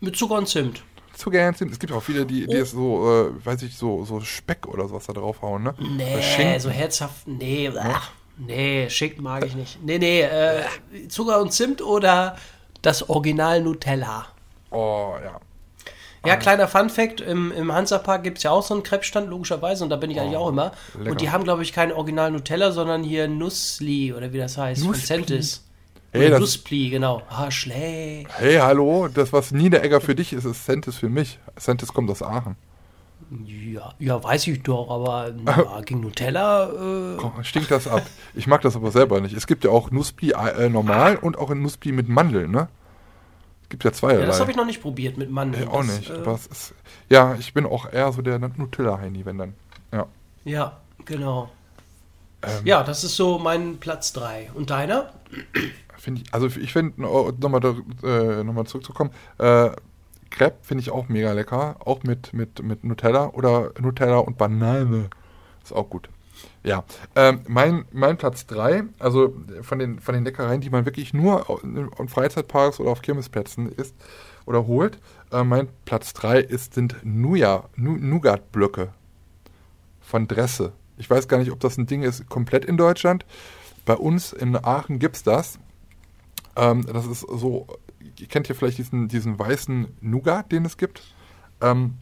Mit 0.00 0.16
Zucker 0.16 0.36
und 0.36 0.48
Zimt. 0.48 0.82
Zu 1.14 1.30
gern 1.30 1.54
sind. 1.54 1.70
Es 1.70 1.78
gibt 1.78 1.92
auch 1.92 2.02
viele, 2.02 2.26
die, 2.26 2.46
die 2.46 2.56
Oh. 2.56 2.60
es 2.62 2.70
so, 2.72 3.28
äh, 3.28 3.46
weiß 3.46 3.62
ich, 3.62 3.76
so, 3.76 4.04
so 4.04 4.20
Speck 4.20 4.66
oder 4.66 4.88
sowas 4.88 5.06
da 5.06 5.12
draufhauen, 5.12 5.62
ne? 5.62 5.74
Nee, 5.78 6.58
so 6.58 6.70
herzhaft. 6.70 7.26
Nee, 7.28 7.70
ach, 7.78 8.10
nee, 8.36 8.88
Schinken 8.90 9.22
mag 9.22 9.44
ich 9.46 9.54
nicht. 9.54 9.78
Nee, 9.84 9.98
nee, 9.98 10.22
äh, 10.22 10.64
Zucker 11.08 11.40
und 11.40 11.52
Zimt 11.52 11.80
oder 11.82 12.36
das 12.82 13.08
Original 13.08 13.62
Nutella. 13.62 14.26
Oh, 14.70 15.14
ja. 15.22 15.38
Ja, 16.24 16.36
kleiner 16.36 16.68
Fun-Fact: 16.68 17.20
Im, 17.20 17.52
im 17.52 17.72
Hansapark 17.72 18.22
gibt 18.22 18.38
es 18.38 18.44
ja 18.44 18.50
auch 18.50 18.62
so 18.62 18.74
einen 18.74 18.82
Crepe-Stand, 18.82 19.28
logischerweise, 19.28 19.84
und 19.84 19.90
da 19.90 19.96
bin 19.96 20.10
ich 20.10 20.20
eigentlich 20.20 20.36
auch 20.36 20.48
immer. 20.48 20.72
Oh, 20.94 20.98
lecker. 20.98 21.10
Und 21.10 21.20
die 21.20 21.30
haben, 21.30 21.44
glaube 21.44 21.62
ich, 21.62 21.72
kein 21.72 21.92
Original 21.92 22.30
Nutella, 22.30 22.72
sondern 22.72 23.02
hier 23.02 23.28
Nussli 23.28 24.12
oder 24.12 24.32
wie 24.32 24.38
das 24.38 24.56
heißt, 24.58 24.82
von 24.82 24.90
Nussli? 24.92 25.06
Centis. 25.06 25.64
Hey, 26.12 26.28
Oder 26.28 26.38
Nusspli, 26.38 26.90
genau. 26.90 27.22
Ah, 27.28 27.50
schlecht. 27.50 28.28
Hey, 28.38 28.58
hallo, 28.58 29.08
das, 29.12 29.32
was 29.32 29.50
Niederegger 29.50 30.00
für 30.00 30.14
dich 30.14 30.32
ist, 30.32 30.44
ist 30.44 30.64
Centis 30.64 30.94
für 30.94 31.08
mich. 31.08 31.40
Centis 31.56 31.92
kommt 31.92 32.08
aus 32.08 32.22
Aachen. 32.22 32.54
Ja, 33.44 33.92
ja, 33.98 34.22
weiß 34.22 34.46
ich 34.46 34.62
doch, 34.62 34.90
aber 34.90 35.32
ja, 35.44 35.80
gegen 35.84 36.00
Nutella, 36.02 36.68
äh, 36.68 37.16
Komm, 37.16 37.42
Stinkt 37.42 37.72
das 37.72 37.88
ab. 37.88 38.02
Ich 38.34 38.46
mag 38.46 38.60
das 38.60 38.76
aber 38.76 38.92
selber 38.92 39.20
nicht. 39.20 39.34
Es 39.34 39.48
gibt 39.48 39.64
ja 39.64 39.70
auch 39.70 39.90
Nusspi 39.90 40.32
äh, 40.32 40.68
normal 40.68 41.16
und 41.16 41.36
auch 41.36 41.50
ein 41.50 41.62
Nusspi 41.62 41.90
mit 41.90 42.08
Mandeln, 42.08 42.52
ne? 42.52 42.68
Es 43.74 43.78
gibt 43.80 43.84
ja 43.84 43.92
zwei. 43.92 44.14
ja, 44.14 44.26
das 44.26 44.38
habe 44.38 44.52
ich 44.52 44.56
noch 44.56 44.66
nicht 44.66 44.80
probiert 44.80 45.16
mit 45.16 45.30
Mandeln. 45.30 45.64
Äh, 45.64 45.66
auch 45.66 45.84
Das, 45.84 45.98
nicht. 45.98 46.10
Äh, 46.10 46.34
ist, 46.52 46.74
ja, 47.08 47.34
ich 47.34 47.52
bin 47.54 47.66
auch 47.66 47.92
eher 47.92 48.12
so 48.12 48.22
der 48.22 48.38
Nutella-Heini, 48.38 49.24
wenn 49.24 49.38
dann. 49.38 49.54
Ja. 49.92 50.06
ja, 50.44 50.80
genau. 51.04 51.50
Ähm, 52.42 52.50
Ja, 52.64 52.84
das 52.84 53.02
ist 53.02 53.16
so 53.16 53.38
mein 53.38 53.78
Platz 53.78 54.12
3. 54.12 54.52
Und 54.54 54.70
deiner? 54.70 55.12
Finde 55.96 56.22
ich, 56.22 56.32
also 56.32 56.46
ich 56.46 56.72
finde, 56.72 57.00
nochmal 57.02 57.64
äh, 58.04 58.44
noch 58.44 58.64
zurückzukommen, 58.66 59.10
äh, 59.38 59.70
Crepe 60.30 60.58
finde 60.62 60.82
ich 60.82 60.90
auch 60.90 61.08
mega 61.08 61.32
lecker, 61.32 61.76
auch 61.80 62.04
mit, 62.04 62.32
mit, 62.32 62.62
mit 62.62 62.84
Nutella 62.84 63.30
oder 63.30 63.72
Nutella 63.80 64.18
und 64.18 64.38
Banane. 64.38 65.10
Ist 65.64 65.72
auch 65.72 65.90
gut. 65.90 66.08
Ja, 66.64 66.82
ähm, 67.14 67.40
mein, 67.46 67.84
mein 67.92 68.16
Platz 68.16 68.46
3, 68.46 68.84
also 68.98 69.36
von 69.60 69.78
den, 69.78 70.00
von 70.00 70.14
den 70.14 70.24
Leckereien, 70.24 70.62
die 70.62 70.70
man 70.70 70.86
wirklich 70.86 71.12
nur 71.12 71.62
in 71.62 72.08
Freizeitparks 72.08 72.80
oder 72.80 72.90
auf 72.90 73.02
Kirmesplätzen 73.02 73.70
isst 73.70 73.94
oder 74.46 74.66
holt, 74.66 74.98
äh, 75.30 75.44
mein 75.44 75.68
Platz 75.84 76.14
3 76.14 76.40
ist, 76.40 76.72
sind 76.72 76.96
Nougat-Blöcke 77.04 78.94
von 80.00 80.26
Dresse. 80.26 80.72
Ich 80.96 81.10
weiß 81.10 81.28
gar 81.28 81.36
nicht, 81.36 81.52
ob 81.52 81.60
das 81.60 81.76
ein 81.76 81.86
Ding 81.86 82.02
ist 82.02 82.30
komplett 82.30 82.64
in 82.64 82.78
Deutschland. 82.78 83.26
Bei 83.84 83.94
uns 83.94 84.32
in 84.32 84.56
Aachen 84.56 84.98
gibt 84.98 85.16
es 85.16 85.22
das. 85.22 85.58
Ähm, 86.56 86.86
das 86.90 87.04
ist 87.04 87.20
so, 87.20 87.66
ihr 88.18 88.26
kennt 88.26 88.48
ja 88.48 88.54
vielleicht 88.54 88.78
diesen, 88.78 89.08
diesen 89.08 89.38
weißen 89.38 89.88
Nougat, 90.00 90.50
den 90.50 90.64
es 90.64 90.78
gibt. 90.78 91.02
Ähm, 91.60 91.98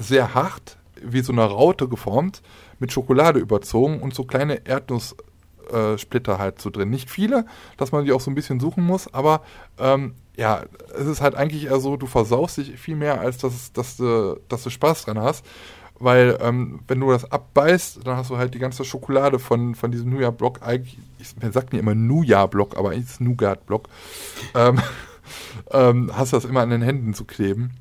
sehr 0.00 0.34
hart, 0.34 0.78
wie 1.02 1.22
so 1.22 1.32
eine 1.32 1.44
Raute 1.44 1.88
geformt, 1.88 2.42
mit 2.78 2.92
Schokolade 2.92 3.38
überzogen 3.38 4.00
und 4.00 4.14
so 4.14 4.24
kleine 4.24 4.66
Erdnusssplitter 4.66 6.34
äh, 6.34 6.38
halt 6.38 6.60
so 6.60 6.70
drin. 6.70 6.90
Nicht 6.90 7.10
viele, 7.10 7.46
dass 7.76 7.92
man 7.92 8.04
die 8.04 8.12
auch 8.12 8.20
so 8.20 8.30
ein 8.30 8.34
bisschen 8.34 8.60
suchen 8.60 8.84
muss, 8.84 9.12
aber 9.12 9.42
ähm, 9.78 10.14
ja, 10.36 10.64
es 10.98 11.06
ist 11.06 11.20
halt 11.20 11.34
eigentlich 11.34 11.66
eher 11.66 11.80
so, 11.80 11.96
du 11.96 12.06
versaust 12.06 12.56
dich 12.56 12.78
viel 12.78 12.96
mehr, 12.96 13.20
als 13.20 13.38
dass, 13.38 13.72
dass, 13.72 13.98
du, 13.98 14.40
dass 14.48 14.62
du 14.62 14.70
Spaß 14.70 15.04
dran 15.04 15.18
hast. 15.18 15.44
Weil, 16.02 16.38
ähm, 16.40 16.80
wenn 16.88 16.98
du 16.98 17.10
das 17.10 17.30
abbeißt, 17.30 18.06
dann 18.06 18.16
hast 18.16 18.30
du 18.30 18.38
halt 18.38 18.54
die 18.54 18.58
ganze 18.58 18.86
Schokolade 18.86 19.38
von, 19.38 19.74
von 19.74 19.92
diesem 19.92 20.08
Nougat-Block. 20.08 20.62
Eigentlich, 20.62 20.96
ich, 21.18 21.36
mir 21.36 21.52
sagt 21.52 21.74
mir 21.74 21.78
immer 21.78 21.94
Nougat-Block, 21.94 22.78
aber 22.78 22.92
eigentlich 22.92 23.04
ist 23.04 23.10
es 23.10 23.20
Nougat-Block. 23.20 23.86
Ähm, 24.54 24.80
ähm, 25.72 26.10
hast 26.14 26.32
das 26.32 26.46
immer 26.46 26.62
an 26.62 26.70
den 26.70 26.80
Händen 26.80 27.12
zu 27.12 27.26
kleben. 27.26 27.72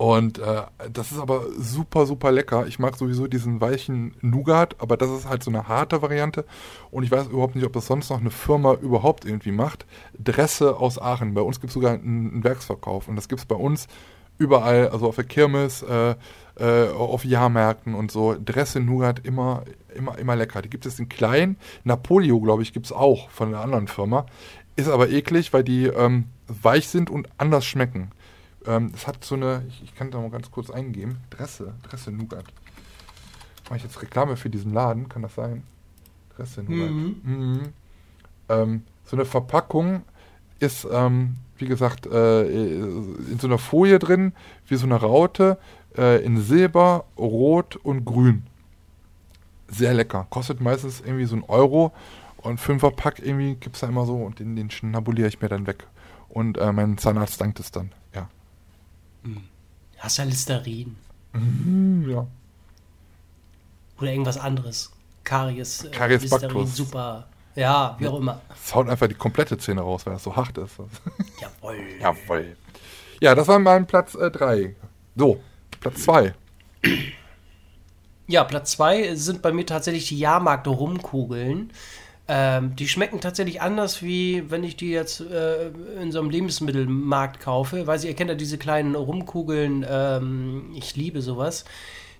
Und 0.00 0.38
äh, 0.38 0.62
das 0.90 1.12
ist 1.12 1.18
aber 1.18 1.42
super, 1.58 2.06
super 2.06 2.32
lecker. 2.32 2.66
Ich 2.66 2.78
mag 2.78 2.96
sowieso 2.96 3.26
diesen 3.26 3.60
weichen 3.60 4.14
Nougat, 4.22 4.76
aber 4.78 4.96
das 4.96 5.10
ist 5.10 5.28
halt 5.28 5.42
so 5.42 5.50
eine 5.50 5.68
harte 5.68 6.00
Variante. 6.00 6.46
Und 6.90 7.02
ich 7.02 7.10
weiß 7.10 7.26
überhaupt 7.26 7.54
nicht, 7.54 7.66
ob 7.66 7.74
das 7.74 7.84
sonst 7.84 8.08
noch 8.08 8.18
eine 8.18 8.30
Firma 8.30 8.72
überhaupt 8.72 9.26
irgendwie 9.26 9.52
macht. 9.52 9.84
Dresse 10.18 10.78
aus 10.78 10.98
Aachen. 10.98 11.34
Bei 11.34 11.42
uns 11.42 11.60
gibt 11.60 11.68
es 11.68 11.74
sogar 11.74 11.92
einen, 11.92 12.30
einen 12.32 12.44
Werksverkauf. 12.44 13.08
Und 13.08 13.16
das 13.16 13.28
gibt 13.28 13.40
es 13.40 13.44
bei 13.44 13.56
uns 13.56 13.88
überall, 14.38 14.88
also 14.88 15.06
auf 15.06 15.16
der 15.16 15.24
Kirmes, 15.24 15.82
äh, 15.82 16.14
äh, 16.58 16.88
auf 16.88 17.26
Jahrmärkten 17.26 17.94
und 17.94 18.10
so. 18.10 18.34
Dresse 18.42 18.80
Nougat 18.80 19.26
immer, 19.26 19.64
immer, 19.94 20.18
immer 20.18 20.34
lecker. 20.34 20.62
Die 20.62 20.70
gibt 20.70 20.86
es 20.86 20.98
in 20.98 21.10
klein. 21.10 21.58
Napolio, 21.84 22.40
glaube 22.40 22.62
ich, 22.62 22.72
gibt 22.72 22.86
es 22.86 22.92
auch 22.92 23.28
von 23.28 23.48
einer 23.48 23.60
anderen 23.60 23.86
Firma. 23.86 24.24
Ist 24.76 24.88
aber 24.88 25.10
eklig, 25.10 25.52
weil 25.52 25.62
die 25.62 25.88
ähm, 25.88 26.24
weich 26.48 26.88
sind 26.88 27.10
und 27.10 27.28
anders 27.36 27.66
schmecken. 27.66 28.12
Ähm, 28.66 28.92
es 28.94 29.06
hat 29.06 29.24
so 29.24 29.34
eine, 29.34 29.64
ich, 29.68 29.82
ich 29.82 29.94
kann 29.94 30.10
da 30.10 30.20
mal 30.20 30.30
ganz 30.30 30.50
kurz 30.50 30.70
eingeben. 30.70 31.18
Dresse, 31.30 31.74
Dresse 31.82 32.10
Nougat. 32.10 32.44
Mache 33.64 33.78
ich 33.78 33.82
jetzt 33.84 34.02
Reklame 34.02 34.36
für 34.36 34.50
diesen 34.50 34.72
Laden, 34.72 35.08
kann 35.08 35.22
das 35.22 35.34
sein? 35.34 35.62
Dresse 36.36 36.62
Nougat. 36.62 36.90
Mhm. 36.90 37.72
Ähm, 38.48 38.82
so 39.04 39.16
eine 39.16 39.24
Verpackung 39.24 40.02
ist, 40.58 40.86
ähm, 40.90 41.36
wie 41.56 41.66
gesagt, 41.66 42.06
äh, 42.06 42.46
in 42.46 43.38
so 43.38 43.46
einer 43.46 43.58
Folie 43.58 43.98
drin, 43.98 44.32
wie 44.66 44.76
so 44.76 44.86
eine 44.86 44.96
Raute, 44.96 45.58
äh, 45.96 46.22
in 46.24 46.40
Silber, 46.40 47.04
Rot 47.16 47.76
und 47.76 48.04
Grün. 48.04 48.44
Sehr 49.68 49.94
lecker. 49.94 50.26
Kostet 50.30 50.60
meistens 50.60 51.00
irgendwie 51.00 51.26
so 51.26 51.36
ein 51.36 51.44
Euro 51.44 51.92
und 52.38 52.58
Fünferpack 52.60 53.20
irgendwie 53.20 53.54
gibt 53.54 53.76
es 53.76 53.80
da 53.80 53.88
immer 53.88 54.04
so 54.04 54.16
und 54.16 54.38
den, 54.38 54.56
den 54.56 54.70
schnabuliere 54.70 55.28
ich 55.28 55.40
mir 55.40 55.48
dann 55.48 55.66
weg. 55.66 55.86
Und 56.28 56.58
äh, 56.58 56.72
mein 56.72 56.98
Zahnarzt 56.98 57.40
dankt 57.40 57.60
es 57.60 57.70
dann. 57.70 57.92
Ja. 59.24 59.30
Hast 59.98 60.18
ja 60.18 60.24
Listerin. 60.24 60.96
ja. 62.08 62.26
Oder 63.98 64.12
irgendwas 64.12 64.38
anderes. 64.38 64.90
Karies, 65.24 65.84
äh, 65.84 65.90
Karies 65.90 66.22
Listerin, 66.22 66.66
super. 66.66 67.26
Ja, 67.54 67.96
wie 67.98 68.08
auch 68.08 68.18
immer. 68.18 68.40
Es 68.64 68.74
haut 68.74 68.88
einfach 68.88 69.08
die 69.08 69.14
komplette 69.14 69.58
Zähne 69.58 69.82
raus, 69.82 70.06
weil 70.06 70.14
das 70.14 70.22
so 70.22 70.34
hart 70.34 70.56
ist. 70.56 70.76
Jawohl. 71.40 71.76
Jawohl. 72.00 72.56
Ja, 73.20 73.34
das 73.34 73.48
war 73.48 73.58
mein 73.58 73.86
Platz 73.86 74.12
3. 74.12 74.74
so, 75.14 75.40
Platz 75.80 76.04
2. 76.04 76.34
Ja, 78.26 78.44
Platz 78.44 78.72
2 78.72 79.14
sind 79.16 79.42
bei 79.42 79.52
mir 79.52 79.66
tatsächlich 79.66 80.08
die 80.08 80.18
Jahrmarkt-Rumkugeln. 80.18 81.72
Ähm, 82.32 82.76
die 82.76 82.86
schmecken 82.86 83.20
tatsächlich 83.20 83.60
anders, 83.60 84.04
wie 84.04 84.48
wenn 84.52 84.62
ich 84.62 84.76
die 84.76 84.90
jetzt 84.90 85.20
äh, 85.20 85.70
in 86.00 86.12
so 86.12 86.20
einem 86.20 86.30
Lebensmittelmarkt 86.30 87.40
kaufe. 87.40 87.88
Weil 87.88 88.04
ihr 88.04 88.14
kennt 88.14 88.30
ja 88.30 88.36
diese 88.36 88.56
kleinen 88.56 88.94
Rumkugeln, 88.94 89.84
ähm, 89.88 90.70
ich 90.76 90.94
liebe 90.94 91.22
sowas. 91.22 91.64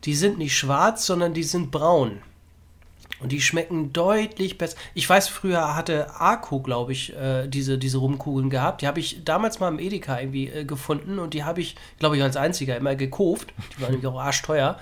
Die 0.02 0.16
sind 0.16 0.36
nicht 0.36 0.58
schwarz, 0.58 1.06
sondern 1.06 1.32
die 1.32 1.44
sind 1.44 1.70
braun. 1.70 2.22
Und 3.20 3.30
die 3.30 3.40
schmecken 3.40 3.92
deutlich 3.92 4.58
besser. 4.58 4.76
Ich 4.94 5.08
weiß, 5.08 5.28
früher 5.28 5.76
hatte 5.76 6.10
Arco, 6.16 6.58
glaube 6.58 6.90
ich, 6.90 7.14
äh, 7.14 7.46
diese, 7.46 7.78
diese 7.78 7.98
Rumkugeln 7.98 8.50
gehabt. 8.50 8.82
Die 8.82 8.88
habe 8.88 8.98
ich 8.98 9.22
damals 9.24 9.60
mal 9.60 9.68
im 9.68 9.78
Edeka 9.78 10.18
irgendwie 10.18 10.48
äh, 10.48 10.64
gefunden 10.64 11.20
und 11.20 11.34
die 11.34 11.44
habe 11.44 11.60
ich, 11.60 11.76
glaube 12.00 12.16
ich, 12.16 12.22
als 12.24 12.36
einziger 12.36 12.76
immer 12.76 12.96
gekauft. 12.96 13.54
Die 13.76 13.82
waren 13.82 13.92
nämlich 13.92 14.08
auch 14.08 14.18
arschteuer. 14.18 14.76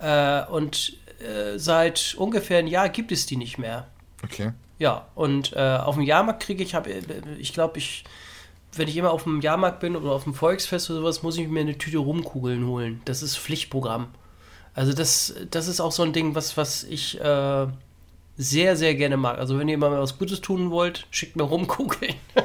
Äh, 0.00 0.44
und 0.50 0.98
äh, 1.20 1.58
seit 1.58 2.14
ungefähr 2.18 2.58
ein 2.58 2.66
Jahr 2.66 2.90
gibt 2.90 3.10
es 3.10 3.24
die 3.24 3.36
nicht 3.36 3.56
mehr. 3.56 3.86
Okay. 4.22 4.52
Ja, 4.78 5.06
und 5.14 5.54
äh, 5.54 5.78
auf 5.78 5.94
dem 5.94 6.04
Jahrmarkt 6.04 6.42
kriege 6.42 6.62
ich, 6.62 6.74
hab, 6.74 6.86
äh, 6.86 7.00
ich 7.38 7.52
glaube, 7.54 7.78
ich, 7.78 8.04
wenn 8.74 8.88
ich 8.88 8.96
immer 8.96 9.10
auf 9.10 9.22
dem 9.24 9.40
Jahrmarkt 9.40 9.80
bin 9.80 9.96
oder 9.96 10.12
auf 10.12 10.24
dem 10.24 10.34
Volksfest 10.34 10.90
oder 10.90 11.00
sowas, 11.00 11.22
muss 11.22 11.38
ich 11.38 11.48
mir 11.48 11.60
eine 11.60 11.78
Tüte 11.78 11.98
Rumkugeln 11.98 12.66
holen. 12.66 13.00
Das 13.06 13.22
ist 13.22 13.38
Pflichtprogramm. 13.38 14.08
Also 14.74 14.92
das, 14.92 15.34
das 15.50 15.68
ist 15.68 15.80
auch 15.80 15.92
so 15.92 16.02
ein 16.02 16.12
Ding, 16.12 16.34
was, 16.34 16.58
was 16.58 16.84
ich 16.84 17.18
äh, 17.18 17.66
sehr, 18.36 18.76
sehr 18.76 18.94
gerne 18.94 19.16
mag. 19.16 19.38
Also 19.38 19.58
wenn 19.58 19.68
ihr 19.68 19.78
mal 19.78 19.98
was 19.98 20.18
Gutes 20.18 20.42
tun 20.42 20.70
wollt, 20.70 21.06
schickt 21.10 21.36
mir 21.36 21.44
Rumkugeln. 21.44 22.14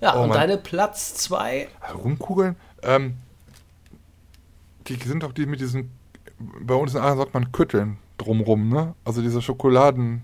ja, 0.00 0.16
Oh 0.16 0.22
und 0.22 0.30
Mann. 0.30 0.38
deine 0.38 0.56
Platz 0.56 1.12
2? 1.16 1.68
Rumkugeln, 1.94 2.56
ähm, 2.82 3.18
die 4.88 4.94
sind 4.94 5.22
doch 5.22 5.32
die 5.32 5.44
mit 5.44 5.60
diesen, 5.60 5.90
bei 6.38 6.74
uns 6.74 6.94
in 6.94 7.00
Aachen 7.00 7.18
sagt 7.18 7.34
man 7.34 7.52
Kütteln 7.52 7.98
drumrum, 8.18 8.68
ne? 8.68 8.94
Also 9.04 9.22
diese 9.22 9.42
Schokoladen 9.42 10.22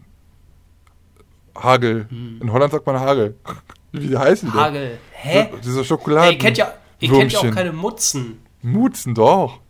Hagel. 1.54 2.08
In 2.40 2.50
Holland 2.52 2.72
sagt 2.72 2.86
man 2.86 2.98
Hagel. 2.98 3.36
Wie 3.92 4.16
heißen 4.16 4.48
die? 4.48 4.52
denn? 4.56 4.62
Hagel. 4.64 4.98
Hä? 5.12 5.48
So- 5.52 5.58
Diese 5.58 5.84
Schokolade. 5.84 6.28
Ey, 6.28 6.32
ihr 6.32 6.38
kennt 6.38 6.56
ja, 6.58 6.72
ihr 7.00 7.10
kennt 7.10 7.32
ja 7.32 7.40
auch 7.40 7.50
keine 7.50 7.72
Mutzen. 7.72 8.40
Mutzen, 8.62 9.14
doch. 9.14 9.60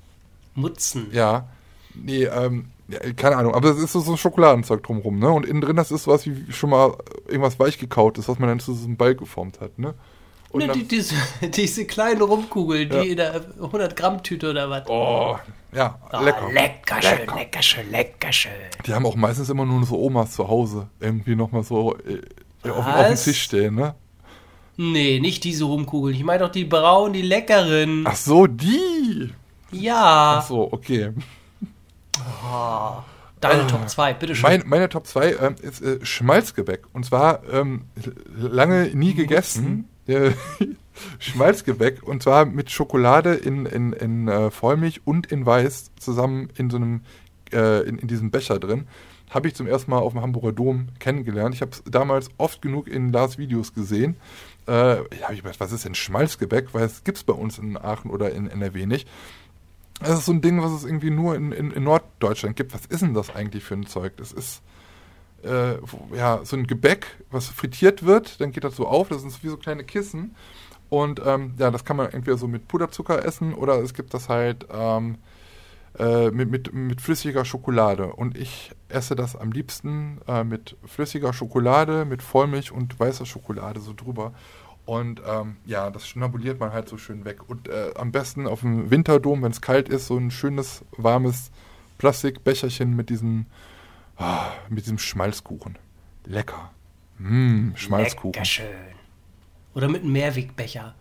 Mutzen. 0.55 1.09
Ja. 1.13 1.49
Nee, 1.95 2.25
ähm, 2.25 2.67
ja, 2.89 2.99
keine 3.15 3.37
Ahnung. 3.37 3.55
Aber 3.55 3.71
es 3.71 3.79
ist 3.79 3.93
so, 3.93 4.01
so 4.01 4.13
ein 4.13 4.19
Schokoladenzeug 4.19 4.83
drumrum, 4.83 5.19
ne? 5.19 5.31
Und 5.31 5.45
innen 5.47 5.61
drin, 5.61 5.77
das 5.77 5.91
ist 5.91 6.07
was 6.07 6.25
wie 6.27 6.53
schon 6.53 6.71
mal 6.71 6.97
irgendwas 7.27 7.59
weichgekaut 7.59 8.19
ist, 8.19 8.29
was 8.29 8.39
man 8.39 8.49
dann 8.49 8.61
zu 8.61 8.75
so 8.75 8.85
einem 8.87 8.97
Ball 8.97 9.15
geformt 9.15 9.61
hat, 9.61 9.79
ne? 9.79 9.95
Und 10.53 10.67
Ne, 10.67 10.73
die, 10.73 10.85
diese, 10.87 11.15
diese 11.55 11.87
kleinen 11.87 12.21
Rumkugeln, 12.23 12.89
die 12.91 12.97
Ja. 12.97 13.03
in 13.03 13.17
der 13.17 13.41
100 13.61 13.97
Gramm 13.97 14.23
Tüte 14.23 14.51
oder 14.51 14.69
was. 14.71 14.89
oh, 14.89 15.37
ja, 15.75 15.99
Ah, 16.11 16.21
lecker. 16.21 16.53
lecker 16.53 17.01
schön, 17.03 17.35
lecker 17.35 17.63
schön, 17.63 17.91
lecker 17.91 18.33
schön. 18.33 18.53
Die 18.87 18.93
haben 18.93 19.07
auch 19.07 19.17
meistens 19.17 19.49
immer 19.49 19.65
nur 19.65 19.83
so 19.87 19.99
Omas 19.99 20.33
zu 20.33 20.47
Hause 20.47 20.89
irgendwie 21.01 21.35
nochmal 21.35 21.63
so 21.63 21.97
äh, 21.97 22.69
auf, 22.71 22.87
auf 22.87 23.07
dem? 23.07 23.17
Tisch 23.17 23.43
stehen, 23.43 23.75
ne? 23.77 23.95
Nee, 24.77 25.21
nicht 25.21 25.45
diese 25.45 25.65
Rumkugeln. 25.65 26.15
Ich 26.15 26.25
meine 26.25 26.45
doch 26.45 26.51
die 26.53 26.65
braunen, 26.65 27.13
die 27.15 27.23
leckeren. 27.23 28.05
Ach 28.07 28.17
so, 28.17 28.47
die. 28.47 29.31
Ja. 29.71 30.39
Ach 30.41 30.47
so, 30.47 30.71
okay. 30.73 31.13
Deine 33.41 33.67
Top 33.67 33.89
2, 33.89 34.15
bitteschön. 34.15 34.43
Mein, 34.43 34.63
meine 34.67 34.89
Top 34.89 35.07
2 35.07 35.35
ähm, 35.41 35.55
ist 35.61 35.83
äh, 35.83 36.05
Schmalzgebäck. 36.05 36.83
Und 36.93 37.05
zwar 37.05 37.41
ähm, 37.51 37.87
lange 38.37 38.91
nie 38.95 39.15
gegessen. 39.15 39.89
Äh, 40.13 40.33
Schmalzgebäck. 41.19 42.03
Und 42.03 42.23
zwar 42.23 42.45
mit 42.45 42.71
Schokolade 42.71 43.35
in, 43.35 43.67
in, 43.67 43.93
in 43.93 44.29
äh, 44.29 44.51
Vollmilch 44.51 45.03
und 45.05 45.27
in 45.27 45.47
Weiß 45.47 45.91
zusammen 45.99 46.51
in 46.57 46.71
so 46.71 46.77
einem, 46.77 47.03
äh, 47.53 47.87
in, 47.89 47.99
in 47.99 48.09
diesem 48.09 48.31
Becher 48.31 48.59
drin. 48.59 48.87
Habe 49.31 49.49
ich 49.49 49.55
zum 49.55 49.67
ersten 49.67 49.91
Mal 49.91 49.99
auf 49.99 50.13
dem 50.13 50.21
Hamburger 50.21 50.53
Dom 50.53 50.89
kennengelernt. 50.99 51.55
Ich 51.55 51.63
habe 51.63 51.73
es 51.73 51.83
damals 51.87 52.29
oft 52.37 52.61
genug 52.61 52.87
in 52.87 53.13
Lars 53.13 53.39
Videos 53.39 53.73
gesehen. 53.73 54.17
Äh, 54.69 54.97
ja, 54.97 55.03
hab 55.23 55.33
ich 55.33 55.43
gedacht, 55.43 55.59
was 55.61 55.73
ist 55.73 55.85
denn 55.85 55.95
Schmalzgebäck? 55.95 56.75
Weil 56.75 56.85
es 56.85 57.03
gibt 57.05 57.19
es 57.19 57.25
bei 57.25 57.33
uns 57.33 57.59
in 57.59 57.77
Aachen 57.79 58.11
oder 58.11 58.31
in 58.33 58.47
NRW 58.47 58.87
nicht. 58.87 59.09
Das 60.01 60.19
ist 60.19 60.27
so 60.27 60.33
ein 60.33 60.43
Ding, 60.43 60.61
was 60.63 60.73
es 60.73 60.85
irgendwie 60.85 61.11
nur 61.11 61.35
in, 61.35 61.53
in, 61.53 61.71
in 61.71 61.85
Norddeutschland 61.85 62.57
gibt. 62.57 62.75
Was 62.75 62.87
ist 62.87 63.03
denn 63.03 63.15
das 63.15 63.35
eigentlich 63.35 63.65
für 63.65 63.75
ein 63.75 63.87
Zeug? 63.87 64.17
Das 64.17 64.33
ist 64.33 64.61
äh, 65.45 65.77
ja 66.17 66.41
so 66.45 66.57
ein 66.57 66.67
Gebäck, 66.67 67.07
was 67.31 67.49
frittiert 67.49 68.05
wird, 68.05 68.41
dann 68.41 68.53
geht 68.53 68.65
das 68.65 68.77
so 68.77 68.87
auf, 68.87 69.09
das 69.09 69.23
sind 69.23 69.45
wie 69.45 69.49
so 69.49 69.57
kleine 69.57 69.85
Kissen. 69.85 70.35
Und 70.89 71.23
ähm, 71.25 71.55
ja, 71.59 71.71
das 71.71 71.85
kann 71.85 71.97
man 71.97 72.13
entweder 72.13 72.37
so 72.37 72.47
mit 72.47 72.69
Puderzucker 72.69 73.25
essen 73.25 73.55
oder 73.55 73.81
es 73.81 73.95
gibt 73.95 74.13
das 74.13 74.29
halt 74.29 74.67
ähm, 74.71 75.17
äh, 75.99 76.31
mit, 76.31 76.51
mit, 76.51 76.73
mit 76.73 77.01
flüssiger 77.01 77.45
Schokolade. 77.45 78.13
Und 78.13 78.37
ich 78.37 78.73
esse 78.89 79.15
das 79.17 79.37
am 79.37 79.53
liebsten 79.53 80.21
äh, 80.29 80.45
mit 80.45 80.77
flüssiger 80.85 81.33
Schokolade, 81.33 82.05
mit 82.05 82.23
Vollmilch 82.23 82.73
und 82.73 82.99
weißer 82.99 83.27
Schokolade 83.27 83.81
so 83.81 83.93
drüber. 83.95 84.33
Und 84.85 85.23
ähm, 85.27 85.57
ja, 85.65 85.91
das 85.91 86.07
schnabuliert 86.09 86.59
man 86.59 86.73
halt 86.73 86.89
so 86.89 86.99
schön 86.99 87.25
weg. 87.25 87.49
Und 87.49 87.69
äh, 87.69 87.93
am 87.95 88.11
besten 88.11 88.47
auf 88.47 88.61
dem 88.61 88.91
Winterdom, 88.91 89.43
wenn 89.43 89.53
es 89.53 89.61
kalt 89.61 89.89
ist, 89.89 90.07
so 90.09 90.17
ein 90.17 90.31
schönes, 90.31 90.85
warmes 90.97 91.51
Plastikbecherchen 91.99 92.97
mit 92.97 93.09
diesem, 93.09 93.47
ah, 94.23 94.53
mit 94.69 94.85
diesem 94.85 94.99
Schmalzkuchen. 94.99 95.79
Lecker. 96.25 96.71
Mmm, 97.19 97.75
Schmalzkuchen. 97.77 98.33
Lecker 98.33 98.45
schön. 98.45 98.67
Oder 99.75 99.89
mit 99.89 100.03
einem 100.03 100.13
Mehrwegbecher. 100.13 100.95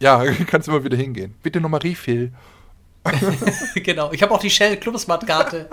Ja, 0.00 0.24
kannst 0.46 0.68
immer 0.68 0.84
wieder 0.84 0.96
hingehen. 0.96 1.34
Bitte 1.42 1.60
nochmal 1.60 1.80
Refill. 1.80 2.32
genau. 3.74 4.12
Ich 4.12 4.22
habe 4.22 4.32
auch 4.32 4.40
die 4.40 4.50
Shell 4.50 4.76
Clubsmart-Karte. 4.76 5.68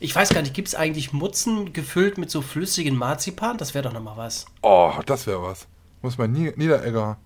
Ich 0.00 0.14
weiß 0.14 0.30
gar 0.30 0.42
nicht, 0.42 0.54
gibt 0.54 0.68
es 0.68 0.74
eigentlich 0.74 1.12
Mutzen 1.12 1.72
gefüllt 1.72 2.18
mit 2.18 2.30
so 2.30 2.42
flüssigen 2.42 2.96
Marzipan? 2.96 3.56
Das 3.58 3.74
wäre 3.74 3.84
doch 3.84 3.92
nochmal 3.92 4.16
was. 4.16 4.46
Oh, 4.62 4.92
das 5.06 5.26
wäre 5.26 5.42
was. 5.42 5.66
Muss 6.02 6.18
man 6.18 6.32
Nie 6.32 6.52
Niederegger 6.54 7.18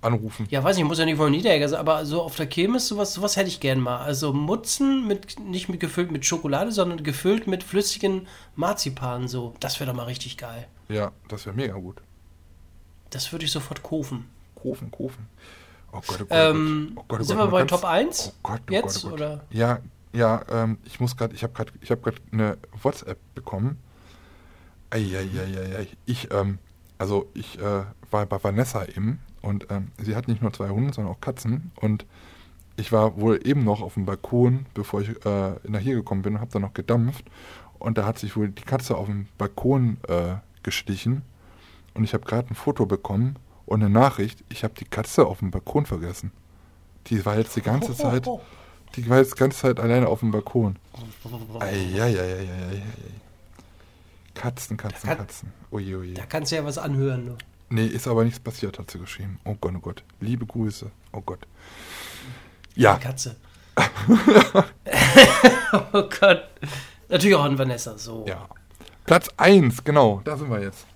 anrufen. 0.00 0.46
Ja, 0.50 0.62
weiß 0.62 0.76
nicht, 0.76 0.86
muss 0.86 0.98
ja 0.98 1.04
nicht 1.04 1.16
von 1.16 1.30
Niederegger 1.30 1.68
sein, 1.68 1.80
aber 1.80 2.04
so 2.06 2.22
auf 2.22 2.36
der 2.36 2.46
Kirmes, 2.46 2.88
sowas, 2.88 3.14
sowas 3.14 3.36
hätte 3.36 3.48
ich 3.48 3.60
gern 3.60 3.80
mal. 3.80 3.98
Also 3.98 4.32
Mutzen 4.32 5.06
mit, 5.06 5.38
nicht 5.40 5.68
mit 5.68 5.80
gefüllt 5.80 6.10
mit 6.12 6.24
Schokolade, 6.24 6.72
sondern 6.72 7.02
gefüllt 7.02 7.46
mit 7.46 7.64
flüssigen 7.64 8.28
Marzipan, 8.56 9.28
so. 9.28 9.54
Das 9.60 9.80
wäre 9.80 9.90
doch 9.90 9.96
mal 9.96 10.04
richtig 10.04 10.36
geil. 10.36 10.66
Ja, 10.88 11.12
das 11.28 11.46
wäre 11.46 11.56
mega 11.56 11.74
gut. 11.74 11.96
Das 13.10 13.32
würde 13.32 13.44
ich 13.44 13.52
sofort 13.52 13.82
kaufen. 13.82 14.26
Kofen, 14.54 14.90
Kofen. 14.90 15.28
Oh 15.92 16.00
Gott, 16.06 16.20
oh 16.20 16.24
Gott, 16.24 16.28
Ähm, 16.30 16.92
oh 16.96 17.04
Gott, 17.08 17.20
oh 17.20 17.22
sind 17.24 17.36
Gott, 17.38 17.46
wir 17.46 17.50
bei 17.50 17.64
Top 17.64 17.84
1? 17.84 18.32
Oh 18.34 18.38
Gott, 18.42 18.60
oh 18.68 18.72
Jetzt, 18.72 18.94
Gott, 19.02 19.04
oh 19.04 19.08
Gott. 19.10 19.20
oder? 19.20 19.44
Ja, 19.50 19.78
ja, 20.12 20.42
ähm, 20.50 20.78
ich 20.84 21.00
muss 21.00 21.16
gerade, 21.16 21.34
ich 21.34 21.42
habe 21.42 21.52
gerade, 21.52 21.72
ich 21.80 21.90
habe 21.90 22.00
gerade 22.00 22.18
eine 22.32 22.58
WhatsApp 22.82 23.18
bekommen. 23.34 23.78
Eieieiei. 24.90 25.86
Ich, 26.06 26.30
ähm, 26.32 26.58
also 26.98 27.30
ich 27.34 27.58
äh, 27.58 27.84
war 28.10 28.26
bei 28.26 28.42
Vanessa 28.42 28.84
eben 28.86 29.20
und 29.48 29.66
ähm, 29.70 29.88
sie 30.00 30.14
hat 30.14 30.28
nicht 30.28 30.42
nur 30.42 30.52
zwei 30.52 30.68
Hunde, 30.70 30.92
sondern 30.92 31.12
auch 31.14 31.20
Katzen 31.20 31.72
und 31.80 32.04
ich 32.76 32.92
war 32.92 33.20
wohl 33.20 33.40
eben 33.44 33.64
noch 33.64 33.80
auf 33.82 33.94
dem 33.94 34.04
Balkon, 34.06 34.66
bevor 34.74 35.00
ich 35.00 35.08
äh, 35.26 35.52
nach 35.66 35.80
hier 35.80 35.94
gekommen 35.96 36.22
bin 36.22 36.34
und 36.34 36.40
habe 36.40 36.52
da 36.52 36.58
noch 36.60 36.74
gedampft 36.74 37.24
und 37.80 37.98
da 37.98 38.06
hat 38.06 38.18
sich 38.18 38.36
wohl 38.36 38.48
die 38.50 38.62
Katze 38.62 38.96
auf 38.96 39.06
dem 39.06 39.26
Balkon 39.36 39.96
äh, 40.08 40.34
geschlichen 40.62 41.22
und 41.94 42.04
ich 42.04 42.14
habe 42.14 42.24
gerade 42.24 42.50
ein 42.50 42.54
Foto 42.54 42.86
bekommen 42.86 43.36
und 43.66 43.82
eine 43.82 43.90
Nachricht, 43.90 44.44
ich 44.48 44.62
habe 44.64 44.74
die 44.74 44.84
Katze 44.84 45.26
auf 45.26 45.40
dem 45.40 45.50
Balkon 45.50 45.86
vergessen. 45.86 46.30
Die 47.08 47.24
war 47.26 47.36
jetzt 47.38 47.56
die 47.56 47.62
ganze 47.62 47.94
Zeit, 47.94 48.26
die 48.96 49.08
war 49.10 49.18
jetzt 49.18 49.34
die 49.34 49.38
ganze 49.38 49.58
Zeit 49.58 49.80
alleine 49.80 50.06
auf 50.08 50.20
dem 50.20 50.30
Balkon. 50.30 50.76
Eieieiei. 51.60 52.82
Katzen, 54.34 54.76
Katzen, 54.76 55.00
Da 55.08 55.08
kann- 55.16 55.26
Katzen. 55.26 55.52
Oje, 55.70 55.98
oje. 55.98 56.14
Da 56.14 56.26
kannst 56.26 56.52
du 56.52 56.56
ja 56.56 56.64
was 56.64 56.78
anhören. 56.78 57.24
Ne? 57.24 57.36
Nee, 57.70 57.86
ist 57.86 58.08
aber 58.08 58.24
nichts 58.24 58.40
passiert, 58.40 58.78
hat 58.78 58.90
sie 58.90 58.98
geschrieben. 58.98 59.38
Oh 59.44 59.54
Gott, 59.60 59.72
oh 59.76 59.80
Gott. 59.80 60.02
Liebe 60.20 60.46
Grüße. 60.46 60.90
Oh 61.12 61.20
Gott. 61.20 61.40
Ja, 62.74 62.94
Die 62.96 63.02
Katze. 63.04 63.36
oh 65.92 66.02
Gott. 66.20 66.44
Natürlich 67.08 67.36
auch 67.36 67.44
an 67.44 67.58
Vanessa, 67.58 67.96
so. 67.98 68.24
ja. 68.28 68.48
Platz 69.04 69.28
1, 69.38 69.84
genau, 69.84 70.20
da 70.24 70.36
sind 70.36 70.50
wir 70.50 70.60
jetzt. 70.60 70.86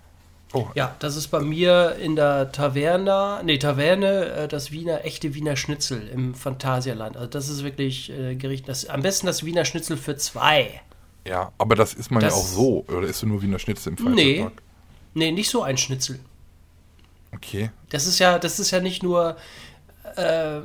Oh, 0.53 0.67
Ja, 0.75 0.95
das 0.99 1.17
ist 1.17 1.29
bei 1.29 1.41
mir 1.41 1.97
in 1.99 2.15
der 2.15 2.53
Taverna, 2.53 3.43
nee, 3.43 3.57
Taverne, 3.57 4.27
äh, 4.27 4.49
das 4.49 4.71
Wiener, 4.71 5.03
echte 5.07 5.33
Wiener 5.35 5.57
Schnitzel 5.57 6.07
im 6.09 6.35
Phantasialand. 6.35 7.17
Also 7.17 7.29
das 7.31 7.49
ist 7.49 7.65
wirklich 7.65 8.11
äh, 8.11 8.35
Gericht, 8.35 8.69
das, 8.69 8.85
am 8.87 9.01
besten 9.01 9.27
das 9.27 9.45
Wiener 9.47 9.65
Schnitzel 9.65 9.97
für 9.97 10.17
zwei. 10.17 10.83
ja, 11.27 11.53
aber 11.57 11.75
das 11.75 11.95
ist 11.95 12.11
man 12.11 12.21
Das- 12.23 12.35
ja 12.35 12.39
auch 12.39 12.45
so. 12.47 12.85
Oder 12.89 13.07
ist 13.09 13.23
du 13.23 13.27
nur 13.29 13.41
wie 13.41 13.47
eine 13.47 13.59
Schnitzel 13.59 13.95
im 13.97 14.13
Nee. 14.15 14.35
Freizeitpark? 14.41 14.63
Nee, 15.15 15.33
nicht 15.33 15.49
so 15.49 15.63
ein 15.63 15.79
Schnitzel. 15.79 16.21
Okay. 17.35 17.71
Das 17.91 18.07
ist 18.07 18.19
ja, 18.19 18.39
das 18.39 18.59
ist 18.59 18.71
ja 18.71 18.81
nicht 18.81 19.03
nur, 19.03 19.37
äh, 20.17 20.61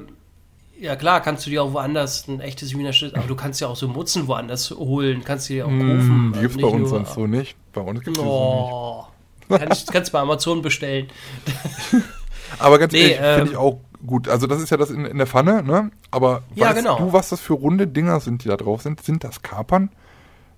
ja 0.79 0.95
klar, 0.95 1.21
kannst 1.21 1.45
du 1.45 1.49
dir 1.49 1.63
auch 1.63 1.73
woanders 1.73 2.27
ein 2.27 2.39
echtes 2.39 2.77
Wiener 2.77 2.93
Schnitzel, 2.93 3.17
aber 3.17 3.27
du 3.27 3.35
kannst 3.35 3.61
ja 3.61 3.67
auch 3.67 3.75
so 3.75 3.87
Mutzen 3.87 4.27
woanders 4.27 4.69
holen, 4.71 5.23
kannst 5.23 5.49
du 5.49 5.53
dir 5.53 5.65
auch 5.65 5.69
kaufen. 5.69 6.29
Mm, 6.29 6.33
die 6.33 6.39
gibt 6.41 6.55
es 6.57 6.63
Also 6.63 6.67
bei 6.69 6.73
uns 6.75 6.79
nur- 6.81 6.89
sonst 6.89 7.13
so 7.13 7.27
nicht. 7.27 7.55
Bei 7.73 7.81
uns 7.81 8.01
gibt 8.03 8.17
es 8.17 8.23
so 8.23 8.29
nicht. 8.29 8.33
Oh. 8.71 9.05
Kannst, 9.49 9.91
kannst 9.91 10.11
bei 10.11 10.19
Amazon 10.19 10.61
bestellen. 10.61 11.07
Aber 12.59 12.79
ganz 12.79 12.93
Nee, 12.93 12.99
ehrlich, 13.11 13.17
ähm, 13.21 13.35
finde 13.37 13.51
ich 13.51 13.57
auch 13.57 13.79
gut. 14.05 14.27
Also 14.27 14.45
das 14.47 14.61
ist 14.61 14.69
ja 14.69 14.77
das 14.77 14.89
in, 14.89 15.05
in 15.05 15.17
der 15.17 15.27
Pfanne, 15.27 15.63
ne? 15.63 15.91
Aber 16.11 16.43
Ja, 16.55 16.67
weißt 16.67 16.77
genau. 16.77 16.97
du, 16.97 17.13
was 17.13 17.29
das 17.29 17.39
für 17.41 17.53
runde 17.53 17.87
Dinger 17.87 18.19
sind, 18.19 18.43
die 18.43 18.49
da 18.49 18.57
drauf 18.57 18.81
sind? 18.81 19.01
Sind 19.01 19.23
das 19.23 19.41
Kapern? 19.41 19.89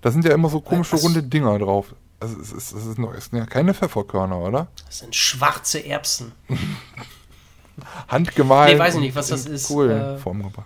Da 0.01 0.11
sind 0.11 0.25
ja 0.25 0.31
immer 0.33 0.49
so 0.49 0.59
komische 0.61 0.95
runde 0.97 1.21
Dinger 1.23 1.57
drauf. 1.59 1.93
Also 2.19 2.39
es 2.39 2.51
ist, 2.51 2.73
es 2.73 2.85
ist, 2.85 2.99
es 2.99 3.25
sind 3.25 3.37
ja 3.37 3.45
keine 3.45 3.73
Pfefferkörner, 3.73 4.37
oder? 4.39 4.67
Das 4.85 4.99
sind 4.99 5.15
schwarze 5.15 5.85
Erbsen. 5.85 6.33
Handgemahlen. 8.07 8.73
Nee, 8.73 8.79
weiß 8.79 8.95
ich 8.95 9.01
nicht, 9.01 9.15
was 9.15 9.27
das 9.27 9.45
ist, 9.45 9.67
Kohlenform 9.67 10.43
gebracht. 10.43 10.65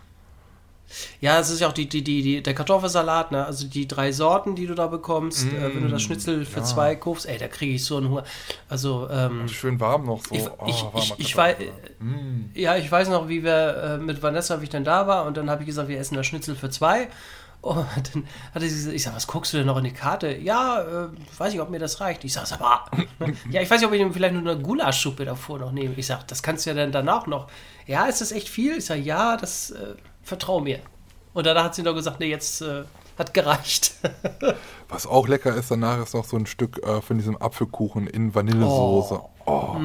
Ja, 1.22 1.40
es 1.40 1.50
ist 1.50 1.60
ja 1.60 1.68
auch 1.68 1.74
die, 1.74 1.88
die, 1.90 2.04
die, 2.04 2.22
die, 2.22 2.44
der 2.44 2.54
Kartoffelsalat, 2.54 3.32
ne? 3.32 3.46
Also 3.46 3.68
die 3.68 3.88
drei 3.88 4.12
Sorten, 4.12 4.56
die 4.56 4.68
du 4.68 4.76
da 4.76 4.88
bekommst, 4.88 5.48
äh, 5.48 5.74
wenn 5.74 5.82
du 5.84 5.90
das 5.90 6.02
Schnitzel 6.04 6.46
für 6.46 6.64
zwei 6.64 6.96
kaufst, 6.96 7.26
ey, 7.26 7.38
da 7.38 7.48
kriege 7.48 7.74
ich 7.74 7.84
so 7.84 7.98
einen 7.98 8.10
Hunger. 8.10 8.24
Also, 8.70 9.08
ähm, 9.10 9.48
Schön 9.48 9.80
warm 9.80 10.06
noch 10.06 10.24
so. 10.24 10.36
ich, 10.36 10.44
Oh, 10.48 10.66
ich, 10.68 10.86
ich, 10.96 11.20
ich, 11.20 11.38
weiß, 11.38 11.56
Kartoffelsalat. 12.00 12.52
ja, 12.54 12.76
ich 12.78 12.92
weiß 12.92 13.10
noch, 13.10 13.28
wie 13.28 13.44
wir 13.44 13.78
äh, 13.78 13.98
mit 13.98 14.22
Vanessa, 14.22 14.60
wie 14.60 14.66
ich 14.66 14.70
dann 14.70 14.84
da 14.84 15.08
war, 15.08 15.26
und 15.26 15.36
dann 15.36 15.50
habe 15.50 15.64
ich 15.64 15.68
gesagt, 15.68 15.88
wir 15.90 16.00
essen 16.00 16.16
das 16.16 16.28
Schnitzel 16.28 16.56
für 16.56 16.70
zwei. 16.70 17.08
Und 17.64 17.88
dann 18.14 18.28
hatte 18.54 18.68
sie 18.68 18.76
gesagt, 18.76 18.96
ich 18.96 19.04
sag, 19.04 19.16
was 19.16 19.26
guckst 19.26 19.54
du 19.54 19.58
denn 19.58 19.68
noch 19.68 19.78
in 19.78 19.86
die 19.86 19.94
Karte? 19.94 20.36
Ja, 20.36 20.82
äh, 20.82 21.08
weiß 21.38 21.54
ich, 21.54 21.62
ob 21.62 21.70
mir 21.70 21.80
das 21.80 22.02
reicht. 22.02 22.24
Ich 22.26 22.34
sag, 22.34 22.52
aber, 22.52 22.86
ja, 23.50 23.62
ich 23.62 23.72
weiß 23.72 23.80
nicht, 23.80 23.88
ob 23.88 23.94
ich 23.94 24.06
vielleicht 24.14 24.34
nur 24.36 24.52
eine 24.52 24.62
Gulaschsuppe 24.62 25.24
davor 25.24 25.60
noch 25.60 25.72
nehme. 25.72 25.94
Ich 25.96 26.08
sag, 26.08 26.28
das 26.28 26.44
kannst 26.44 26.66
du 26.66 26.72
ja 26.72 26.76
dann 26.76 26.92
danach 26.92 27.26
noch. 27.26 27.48
Ja, 27.88 28.06
ist 28.06 28.20
das 28.20 28.34
echt 28.34 28.50
viel? 28.50 28.78
Ich 28.78 28.86
sag, 28.86 28.98
ja, 29.00 29.38
das 29.38 29.72
äh, 29.72 29.96
vertrau 30.22 30.60
mir. 30.60 30.80
Und 31.34 31.48
danach 31.48 31.64
hat 31.64 31.76
sie 31.76 31.84
noch 31.84 31.96
gesagt, 31.96 32.20
nee, 32.20 32.30
jetzt 32.30 32.62
äh, 32.62 32.84
hat 33.18 33.34
gereicht. 33.34 33.94
Was 34.90 35.08
auch 35.08 35.30
lecker 35.30 35.56
ist 35.56 35.72
danach, 35.72 36.04
ist 36.04 36.14
noch 36.14 36.26
so 36.26 36.36
ein 36.36 36.46
Stück 36.46 36.86
äh, 36.86 37.02
von 37.02 37.18
diesem 37.18 37.38
Apfelkuchen 37.38 38.08
in 38.08 38.36
Vanillesoße. 38.36 39.16
Oh, 39.16 39.30
Oh, 39.46 39.78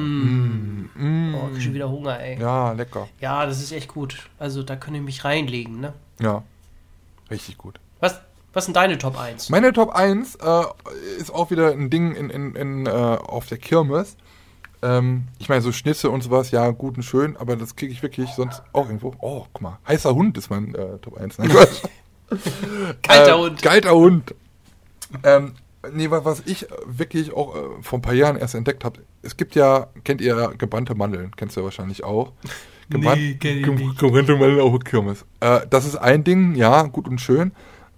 ich 1.47 1.53
krieg 1.53 1.63
schon 1.63 1.73
wieder 1.73 1.89
Hunger, 1.89 2.19
ey. 2.19 2.39
Ja. 2.39 2.67
ja, 2.67 2.71
lecker. 2.73 3.07
das 3.21 3.61
ist 3.61 3.71
echt 3.71 3.87
gut. 3.87 4.29
Also 4.37 4.63
da 4.63 4.75
könnt 4.75 4.97
ihr 4.97 5.01
mich 5.01 5.23
reinlegen, 5.23 5.79
ne? 5.79 5.93
Ja, 6.19 6.43
richtig 7.31 7.57
gut. 7.57 7.79
Was, 7.99 8.19
Was 8.53 8.65
sind 8.65 8.75
deine 8.75 8.97
Top 8.97 9.17
1? 9.19 9.49
Meine 9.49 9.73
Top 9.73 9.89
1 9.95 10.35
äh, 10.35 10.63
ist 11.19 11.33
auch 11.33 11.51
wieder 11.51 11.71
ein 11.71 11.89
Ding 11.89 12.15
in, 12.15 12.29
in, 12.29 12.55
in, 12.55 12.85
äh, 12.85 12.89
auf 12.89 13.45
der 13.47 13.57
Kirmes. 13.57 14.15
Ähm, 14.81 15.27
ich 15.39 15.49
meine, 15.49 15.61
so 15.61 15.71
Schnitze 15.73 16.09
und 16.09 16.21
sowas, 16.23 16.51
ja, 16.51 16.69
gut 16.71 16.95
und 16.97 17.03
schön, 17.03 17.35
aber 17.37 17.55
das 17.57 17.75
kriege 17.75 17.91
ich 17.91 18.01
wirklich 18.01 18.29
sonst 18.31 18.61
auch 18.71 18.85
irgendwo. 18.85 19.13
Oh, 19.19 19.45
guck 19.51 19.61
mal, 19.61 19.79
heißer 19.87 20.15
Hund 20.15 20.37
ist 20.37 20.49
mein 20.49 20.73
äh, 20.73 20.97
Top 20.99 21.17
1. 21.17 21.37
Nein. 21.37 21.51
Kalter 23.01 23.35
äh, 23.35 23.39
Hund. 23.39 23.61
Kalter 23.61 23.95
Hund. 23.95 24.35
Ähm, 25.23 25.53
nee, 25.91 26.09
wa- 26.11 26.23
was 26.23 26.43
ich 26.45 26.67
wirklich 26.85 27.33
auch 27.33 27.55
äh, 27.55 27.59
vor 27.81 27.99
ein 27.99 28.01
paar 28.01 28.13
Jahren 28.13 28.37
erst 28.37 28.55
entdeckt 28.55 28.85
habe, 28.85 29.01
es 29.21 29.35
gibt 29.37 29.55
ja, 29.55 29.87
kennt 30.03 30.21
ihr 30.21 30.53
gebrannte 30.57 30.95
Mandeln, 30.95 31.31
kennst 31.35 31.55
du 31.55 31.61
ja 31.61 31.65
wahrscheinlich 31.65 32.03
auch. 32.03 32.31
Nee, 32.89 33.35
kenn 33.35 33.59
ich 33.59 33.67
nicht. 33.67 33.99
Gebrannte 33.99 34.79
Kirmes. 34.83 35.25
Äh, 35.39 35.61
das 35.69 35.85
ist 35.85 35.95
ein 35.95 36.23
Ding, 36.23 36.55
ja, 36.55 36.83
gut 36.83 37.07
und 37.07 37.21
schön, 37.21 37.51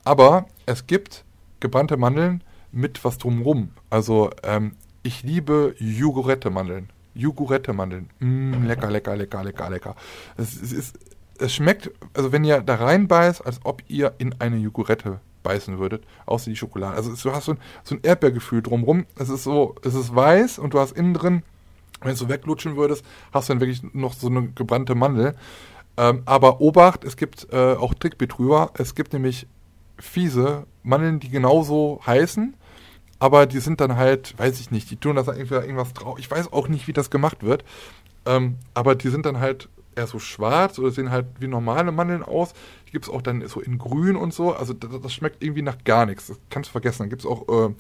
aber 0.03 0.45
es 0.65 0.87
gibt 0.87 1.23
gebrannte 1.59 1.97
Mandeln 1.97 2.43
mit 2.71 3.03
was 3.03 3.17
drumrum. 3.17 3.69
Also, 3.89 4.29
ähm, 4.43 4.73
ich 5.03 5.23
liebe 5.23 5.75
Jogurette-Mandeln. 5.79 6.89
Jogurette-Mandeln. 7.13 8.09
Mm, 8.19 8.65
lecker, 8.65 8.89
lecker, 8.89 9.15
lecker, 9.15 9.43
lecker, 9.43 9.69
lecker. 9.69 9.95
Es, 10.37 10.61
es, 10.61 10.71
ist, 10.71 10.99
es 11.39 11.53
schmeckt, 11.53 11.91
also 12.13 12.31
wenn 12.31 12.43
ihr 12.43 12.61
da 12.61 12.75
reinbeißt, 12.75 13.45
als 13.45 13.59
ob 13.63 13.83
ihr 13.87 14.13
in 14.17 14.35
eine 14.39 14.57
Jogurette 14.57 15.19
beißen 15.43 15.79
würdet, 15.79 16.03
außer 16.25 16.49
die 16.49 16.55
Schokolade. 16.55 16.95
Also 16.95 17.11
es, 17.11 17.21
du 17.23 17.31
hast 17.31 17.45
so 17.45 17.53
ein, 17.53 17.59
so 17.83 17.95
ein 17.95 18.01
Erdbeergefühl 18.03 18.61
drumrum. 18.61 19.05
Es 19.17 19.29
ist 19.29 19.43
so, 19.43 19.75
es 19.83 19.93
ist 19.95 20.15
weiß 20.15 20.59
und 20.59 20.73
du 20.73 20.79
hast 20.79 20.91
innen 20.91 21.13
drin, 21.13 21.43
wenn 22.01 22.15
du 22.15 22.29
weglutschen 22.29 22.75
würdest, 22.75 23.05
hast 23.31 23.49
du 23.49 23.53
dann 23.53 23.61
wirklich 23.61 23.81
noch 23.93 24.13
so 24.13 24.27
eine 24.27 24.49
gebrannte 24.49 24.95
Mandel. 24.95 25.35
Ähm, 25.97 26.23
aber 26.25 26.61
Obacht, 26.61 27.03
es 27.03 27.17
gibt 27.17 27.47
äh, 27.51 27.73
auch 27.73 27.93
Trickbetrüger. 27.93 28.71
Es 28.75 28.95
gibt 28.95 29.13
nämlich 29.13 29.47
fiese 29.99 30.65
Mandeln, 30.83 31.19
die 31.19 31.29
genauso 31.29 32.01
heißen, 32.05 32.55
aber 33.19 33.45
die 33.45 33.59
sind 33.59 33.81
dann 33.81 33.97
halt, 33.97 34.37
weiß 34.39 34.59
ich 34.59 34.71
nicht, 34.71 34.89
die 34.89 34.97
tun 34.97 35.15
das 35.15 35.27
irgendwie 35.27 35.53
irgendwas 35.53 35.93
drauf. 35.93 36.17
Ich 36.17 36.29
weiß 36.31 36.51
auch 36.53 36.67
nicht, 36.67 36.87
wie 36.87 36.93
das 36.93 37.11
gemacht 37.11 37.43
wird. 37.43 37.63
Ähm, 38.25 38.57
aber 38.73 38.95
die 38.95 39.09
sind 39.09 39.25
dann 39.25 39.39
halt 39.39 39.69
eher 39.95 40.07
so 40.07 40.19
schwarz 40.19 40.79
oder 40.79 40.91
sehen 40.91 41.11
halt 41.11 41.27
wie 41.39 41.47
normale 41.47 41.91
Mandeln 41.91 42.23
aus. 42.23 42.53
Die 42.87 42.91
gibt 42.91 43.05
es 43.05 43.11
auch 43.11 43.21
dann 43.21 43.45
so 43.47 43.59
in 43.59 43.77
grün 43.77 44.15
und 44.15 44.33
so. 44.33 44.53
Also 44.53 44.73
das, 44.73 44.89
das 45.01 45.13
schmeckt 45.13 45.43
irgendwie 45.43 45.61
nach 45.61 45.83
gar 45.83 46.05
nichts. 46.05 46.27
Das 46.27 46.39
kannst 46.49 46.69
du 46.69 46.71
vergessen. 46.71 47.03
Dann 47.03 47.09
gibt 47.09 47.23
es 47.23 47.27
auch 47.27 47.47
äh, 47.47 47.73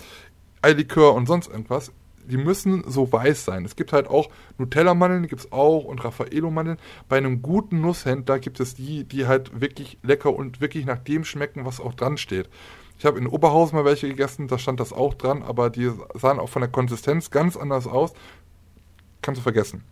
Eilikör 0.61 1.13
und 1.13 1.25
sonst 1.27 1.49
irgendwas. 1.49 1.91
Die 2.25 2.37
müssen 2.37 2.83
so 2.87 3.11
weiß 3.11 3.45
sein. 3.45 3.65
Es 3.65 3.75
gibt 3.75 3.93
halt 3.93 4.07
auch 4.07 4.29
Nutella-Mandeln, 4.57 5.27
gibt 5.27 5.41
es 5.41 5.51
auch 5.51 5.85
und 5.85 6.03
Raffaello-Mandeln. 6.03 6.77
Bei 7.09 7.17
einem 7.17 7.41
guten 7.41 7.81
Nusshändler 7.81 8.39
gibt 8.39 8.59
es 8.59 8.75
die, 8.75 9.03
die 9.03 9.27
halt 9.27 9.59
wirklich 9.59 9.97
lecker 10.03 10.33
und 10.35 10.61
wirklich 10.61 10.85
nach 10.85 10.99
dem 10.99 11.23
schmecken, 11.25 11.65
was 11.65 11.79
auch 11.79 11.93
dran 11.93 12.17
steht. 12.17 12.49
Ich 12.97 13.05
habe 13.05 13.17
in 13.17 13.25
Oberhausen 13.25 13.77
mal 13.77 13.85
welche 13.85 14.07
gegessen, 14.07 14.47
da 14.47 14.59
stand 14.59 14.79
das 14.79 14.93
auch 14.93 15.15
dran, 15.15 15.41
aber 15.41 15.71
die 15.71 15.91
sahen 16.13 16.39
auch 16.39 16.49
von 16.49 16.61
der 16.61 16.69
Konsistenz 16.69 17.31
ganz 17.31 17.57
anders 17.57 17.87
aus. 17.87 18.13
Kannst 19.23 19.39
du 19.39 19.43
vergessen. 19.43 19.83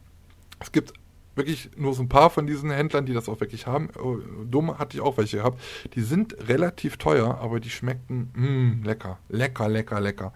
Es 0.60 0.72
gibt 0.72 0.94
wirklich 1.40 1.72
nur 1.76 1.96
so 1.96 2.04
ein 2.04 2.10
paar 2.10 2.30
von 2.30 2.46
diesen 2.46 2.70
Händlern, 2.70 3.08
die 3.08 3.14
das 3.14 3.28
auch 3.28 3.40
wirklich 3.40 3.66
haben. 3.66 3.90
Oh, 4.00 4.18
Dumm 4.46 4.78
hatte 4.78 4.98
ich 4.98 5.02
auch 5.02 5.18
welche 5.18 5.38
gehabt. 5.38 5.60
Die 5.96 6.02
sind 6.02 6.36
relativ 6.48 6.98
teuer, 6.98 7.40
aber 7.42 7.60
die 7.60 7.72
schmecken 7.72 8.32
mm, 8.36 8.84
lecker. 8.84 9.18
Lecker, 9.30 9.70
lecker, 9.70 10.00
lecker. 10.00 10.34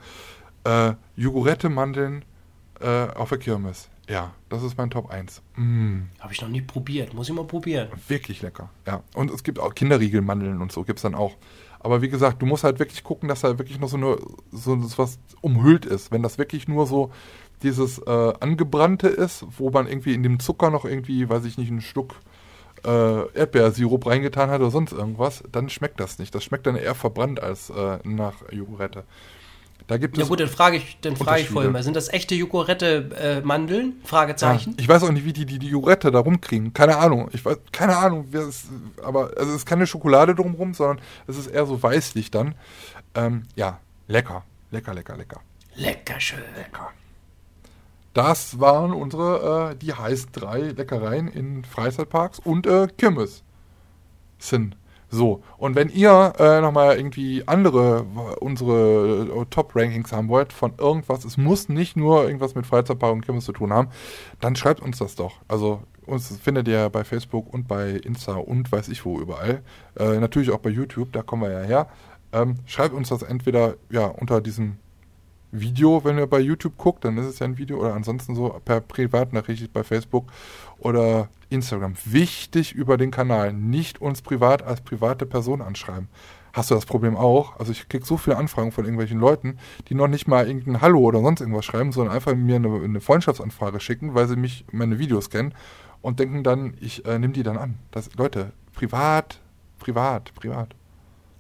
Äh, 0.64 0.94
Jogurette-Mandeln 1.16 2.24
äh, 2.80 3.08
auf 3.08 3.30
der 3.30 3.38
Kirmes. 3.38 3.90
Ja, 4.10 4.34
das 4.50 4.64
ist 4.64 4.78
mein 4.78 4.90
Top 4.90 5.10
1. 5.10 5.42
Mm, 5.56 6.02
Habe 6.20 6.34
ich 6.34 6.42
noch 6.42 6.50
nie 6.50 6.62
probiert. 6.62 7.14
Muss 7.14 7.30
ich 7.30 7.36
mal 7.36 7.46
probieren. 7.46 7.88
wirklich 8.08 8.42
lecker. 8.42 8.70
Ja, 8.86 9.02
und 9.16 9.32
es 9.32 9.44
gibt 9.44 9.60
auch 9.60 9.74
Kinderriegelmandeln 9.74 10.62
und 10.62 10.72
so 10.72 10.84
gibt 10.84 11.00
es 11.00 11.04
dann 11.04 11.16
auch. 11.16 11.36
Aber 11.80 12.02
wie 12.02 12.10
gesagt, 12.10 12.42
du 12.42 12.46
musst 12.46 12.64
halt 12.64 12.80
wirklich 12.80 13.04
gucken, 13.04 13.30
dass 13.30 13.42
da 13.42 13.58
wirklich 13.58 13.80
noch 13.80 13.90
so 13.90 13.98
eine 13.98 14.18
so 14.52 14.78
was 14.98 15.20
umhüllt 15.42 15.86
ist. 15.86 16.12
Wenn 16.12 16.24
das 16.24 16.38
wirklich 16.38 16.68
nur 16.68 16.86
so 16.86 17.12
dieses 17.62 18.00
äh, 18.00 18.34
angebrannte 18.40 19.08
ist, 19.08 19.46
wo 19.58 19.70
man 19.70 19.88
irgendwie 19.88 20.14
in 20.14 20.24
dem 20.24 20.40
Zucker 20.40 20.70
noch 20.70 20.86
irgendwie, 20.86 21.28
weiß 21.30 21.46
ich 21.46 21.58
nicht, 21.58 21.72
einen 21.72 21.82
Schluck 21.82 22.16
äh, 22.86 23.38
Erdbeersirup 23.38 24.06
reingetan 24.06 24.50
hat 24.50 24.60
oder 24.62 24.72
sonst 24.72 24.92
irgendwas, 24.92 25.44
dann 25.52 25.70
schmeckt 25.70 26.00
das 26.00 26.20
nicht. 26.20 26.36
Das 26.36 26.44
schmeckt 26.44 26.68
dann 26.68 26.76
eher 26.76 26.96
verbrannt 26.96 27.42
als 27.42 27.70
äh, 27.70 28.00
nach 28.04 28.36
Jogurette. 28.52 29.04
Da 29.88 29.98
gibt 29.98 30.18
Ja 30.18 30.24
es 30.24 30.30
gut, 30.30 30.40
dann 30.40 30.48
frage 30.48 30.78
ich, 30.78 30.98
dann 31.02 31.16
frage 31.18 31.42
ich 31.42 31.50
vorher 31.50 31.70
mal, 31.70 31.84
sind 31.84 31.96
das 31.96 32.08
echte 32.12 32.36
Jogurette-Mandeln? 32.36 33.96
Ja, 34.02 34.08
Fragezeichen. 34.08 34.76
ich 34.80 34.88
weiß 34.88 35.04
auch 35.04 35.12
nicht, 35.12 35.26
wie 35.26 35.34
die 35.34 35.46
die, 35.46 35.60
die 35.60 35.68
Jogurette 35.68 36.10
da 36.12 36.20
rumkriegen. 36.20 36.74
Keine 36.74 36.98
Ahnung. 36.98 37.30
Ich 37.34 37.44
weiß, 37.44 37.58
keine 37.72 37.98
Ahnung. 37.98 38.28
es- 38.34 38.68
aber 39.04 39.32
also 39.38 39.50
es 39.52 39.58
ist 39.58 39.66
keine 39.66 39.86
Schokolade 39.88 40.36
drumrum, 40.36 40.74
sondern 40.74 41.00
es 41.28 41.38
ist 41.38 41.48
eher 41.48 41.66
so 41.66 41.82
weißlich 41.84 42.32
dann. 42.32 42.56
Ähm, 43.16 43.44
ja, 43.56 43.80
lecker. 44.08 44.44
Lecker, 44.72 44.94
lecker, 44.94 45.18
lecker. 45.18 45.42
Lecker 45.76 46.20
schön. 46.20 46.40
Lecker. 46.56 46.90
Das 48.14 48.60
waren 48.60 48.94
unsere, 48.94 49.72
äh, 49.72 49.76
die 49.76 49.94
heißen 49.94 50.30
drei 50.32 50.60
Leckereien 50.62 51.28
in 51.28 51.66
Freizeitparks 51.66 52.40
und 52.40 52.68
äh, 52.68 52.88
Kirmes. 52.98 53.44
Sind. 54.40 54.78
So, 55.14 55.44
und 55.60 55.76
wenn 55.76 55.90
ihr 55.90 56.34
äh, 56.40 56.60
nochmal 56.60 56.98
irgendwie 56.98 57.44
andere, 57.48 58.04
unsere 58.40 59.28
äh, 59.42 59.46
Top-Rankings 59.52 60.12
haben 60.12 60.28
wollt 60.28 60.52
von 60.52 60.74
irgendwas, 60.80 61.24
es 61.24 61.38
muss 61.38 61.70
nicht 61.70 61.96
nur 61.96 62.24
irgendwas 62.24 62.56
mit 62.56 62.66
Freizeitpark 62.66 63.14
und 63.14 63.22
Kirmes 63.24 63.46
zu 63.46 63.52
tun 63.52 63.72
haben, 63.72 63.90
dann 64.40 64.56
schreibt 64.56 64.82
uns 64.82 64.98
das 64.98 65.14
doch. 65.14 65.34
Also 65.48 65.84
uns 66.08 66.36
findet 66.38 66.68
ihr 66.68 66.90
bei 66.90 67.04
Facebook 67.04 67.54
und 67.54 67.68
bei 67.68 67.92
Insta 67.92 68.38
und 68.38 68.72
weiß 68.72 68.90
ich 68.90 69.06
wo 69.06 69.20
überall. 69.20 69.62
Äh, 70.00 70.18
natürlich 70.18 70.50
auch 70.50 70.58
bei 70.58 70.72
YouTube, 70.72 71.14
da 71.14 71.22
kommen 71.22 71.44
wir 71.44 71.52
ja 71.52 71.62
her. 71.62 71.88
Ähm, 72.32 72.56
schreibt 72.66 72.96
uns 72.96 73.10
das 73.10 73.22
entweder 73.22 73.76
ja 73.92 74.08
unter 74.08 74.42
diesem 74.42 74.78
Video, 75.52 76.04
wenn 76.04 76.18
ihr 76.18 76.26
bei 76.26 76.40
YouTube 76.40 76.76
guckt, 76.80 77.06
dann 77.06 77.20
ist 77.20 77.28
es 77.28 77.38
ja 77.38 77.46
ein 77.46 77.60
Video 77.60 77.78
oder 77.80 77.94
ansonsten 77.94 78.34
so 78.34 78.60
per 78.66 78.82
Privatnachricht 78.82 79.72
bei 79.72 79.84
Facebook 79.84 80.26
oder 80.80 81.30
Instagram. 81.54 81.96
Wichtig 82.06 82.74
über 82.74 82.98
den 82.98 83.12
Kanal, 83.12 83.54
nicht 83.54 84.02
uns 84.02 84.22
privat 84.22 84.62
als 84.64 84.82
private 84.82 85.26
Person 85.26 85.62
anschreiben. 85.62 86.10
Hast 86.54 86.70
du 86.70 86.76
das 86.76 86.86
Problem 86.86 87.18
auch? 87.18 87.60
Also 87.60 87.72
ich 87.72 87.90
krieg 87.90 88.06
so 88.06 88.16
viele 88.16 88.38
Anfragen 88.38 88.72
von 88.72 88.86
irgendwelchen 88.86 89.20
Leuten, 89.20 89.58
die 89.88 89.96
noch 89.96 90.08
nicht 90.08 90.28
mal 90.28 90.48
irgendein 90.48 90.82
Hallo 90.82 91.00
oder 91.00 91.20
sonst 91.20 91.42
irgendwas 91.42 91.66
schreiben, 91.66 91.92
sondern 91.92 92.14
einfach 92.14 92.36
mir 92.36 92.58
eine, 92.58 92.84
eine 92.84 93.02
Freundschaftsanfrage 93.02 93.80
schicken, 93.80 94.14
weil 94.14 94.28
sie 94.28 94.36
mich 94.36 94.66
meine 94.72 95.00
Videos 95.00 95.32
kennen 95.32 95.56
und 96.04 96.20
denken 96.20 96.44
dann, 96.44 96.76
ich 96.80 97.06
äh, 97.06 97.18
nehme 97.18 97.34
die 97.34 97.42
dann 97.42 97.58
an. 97.58 97.80
Das, 97.90 98.14
Leute, 98.16 98.52
privat, 98.74 99.40
privat, 99.80 100.34
privat. 100.36 100.76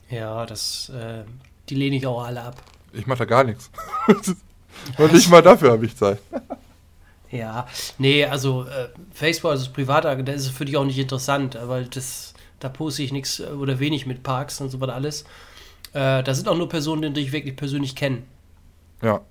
Ja, 0.09 0.47
das, 0.47 0.89
äh, 0.89 1.25
die 1.69 1.75
lehne 1.75 1.95
ich 1.95 2.07
auch 2.07 2.23
alle 2.23 2.41
ab. 2.41 2.55
Ich 2.91 3.05
mache 3.05 3.19
da 3.19 3.25
gar 3.25 3.43
nichts. 3.43 3.69
und 4.97 5.13
nicht 5.13 5.29
mal 5.29 5.43
dafür 5.43 5.73
habe 5.73 5.85
ich 5.85 5.95
Zeit. 5.95 6.19
Ja, 7.33 7.67
nee, 7.97 8.25
also 8.25 8.65
äh, 8.65 8.89
Facebook, 9.11 9.49
also 9.49 9.65
das 9.65 9.73
Private, 9.73 10.23
das 10.23 10.41
ist 10.41 10.51
für 10.51 10.65
dich 10.65 10.77
auch 10.77 10.85
nicht 10.85 10.99
interessant, 10.99 11.57
weil 11.63 11.85
das, 11.85 12.35
da 12.59 12.69
poste 12.69 13.01
ich 13.01 13.11
nichts 13.11 13.39
äh, 13.39 13.45
oder 13.45 13.79
wenig 13.79 14.05
mit 14.05 14.21
Parks 14.21 14.61
und 14.61 14.69
so 14.69 14.79
weiter 14.79 14.93
alles. 14.93 15.23
Äh, 15.93 16.21
da 16.21 16.33
sind 16.35 16.47
auch 16.47 16.55
nur 16.55 16.69
Personen, 16.69 17.15
die 17.15 17.21
ich 17.21 17.31
wirklich 17.31 17.55
persönlich 17.55 17.95
kenne. 17.95 18.21
Ja, 19.01 19.21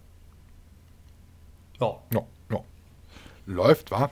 Ja, 1.81 1.95
ja, 2.12 2.23
ja. 2.51 2.59
Läuft, 3.47 3.93
wa? 3.93 4.11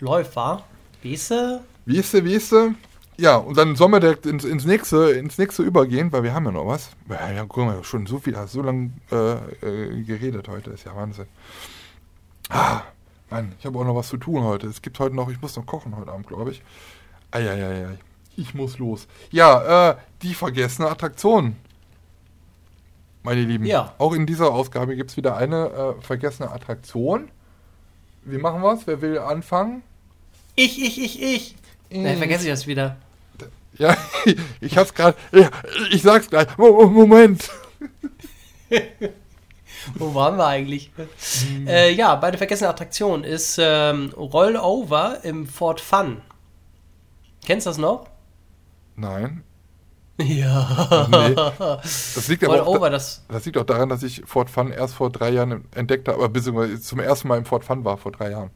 läuft, 0.00 0.36
war. 0.36 0.66
Weißt 1.02 1.30
du? 1.30 1.64
Wie 1.86 1.96
ist 1.96 2.10
sie, 2.10 2.22
wie 2.22 2.34
ist 2.34 2.50
sie? 2.50 2.74
Ja, 3.16 3.36
und 3.36 3.56
dann 3.56 3.76
sollen 3.76 3.92
wir 3.92 4.00
direkt 4.00 4.26
ins, 4.26 4.44
ins, 4.44 4.66
nächste, 4.66 5.12
ins 5.12 5.38
nächste 5.38 5.62
übergehen, 5.62 6.12
weil 6.12 6.22
wir 6.22 6.34
haben 6.34 6.44
ja 6.44 6.52
noch 6.52 6.66
was. 6.66 6.90
Ja, 7.08 7.30
ja 7.32 7.46
guck 7.48 7.64
mal, 7.64 7.82
schon 7.82 8.06
so 8.06 8.18
viel, 8.18 8.36
hast 8.36 8.52
so 8.52 8.60
lange 8.60 8.90
äh, 9.10 9.32
äh, 9.66 10.02
geredet 10.02 10.48
heute, 10.48 10.70
ist 10.70 10.84
ja 10.84 10.94
Wahnsinn. 10.94 11.26
Ah, 12.50 12.82
Mann, 13.30 13.52
ich 13.58 13.64
habe 13.66 13.78
auch 13.78 13.84
noch 13.84 13.94
was 13.94 14.08
zu 14.08 14.16
tun 14.16 14.42
heute. 14.42 14.66
Es 14.66 14.82
gibt 14.82 14.98
heute 14.98 15.14
noch, 15.14 15.30
ich 15.30 15.40
muss 15.40 15.56
noch 15.56 15.64
kochen 15.66 15.96
heute 15.96 16.10
Abend, 16.12 16.26
glaube 16.26 16.50
ich. 16.50 16.62
Eieiei, 17.30 17.96
ich 18.36 18.54
muss 18.54 18.78
los. 18.78 19.06
Ja, 19.30 19.90
äh, 19.90 19.96
die 20.22 20.34
vergessene 20.34 20.88
Attraktion. 20.88 21.56
Meine 23.22 23.42
Lieben, 23.42 23.66
Ja. 23.66 23.94
auch 23.98 24.14
in 24.14 24.26
dieser 24.26 24.50
Ausgabe 24.52 24.96
gibt 24.96 25.10
es 25.10 25.16
wieder 25.16 25.36
eine 25.36 25.66
äh, 25.98 26.02
vergessene 26.02 26.50
Attraktion. 26.50 27.30
Wie 28.24 28.38
machen 28.38 28.62
wir 28.62 28.72
es? 28.72 28.86
Wer 28.86 29.00
will 29.02 29.18
anfangen? 29.18 29.82
Ich, 30.56 30.82
ich, 30.82 31.00
ich, 31.00 31.22
ich. 31.22 31.56
Nee, 31.90 32.16
vergesse 32.16 32.44
ich 32.44 32.50
das 32.50 32.66
wieder. 32.66 32.96
Ja, 33.78 33.96
ich 34.60 34.76
hab's 34.76 34.92
gerade. 34.94 35.16
Ja, 35.32 35.50
ich 35.90 36.02
sag's 36.02 36.28
gleich. 36.28 36.56
Mo- 36.58 36.72
Mo- 36.72 36.86
Moment. 37.06 37.48
Wo 39.94 40.14
waren 40.14 40.36
wir 40.36 40.46
eigentlich? 40.46 40.90
Äh, 41.66 41.92
ja, 41.92 42.14
bei 42.16 42.30
der 42.30 42.38
vergessenen 42.38 42.70
Attraktion 42.70 43.24
ist 43.24 43.58
ähm, 43.60 44.12
Rollover 44.16 45.18
im 45.22 45.46
Fort 45.46 45.80
Fun. 45.80 46.22
Kennst 47.44 47.66
du 47.66 47.70
das 47.70 47.78
noch? 47.78 48.06
Nein. 48.96 49.44
Ja. 50.18 51.08
Nee. 51.10 51.34
Das 51.34 52.28
liegt 52.28 52.44
aber 52.44 52.66
auch, 52.66 52.78
das. 52.90 53.24
das 53.28 53.46
liegt 53.46 53.56
auch 53.56 53.64
daran, 53.64 53.88
dass 53.88 54.02
ich 54.02 54.22
Fort 54.26 54.50
Fun 54.50 54.70
erst 54.70 54.94
vor 54.94 55.10
drei 55.10 55.30
Jahren 55.30 55.64
entdeckt 55.74 56.08
habe, 56.08 56.18
aber 56.18 56.28
beziehungsweise 56.28 56.80
zum 56.80 57.00
ersten 57.00 57.28
Mal 57.28 57.38
im 57.38 57.46
Fort 57.46 57.64
Fun 57.64 57.84
war 57.84 57.96
vor 57.96 58.12
drei 58.12 58.30
Jahren. 58.30 58.50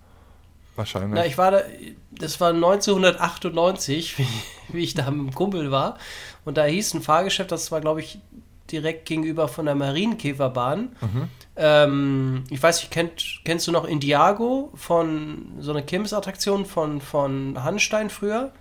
Wahrscheinlich. 0.76 1.14
Na, 1.14 1.24
ich 1.24 1.38
war 1.38 1.52
da, 1.52 1.62
das 2.10 2.40
war 2.40 2.50
1998. 2.50 4.16
wie 4.68 4.82
ich 4.82 4.94
da 4.94 5.10
mit 5.10 5.32
dem 5.32 5.34
Kumpel 5.34 5.70
war. 5.70 5.98
Und 6.44 6.56
da 6.56 6.64
hieß 6.64 6.94
ein 6.94 7.02
Fahrgeschäft, 7.02 7.52
das 7.52 7.72
war, 7.72 7.80
glaube 7.80 8.00
ich, 8.00 8.18
direkt 8.74 9.06
gegenüber 9.06 9.48
von 9.48 9.66
der 9.66 9.74
Marienkäferbahn. 9.74 10.96
Ähm, 11.56 12.44
ich 12.50 12.62
weiß 12.62 12.80
nicht, 12.80 12.90
kennt, 12.90 13.40
kennst 13.44 13.66
du 13.66 13.72
noch 13.72 13.84
Indiago 13.84 14.70
von 14.74 15.52
so 15.60 15.70
einer 15.70 15.82
Kirmesattraktion 15.82 16.66
von, 16.66 17.00
von 17.00 17.62
Hanstein 17.62 18.10
früher? 18.10 18.52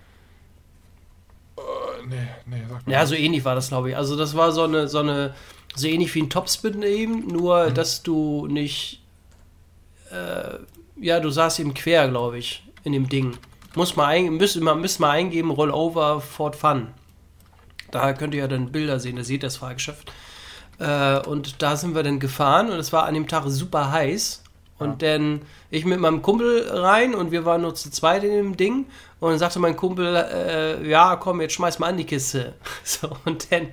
Äh, 1.57 1.61
nee, 2.07 2.27
nee, 2.45 2.64
sag 2.69 2.85
mal. 2.85 2.94
Ja, 2.94 3.06
so 3.06 3.15
ähnlich 3.15 3.44
war 3.45 3.56
das, 3.56 3.69
glaube 3.69 3.90
ich. 3.90 3.98
Also 3.98 4.15
das 4.15 4.35
war 4.35 4.52
so 4.52 4.64
eine, 4.64 4.88
so 4.88 4.99
eine, 4.99 5.34
so 5.76 5.88
ähnlich 5.88 6.14
wie 6.14 6.22
ein 6.22 6.30
Topspin 6.30 6.84
eben, 6.84 7.27
nur 7.27 7.72
dass 7.72 8.03
du 8.03 8.45
nicht, 8.48 9.02
äh, 10.11 10.60
ja, 11.03 11.19
du 11.19 11.31
saßt 11.31 11.60
eben 11.60 11.73
quer, 11.73 12.07
glaube 12.10 12.38
ich, 12.38 12.64
in 12.84 12.94
dem 12.94 13.10
Ding. 13.10 13.38
Muss 13.73 13.95
mal 13.95 14.06
ein, 14.06 14.35
müsst, 14.35 14.60
man 14.61 14.81
müsst 14.81 14.99
mal 14.99 15.10
eingeben, 15.10 15.49
Rollover 15.49 16.22
Ford 16.22 16.56
Fun. 16.56 16.90
Da 17.93 18.13
könnt 18.13 18.33
ihr 18.33 18.41
ja 18.41 18.47
dann 18.47 18.71
Bilder 18.71 18.99
sehen, 18.99 19.15
da 19.15 19.23
seht 19.23 19.43
ihr 19.43 19.47
das 19.47 19.57
Fahrgeschäft. 19.57 20.11
Äh, 20.79 21.19
und 21.19 21.61
da 21.61 21.75
sind 21.75 21.95
wir 21.95 22.03
dann 22.03 22.19
gefahren 22.19 22.71
und 22.71 22.79
es 22.79 22.91
war 22.91 23.05
an 23.05 23.13
dem 23.13 23.27
Tag 23.27 23.43
super 23.47 23.91
heiß. 23.91 24.43
Und 24.79 25.01
dann 25.01 25.43
ich 25.69 25.85
mit 25.85 25.99
meinem 25.99 26.21
Kumpel 26.21 26.67
rein 26.69 27.13
und 27.15 27.31
wir 27.31 27.45
waren 27.45 27.61
nur 27.61 27.75
zu 27.75 27.89
zweit 27.91 28.23
in 28.23 28.31
dem 28.31 28.57
Ding. 28.57 28.87
Und 29.19 29.29
dann 29.29 29.39
sagte 29.39 29.59
mein 29.59 29.77
Kumpel, 29.77 30.15
äh, 30.15 30.89
ja, 30.89 31.15
komm, 31.15 31.39
jetzt 31.39 31.53
schmeiß 31.53 31.79
mal 31.79 31.89
an 31.89 31.97
die 31.97 32.05
Kiste. 32.05 32.53
So, 32.83 33.15
und 33.25 33.51
dann 33.51 33.67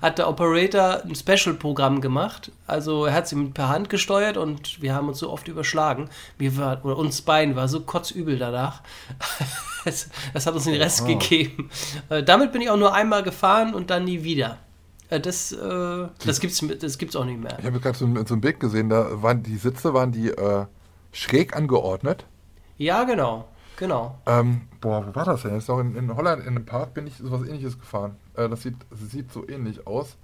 hat 0.00 0.18
der 0.18 0.28
Operator 0.28 1.02
ein 1.04 1.14
Special-Programm 1.14 2.00
gemacht. 2.00 2.52
Also 2.66 3.04
er 3.06 3.14
hat 3.14 3.28
sie 3.28 3.36
per 3.46 3.68
Hand 3.68 3.90
gesteuert 3.90 4.36
und 4.36 4.80
wir 4.80 4.94
haben 4.94 5.08
uns 5.08 5.18
so 5.18 5.30
oft 5.30 5.48
überschlagen. 5.48 6.08
Mir 6.38 6.56
war, 6.56 6.84
oder 6.84 6.96
uns 6.96 7.22
beiden 7.22 7.56
war 7.56 7.68
so 7.68 7.80
kotzübel 7.80 8.38
danach. 8.38 8.82
das, 9.84 10.08
das 10.32 10.46
hat 10.46 10.54
uns 10.54 10.64
den 10.64 10.80
Rest 10.80 11.00
Wow. 11.02 11.08
gegeben. 11.08 11.70
Äh, 12.08 12.22
damit 12.22 12.52
bin 12.52 12.62
ich 12.62 12.70
auch 12.70 12.76
nur 12.76 12.94
einmal 12.94 13.22
gefahren 13.22 13.74
und 13.74 13.90
dann 13.90 14.04
nie 14.04 14.22
wieder. 14.22 14.58
Äh, 15.08 15.18
das, 15.20 15.52
äh, 15.52 16.06
das 16.24 16.40
gibt's, 16.40 16.64
das 16.80 16.98
gibt's 16.98 17.16
auch 17.16 17.24
nicht 17.24 17.40
mehr. 17.40 17.58
Ich 17.58 17.64
habe 17.66 17.80
gerade 17.80 17.98
so, 17.98 18.06
ein- 18.06 18.26
so 18.26 18.34
ein 18.34 18.40
Bild 18.40 18.60
gesehen, 18.60 18.88
da 18.88 19.22
waren 19.22 19.42
die 19.42 19.56
Sitze 19.56 19.92
waren 19.94 20.12
die 20.12 20.28
äh, 20.28 20.66
schräg 21.12 21.56
angeordnet. 21.56 22.24
Ja, 22.78 23.02
genau. 23.04 23.48
Genau. 23.76 24.18
Ähm, 24.26 24.62
boah, 24.80 25.06
wo 25.06 25.14
war 25.14 25.24
das 25.24 25.42
denn? 25.42 25.54
Jetzt 25.54 25.68
noch 25.68 25.78
in, 25.78 25.94
in 25.96 26.14
Holland 26.14 26.42
in 26.42 26.48
einem 26.48 26.66
Park 26.66 26.94
bin 26.94 27.06
ich 27.06 27.16
sowas 27.16 27.42
ähnliches 27.46 27.78
gefahren. 27.78 28.16
Äh, 28.34 28.48
das, 28.48 28.62
sieht, 28.62 28.76
das 28.90 29.00
sieht 29.10 29.32
so 29.32 29.48
ähnlich 29.48 29.86
aus. 29.86 30.16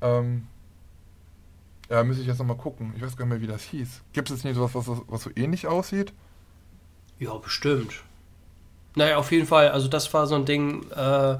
Ähm, 0.00 0.46
ja, 1.88 2.04
müsste 2.04 2.22
ich 2.22 2.28
jetzt 2.28 2.38
nochmal 2.38 2.56
gucken. 2.56 2.92
Ich 2.96 3.02
weiß 3.02 3.16
gar 3.16 3.24
nicht 3.24 3.32
mehr, 3.32 3.40
wie 3.40 3.52
das 3.52 3.62
hieß. 3.62 4.02
Gibt 4.12 4.30
es 4.30 4.44
nicht 4.44 4.54
sowas, 4.54 4.74
was, 4.74 5.02
was 5.06 5.22
so 5.22 5.30
ähnlich 5.34 5.66
aussieht? 5.66 6.12
Ja, 7.18 7.34
bestimmt. 7.34 8.04
Naja, 8.94 9.16
auf 9.16 9.30
jeden 9.32 9.46
Fall. 9.46 9.70
Also 9.70 9.88
das 9.88 10.12
war 10.14 10.26
so 10.26 10.36
ein 10.36 10.44
Ding, 10.44 10.88
äh, 10.90 11.38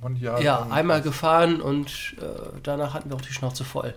Und 0.00 0.18
ja, 0.18 0.38
ja, 0.38 0.66
einmal 0.70 1.02
gefahren 1.02 1.60
und 1.60 2.16
äh, 2.20 2.58
danach 2.62 2.94
hatten 2.94 3.10
wir 3.10 3.16
auch 3.16 3.22
die 3.22 3.32
Schnauze 3.32 3.64
voll. 3.64 3.94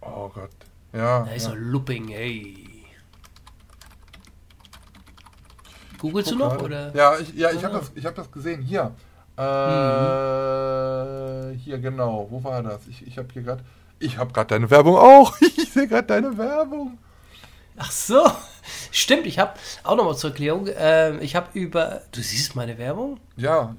Oh 0.00 0.28
Gott. 0.28 0.50
Ja. 0.92 1.24
Da 1.24 1.30
ist 1.32 1.46
ja. 1.46 1.52
er 1.52 1.56
Looping, 1.56 2.10
ey. 2.10 2.61
Googlest 6.02 6.32
du 6.32 6.36
noch, 6.36 6.60
oder? 6.60 6.94
Ja, 6.96 7.16
ich, 7.18 7.32
ja, 7.34 7.50
ich 7.52 7.64
habe 7.64 7.78
das, 7.78 7.92
ich 7.94 8.04
hab 8.04 8.14
das 8.16 8.30
gesehen. 8.30 8.60
Hier. 8.60 8.90
Äh, 9.38 9.42
Mhm. 11.52 11.58
Hier, 11.58 11.78
genau. 11.78 12.26
Wo 12.30 12.42
war 12.44 12.62
das? 12.62 12.80
Ich, 12.88 13.06
ich 13.06 13.18
habe 13.18 13.28
hier 13.32 13.42
gerade. 13.42 13.62
Ich 13.98 14.18
habe 14.18 14.32
gerade 14.32 14.48
deine 14.48 14.68
Werbung 14.70 14.96
auch. 14.96 15.34
Ich 15.40 15.72
sehe 15.72 15.86
gerade 15.86 16.06
deine 16.08 16.36
Werbung. 16.36 16.98
Ach 17.76 17.90
so. 17.90 18.20
Stimmt, 18.90 19.26
ich 19.26 19.38
habe 19.38 19.52
auch 19.84 19.96
nochmal 19.96 20.16
zur 20.16 20.30
Erklärung. 20.30 20.68
ähm, 20.76 21.18
ich 21.22 21.34
habe 21.36 21.46
über. 21.54 22.02
Du 22.12 22.20
siehst 22.20 22.56
meine 22.56 22.76
Werbung? 22.78 23.18
Ja. 23.36 23.74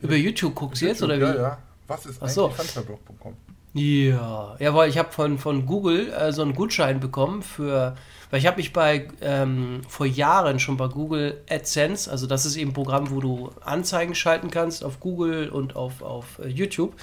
Über 0.00 0.16
YouTube 0.16 0.54
guckst 0.54 0.82
du 0.82 0.86
jetzt, 0.86 1.02
oder 1.02 1.16
wie? 1.18 1.22
Ja, 1.24 1.34
ja. 1.36 1.58
Was 1.86 2.06
ist 2.06 2.20
Ach 2.22 2.28
so. 2.28 2.46
eigentlich 2.46 2.56
Fanta-Blog.com? 2.72 3.34
Ja, 3.74 4.56
jawohl, 4.58 4.86
ich 4.86 4.96
habe 4.98 5.12
von, 5.12 5.38
von 5.38 5.66
Google 5.66 6.10
äh, 6.12 6.32
so 6.32 6.42
einen 6.42 6.54
Gutschein 6.54 6.98
bekommen 7.00 7.42
für, 7.42 7.94
weil 8.30 8.40
ich 8.40 8.46
habe 8.46 8.56
mich 8.58 8.72
bei 8.72 9.08
ähm, 9.20 9.82
vor 9.88 10.06
Jahren 10.06 10.58
schon 10.58 10.76
bei 10.76 10.88
Google 10.88 11.42
AdSense, 11.48 12.10
also 12.10 12.26
das 12.26 12.46
ist 12.46 12.56
eben 12.56 12.70
ein 12.70 12.74
Programm, 12.74 13.10
wo 13.10 13.20
du 13.20 13.50
Anzeigen 13.60 14.14
schalten 14.14 14.50
kannst 14.50 14.84
auf 14.84 15.00
Google 15.00 15.48
und 15.48 15.76
auf, 15.76 16.02
auf 16.02 16.38
äh, 16.38 16.48
YouTube. 16.48 16.94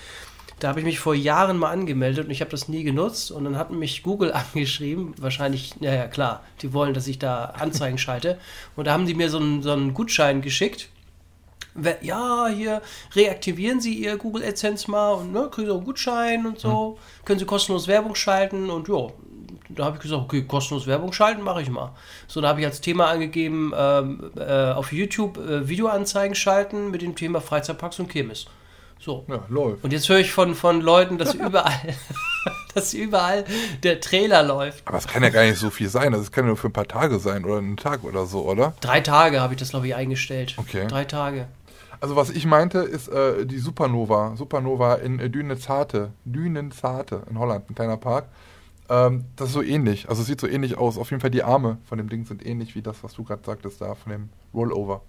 Da 0.60 0.70
habe 0.70 0.80
ich 0.80 0.86
mich 0.86 1.00
vor 1.00 1.16
Jahren 1.16 1.58
mal 1.58 1.72
angemeldet 1.72 2.26
und 2.26 2.32
ich 2.32 2.40
habe 2.40 2.52
das 2.52 2.70
nie 2.70 2.84
genutzt 2.84 3.32
und 3.32 3.44
dann 3.44 3.58
hat 3.58 3.72
mich 3.72 4.04
Google 4.04 4.34
angeschrieben, 4.54 5.14
wahrscheinlich, 5.20 5.80
naja 5.82 6.08
klar, 6.08 6.44
die 6.62 6.74
wollen, 6.74 6.94
dass 6.94 7.08
ich 7.08 7.20
da 7.20 7.46
Anzeigen 7.46 7.98
schalte 7.98 8.38
und 8.76 8.86
da 8.86 8.94
haben 8.94 9.06
die 9.06 9.16
mir 9.16 9.30
so 9.30 9.40
einen, 9.40 9.62
so 9.62 9.72
einen 9.72 9.94
Gutschein 9.94 10.42
geschickt 10.42 10.90
ja, 12.02 12.48
hier 12.48 12.82
reaktivieren 13.16 13.82
Sie 13.82 13.96
Ihr 13.96 14.18
Google 14.18 14.44
AdSense 14.44 14.90
mal 14.90 15.14
und 15.14 15.32
ne, 15.32 15.50
kriegen 15.52 15.68
Sie 15.68 15.72
auch 15.72 15.78
einen 15.78 15.86
Gutschein 15.86 16.46
und 16.46 16.60
so. 16.60 16.98
Können 17.26 17.40
Sie 17.40 17.46
kostenlos 17.46 17.88
Werbung 17.88 18.16
schalten 18.16 18.70
und 18.70 18.88
ja, 18.88 19.08
da 19.70 19.86
habe 19.86 19.98
ich 19.98 20.04
gesagt, 20.04 20.22
okay, 20.22 20.44
kostenlos 20.44 20.88
Werbung 20.88 21.14
schalten 21.14 21.42
mache 21.42 21.62
ich 21.62 21.70
mal. 21.70 21.92
So, 22.28 22.42
da 22.42 22.50
habe 22.50 22.62
ich 22.62 22.66
als 22.66 22.82
Thema 22.82 23.08
angegeben, 23.08 23.74
ähm, 23.76 24.32
äh, 24.38 24.72
auf 24.72 24.92
YouTube 24.92 25.38
äh, 25.38 25.68
Videoanzeigen 25.68 26.36
schalten 26.36 26.92
mit 26.92 27.02
dem 27.02 27.16
Thema 27.16 27.42
Freizeitparks 27.42 28.00
und 28.00 28.10
Kirmes. 28.10 28.48
So. 29.00 29.26
Ja, 29.28 29.44
läuft. 29.50 29.84
Und 29.84 29.92
jetzt 29.92 30.08
höre 30.08 30.20
ich 30.20 30.32
von, 30.32 30.56
von 30.56 30.80
Leuten, 30.82 31.18
dass 31.18 31.34
überall, 31.34 31.96
dass 32.74 32.94
überall 32.94 33.44
der 33.84 34.00
Trailer 34.00 34.44
läuft. 34.44 34.88
Aber 34.88 34.98
es 34.98 35.08
kann 35.08 35.24
ja 35.24 35.30
gar 35.30 35.44
nicht 35.44 35.60
so 35.60 35.70
viel 35.70 35.90
sein. 35.90 36.14
Das 36.14 36.32
kann 36.32 36.46
ja 36.46 36.50
nur 36.50 36.58
für 36.58 36.70
ein 36.70 36.74
paar 36.74 36.88
Tage 36.88 37.20
sein 37.20 37.44
oder 37.44 37.58
einen 37.58 37.78
Tag 37.78 38.04
oder 38.04 38.26
so, 38.26 38.44
oder? 38.44 38.74
Drei 38.80 39.02
Tage 39.02 39.42
habe 39.42 39.54
ich 39.54 39.60
das, 39.60 39.72
glaube 39.72 39.88
ich, 39.88 39.96
eingestellt. 39.96 40.56
Okay. 40.58 40.88
Drei 40.88 41.04
Tage. 41.04 41.48
Also 42.00 42.18
was 42.18 42.30
ich 42.30 42.46
meinte, 42.46 42.80
ist 42.80 43.08
äh, 43.08 43.46
die 43.46 43.60
Supernova. 43.60 44.36
Supernova 44.36 44.96
in 44.96 45.20
äh, 45.20 45.30
Dünenzarte. 45.30 46.12
Dünenzarte 46.26 47.24
in 47.30 47.40
Holland, 47.40 47.70
ein 47.70 47.76
kleiner 47.76 47.96
Park. 47.96 48.26
Ähm, 48.90 49.26
das 49.36 49.48
ist 49.50 49.54
so 49.54 49.62
ähnlich. 49.64 50.10
Also 50.10 50.22
es 50.22 50.28
sieht 50.28 50.42
so 50.42 50.48
ähnlich 50.48 50.78
aus. 50.78 50.98
Auf 50.98 51.10
jeden 51.12 51.22
Fall 51.22 51.30
die 51.32 51.44
Arme 51.44 51.78
von 51.86 51.98
dem 51.98 52.10
Ding 52.10 52.26
sind 52.26 52.46
ähnlich 52.46 52.76
wie 52.76 52.82
das, 52.82 53.04
was 53.04 53.14
du 53.14 53.24
gerade 53.24 53.42
sagtest 53.46 53.80
da, 53.82 53.96
von 53.96 54.12
dem 54.12 54.30
Rollover. 54.54 55.02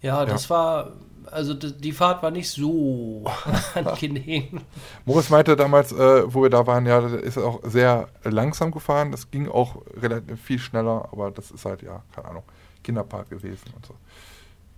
Ja, 0.00 0.24
das 0.26 0.50
war, 0.50 0.94
also 1.30 1.54
die 1.54 1.92
Fahrt 1.92 2.24
war 2.24 2.32
nicht 2.32 2.50
so 2.50 3.24
angenehm. 3.76 4.60
Moritz 5.04 5.30
meinte 5.30 5.54
damals, 5.54 5.92
äh, 5.92 6.22
wo 6.34 6.42
wir 6.42 6.50
da 6.50 6.66
waren, 6.66 6.84
ja, 6.86 7.00
das 7.00 7.12
ist 7.12 7.38
auch 7.38 7.60
sehr 7.62 8.08
langsam 8.24 8.72
gefahren. 8.72 9.12
Das 9.12 9.30
ging 9.30 9.48
auch 9.48 9.76
relativ 10.00 10.40
viel 10.42 10.58
schneller, 10.58 11.08
aber 11.12 11.30
das 11.30 11.52
ist 11.52 11.64
halt, 11.64 11.82
ja, 11.82 12.02
keine 12.12 12.28
Ahnung, 12.28 12.42
Kinderpark 12.82 13.30
gewesen 13.30 13.72
und 13.76 13.86
so. 13.86 13.94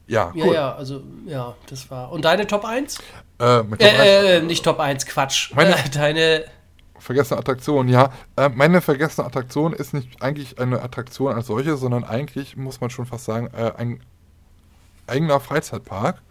Ja, 0.07 0.31
Ja, 0.35 0.45
cool. 0.45 0.55
ja, 0.55 0.75
also, 0.75 1.03
ja, 1.25 1.55
das 1.71 1.91
war. 1.91 2.13
Und 2.13 2.27
deine 2.27 2.47
Top 2.47 2.67
1? 2.67 2.99
Äh, 2.99 3.01
Top 3.39 3.73
eins- 3.73 3.81
Äh, 3.81 4.37
äh, 4.37 4.43
nicht 4.43 4.63
Top 4.63 4.79
1, 4.79 5.07
Quatsch. 5.07 5.55
Meine- 5.55 5.71
Äh, 5.77 5.89
deine, 5.91 6.45
Vergessene 7.05 7.39
Attraktion, 7.39 7.87
ja. 7.89 8.11
Äh, 8.35 8.49
meine 8.49 8.81
vergessene 8.81 9.27
Attraktion 9.27 9.75
ist 9.75 9.93
nicht 9.93 10.23
eigentlich 10.23 10.59
eine 10.59 10.81
Attraktion 10.81 11.35
als 11.35 11.49
solche, 11.49 11.77
sondern 11.77 12.03
eigentlich, 12.03 12.57
muss 12.57 12.81
man 12.81 12.89
schon 12.89 13.05
fast 13.05 13.27
sagen, 13.27 13.51
äh, 13.55 13.73
ein 13.77 14.01
eigener 15.07 15.39
Freizeitpark, 15.39 16.23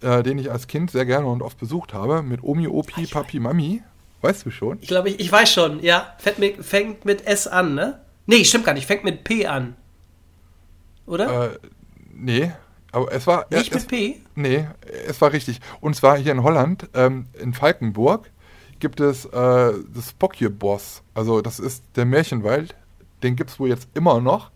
äh, 0.00 0.24
den 0.24 0.38
ich 0.38 0.50
als 0.50 0.66
Kind 0.66 0.90
sehr 0.90 1.06
gerne 1.06 1.28
und 1.28 1.42
oft 1.42 1.60
besucht 1.60 1.94
habe, 1.94 2.22
mit 2.22 2.42
Omi, 2.42 2.66
Opi, 2.66 3.06
Papi, 3.06 3.38
Mami. 3.38 3.82
Weißt 4.20 4.44
du 4.44 4.50
schon? 4.50 4.78
ich 4.80 4.88
glaube, 4.88 5.10
ich, 5.10 5.20
ich 5.20 5.30
weiß 5.30 5.52
schon, 5.52 5.80
ja, 5.80 6.16
fängt 6.18 6.40
mit, 6.40 6.64
fängt 6.64 7.04
mit 7.04 7.24
S 7.24 7.46
an, 7.46 7.76
ne? 7.76 8.00
Nee, 8.26 8.42
stimmt 8.42 8.64
gar 8.64 8.74
nicht, 8.74 8.86
fängt 8.86 9.04
mit 9.04 9.22
P 9.22 9.46
an. 9.46 9.76
Oder? 11.06 11.52
Äh, 11.52 11.58
nee, 12.12 12.52
aber 12.90 13.12
es 13.12 13.28
war... 13.28 13.46
nicht 13.50 13.72
es, 13.72 13.82
mit 13.82 13.88
P? 13.88 14.20
Nee, 14.34 14.66
es 15.06 15.20
war 15.20 15.32
richtig. 15.32 15.60
Und 15.80 15.94
zwar 15.94 16.18
hier 16.18 16.32
in 16.32 16.42
Holland, 16.42 16.88
ähm, 16.94 17.26
in 17.40 17.54
Falkenburg, 17.54 18.28
gibt 18.80 19.00
es 19.00 19.24
äh, 19.26 19.30
das 19.32 20.12
Pokje-Boss. 20.18 21.02
Also 21.14 21.40
das 21.40 21.58
ist 21.58 21.84
der 21.96 22.04
Märchenwald. 22.04 22.74
Den 23.22 23.36
gibt 23.36 23.50
es 23.50 23.58
wohl 23.58 23.68
jetzt 23.68 23.88
immer 23.94 24.20
noch. 24.20 24.50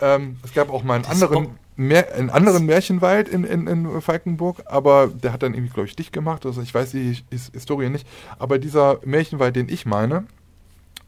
Ähm, 0.00 0.36
es 0.44 0.52
gab 0.54 0.70
auch 0.70 0.82
mal 0.82 0.94
einen 0.94 1.04
Das 1.04 1.22
anderen, 1.22 1.58
Mär 1.76 2.12
einen 2.14 2.30
anderen 2.30 2.66
Märchenwald 2.66 3.28
in, 3.28 3.44
in, 3.44 3.66
in 3.66 4.00
Falkenburg, 4.00 4.62
aber 4.66 5.08
der 5.08 5.32
hat 5.32 5.42
dann 5.42 5.54
irgendwie, 5.54 5.72
glaube 5.72 5.88
ich, 5.88 5.96
dicht 5.96 6.12
gemacht. 6.12 6.44
Also 6.44 6.60
ich 6.60 6.74
weiß 6.74 6.90
die 6.90 7.16
His 7.30 7.50
Historie 7.52 7.88
nicht. 7.88 8.06
Aber 8.38 8.58
dieser 8.58 9.00
Märchenwald, 9.04 9.56
den 9.56 9.68
ich 9.68 9.86
meine, 9.86 10.26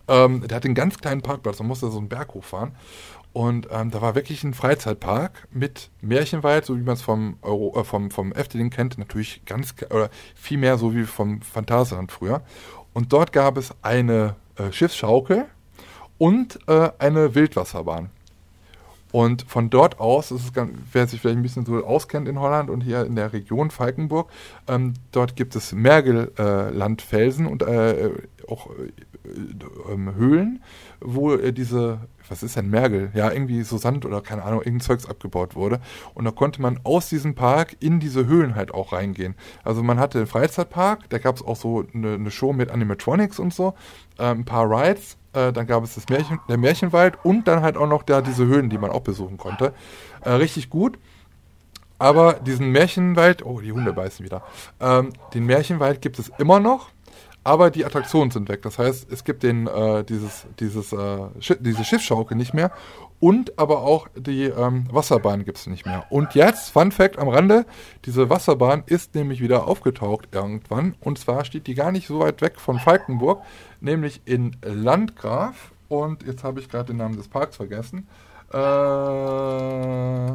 ähm, 0.09 0.47
der 0.47 0.57
hat 0.57 0.65
einen 0.65 0.75
ganz 0.75 0.99
kleinen 0.99 1.23
Parkplatz. 1.23 1.59
Man 1.59 1.69
musste 1.69 1.91
so 1.91 1.99
einen 1.99 2.09
Berg 2.09 2.35
hochfahren. 2.35 2.73
Und 3.33 3.69
ähm, 3.71 3.91
da 3.91 4.03
war 4.03 4.15
wirklich 4.17 4.43
ein 4.43 4.55
Freizeitpark 4.55 5.47
mit 5.53 5.91
Märchenwald, 6.01 6.65
so 6.65 6.77
wie 6.77 6.83
man 6.83 6.95
es 6.95 7.03
vom, 7.03 7.37
äh, 7.43 7.85
vom, 7.85 8.11
vom 8.11 8.33
Efteling 8.33 8.71
kennt. 8.71 8.99
Natürlich 8.99 9.43
ganz, 9.47 9.75
oder 9.91 10.11
viel 10.35 10.59
mehr 10.59 10.79
so 10.79 10.95
wie 10.95 11.05
vom 11.05 11.41
Phantasialand 11.43 12.11
früher. 12.11 12.43
Und 12.93 13.13
dort 13.13 13.33
gab 13.33 13.57
es 13.57 13.73
eine 13.83 14.35
äh, 14.57 14.73
Schiffsschaukel 14.73 15.47
und 16.19 16.59
äh, 16.67 16.91
eine 16.99 17.35
Wildwasserbahn. 17.35 18.11
Und 19.13 19.43
von 19.43 19.71
dort 19.71 19.99
aus, 19.99 20.31
ist 20.31 20.55
ganz, 20.55 20.73
wer 20.93 21.07
sich 21.07 21.21
vielleicht 21.21 21.39
ein 21.39 21.43
bisschen 21.43 21.67
so 21.67 21.85
auskennt 21.85 22.29
in 22.29 22.39
Holland 22.39 22.71
und 22.71 22.83
hier 22.83 23.05
in 23.05 23.17
der 23.17 23.33
Region 23.33 23.71
Falkenburg, 23.71 24.31
ähm, 24.69 24.95
dort 25.11 25.35
gibt 25.35 25.57
es 25.57 25.73
Mergellandfelsen 25.73 27.47
äh, 27.47 27.49
und 27.49 27.63
äh, 27.63 28.11
auch 28.47 28.71
äh, 28.71 29.93
ähm, 29.93 30.15
Höhlen, 30.15 30.63
wo 31.01 31.35
äh, 31.35 31.53
diese, 31.53 32.01
was 32.31 32.43
ist 32.43 32.57
denn 32.57 32.71
Mergel? 32.71 33.11
Ja, 33.13 33.31
irgendwie 33.31 33.63
so 33.63 33.77
Sand 33.77 34.07
oder 34.07 34.21
keine 34.21 34.45
Ahnung, 34.45 34.61
irgendein 34.61 34.81
Zeugs 34.81 35.07
abgebaut 35.07 35.55
wurde. 35.57 35.81
Und 36.15 36.25
da 36.25 36.31
konnte 36.31 36.63
man 36.63 36.81
aus 36.85 37.09
diesem 37.09 37.35
Park 37.35 37.77
in 37.81 38.01
diese 38.01 38.27
Höhlen 38.27 38.55
halt 38.55 38.73
auch 38.73 38.93
reingehen. 38.93 39.35
Also 39.65 39.83
man 39.83 39.99
hatte 39.99 40.19
den 40.19 40.27
Freizeitpark, 40.27 41.11
da 41.11 41.19
gab 41.19 41.37
es 41.37 41.43
auch 41.43 41.57
so 41.57 41.85
eine, 41.93 42.15
eine, 42.15 42.31
Show 42.31 42.53
mit 42.53 42.71
Animatronics 42.71 43.39
und 43.39 43.53
so, 43.53 43.75
äh, 44.19 44.25
ein 44.25 44.45
paar 44.45 44.71
Rides. 44.71 45.17
Äh, 45.33 45.53
dann 45.53 45.67
gab 45.67 45.83
es 45.85 45.97
das 45.97 46.09
Märchen, 46.09 46.39
der 46.49 46.57
Märchenwald 46.57 47.19
und 47.25 47.49
dann 47.49 47.63
halt 47.63 47.77
auch 47.77 47.89
noch 47.89 48.05
da 48.05 48.21
diese 48.21 48.47
Höhlen, 48.47 48.71
die 48.71 48.79
man 48.79 48.91
auch 48.91 49.03
besuchen 49.03 49.37
konnte. 49.37 49.75
Äh, 50.23 50.31
richtig 50.31 50.71
gut. 50.71 50.99
Aber 51.99 52.35
diesen 52.35 52.73
Märchenwald, 52.73 53.45
oh, 53.45 53.61
die 53.61 53.73
Hunde 53.73 53.93
beißen 53.93 54.25
wieder. 54.25 54.43
Ähm, 54.81 55.13
den 55.35 55.45
Märchenwald 55.45 56.01
gibt 56.01 56.19
es 56.19 56.33
immer 56.39 56.59
noch, 56.59 56.89
aber 57.45 57.71
die 57.71 57.85
Attraktionen 57.85 58.31
sind 58.31 58.49
weg. 58.49 58.63
Das 58.63 58.79
heißt, 58.79 59.11
es 59.11 59.25
gibt 59.25 59.43
den, 59.43 59.67
äh, 59.67 60.05
dieses, 60.05 60.47
dieses, 60.59 60.93
äh, 60.93 61.29
Schiff, 61.41 61.59
diese 61.61 61.85
Schiffsschaukel 61.85 62.37
nicht 62.37 62.55
mehr 62.55 62.71
und 63.21 63.59
aber 63.59 63.83
auch 63.83 64.09
die 64.17 64.45
ähm, 64.45 64.87
Wasserbahn 64.91 65.45
gibt 65.45 65.59
es 65.59 65.67
nicht 65.67 65.85
mehr. 65.85 66.07
Und 66.09 66.35
jetzt, 66.35 66.71
Fun 66.71 66.91
Fact 66.91 67.19
am 67.19 67.29
Rande, 67.29 67.67
diese 68.07 68.31
Wasserbahn 68.31 68.83
ist 68.87 69.15
nämlich 69.15 69.43
wieder 69.43 69.69
aufgetaucht 69.69 70.29
irgendwann. 70.33 70.95
Und 71.01 71.19
zwar 71.19 71.45
steht 71.45 71.67
die 71.67 71.75
gar 71.75 71.93
nicht 71.93 72.07
so 72.07 72.21
weit 72.21 72.41
weg 72.41 72.59
von 72.59 72.79
Falkenburg, 72.79 73.43
nämlich 73.81 74.23
in 74.25 74.57
Landgraf. 74.63 75.73
Und 75.89 76.23
jetzt 76.23 76.45
habe 76.45 76.61
ich 76.61 76.71
gerade 76.71 76.87
den 76.87 76.97
Namen 76.97 77.17
des 77.17 77.29
Parks 77.29 77.57
vergessen. 77.57 78.09
Äh, 78.53 78.59
äh, 80.31 80.35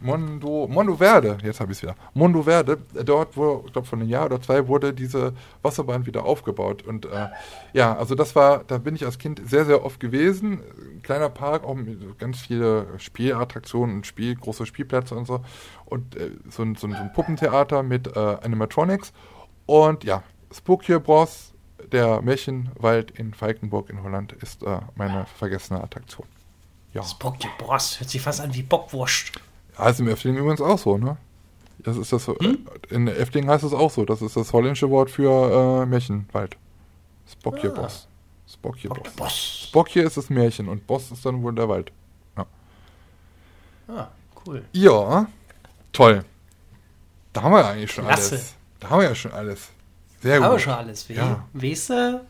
Mondo, 0.00 0.66
Mondo 0.68 0.96
Verde, 0.96 1.36
jetzt 1.42 1.60
habe 1.60 1.70
ich 1.70 1.78
es 1.78 1.82
wieder. 1.82 1.94
Mondo 2.14 2.42
Verde, 2.42 2.78
dort, 3.04 3.36
wo, 3.36 3.62
ich 3.66 3.72
glaube, 3.72 3.86
von 3.86 4.00
einem 4.00 4.08
Jahr 4.08 4.24
oder 4.26 4.40
zwei 4.40 4.66
wurde 4.66 4.94
diese 4.94 5.34
Wasserbahn 5.60 6.06
wieder 6.06 6.24
aufgebaut. 6.24 6.82
Und 6.82 7.04
äh, 7.04 7.28
ja, 7.74 7.94
also 7.96 8.14
das 8.14 8.34
war, 8.34 8.64
da 8.64 8.78
bin 8.78 8.94
ich 8.94 9.04
als 9.04 9.18
Kind 9.18 9.42
sehr, 9.44 9.66
sehr 9.66 9.84
oft 9.84 10.00
gewesen. 10.00 10.62
Kleiner 11.02 11.28
Park, 11.28 11.64
auch 11.64 11.74
mit 11.74 12.18
ganz 12.18 12.40
viele 12.40 12.86
Spielattraktionen 12.98 13.96
und 13.96 14.06
Spiel, 14.06 14.34
große 14.34 14.64
Spielplätze 14.64 15.14
und 15.14 15.26
so. 15.26 15.40
Und 15.84 16.16
äh, 16.16 16.30
so, 16.48 16.62
ein, 16.62 16.74
so, 16.74 16.86
ein, 16.86 16.92
so, 16.92 16.98
ein, 16.98 17.12
Puppentheater 17.12 17.82
mit 17.82 18.16
äh, 18.16 18.18
Animatronics. 18.18 19.12
Und 19.66 20.04
ja, 20.04 20.22
Spooky 20.52 20.98
Bros, 20.98 21.52
der 21.92 22.22
Märchenwald 22.22 23.10
in 23.12 23.34
Falkenburg 23.34 23.90
in 23.90 24.02
Holland, 24.02 24.32
ist 24.32 24.62
äh, 24.62 24.80
meine 24.96 25.26
vergessene 25.26 25.82
Attraktion. 25.82 26.26
Ja. 26.94 27.02
Spooky 27.02 27.48
Bros. 27.58 28.00
Hört 28.00 28.10
sich 28.10 28.20
fast 28.20 28.40
an 28.40 28.54
wie 28.54 28.62
Bockwurst. 28.62 29.32
Ja, 29.78 29.88
ist 29.88 30.00
im 30.00 30.08
Efteling 30.08 30.36
übrigens 30.36 30.60
auch 30.60 30.78
so, 30.78 30.98
ne? 30.98 31.16
Das 31.78 31.96
ist 31.96 32.12
das, 32.12 32.26
hm? 32.28 32.66
In 32.90 33.08
Efteling 33.08 33.48
heißt 33.48 33.64
es 33.64 33.72
auch 33.72 33.90
so. 33.90 34.04
Das 34.04 34.22
ist 34.22 34.36
das 34.36 34.52
holländische 34.52 34.90
Wort 34.90 35.10
für 35.10 35.82
äh, 35.82 35.86
Märchenwald. 35.86 36.56
Spokje 37.30 37.72
ah. 37.72 37.80
Boss. 37.80 38.06
Spokje 38.46 38.88
Boss. 38.90 39.12
Boss. 39.16 39.66
Spokje 39.68 40.02
ist 40.02 40.16
das 40.16 40.30
Märchen 40.30 40.68
und 40.68 40.86
Boss 40.86 41.10
ist 41.10 41.24
dann 41.24 41.42
wohl 41.42 41.54
der 41.54 41.68
Wald. 41.68 41.90
Ja. 42.36 42.46
Ah, 43.88 44.08
cool. 44.46 44.64
Ja, 44.72 45.26
toll. 45.92 46.24
Da 47.32 47.42
haben 47.42 47.52
wir 47.52 47.60
ja 47.60 47.68
eigentlich 47.70 47.90
schon 47.90 48.04
Klasse. 48.04 48.34
alles. 48.34 48.54
Da 48.78 48.90
haben 48.90 49.00
wir 49.00 49.08
ja 49.08 49.14
schon 49.14 49.32
alles. 49.32 49.70
Sehr 50.20 50.32
da 50.32 50.38
gut. 50.38 50.44
Haben 50.46 50.54
wir 50.54 50.58
schon 50.58 50.72
alles. 50.74 51.08
Wie, 51.08 51.14
ja. 51.14 51.48
Weißt 51.54 51.90
du? 51.90 52.26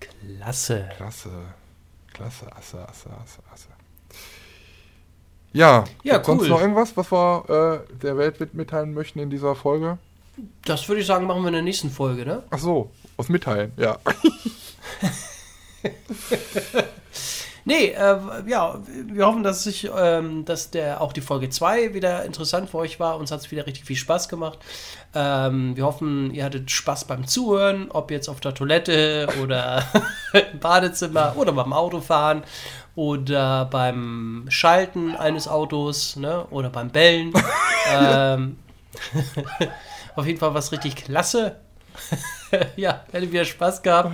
Klasse. 0.00 0.90
Klasse. 0.96 1.30
Klasse, 2.14 2.46
Asse, 2.56 2.78
Asse, 2.88 3.10
Asse, 3.10 3.40
Asse. 3.52 3.68
Ja, 5.52 5.84
ja 6.02 6.16
cool. 6.16 6.24
sonst 6.24 6.48
noch 6.48 6.60
irgendwas, 6.60 6.96
was 6.96 7.12
wir 7.12 7.84
äh, 7.92 7.96
der 7.96 8.16
Welt 8.16 8.54
mitteilen 8.54 8.94
möchten 8.94 9.18
in 9.18 9.28
dieser 9.30 9.54
Folge? 9.54 9.98
Das 10.64 10.88
würde 10.88 11.02
ich 11.02 11.06
sagen, 11.06 11.26
machen 11.26 11.42
wir 11.42 11.48
in 11.48 11.54
der 11.54 11.62
nächsten 11.62 11.90
Folge, 11.90 12.24
ne? 12.24 12.42
Ach 12.50 12.58
so, 12.58 12.90
aus 13.18 13.28
Mitteilen, 13.28 13.72
ja. 13.76 13.98
Nee, 17.66 17.88
äh, 17.88 18.18
ja, 18.46 18.78
wir 18.86 19.26
hoffen, 19.26 19.42
dass 19.42 19.64
sich, 19.64 19.90
ähm, 19.96 20.44
dass 20.44 20.70
der 20.70 21.00
auch 21.00 21.14
die 21.14 21.22
Folge 21.22 21.48
2 21.48 21.94
wieder 21.94 22.24
interessant 22.24 22.68
für 22.68 22.78
euch 22.78 23.00
war. 23.00 23.16
Uns 23.16 23.30
hat 23.30 23.40
es 23.40 23.50
wieder 23.50 23.66
richtig 23.66 23.86
viel 23.86 23.96
Spaß 23.96 24.28
gemacht. 24.28 24.58
Ähm, 25.14 25.74
wir 25.74 25.84
hoffen, 25.84 26.32
ihr 26.34 26.44
hattet 26.44 26.70
Spaß 26.70 27.06
beim 27.06 27.26
Zuhören, 27.26 27.90
ob 27.90 28.10
jetzt 28.10 28.28
auf 28.28 28.40
der 28.40 28.54
Toilette 28.54 29.28
oder 29.42 29.82
im 30.52 30.58
Badezimmer 30.58 31.34
oder 31.36 31.52
beim 31.52 31.72
Autofahren 31.72 32.42
oder 32.96 33.64
beim 33.64 34.44
Schalten 34.48 35.16
eines 35.16 35.48
Autos 35.48 36.16
ne? 36.16 36.44
oder 36.50 36.68
beim 36.68 36.90
Bellen. 36.90 37.32
ähm, 37.90 38.56
auf 40.16 40.26
jeden 40.26 40.38
Fall 40.38 40.54
was 40.54 40.70
richtig 40.70 40.96
klasse. 40.96 41.56
ja, 42.76 43.04
hätte 43.12 43.30
wieder 43.30 43.44
Spaß 43.44 43.82
gehabt. 43.82 44.12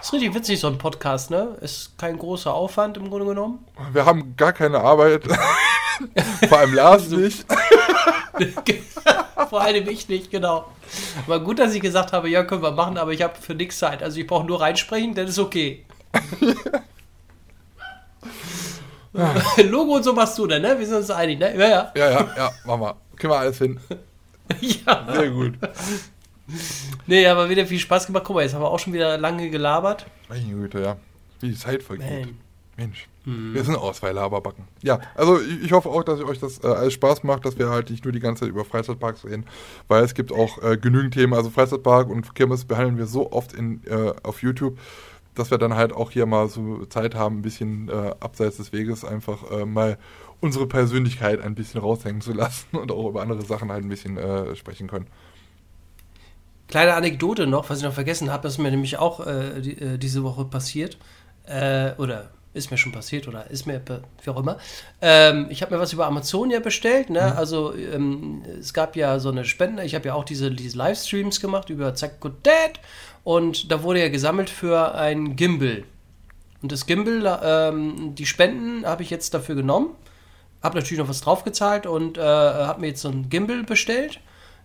Ist 0.00 0.12
richtig 0.12 0.34
witzig, 0.34 0.60
so 0.60 0.68
ein 0.68 0.78
Podcast, 0.78 1.30
ne? 1.30 1.56
Ist 1.60 1.96
kein 1.98 2.18
großer 2.18 2.52
Aufwand 2.52 2.96
im 2.96 3.10
Grunde 3.10 3.26
genommen. 3.26 3.64
Wir 3.92 4.04
haben 4.04 4.36
gar 4.36 4.52
keine 4.52 4.80
Arbeit. 4.80 5.22
Vor 6.48 6.58
allem 6.58 6.74
Lars 6.74 7.08
nicht. 7.08 7.44
Vor 9.50 9.60
allem 9.60 9.88
ich 9.88 10.08
nicht, 10.08 10.30
genau. 10.30 10.66
War 11.26 11.40
gut, 11.40 11.58
dass 11.58 11.74
ich 11.74 11.80
gesagt 11.80 12.12
habe, 12.12 12.28
ja, 12.28 12.44
können 12.44 12.62
wir 12.62 12.70
machen, 12.70 12.98
aber 12.98 13.12
ich 13.12 13.22
habe 13.22 13.34
für 13.40 13.54
nichts 13.54 13.78
Zeit. 13.78 14.02
Also 14.02 14.20
ich 14.20 14.26
brauche 14.26 14.46
nur 14.46 14.60
reinsprechen, 14.60 15.14
dann 15.14 15.26
ist 15.26 15.38
okay. 15.38 15.84
Logo 19.64 19.96
und 19.96 20.02
so 20.02 20.12
machst 20.12 20.38
du 20.38 20.46
dann, 20.46 20.62
ne? 20.62 20.78
Wir 20.78 20.86
sind 20.86 20.96
uns 20.96 21.10
einig, 21.10 21.38
ne? 21.38 21.56
Ja, 21.56 21.68
ja. 21.68 21.92
Ja, 21.96 22.10
ja, 22.10 22.28
ja, 22.36 22.50
machen 22.64 22.80
wir. 22.80 22.96
Kriegen 23.16 23.32
wir 23.32 23.38
alles 23.38 23.58
hin. 23.58 23.80
ja. 24.60 25.06
Sehr 25.12 25.30
gut. 25.30 25.54
Nee, 27.06 27.26
aber 27.26 27.50
wieder 27.50 27.66
viel 27.66 27.78
Spaß 27.78 28.06
gemacht. 28.06 28.24
Guck 28.26 28.36
mal, 28.36 28.42
jetzt 28.42 28.54
haben 28.54 28.62
wir 28.62 28.70
auch 28.70 28.78
schon 28.78 28.92
wieder 28.92 29.18
lange 29.18 29.50
gelabert. 29.50 30.06
Meine 30.28 30.42
Güte, 30.42 30.80
ja. 30.80 30.96
Wie 31.40 31.50
die 31.50 31.56
Zeit 31.56 31.82
vergeht. 31.82 32.26
Man. 32.26 32.38
Mensch. 32.78 33.08
Hm. 33.24 33.54
Wir 33.54 33.64
sind 33.64 33.76
auch 33.76 33.92
zwei 33.92 34.12
Laberbacken. 34.12 34.64
Ja, 34.82 35.00
also 35.16 35.40
ich, 35.40 35.64
ich 35.64 35.72
hoffe 35.72 35.88
auch, 35.88 36.04
dass 36.04 36.20
euch 36.20 36.38
das 36.38 36.62
äh, 36.62 36.68
alles 36.68 36.92
Spaß 36.94 37.24
macht, 37.24 37.44
dass 37.44 37.58
wir 37.58 37.68
halt 37.68 37.90
nicht 37.90 38.04
nur 38.04 38.12
die 38.12 38.20
ganze 38.20 38.40
Zeit 38.40 38.50
über 38.50 38.64
Freizeitparks 38.64 39.24
reden, 39.24 39.44
weil 39.88 40.04
es 40.04 40.14
gibt 40.14 40.32
auch 40.32 40.62
äh, 40.62 40.76
genügend 40.76 41.14
Themen. 41.14 41.34
Also 41.34 41.50
Freizeitpark 41.50 42.08
und 42.08 42.36
Kirmes 42.36 42.64
behandeln 42.64 42.96
wir 42.96 43.06
so 43.06 43.32
oft 43.32 43.52
in, 43.52 43.82
äh, 43.86 44.12
auf 44.22 44.42
YouTube, 44.42 44.78
dass 45.34 45.50
wir 45.50 45.58
dann 45.58 45.74
halt 45.74 45.92
auch 45.92 46.12
hier 46.12 46.26
mal 46.26 46.48
so 46.48 46.84
Zeit 46.86 47.16
haben, 47.16 47.38
ein 47.38 47.42
bisschen 47.42 47.88
äh, 47.88 48.14
abseits 48.20 48.58
des 48.58 48.72
Weges 48.72 49.04
einfach 49.04 49.50
äh, 49.50 49.64
mal 49.64 49.98
unsere 50.40 50.68
Persönlichkeit 50.68 51.40
ein 51.40 51.56
bisschen 51.56 51.80
raushängen 51.80 52.20
zu 52.20 52.32
lassen 52.32 52.76
und 52.76 52.92
auch 52.92 53.08
über 53.08 53.22
andere 53.22 53.42
Sachen 53.42 53.72
halt 53.72 53.84
ein 53.84 53.88
bisschen 53.88 54.16
äh, 54.18 54.54
sprechen 54.54 54.86
können. 54.86 55.08
Kleine 56.68 56.94
Anekdote 56.94 57.46
noch, 57.46 57.70
was 57.70 57.78
ich 57.78 57.84
noch 57.84 57.94
vergessen 57.94 58.30
habe, 58.30 58.42
das 58.42 58.52
ist 58.52 58.58
mir 58.58 58.70
nämlich 58.70 58.98
auch 58.98 59.26
äh, 59.26 59.60
die, 59.60 59.80
äh, 59.80 59.98
diese 59.98 60.22
Woche 60.22 60.44
passiert. 60.44 60.98
Äh, 61.46 61.92
oder 61.96 62.30
ist 62.52 62.70
mir 62.70 62.76
schon 62.76 62.92
passiert 62.92 63.26
oder 63.26 63.50
ist 63.50 63.66
mir, 63.66 63.80
wie 64.22 64.30
auch 64.30 64.38
immer. 64.38 64.58
Ähm, 65.00 65.46
ich 65.48 65.62
habe 65.62 65.74
mir 65.74 65.80
was 65.80 65.92
über 65.92 66.06
Amazon 66.06 66.50
ja 66.50 66.60
bestellt. 66.60 67.08
Ne? 67.08 67.20
Mhm. 67.20 67.38
Also 67.38 67.74
ähm, 67.74 68.42
es 68.60 68.74
gab 68.74 68.96
ja 68.96 69.18
so 69.18 69.30
eine 69.30 69.44
Spende. 69.44 69.84
Ich 69.84 69.94
habe 69.94 70.08
ja 70.08 70.14
auch 70.14 70.24
diese, 70.24 70.50
diese 70.50 70.76
Livestreams 70.76 71.40
gemacht 71.40 71.70
über 71.70 71.94
Zack 71.94 72.20
Good 72.20 72.46
Dad. 72.46 72.80
Und 73.24 73.70
da 73.70 73.82
wurde 73.82 74.00
ja 74.00 74.08
gesammelt 74.08 74.50
für 74.50 74.94
ein 74.94 75.36
Gimbal. 75.36 75.84
Und 76.60 76.72
das 76.72 76.86
Gimbal, 76.86 77.40
ähm, 77.42 78.14
die 78.14 78.26
Spenden 78.26 78.84
habe 78.84 79.02
ich 79.02 79.10
jetzt 79.10 79.32
dafür 79.32 79.54
genommen. 79.54 79.90
Habe 80.62 80.76
natürlich 80.76 80.98
noch 80.98 81.08
was 81.08 81.20
draufgezahlt 81.20 81.86
und 81.86 82.18
äh, 82.18 82.20
habe 82.20 82.80
mir 82.80 82.88
jetzt 82.88 83.02
so 83.02 83.08
ein 83.08 83.30
Gimbal 83.30 83.62
bestellt 83.62 84.20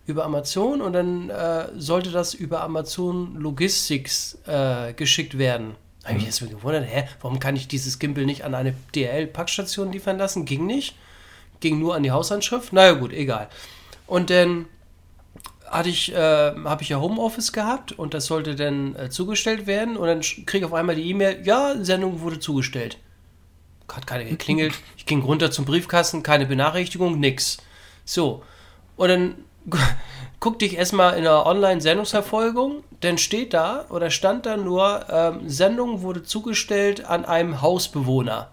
über 0.06 0.24
Amazon 0.24 0.80
und 0.82 0.92
dann 0.92 1.30
äh, 1.30 1.68
sollte 1.76 2.10
das 2.10 2.34
über 2.34 2.62
Amazon 2.62 3.36
Logistics 3.36 4.38
äh, 4.46 4.92
geschickt 4.92 5.38
werden. 5.38 5.76
Da 6.02 6.08
habe 6.08 6.18
ich 6.18 6.26
mich 6.26 6.38
jetzt 6.38 6.50
gewundert, 6.50 6.84
hä, 6.86 7.04
warum 7.22 7.38
kann 7.38 7.56
ich 7.56 7.66
dieses 7.66 7.98
Gimbal 7.98 8.26
nicht 8.26 8.44
an 8.44 8.54
eine 8.54 8.74
DHL-Packstation 8.94 9.90
liefern 9.90 10.18
lassen? 10.18 10.44
Ging 10.44 10.66
nicht. 10.66 10.94
Ging 11.60 11.78
nur 11.78 11.94
an 11.94 12.02
die 12.02 12.10
Hausanschrift. 12.10 12.74
Naja, 12.74 12.92
gut, 12.92 13.12
egal. 13.12 13.48
Und 14.06 14.28
dann 14.28 14.66
hatte 15.66 15.88
ich, 15.88 16.12
äh, 16.12 16.16
habe 16.16 16.82
ich 16.82 16.90
ja 16.90 17.00
Homeoffice 17.00 17.52
gehabt 17.52 17.92
und 17.92 18.12
das 18.12 18.26
sollte 18.26 18.54
dann 18.54 18.94
äh, 18.96 19.08
zugestellt 19.08 19.66
werden 19.66 19.96
und 19.96 20.06
dann 20.06 20.20
kriege 20.20 20.58
ich 20.58 20.64
auf 20.64 20.74
einmal 20.74 20.94
die 20.94 21.08
E-Mail, 21.08 21.40
ja, 21.44 21.74
Sendung 21.82 22.20
wurde 22.20 22.38
zugestellt. 22.38 22.98
Hat 23.90 24.06
keine 24.06 24.24
geklingelt. 24.24 24.74
Ich 24.96 25.06
ging 25.06 25.22
runter 25.22 25.50
zum 25.50 25.64
Briefkasten, 25.64 26.22
keine 26.22 26.46
Benachrichtigung, 26.46 27.18
nix. 27.18 27.58
So. 28.04 28.42
Und 28.96 29.08
dann 29.08 29.34
guck 30.40 30.58
dich 30.58 30.76
erstmal 30.76 31.16
in 31.16 31.24
der 31.24 31.46
Online-Sendungsverfolgung, 31.46 32.84
dann 33.00 33.18
steht 33.18 33.54
da 33.54 33.86
oder 33.90 34.10
stand 34.10 34.46
da 34.46 34.56
nur, 34.56 35.06
ähm, 35.08 35.48
Sendung 35.48 36.02
wurde 36.02 36.22
zugestellt 36.22 37.04
an 37.04 37.24
einem 37.24 37.62
Hausbewohner. 37.62 38.50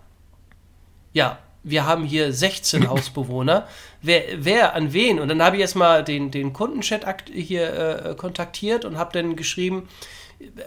Ja, 1.13 1.39
wir 1.63 1.85
haben 1.85 2.03
hier 2.03 2.33
16 2.33 2.87
Hausbewohner. 2.89 3.67
Wer, 4.01 4.23
wer 4.37 4.73
an 4.73 4.93
wen? 4.93 5.19
Und 5.19 5.27
dann 5.27 5.43
habe 5.43 5.57
ich 5.57 5.61
erstmal 5.61 6.03
den, 6.03 6.31
den 6.31 6.53
Kundenchat 6.53 7.05
hier 7.31 8.05
äh, 8.05 8.15
kontaktiert 8.15 8.85
und 8.85 8.97
habe 8.97 9.11
dann 9.13 9.35
geschrieben, 9.35 9.89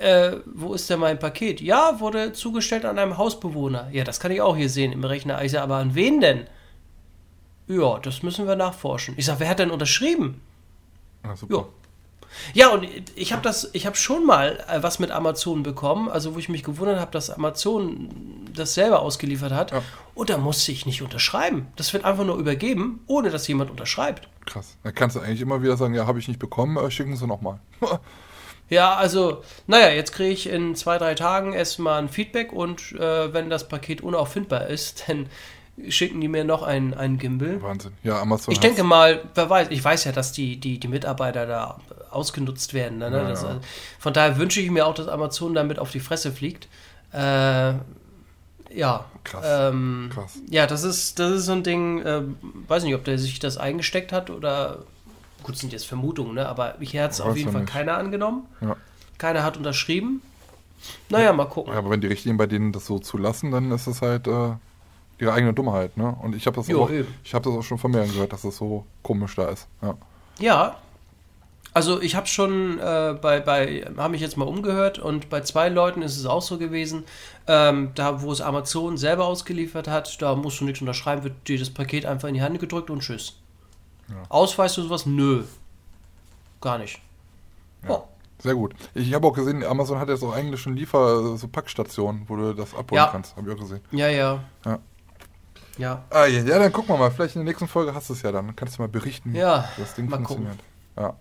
äh, 0.01 0.37
wo 0.47 0.75
ist 0.75 0.89
denn 0.91 1.01
mein 1.01 1.19
Paket? 1.19 1.61
Ja, 1.61 2.01
wurde 2.01 2.33
zugestellt 2.33 2.85
an 2.85 2.99
einem 2.99 3.19
Hausbewohner. 3.19 3.89
Ja, 3.93 4.05
das 4.05 4.21
kann 4.21 4.31
ich 4.31 4.41
auch 4.41 4.57
hier 4.57 4.69
sehen 4.69 4.93
im 4.93 5.05
Rechner. 5.05 5.43
Ich 5.43 5.53
sage, 5.53 5.65
aber 5.65 5.77
an 5.77 5.95
wen 5.95 6.21
denn? 6.21 6.47
Ja, 7.67 7.99
das 7.99 8.23
müssen 8.23 8.47
wir 8.47 8.57
nachforschen. 8.57 9.15
Ich 9.17 9.27
sage, 9.27 9.41
wer 9.41 9.49
hat 9.49 9.59
denn 9.59 9.71
unterschrieben? 9.71 10.41
Ah, 11.23 11.35
super. 11.35 11.55
Ja. 11.55 11.65
Ja, 12.53 12.69
und 12.71 12.87
ich 13.15 13.33
habe 13.33 13.43
das, 13.43 13.71
ich 13.75 13.87
habe 13.87 13.97
schon 13.97 14.27
mal 14.27 14.63
äh, 14.69 14.83
was 14.83 14.99
mit 14.99 15.11
Amazon 15.11 15.63
bekommen, 15.63 16.09
also 16.09 16.35
wo 16.35 16.39
ich 16.39 16.49
mich 16.49 16.65
gewundert 16.65 16.99
habe, 16.99 17.11
dass 17.11 17.31
Amazon 17.31 18.11
das 18.53 18.75
selber 18.75 19.03
ausgeliefert 19.03 19.53
hat. 19.53 19.71
Ja. 19.73 19.83
Und 20.15 20.31
da 20.31 20.39
musste 20.39 20.73
ich 20.73 20.87
nicht 20.87 21.03
unterschreiben. 21.03 21.69
Das 21.77 21.93
wird 21.93 22.05
einfach 22.05 22.25
nur 22.25 22.37
übergeben, 22.37 23.01
ohne 23.07 23.31
dass 23.31 23.47
jemand 23.49 23.71
unterschreibt. 23.71 24.29
Krass. 24.47 24.77
Da 24.83 24.93
kannst 24.93 25.17
du 25.17 25.21
eigentlich 25.21 25.41
immer 25.41 25.63
wieder 25.63 25.77
sagen, 25.77 25.95
ja, 25.95 26.07
habe 26.07 26.19
ich 26.19 26.29
nicht 26.29 26.41
bekommen, 26.41 26.77
äh, 26.77 26.91
schicken 26.91 27.17
Sie 27.17 27.27
nochmal. 27.27 27.61
Ja, 28.71 28.95
also, 28.95 29.43
naja, 29.67 29.91
jetzt 29.91 30.13
kriege 30.13 30.33
ich 30.33 30.49
in 30.49 30.75
zwei, 30.75 30.97
drei 30.97 31.15
Tagen 31.15 31.53
erstmal 31.53 31.99
ein 31.99 32.09
Feedback 32.09 32.51
und 32.51 32.93
äh, 32.93 33.33
wenn 33.33 33.51
das 33.51 33.69
Paket 33.69 34.01
unauffindbar 34.01 34.69
ist, 34.69 35.05
dann 35.09 35.27
schicken 35.89 36.21
die 36.21 36.29
mir 36.29 36.45
noch 36.45 36.63
einen, 36.63 36.95
einen 36.95 37.19
Gimbal. 37.19 37.61
Wahnsinn. 37.63 37.93
Ja, 38.03 38.21
Amazon 38.21 38.53
Ich 38.53 38.61
denke 38.61 38.85
mal, 38.85 39.23
wer 39.35 39.51
weiß, 39.51 39.69
ich 39.71 39.83
weiß 39.83 40.05
ja, 40.05 40.13
dass 40.13 40.33
die, 40.33 40.57
die, 40.59 40.79
die 40.79 40.89
Mitarbeiter 40.89 41.47
da 41.47 41.81
ausgenutzt 42.11 42.75
werden. 42.75 42.99
Ne? 42.99 43.11
Ja, 43.11 43.29
das, 43.29 43.43
ja. 43.43 43.57
äh, 43.57 43.61
Von 43.99 44.13
daher 44.13 44.39
wünsche 44.39 44.61
ich 44.61 44.71
mir 44.71 44.87
auch, 44.87 44.95
dass 44.95 45.09
Amazon 45.09 45.55
damit 45.55 45.79
auf 45.79 45.91
die 45.91 46.01
Fresse 46.01 46.33
fliegt. 46.33 46.69
Äh, 47.13 47.75
ja. 48.75 49.05
Krass. 49.25 49.45
Ähm, 49.47 50.11
Krass. 50.13 50.39
Ja, 50.49 50.67
das 50.67 50.85
ist, 50.85 51.19
das 51.19 51.33
ist 51.33 51.47
so 51.47 51.53
ein 51.53 51.63
Ding, 51.63 52.03
äh, 52.03 52.23
weiß 52.69 52.85
nicht, 52.85 52.95
ob 52.95 53.05
der 53.05 53.19
sich 53.19 53.39
das 53.39 53.57
eingesteckt 53.57 54.13
hat 54.13 54.31
oder. 54.31 54.85
Gut, 55.43 55.59
sind 55.59 55.73
jetzt 55.75 55.87
Vermutungen, 55.87 56.35
ne? 56.35 56.49
aber 56.49 56.77
hier 56.81 57.03
hat 57.03 57.11
es 57.11 57.21
auf 57.21 57.37
jeden 57.37 57.49
ja 57.49 57.53
Fall 57.53 57.61
nicht. 57.63 57.73
keiner 57.73 57.99
angenommen. 57.99 58.47
Ja. 58.63 58.77
Keiner 59.19 59.43
hat 59.43 59.59
unterschrieben. 59.59 60.23
Naja, 61.11 61.35
mal 61.35 61.45
gucken. 61.45 61.73
Ja, 61.73 61.79
aber 61.81 61.91
wenn 61.91 62.01
die 62.01 62.07
Richtlinien 62.07 62.39
bei 62.39 62.47
denen 62.47 62.73
das 62.73 62.87
so 62.87 62.99
zulassen, 62.99 63.51
dann 63.51 63.71
ist 63.71 63.87
es 63.87 64.01
halt 64.01 64.27
äh, 64.27 64.53
ihre 65.19 65.33
eigene 65.33 65.53
Dummheit, 65.55 65.97
ne? 65.97 66.17
Und 66.23 66.35
ich 66.35 66.47
habe 66.47 66.57
das, 66.57 66.69
Jo, 66.69 66.85
auch- 66.85 66.91
eben. 66.91 67.13
ich 67.25 67.35
hab 67.35 67.43
das 67.43 67.53
auch 67.55 67.63
schon 67.63 67.79
von 67.79 67.91
mehreren 67.91 68.13
gehört, 68.13 68.33
dass 68.33 68.43
das 68.43 68.57
so 68.57 68.85
komisch 69.03 69.35
da 69.37 69.49
ist. 69.49 69.67
Ja. 69.83 69.95
Ja. 70.39 70.77
Also 71.73 72.01
ich 72.01 72.15
habe 72.15 72.29
schon 72.29 72.79
äh, 72.79 73.19
bei, 73.21 73.41
bei 73.41 73.85
habe 73.97 74.11
mich 74.11 74.21
jetzt 74.21 74.37
mal 74.37 74.47
umgehört 74.47 75.01
und 75.01 75.29
bei 75.29 75.41
zwei 75.41 75.69
Leuten 75.69 76.03
ist 76.03 76.17
es 76.17 76.25
auch 76.25 76.43
so 76.43 76.57
gewesen, 76.57 77.03
ähm, 77.49 77.91
da 77.97 78.23
wo 78.23 78.31
es 78.31 78.41
Amazon 78.41 78.97
selber 78.97 79.25
ausgeliefert 79.27 79.89
hat, 79.89 80.23
da 80.23 80.37
musst 80.37 80.61
du 80.61 80.65
nichts 80.67 80.81
unterschreiben, 80.81 81.25
wird 81.25 81.49
dir 81.49 81.59
das 81.59 81.71
Paket 81.71 82.07
einfach 82.07 82.29
in 82.29 82.35
die 82.35 82.43
Hand 82.43 82.61
gedrückt 82.61 82.91
und 82.91 83.01
tschüss. 83.01 83.41
Ausweist 84.29 84.77
du 84.77 84.83
sowas? 84.83 85.05
Nö. 85.07 85.43
Gar 86.61 86.79
nicht. 86.79 87.01
Oh. 87.89 88.03
Sehr 88.39 88.55
gut. 88.55 88.75
Ich 88.95 89.13
habe 89.15 89.27
auch 89.27 89.33
gesehen, 89.33 89.65
Amazon 89.65 89.99
hat 89.99 90.09
jetzt 90.09 90.23
auch 90.23 90.33
eigentlich 90.33 90.61
schon 90.61 90.77
Liefer, 90.77 91.37
so 91.37 91.49
Packstationen, 91.49 92.23
wo 92.29 92.37
du 92.37 92.53
das 92.55 92.75
abholen 92.75 93.03
Ja. 93.03 93.09
kannst. 93.11 93.35
Habe 93.37 93.51
ich 93.51 93.57
auch 93.57 93.61
gesehen. 93.61 93.81
Ja, 93.91 94.09
ja. 94.09 94.41
Ja. 94.65 94.79
Ja. 95.79 96.05
Ah, 96.11 96.27
ja, 96.27 96.43
ja, 96.43 96.59
dann 96.59 96.73
gucken 96.73 96.91
wir 96.95 96.99
mal. 96.99 97.11
Vielleicht 97.11 97.35
in 97.37 97.41
der 97.41 97.47
nächsten 97.51 97.69
Folge 97.69 97.95
hast 97.95 98.09
du 98.09 98.13
es 98.15 98.23
ja 98.23 98.31
dann. 98.33 98.47
Dann 98.47 98.57
kannst 98.57 98.79
du 98.79 98.83
mal 98.83 98.89
berichten, 98.89 99.33
wie 99.33 99.39
Ja, 99.39 99.69
das 99.77 99.95
Ding 99.95 100.09
funktioniert. 100.09 100.59
Ja. 100.97 101.17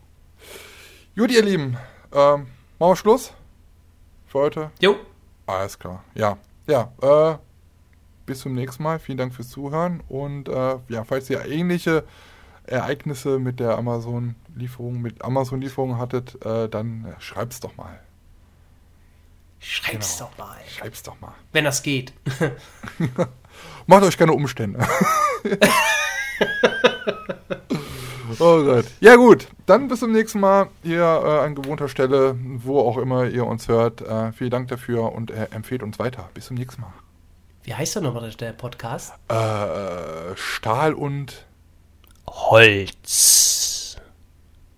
Gut, 1.17 1.31
ihr 1.31 1.43
Lieben. 1.43 1.77
Ähm, 2.11 2.47
machen 2.79 2.91
wir 2.91 2.95
Schluss 2.95 3.33
für 4.27 4.39
heute. 4.39 4.71
Jo. 4.79 4.95
Alles 5.47 5.77
klar. 5.79 6.03
Ja. 6.13 6.37
Ja, 6.67 6.91
äh, 7.01 7.37
bis 8.25 8.39
zum 8.39 8.53
nächsten 8.53 8.83
Mal. 8.83 8.99
Vielen 8.99 9.17
Dank 9.17 9.33
fürs 9.33 9.49
Zuhören. 9.49 10.01
Und 10.07 10.47
äh, 10.49 10.77
ja, 10.87 11.03
falls 11.03 11.29
ihr 11.29 11.43
ähnliche 11.45 12.03
Ereignisse 12.65 13.39
mit 13.39 13.59
der 13.59 13.77
Amazon-Lieferung, 13.77 15.01
mit 15.01 15.23
Amazon-Lieferung 15.23 15.97
hattet, 15.97 16.43
äh, 16.45 16.69
dann 16.69 17.13
schreibt's 17.19 17.59
doch 17.59 17.75
mal. 17.75 17.99
Schreib's 19.59 20.17
Genau. 20.17 20.29
doch 20.29 20.37
mal. 20.37 20.57
Schreib's 20.69 21.03
doch 21.03 21.19
mal. 21.21 21.33
Wenn 21.51 21.63
das 21.65 21.83
geht. 21.83 22.13
Macht 23.87 24.03
euch 24.03 24.17
keine 24.17 24.33
Umstände. 24.33 24.79
oh 28.39 28.63
Gott. 28.63 28.85
Ja 28.99 29.15
gut, 29.15 29.47
dann 29.65 29.87
bis 29.87 29.99
zum 29.99 30.11
nächsten 30.11 30.39
Mal 30.39 30.67
hier 30.83 31.01
äh, 31.01 31.39
an 31.45 31.55
gewohnter 31.55 31.87
Stelle, 31.87 32.35
wo 32.39 32.79
auch 32.79 32.97
immer 32.97 33.25
ihr 33.25 33.45
uns 33.45 33.67
hört. 33.67 34.01
Äh, 34.01 34.31
vielen 34.31 34.51
Dank 34.51 34.67
dafür 34.69 35.11
und 35.13 35.31
äh, 35.31 35.47
empfehlt 35.51 35.83
uns 35.83 35.99
weiter. 35.99 36.29
Bis 36.33 36.45
zum 36.45 36.57
nächsten 36.57 36.81
Mal. 36.81 36.93
Wie 37.63 37.73
heißt 37.73 37.95
denn 37.95 38.03
nochmal 38.03 38.29
der 38.31 38.53
Podcast? 38.53 39.13
Äh, 39.29 40.35
Stahl 40.35 40.93
und 40.93 41.45
Holz. 42.27 43.72